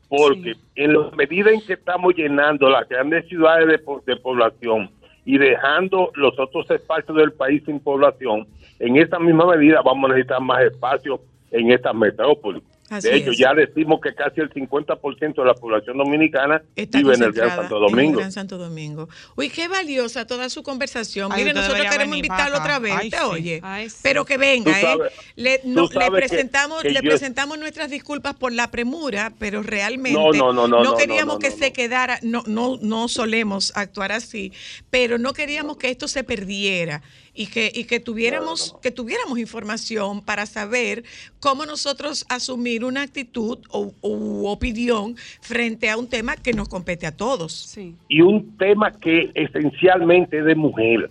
Porque 0.10 0.56
en 0.76 0.94
la 0.94 1.12
medida 1.12 1.52
en 1.52 1.62
que 1.62 1.74
estamos 1.74 2.16
llenando 2.16 2.70
las 2.70 2.90
grandes 2.90 3.28
ciudades 3.28 3.68
de, 3.68 3.80
de 4.06 4.16
población 4.20 4.90
y 5.24 5.38
dejando 5.38 6.12
los 6.16 6.38
otros 6.40 6.70
espacios 6.72 7.16
del 7.16 7.32
país 7.32 7.64
sin 7.66 7.80
población, 7.80 8.48
en 8.80 8.98
esa 8.98 9.20
misma 9.20 9.46
medida 9.46 9.82
vamos 9.84 10.10
a 10.10 10.14
necesitar 10.14 10.42
más 10.42 10.64
espacio 10.64 11.22
en 11.52 11.72
estas 11.72 11.94
metrópolis. 11.94 12.64
Así 12.90 13.08
de 13.08 13.18
hecho, 13.18 13.32
es. 13.32 13.38
ya 13.38 13.54
decimos 13.54 14.00
que 14.02 14.14
casi 14.16 14.42
el 14.42 14.50
50% 14.50 15.36
de 15.36 15.46
la 15.46 15.54
población 15.54 15.98
dominicana 15.98 16.62
Está 16.76 16.98
vive 16.98 17.14
en 17.16 17.24
el 17.24 17.32
Gran 17.32 17.50
Santo 17.56 17.78
en 17.78 17.84
el 17.84 17.90
Domingo. 17.92 18.20
Gran 18.20 18.32
Santo 18.32 18.58
Domingo. 18.58 19.10
Uy, 19.36 19.50
qué 19.50 19.68
valiosa 19.68 20.26
toda 20.26 20.50
su 20.50 20.64
conversación. 20.64 21.32
Ay, 21.32 21.44
Mire, 21.44 21.54
nosotros 21.54 21.86
queremos 21.90 22.16
invitarlo 22.16 22.56
acá. 22.56 22.64
otra 22.64 22.80
vez, 22.80 22.94
Ay, 22.98 23.10
¿te 23.10 23.18
sí. 23.18 23.24
oye? 23.24 23.60
Ay, 23.64 23.90
sí. 23.90 23.98
Pero 24.02 24.26
que 24.26 24.38
venga, 24.38 24.80
¿eh? 24.82 24.98
Le, 25.36 25.60
tú 25.60 25.70
no- 25.70 25.82
le 25.88 25.94
sabes 25.94 26.10
que- 26.10 26.16
presentamos, 26.28 26.82
que 26.82 26.90
le 26.90 27.02
yo- 27.02 27.10
presentamos 27.10 27.60
nuestras 27.60 27.90
disculpas 27.92 28.36
por 28.36 28.52
la 28.54 28.72
premura, 28.72 29.34
pero 29.40 29.62
realmente 29.64 30.18
No, 30.20 30.32
no, 30.32 30.52
no, 30.54 30.68
no, 30.68 30.84
no, 30.84 30.96
queríamos 30.98 31.26
no, 31.28 31.34
no, 31.34 31.40
que 31.40 31.50
no, 31.50 31.58
se 31.58 31.72
quedara, 31.74 32.20
no, 32.24 32.44
no, 32.48 32.78
no 32.82 33.08
solemos 33.08 33.72
actuar 33.76 34.12
así, 34.12 34.52
pero 34.90 35.18
no 35.18 35.34
queríamos 35.34 35.78
que 35.78 35.90
esto 35.90 36.08
se 36.08 36.24
perdiera 36.24 37.02
y 37.40 37.48
que, 37.48 37.72
y 37.74 37.86
que 37.86 38.02
tuviéramos, 38.02 38.76
que 38.82 38.92
tuviéramos 38.92 39.40
información 39.40 40.22
para 40.22 40.46
saber 40.46 41.06
cómo 41.40 41.66
nosotros 41.66 42.26
asumir 42.28 42.84
una 42.84 43.02
actitud 43.02 43.60
o 43.70 43.94
u 44.02 44.46
opinión 44.46 45.16
frente 45.40 45.90
a 45.90 45.96
un 45.96 46.10
tema 46.10 46.36
que 46.36 46.52
nos 46.52 46.68
compete 46.68 47.08
a 47.08 47.16
todos. 47.16 47.78
y 48.10 48.20
un 48.20 48.58
tema 48.58 48.92
que 48.92 49.32
esencialmente 49.36 50.40
es 50.40 50.44
de 50.44 50.56
mujer, 50.56 51.10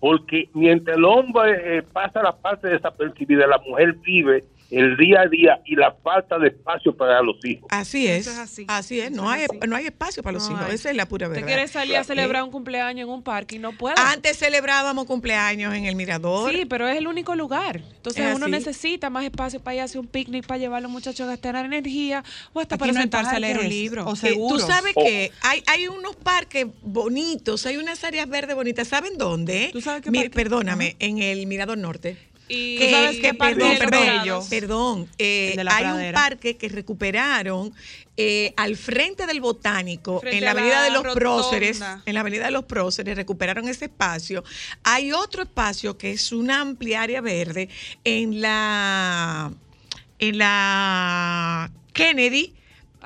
porque 0.00 0.48
mientras 0.54 0.96
el 0.96 1.04
hombre 1.04 1.78
eh, 1.78 1.82
pasa 1.82 2.22
la 2.22 2.34
parte 2.34 2.68
desapercibida, 2.68 3.46
la 3.46 3.58
mujer 3.58 3.92
vive 4.02 4.44
el 4.70 4.96
día 4.96 5.22
a 5.22 5.26
día 5.28 5.60
y 5.64 5.76
la 5.76 5.92
falta 6.02 6.38
de 6.38 6.48
espacio 6.48 6.94
para 6.96 7.22
los 7.22 7.36
hijos. 7.44 7.66
Así 7.70 8.06
es. 8.06 8.26
Eso 8.26 8.30
es 8.32 8.38
así. 8.38 8.64
así. 8.68 9.00
es. 9.00 9.10
No 9.10 9.30
hay, 9.30 9.46
no 9.66 9.76
hay 9.76 9.86
espacio 9.86 10.22
para 10.22 10.34
los 10.34 10.48
No 10.48 10.56
hijos. 10.56 10.66
hay. 10.68 10.74
Esa 10.74 10.90
es 10.90 10.96
la 10.96 11.06
pura 11.06 11.26
Te 11.26 11.32
verdad. 11.34 11.46
quieres 11.46 11.70
salir 11.70 11.96
a 11.96 12.00
Eh, 12.00 12.04
celebrar 12.04 12.42
un 12.42 12.50
cumpleaños 12.50 13.06
en 13.06 13.12
un 13.12 13.22
parque 13.22 13.56
y 13.56 13.58
no 13.58 13.72
puedes. 13.72 13.98
Antes 13.98 14.36
celebrábamos 14.38 15.06
cumpleaños 15.06 15.74
en 15.74 15.86
el 15.86 15.94
Mirador. 15.96 16.52
Sí, 16.52 16.64
pero 16.66 16.86
es 16.86 16.96
el 16.98 17.06
único 17.06 17.34
lugar. 17.34 17.76
Entonces 17.96 18.26
Es 18.26 18.34
uno 18.36 18.44
así. 18.46 18.52
necesita 18.52 19.10
más 19.10 19.24
espacio 19.24 19.60
para 19.60 19.74
ir 19.76 19.80
a 19.80 19.84
hacer 19.84 20.00
un 20.00 20.06
picnic, 20.06 20.46
para 20.46 20.58
llevar 20.58 20.78
a 20.78 20.80
los 20.82 20.90
muchachos 20.90 21.20
a 21.26 21.30
gastar 21.30 21.56
energía 21.56 22.22
o 22.52 22.60
hasta 22.60 22.74
Aquí 22.74 22.80
para 22.80 22.92
no 22.92 23.00
sentarse 23.00 23.34
a 23.36 23.38
leer 23.38 23.58
un 23.58 23.68
libro. 23.68 24.04
o 24.06 24.12
Eh, 24.12 24.16
seguros. 24.16 24.60
Tú 24.60 24.66
sabes 24.66 24.92
Oh. 24.94 25.02
que 25.02 25.32
hay, 25.42 25.62
hay 25.66 25.88
unos 25.88 26.14
parques 26.16 26.66
bonitos, 26.82 27.64
hay 27.66 27.76
unas 27.76 28.02
áreas 28.04 28.28
verdes 28.28 28.54
bonitas. 28.54 28.88
¿Saben 28.88 29.16
dónde? 29.16 29.70
¿Tú 29.72 29.80
sabes 29.80 30.02
qué 30.02 30.10
Mi- 30.10 30.28
perdóname, 30.28 30.96
en 30.98 31.18
el 31.18 31.46
Mirador 31.46 31.78
Norte. 31.78 32.16
Y 32.48 32.78
Que- 32.78 32.90
sabes 32.90 33.16
que- 33.16 33.22
qué 33.22 33.34
parque 33.34 33.54
perdón, 33.78 34.48
perdón, 34.48 35.08
eh, 35.18 35.54
El 35.58 35.68
hay 35.68 35.84
un 36.08 36.12
parque 36.14 36.56
que 36.56 36.68
recuperaron 36.68 37.72
eh, 38.16 38.52
al 38.56 38.76
frente 38.76 39.26
del 39.26 39.40
botánico 39.40 40.18
Frente 40.20 40.38
en 40.38 40.44
la 40.44 40.50
avenida 40.50 40.82
de 40.82 40.90
los 40.90 41.04
rotonda. 41.04 41.20
próceres 41.20 41.80
en 42.04 42.14
la 42.14 42.20
avenida 42.20 42.46
de 42.46 42.50
los 42.50 42.64
próceres 42.64 43.16
recuperaron 43.16 43.68
ese 43.68 43.84
espacio. 43.84 44.42
Hay 44.82 45.12
otro 45.12 45.42
espacio 45.44 45.96
que 45.96 46.10
es 46.12 46.32
una 46.32 46.60
amplia 46.62 47.02
área 47.02 47.20
verde 47.20 47.68
en 48.02 48.40
la 48.40 49.52
en 50.18 50.38
la 50.38 51.70
Kennedy 51.92 52.54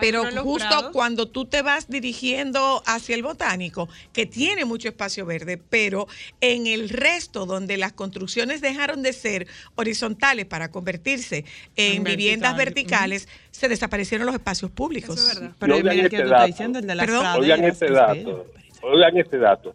pero 0.01 0.31
no 0.31 0.43
justo 0.43 0.69
Prados. 0.69 0.93
cuando 0.93 1.28
tú 1.28 1.44
te 1.44 1.62
vas 1.62 1.89
dirigiendo 1.89 2.82
hacia 2.86 3.14
el 3.14 3.23
botánico, 3.23 3.89
que 4.12 4.27
tiene 4.27 4.64
mucho 4.64 4.89
espacio 4.89 5.27
verde, 5.27 5.59
pero 5.59 6.06
en 6.40 6.66
el 6.66 6.89
resto 6.89 7.47
donde 7.47 7.77
las 7.77 7.93
construcciones 7.93 8.60
dejaron 8.60 9.02
de 9.02 9.12
ser 9.12 9.47
horizontales 9.74 10.47
para 10.47 10.70
convertirse 10.70 11.44
en 11.77 11.97
En 11.98 12.05
viviendas 12.05 12.56
vertical. 12.56 13.10
verticales, 13.10 13.28
se 13.51 13.69
desaparecieron 13.69 14.27
los 14.27 14.35
espacios 14.35 14.70
públicos. 14.70 15.16
Eso 15.19 15.28
es 15.32 15.40
verdad. 15.40 15.56
Pero 15.59 15.74
oigan 15.77 15.97
que 15.97 16.02
este 16.16 16.24
dato. 16.24 16.47
diciendo 16.47 16.78
el 16.78 16.86
de 16.86 16.94
las 16.94 17.06
Perdón. 17.06 17.23
praderas. 17.23 17.43
Oigan 17.43 17.64
este 17.64 17.86
es 17.86 17.93
dato. 17.93 18.47
Oigan 18.82 19.16
este 19.19 19.39
dato. 19.39 19.74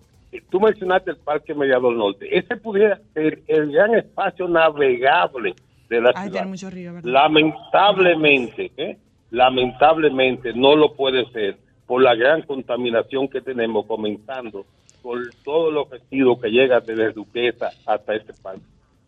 Tú 0.49 0.59
mencionaste 0.59 1.11
el 1.11 1.17
Parque 1.17 1.53
Mediador 1.55 1.95
Norte. 1.95 2.27
Ese 2.37 2.57
pudiera 2.57 2.99
ser 3.13 3.41
el 3.47 3.71
gran 3.71 3.95
espacio 3.95 4.47
navegable 4.47 5.55
de 5.89 6.01
la 6.01 6.09
Ay, 6.09 6.23
ciudad. 6.23 6.31
tiene 6.31 6.47
mucho 6.47 6.69
río, 6.69 6.93
¿verdad? 6.93 7.09
Lamentablemente, 7.09 8.71
¿eh? 8.77 8.97
Lamentablemente 9.31 10.53
no 10.53 10.75
lo 10.75 10.93
puede 10.93 11.25
ser 11.31 11.57
por 11.85 12.01
la 12.01 12.15
gran 12.15 12.41
contaminación 12.43 13.27
que 13.27 13.41
tenemos 13.41 13.85
comenzando 13.85 14.65
por 15.01 15.17
todos 15.43 15.73
los 15.73 15.89
residuos 15.89 16.39
que 16.41 16.49
llegan 16.49 16.83
desde 16.85 17.11
Duquesa 17.13 17.69
hasta 17.85 18.15
este 18.15 18.33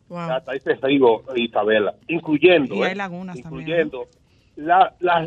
Wow. 0.08 0.18
hasta 0.22 0.56
este 0.56 0.74
río 0.76 1.22
Isabela, 1.36 1.94
incluyendo, 2.08 2.74
Y 2.76 2.82
hay 2.84 2.94
¿eh? 2.94 2.96
lagunas 2.96 3.40
también, 3.42 3.62
incluyendo 3.62 4.08
la, 4.56 4.96
la- 5.02 5.24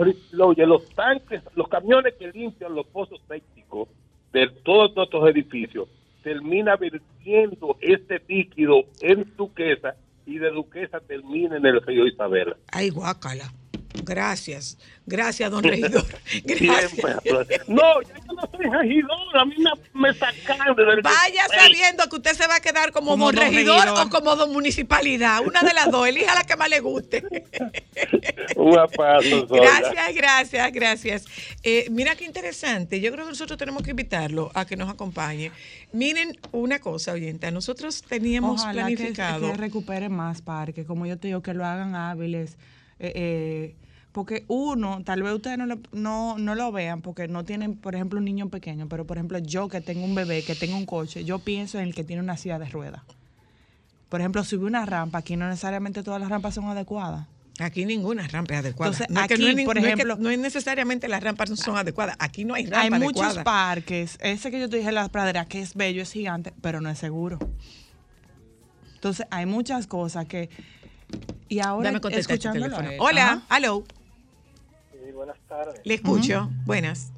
los 0.66 0.88
tanques, 0.90 1.40
los 1.54 1.68
camiones 1.68 2.14
que 2.18 2.32
limpian 2.32 2.74
los 2.74 2.86
pozos 2.88 3.20
sépticos 3.28 3.88
de 4.32 4.48
todos 4.64 4.96
nuestros 4.96 5.28
edificios, 5.30 5.88
termina 6.24 6.74
vertiendo 6.76 7.76
este 7.80 8.20
líquido 8.26 8.82
en 9.02 9.24
Duquesa 9.36 9.94
y 10.26 10.38
de 10.38 10.50
Duquesa 10.50 10.98
termina 11.00 11.56
en 11.58 11.66
el 11.66 11.80
río 11.82 12.06
Isabela. 12.06 12.56
Ay, 12.72 12.90
guácala. 12.90 13.44
Gracias. 14.02 14.76
Gracias, 15.06 15.50
don 15.50 15.62
regidor. 15.64 16.04
Gracias. 16.44 16.90
Siempre. 16.92 17.60
No, 17.66 18.00
yo 18.02 18.14
no 18.34 18.42
soy 18.56 18.66
regidor, 18.70 19.36
a 19.36 19.44
mí 19.44 19.54
me, 19.58 19.70
me 20.08 20.14
sacan 20.14 20.76
del 20.76 21.02
Vaya 21.02 21.42
sabiendo 21.48 22.08
que 22.08 22.16
usted 22.16 22.34
se 22.34 22.46
va 22.46 22.56
a 22.56 22.60
quedar 22.60 22.92
como, 22.92 23.12
Como 23.12 23.26
don 23.26 23.34
don 23.36 23.44
regidor, 23.44 23.80
regidor. 23.84 24.06
o 24.06 24.10
como 24.10 24.36
don 24.36 24.52
municipalidad. 24.52 25.40
Una 25.44 25.62
de 25.62 25.74
las 25.74 25.90
dos. 25.90 26.06
Elija 26.06 26.34
la 26.34 26.44
que 26.44 26.56
más 26.56 26.68
le 26.68 26.80
guste. 26.80 27.24
Un 28.56 28.74
Sonia. 28.74 29.46
Gracias, 29.50 30.14
gracias, 30.14 30.72
gracias. 30.72 31.24
Eh, 31.62 31.86
mira 31.90 32.14
qué 32.14 32.24
interesante. 32.24 33.00
Yo 33.00 33.10
creo 33.12 33.24
que 33.24 33.30
nosotros 33.30 33.58
tenemos 33.58 33.82
que 33.82 33.90
invitarlo 33.90 34.50
a 34.54 34.64
que 34.64 34.76
nos 34.76 34.88
acompañe. 34.90 35.52
Miren 35.92 36.36
una 36.52 36.78
cosa, 36.78 37.12
oyente. 37.12 37.50
Nosotros 37.50 38.02
teníamos 38.02 38.62
Ojalá 38.62 38.86
que, 38.86 38.94
planificado. 38.96 39.50
que 39.52 39.56
recuperen 39.58 40.12
más 40.12 40.42
parques, 40.42 40.86
como 40.86 41.06
yo 41.06 41.18
te 41.18 41.28
digo, 41.28 41.42
que 41.42 41.54
lo 41.54 41.64
hagan 41.64 41.94
hábiles. 41.94 42.56
eh, 42.98 43.12
eh, 43.14 43.76
porque 44.12 44.44
uno, 44.48 45.02
tal 45.04 45.22
vez 45.22 45.32
ustedes 45.32 45.56
no 45.58 45.66
lo, 45.66 45.78
no, 45.92 46.36
no 46.38 46.54
lo 46.54 46.70
vean 46.70 47.00
porque 47.00 47.28
no 47.28 47.44
tienen, 47.44 47.76
por 47.76 47.94
ejemplo, 47.94 48.18
un 48.18 48.24
niño 48.26 48.48
pequeño, 48.50 48.86
pero 48.88 49.06
por 49.06 49.16
ejemplo 49.16 49.38
yo 49.38 49.68
que 49.68 49.80
tengo 49.80 50.04
un 50.04 50.14
bebé, 50.14 50.42
que 50.44 50.54
tengo 50.54 50.76
un 50.76 50.84
coche, 50.86 51.24
yo 51.24 51.38
pienso 51.38 51.78
en 51.78 51.84
el 51.84 51.94
que 51.94 52.04
tiene 52.04 52.20
una 52.22 52.36
silla 52.36 52.58
de 52.58 52.66
ruedas. 52.66 53.02
Por 54.10 54.20
ejemplo, 54.20 54.44
subir 54.44 54.66
una 54.66 54.84
rampa, 54.84 55.18
aquí 55.18 55.36
no 55.36 55.48
necesariamente 55.48 56.02
todas 56.02 56.20
las 56.20 56.28
rampas 56.28 56.54
son 56.54 56.66
adecuadas. 56.66 57.26
Aquí 57.58 57.84
ninguna 57.86 58.26
rampa 58.28 58.54
es 58.54 58.60
adecuada. 58.60 58.92
Entonces, 58.92 59.14
no, 59.14 59.20
es 59.22 59.28
que 59.28 59.34
aquí, 59.34 59.42
no 59.42 59.48
es 59.48 59.56
ni- 59.56 59.64
por 59.64 59.76
no 59.76 59.80
es 59.80 59.86
que- 59.86 59.92
ejemplo- 60.02 60.16
no 60.18 60.30
es 60.30 60.38
necesariamente 60.38 61.08
las 61.08 61.22
rampas 61.22 61.48
no 61.48 61.56
son 61.56 61.76
adecuadas. 61.78 62.16
Aquí 62.18 62.44
no 62.44 62.52
hay 62.54 62.64
Hay 62.64 62.70
rampa 62.90 62.98
muchos 62.98 63.22
adecuada. 63.24 63.44
parques, 63.44 64.18
ese 64.20 64.50
que 64.50 64.60
yo 64.60 64.68
te 64.68 64.76
dije, 64.78 64.92
la 64.92 65.08
pradera, 65.08 65.46
que 65.46 65.60
es 65.60 65.74
bello, 65.74 66.02
es 66.02 66.12
gigante, 66.12 66.52
pero 66.60 66.80
no 66.82 66.90
es 66.90 66.98
seguro. 66.98 67.38
Entonces, 68.94 69.26
hay 69.30 69.46
muchas 69.46 69.86
cosas 69.86 70.26
que... 70.26 70.50
Y 71.48 71.60
ahora, 71.60 71.90
Dame 71.92 72.00
este 72.16 72.20
escuchándolo 72.20 72.76
Hola, 72.98 73.42
hello. 73.54 73.84
Sí, 75.12 75.16
buenas 75.16 75.36
tardes. 75.46 75.78
Le 75.84 75.92
escucho. 75.94 76.48
Buenas. 76.64 77.12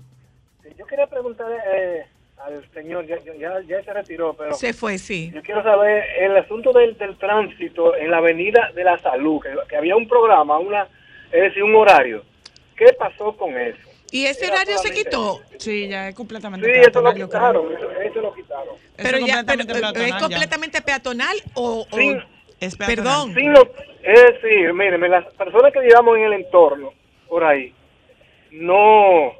Sí, 0.64 0.70
yo 0.76 0.84
quería 0.84 1.06
preguntarle 1.06 1.56
eh, 1.72 2.02
al 2.44 2.68
señor, 2.72 3.06
ya, 3.06 3.18
ya, 3.38 3.60
ya 3.68 3.84
se 3.84 3.92
retiró, 3.92 4.34
pero 4.34 4.52
Se 4.54 4.72
fue, 4.72 4.98
sí. 4.98 5.30
yo 5.32 5.40
quiero 5.42 5.62
saber 5.62 6.02
el 6.18 6.36
asunto 6.36 6.72
del, 6.72 6.98
del 6.98 7.16
tránsito 7.18 7.94
en 7.94 8.10
la 8.10 8.16
Avenida 8.16 8.72
de 8.74 8.82
la 8.82 8.98
Salud, 8.98 9.40
que, 9.40 9.50
que 9.68 9.76
había 9.76 9.94
un 9.94 10.08
programa, 10.08 10.58
una 10.58 10.88
es 11.30 11.40
decir, 11.42 11.62
un 11.62 11.76
horario. 11.76 12.24
¿Qué 12.76 12.86
pasó 12.98 13.36
con 13.36 13.56
eso? 13.56 13.78
¿Y 14.10 14.26
ese 14.26 14.46
Era 14.46 14.54
horario 14.56 14.78
se 14.78 14.90
quitó? 14.90 15.40
Sí, 15.58 15.86
ya 15.86 16.08
es 16.08 16.16
completamente 16.16 16.66
Sí, 16.66 16.72
eso 16.72 17.00
lo 17.00 17.14
peatonal, 17.14 17.16
yo 17.16 17.28
creo. 17.28 17.40
quitaron, 17.40 17.72
eso, 17.76 17.90
eso 18.00 18.20
lo 18.22 18.34
quitaron. 18.34 18.74
Pero 18.96 19.18
ya, 19.18 19.44
pero, 19.46 19.62
eh, 19.62 19.66
peatonal 19.66 19.96
¿es 20.02 20.08
ya. 20.10 20.18
completamente 20.18 20.82
peatonal 20.82 21.36
o, 21.54 21.86
o- 21.88 21.96
Sí. 21.96 22.16
Es 22.58 22.76
peatonal. 22.76 23.04
perdón? 23.04 23.34
Sí, 23.36 23.46
no, 23.46 23.60
es 24.02 24.22
decir, 24.42 24.72
mírenme, 24.72 25.08
las 25.08 25.24
personas 25.34 25.72
que 25.72 25.80
llevamos 25.80 26.16
en 26.16 26.24
el 26.24 26.32
entorno, 26.32 26.92
por 27.28 27.42
ahí, 27.44 27.74
no, 28.54 29.32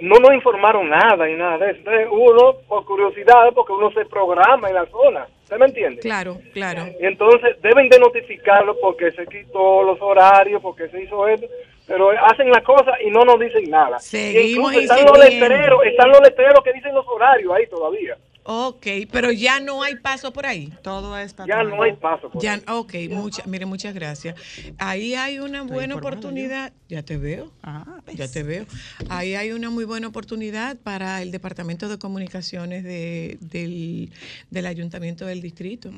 no 0.00 0.16
nos 0.20 0.34
informaron 0.34 0.88
nada 0.88 1.28
y 1.28 1.34
nada 1.34 1.58
de 1.58 1.70
eso. 1.70 1.78
Entonces, 1.78 2.08
uno, 2.10 2.56
por 2.68 2.84
curiosidad, 2.84 3.52
porque 3.54 3.72
uno 3.72 3.90
se 3.92 4.04
programa 4.06 4.68
en 4.68 4.74
la 4.74 4.86
zona. 4.86 5.26
¿Usted 5.42 5.58
me 5.58 5.66
entiende? 5.66 6.00
Claro, 6.00 6.38
claro. 6.52 6.86
Y 7.00 7.06
entonces 7.06 7.56
deben 7.62 7.88
de 7.88 8.00
notificarlo 8.00 8.76
porque 8.80 9.12
se 9.12 9.26
quitó 9.26 9.84
los 9.84 10.00
horarios, 10.02 10.60
porque 10.60 10.88
se 10.88 11.04
hizo 11.04 11.28
esto, 11.28 11.46
pero 11.86 12.10
hacen 12.10 12.50
la 12.50 12.60
cosa 12.62 13.00
y 13.00 13.10
no 13.10 13.24
nos 13.24 13.38
dicen 13.38 13.70
nada. 13.70 14.00
Seguimos 14.00 14.74
Y 14.74 14.78
están 14.78 15.04
los 15.04 15.18
letreros, 15.18 15.84
están 15.84 16.08
los 16.08 16.20
letreros 16.20 16.64
que 16.64 16.72
dicen 16.72 16.92
los 16.94 17.06
horarios 17.06 17.54
ahí 17.54 17.66
todavía. 17.68 18.16
Ok, 18.48 18.86
pero 19.10 19.32
ya 19.32 19.58
no 19.58 19.82
hay 19.82 19.96
paso 19.96 20.32
por 20.32 20.46
ahí. 20.46 20.72
Todo 20.82 21.18
es 21.18 21.34
Ya 21.48 21.64
no 21.64 21.82
hay 21.82 21.94
paso. 21.94 22.30
por 22.30 22.40
Ya, 22.40 22.54
ahí. 22.54 22.62
ok, 22.68 22.94
mucha, 23.10 23.42
mire, 23.46 23.66
muchas 23.66 23.92
gracias. 23.92 24.36
Ahí 24.78 25.14
hay 25.14 25.40
una 25.40 25.62
buena 25.62 25.96
oportunidad. 25.96 26.72
Ya 26.88 27.02
te 27.02 27.16
veo. 27.16 27.52
Ah, 27.64 28.00
¿ves? 28.06 28.14
Ya 28.16 28.28
te 28.28 28.44
veo. 28.44 28.64
Ahí 29.08 29.34
hay 29.34 29.50
una 29.50 29.68
muy 29.70 29.84
buena 29.84 30.06
oportunidad 30.06 30.76
para 30.76 31.20
el 31.22 31.32
Departamento 31.32 31.88
de 31.88 31.98
Comunicaciones 31.98 32.84
de- 32.84 33.38
del, 33.40 34.12
del 34.52 34.66
Ayuntamiento 34.66 35.26
del 35.26 35.40
Distrito. 35.42 35.90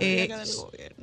Eh, 0.00 0.30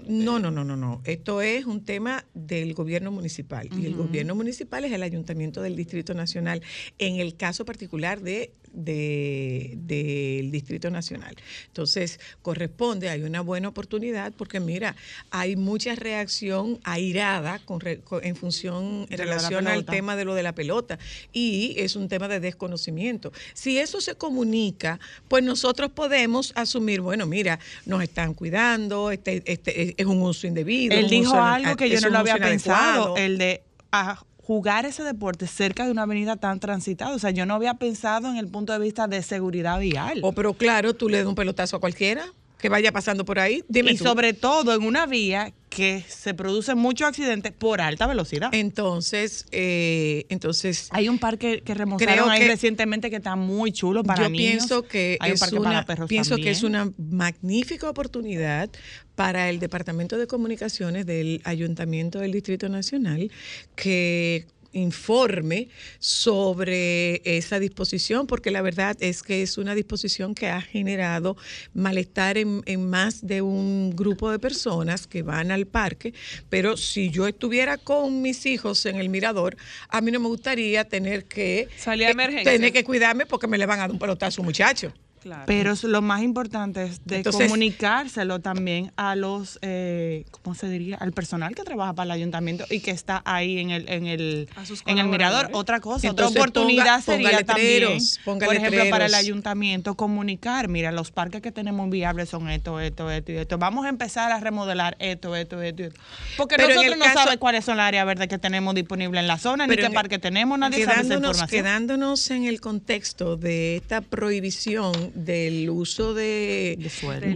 no, 0.07 0.40
no, 0.40 0.49
no, 0.49 0.64
no, 0.64 0.76
no. 0.76 1.02
Esto 1.06 1.44
es 1.44 1.65
un 1.65 1.86
tema 1.86 2.26
del 2.34 2.74
gobierno 2.74 3.11
municipal. 3.11 3.69
Y 3.80 3.86
el 3.86 3.95
gobierno 3.95 4.34
municipal 4.34 4.84
es 4.86 4.91
el 4.91 5.03
Ayuntamiento 5.03 5.61
del 5.61 5.76
Distrito 5.76 6.15
Nacional. 6.15 6.64
En 6.98 7.18
el 7.19 7.36
caso 7.36 7.65
particular 7.65 8.19
de 8.22 8.52
de- 8.74 9.74
del 9.78 10.52
Distrito 10.52 10.86
Nacional. 10.91 11.35
Entonces, 11.68 12.19
corresponde, 12.41 13.09
hay 13.09 13.23
una 13.23 13.41
buena 13.41 13.68
oportunidad 13.69 14.34
porque 14.34 14.59
mira, 14.59 14.95
hay 15.31 15.55
mucha 15.55 15.95
reacción 15.95 16.80
airada 16.84 17.59
con 17.59 17.80
con- 18.03 18.23
en 18.26 18.35
función, 18.35 19.05
en 19.09 19.18
De 19.18 19.18
relación 19.18 19.68
al 19.68 19.85
tema 19.85 20.15
de 20.15 20.26
lo 20.26 20.34
de 20.35 20.43
la 20.43 20.53
pelota 20.53 20.97
y 21.31 21.76
es 21.77 21.95
un 21.95 22.07
tema 22.09 22.27
de 22.27 22.39
desconocimiento. 22.39 23.31
Si 23.53 23.77
eso 23.77 24.01
se 24.01 24.15
comunica, 24.15 24.99
pues 25.27 25.43
nosotros 25.43 25.91
podemos 25.91 26.51
asumir, 26.55 27.01
bueno, 27.01 27.26
mira, 27.26 27.59
nos 27.85 28.01
están 28.03 28.34
cuidando, 28.34 29.11
este, 29.11 29.43
este 29.45 29.95
es 29.99 30.05
un 30.07 30.22
uso 30.22 30.47
indebido. 30.47 30.95
Él 30.95 31.09
dijo 31.09 31.31
uso- 31.31 31.41
algo 31.41 31.76
que 31.76 31.89
yo 31.89 32.01
no 32.01 32.09
lo 32.09 32.18
había 32.19 32.38
pensado, 32.38 33.18
el 33.18 33.38
de 33.38 33.61
ah, 33.91 34.23
jugar 34.48 34.86
ese 34.86 35.03
deporte 35.03 35.45
cerca 35.45 35.84
de 35.84 35.91
una 35.91 36.03
avenida 36.03 36.38
tan 36.38 36.61
transitada. 36.61 37.14
O 37.14 37.19
sea, 37.19 37.32
yo 37.32 37.45
no 37.45 37.53
había 37.53 37.74
pensado 37.74 38.30
en 38.30 38.38
el 38.38 38.48
punto 38.48 38.72
de 38.72 38.80
vista 38.80 39.06
de 39.06 39.22
seguridad 39.22 39.78
vial. 39.78 40.22
Oh, 40.24 40.32
pero 40.32 40.53
claro, 40.53 40.95
tú 40.95 41.10
le 41.10 41.18
das 41.18 41.28
un 41.28 41.36
pelotazo 41.36 41.76
a 41.76 41.80
cualquiera 41.82 42.24
que 42.57 42.69
vaya 42.69 42.94
pasando 42.94 43.26
por 43.26 43.40
ahí. 43.40 43.65
Dime 43.68 43.91
y 43.91 43.98
tú. 43.98 44.06
sobre 44.06 44.32
todo 44.32 44.74
en 44.74 44.84
una 44.84 45.06
vía 45.06 45.53
que 45.78 46.04
se 46.08 46.34
producen 46.34 46.76
muchos 46.80 47.08
accidentes 47.08 47.52
por 47.52 47.82
alta 47.82 48.08
velocidad. 48.08 48.49
Entonces, 48.52 49.45
eh, 49.52 50.26
entonces 50.30 50.88
Hay 50.90 51.08
un 51.08 51.20
parque 51.20 51.62
que 51.64 51.76
remozaron 51.76 52.32
ahí 52.32 52.40
que- 52.40 52.48
recientemente 52.48 53.12
que 53.12 53.18
está 53.18 53.36
muy 53.36 53.72
chulo 53.72 54.02
para 54.04 54.24
yo 54.24 54.30
niños. 54.30 54.48
pienso 54.56 54.82
que 54.82 55.18
Hay 55.20 55.30
un 55.30 55.34
es 55.36 55.40
parque 55.40 55.56
una 55.60 55.70
para 55.70 55.86
perros 55.86 56.10
pienso 56.10 56.36
que 56.38 56.49
es 56.49 56.64
una 56.64 56.91
magnífica 56.98 57.88
oportunidad 57.88 58.72
para 59.14 59.49
el 59.52 59.60
Departamento 59.60 60.18
de 60.18 60.26
Comunicaciones 60.26 61.06
del 61.06 61.41
Ayuntamiento 61.44 62.18
del 62.18 62.32
Distrito 62.32 62.70
Nacional 62.70 63.30
que 63.76 64.48
informe 64.78 65.70
sobre 65.99 67.22
esa 67.26 67.60
disposición, 67.60 68.28
porque 68.28 68.52
la 68.52 68.62
verdad 68.62 68.95
es 68.99 69.24
que 69.24 69.41
es 69.41 69.58
una 69.58 69.76
disposición 69.76 70.36
que 70.36 70.48
ha 70.48 70.62
generado 70.62 71.38
malestar 71.74 72.38
en, 72.38 72.62
en 72.66 72.90
más 72.90 73.26
de 73.26 73.41
un 73.41 73.95
grupo 73.95 74.32
de 74.32 74.40
personas 74.40 75.08
que 75.08 75.22
van 75.24 75.52
al 75.52 75.66
parque, 75.66 76.14
pero 76.49 76.78
si 76.78 77.10
yo 77.10 77.28
estuviera 77.28 77.78
con 77.78 78.22
mis 78.22 78.45
hijos 78.45 78.86
en 78.86 78.98
el 78.98 79.10
mirador, 79.10 79.58
a 79.90 80.02
mí 80.02 80.12
no 80.12 80.20
me 80.20 80.28
gustaría 80.28 80.86
tener 80.86 81.26
que 81.26 81.68
Salir 81.78 82.06
a 82.06 82.10
eh, 82.10 82.12
emergencia. 82.12 82.52
tener 82.52 82.72
que 82.72 82.84
cuidarme 82.84 83.26
porque 83.26 83.48
me 83.48 83.58
le 83.58 83.66
van 83.66 83.80
a 83.80 83.84
dar 83.84 83.91
un 83.91 83.99
pelotazo 83.99 84.41
a 84.41 84.44
un 84.44 84.48
muchacho. 84.48 84.94
Claro. 85.22 85.44
Pero 85.45 85.73
lo 85.84 86.02
más 86.02 86.22
importante 86.22 86.84
es 86.84 87.02
de 87.06 87.18
Entonces- 87.18 87.48
comunicárselo 87.48 88.39
también 88.39 88.91
a 88.95 89.15
los, 89.15 89.60
eh, 89.61 90.26
¿cómo 90.31 90.56
se 90.56 90.69
diría? 90.69 90.98
Al 90.98 91.11
personal 91.11 91.53
que 91.56 91.64
trabaja 91.64 91.94
para 91.94 92.06
el 92.06 92.11
ayuntamiento 92.11 92.65
y 92.69 92.80
que 92.80 92.91
está 92.91 93.22
ahí 93.26 93.57
en 93.60 93.72
el, 93.72 93.89
en 93.89 94.07
el, 94.07 94.48
en 94.85 94.98
el 94.99 95.07
mirador. 95.07 95.49
Otra 95.53 95.80
cosa, 95.80 96.07
Entonces, 96.07 96.31
otra 96.38 96.41
oportunidad 96.44 96.99
ponga- 97.02 97.06
ponga 97.06 97.30
sería 97.30 97.44
también, 97.45 97.80
letreros, 97.81 98.19
ponga 98.23 98.45
por 98.45 98.56
ejemplo, 98.56 98.84
para 98.89 99.06
el 99.07 99.15
ayuntamiento 99.15 99.95
comunicar, 99.95 100.68
mira, 100.68 100.91
los 100.91 101.11
parques 101.11 101.41
que 101.41 101.52
tenemos 101.52 101.89
viables 101.89 102.30
son 102.30 102.49
esto, 102.49 102.80
esto, 102.80 103.10
esto 103.11 103.31
y 103.31 103.38
esto. 103.38 103.57
Vamos 103.57 103.85
a 103.85 103.89
empezar 103.89 104.31
a 104.31 104.39
remodelar 104.39 104.95
esto, 104.99 105.35
esto, 105.35 105.61
esto, 105.61 105.84
esto. 105.84 105.99
Porque 106.38 106.56
Pero 106.57 106.69
nosotros 106.69 106.98
no 106.98 107.03
caso- 107.06 107.18
sabemos 107.19 107.38
cuáles 107.39 107.65
son 107.65 107.77
las 107.77 107.88
áreas 107.88 108.06
verdes 108.06 108.27
que 108.27 108.38
tenemos 108.38 108.76
disponibles 108.76 109.19
en 109.22 109.27
la 109.27 109.38
zona, 109.38 109.68
ni 109.68 109.76
qué 109.76 109.89
parque 109.89 110.19
tenemos, 110.19 110.57
nadie 110.60 110.85
sabe 110.85 111.02
esa 111.02 111.14
información. 111.15 111.48
quedándonos 111.49 112.30
en 112.31 112.45
el 112.45 112.61
contexto 112.61 113.35
de 113.38 113.77
esta 113.77 114.02
prohibición 114.02 115.06
del 115.15 115.69
uso 115.69 116.13
de, 116.13 116.77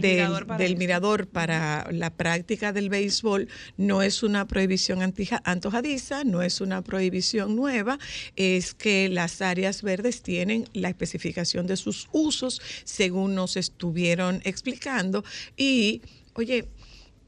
mirador 0.00 0.46
para 0.46 0.64
del 0.64 0.76
mirador 0.76 1.26
para 1.26 1.88
la 1.92 2.10
práctica 2.10 2.72
del 2.72 2.88
béisbol 2.88 3.48
no 3.76 4.02
es 4.02 4.22
una 4.22 4.46
prohibición 4.46 5.02
antija- 5.02 5.42
antojadiza, 5.44 6.24
no 6.24 6.42
es 6.42 6.60
una 6.60 6.82
prohibición 6.82 7.56
nueva, 7.56 7.98
es 8.36 8.74
que 8.74 9.08
las 9.08 9.42
áreas 9.42 9.82
verdes 9.82 10.22
tienen 10.22 10.68
la 10.72 10.88
especificación 10.88 11.66
de 11.66 11.76
sus 11.76 12.08
usos 12.12 12.60
según 12.84 13.34
nos 13.34 13.56
estuvieron 13.56 14.40
explicando 14.44 15.24
y, 15.56 16.02
oye, 16.34 16.68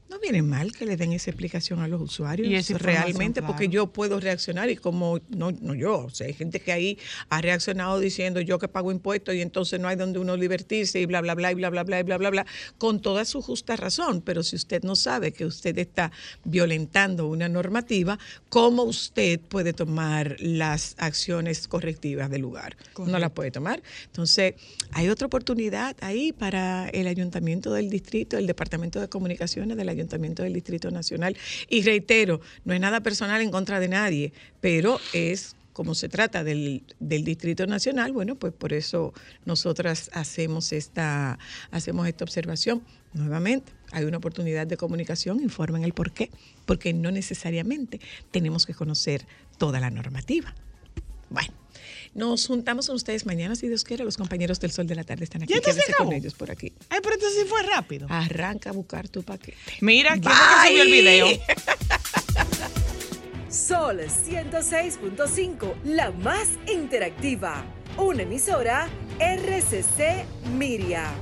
no 0.09 0.19
viene 0.19 0.41
mal 0.43 0.71
que 0.71 0.85
le 0.85 0.97
den 0.97 1.13
esa 1.13 1.31
explicación 1.31 1.79
a 1.79 1.87
los 1.87 1.99
usuarios 1.99 2.69
Y 2.69 2.73
realmente, 2.73 3.41
porque 3.41 3.69
yo 3.69 3.87
puedo 3.87 4.19
reaccionar 4.19 4.69
y 4.69 4.75
como 4.75 5.19
no, 5.29 5.51
no 5.51 5.73
yo, 5.73 6.05
o 6.05 6.09
sea, 6.09 6.27
hay 6.27 6.33
gente 6.33 6.59
que 6.59 6.71
ahí 6.71 6.97
ha 7.29 7.41
reaccionado 7.41 7.99
diciendo 7.99 8.39
yo 8.41 8.59
que 8.59 8.67
pago 8.67 8.91
impuestos 8.91 9.33
y 9.35 9.41
entonces 9.41 9.79
no 9.79 9.87
hay 9.87 9.95
donde 9.95 10.19
uno 10.19 10.37
divertirse 10.37 11.01
y 11.01 11.05
bla, 11.05 11.21
bla, 11.21 11.33
bla, 11.33 11.51
y 11.51 11.55
bla, 11.55 11.69
bla, 11.69 11.83
bla, 11.83 11.99
y 11.99 12.03
bla, 12.03 12.17
bla, 12.17 12.29
bla, 12.29 12.45
con 12.77 13.01
toda 13.01 13.25
su 13.25 13.41
justa 13.41 13.75
razón. 13.75 14.21
Pero 14.21 14.43
si 14.43 14.55
usted 14.55 14.83
no 14.83 14.95
sabe 14.95 15.31
que 15.31 15.45
usted 15.45 15.77
está 15.79 16.11
violentando 16.43 17.27
una 17.27 17.49
normativa, 17.49 18.19
¿cómo 18.49 18.83
usted 18.83 19.39
puede 19.39 19.73
tomar 19.73 20.35
las 20.39 20.95
acciones 20.99 21.67
correctivas 21.67 22.29
del 22.29 22.41
lugar? 22.41 22.77
No 22.97 23.17
las 23.17 23.31
puede 23.31 23.51
tomar. 23.51 23.81
Entonces, 24.05 24.53
hay 24.91 25.09
otra 25.09 25.27
oportunidad 25.27 25.95
ahí 26.01 26.31
para 26.31 26.89
el 26.89 27.07
Ayuntamiento 27.07 27.73
del 27.73 27.89
Distrito, 27.89 28.37
el 28.37 28.47
Departamento 28.47 29.01
de 29.01 29.09
Comunicaciones 29.09 29.77
del 29.77 29.89
Ayuntamiento 29.95 30.43
del 30.43 30.53
Distrito 30.53 30.91
Nacional. 30.91 31.35
Y 31.69 31.81
reitero, 31.83 32.41
no 32.63 32.73
es 32.73 32.79
nada 32.79 33.01
personal 33.01 33.41
en 33.41 33.51
contra 33.51 33.79
de 33.79 33.87
nadie, 33.87 34.33
pero 34.61 34.99
es 35.13 35.55
como 35.75 35.93
se 35.93 36.07
trata 36.07 36.45
del, 36.45 36.83
del 37.01 37.25
Distrito 37.25 37.67
Nacional, 37.67 38.13
bueno, 38.13 38.35
pues 38.35 38.53
por 38.53 38.71
eso 38.71 39.13
nosotras 39.43 40.09
hacemos 40.13 40.71
esta, 40.71 41.37
hacemos 41.69 42.07
esta 42.07 42.23
observación. 42.23 42.81
Nuevamente, 43.11 43.73
hay 43.91 44.05
una 44.05 44.17
oportunidad 44.17 44.67
de 44.67 44.77
comunicación, 44.77 45.41
informen 45.41 45.83
el 45.83 45.91
por 45.91 46.13
qué, 46.13 46.31
porque 46.65 46.93
no 46.93 47.11
necesariamente 47.11 47.99
tenemos 48.31 48.65
que 48.65 48.73
conocer 48.73 49.25
toda 49.57 49.81
la 49.81 49.89
normativa. 49.89 50.55
Bueno, 51.29 51.53
nos 52.15 52.47
juntamos 52.47 52.87
con 52.87 52.95
ustedes 52.95 53.25
mañana, 53.25 53.55
si 53.55 53.67
Dios 53.67 53.83
quiere. 53.83 54.03
Los 54.03 54.17
compañeros 54.17 54.59
del 54.59 54.71
Sol 54.71 54.87
de 54.87 54.95
la 54.95 55.03
Tarde 55.03 55.25
están 55.25 55.43
aquí. 55.43 55.53
¿Ya 55.53 55.73
se 55.73 55.93
con 55.93 56.11
ellos 56.13 56.33
por 56.33 56.49
aquí. 56.49 56.73
Ay, 56.89 56.99
pero 57.03 57.15
esto 57.15 57.27
sí 57.29 57.45
fue 57.47 57.61
rápido. 57.63 58.07
Arranca 58.09 58.71
a 58.71 58.73
buscar 58.73 59.07
tu 59.09 59.21
paquete. 59.21 59.57
Mira, 59.81 60.13
¿quién 60.13 60.23
fue 60.23 60.33
que 60.33 60.67
subió 60.69 60.83
el 60.83 60.91
video? 60.91 61.27
Sol 63.49 63.99
106.5, 63.99 65.73
la 65.83 66.11
más 66.11 66.47
interactiva. 66.71 67.63
Una 67.97 68.23
emisora 68.23 68.87
RCC 69.19 70.25
Miria. 70.57 71.13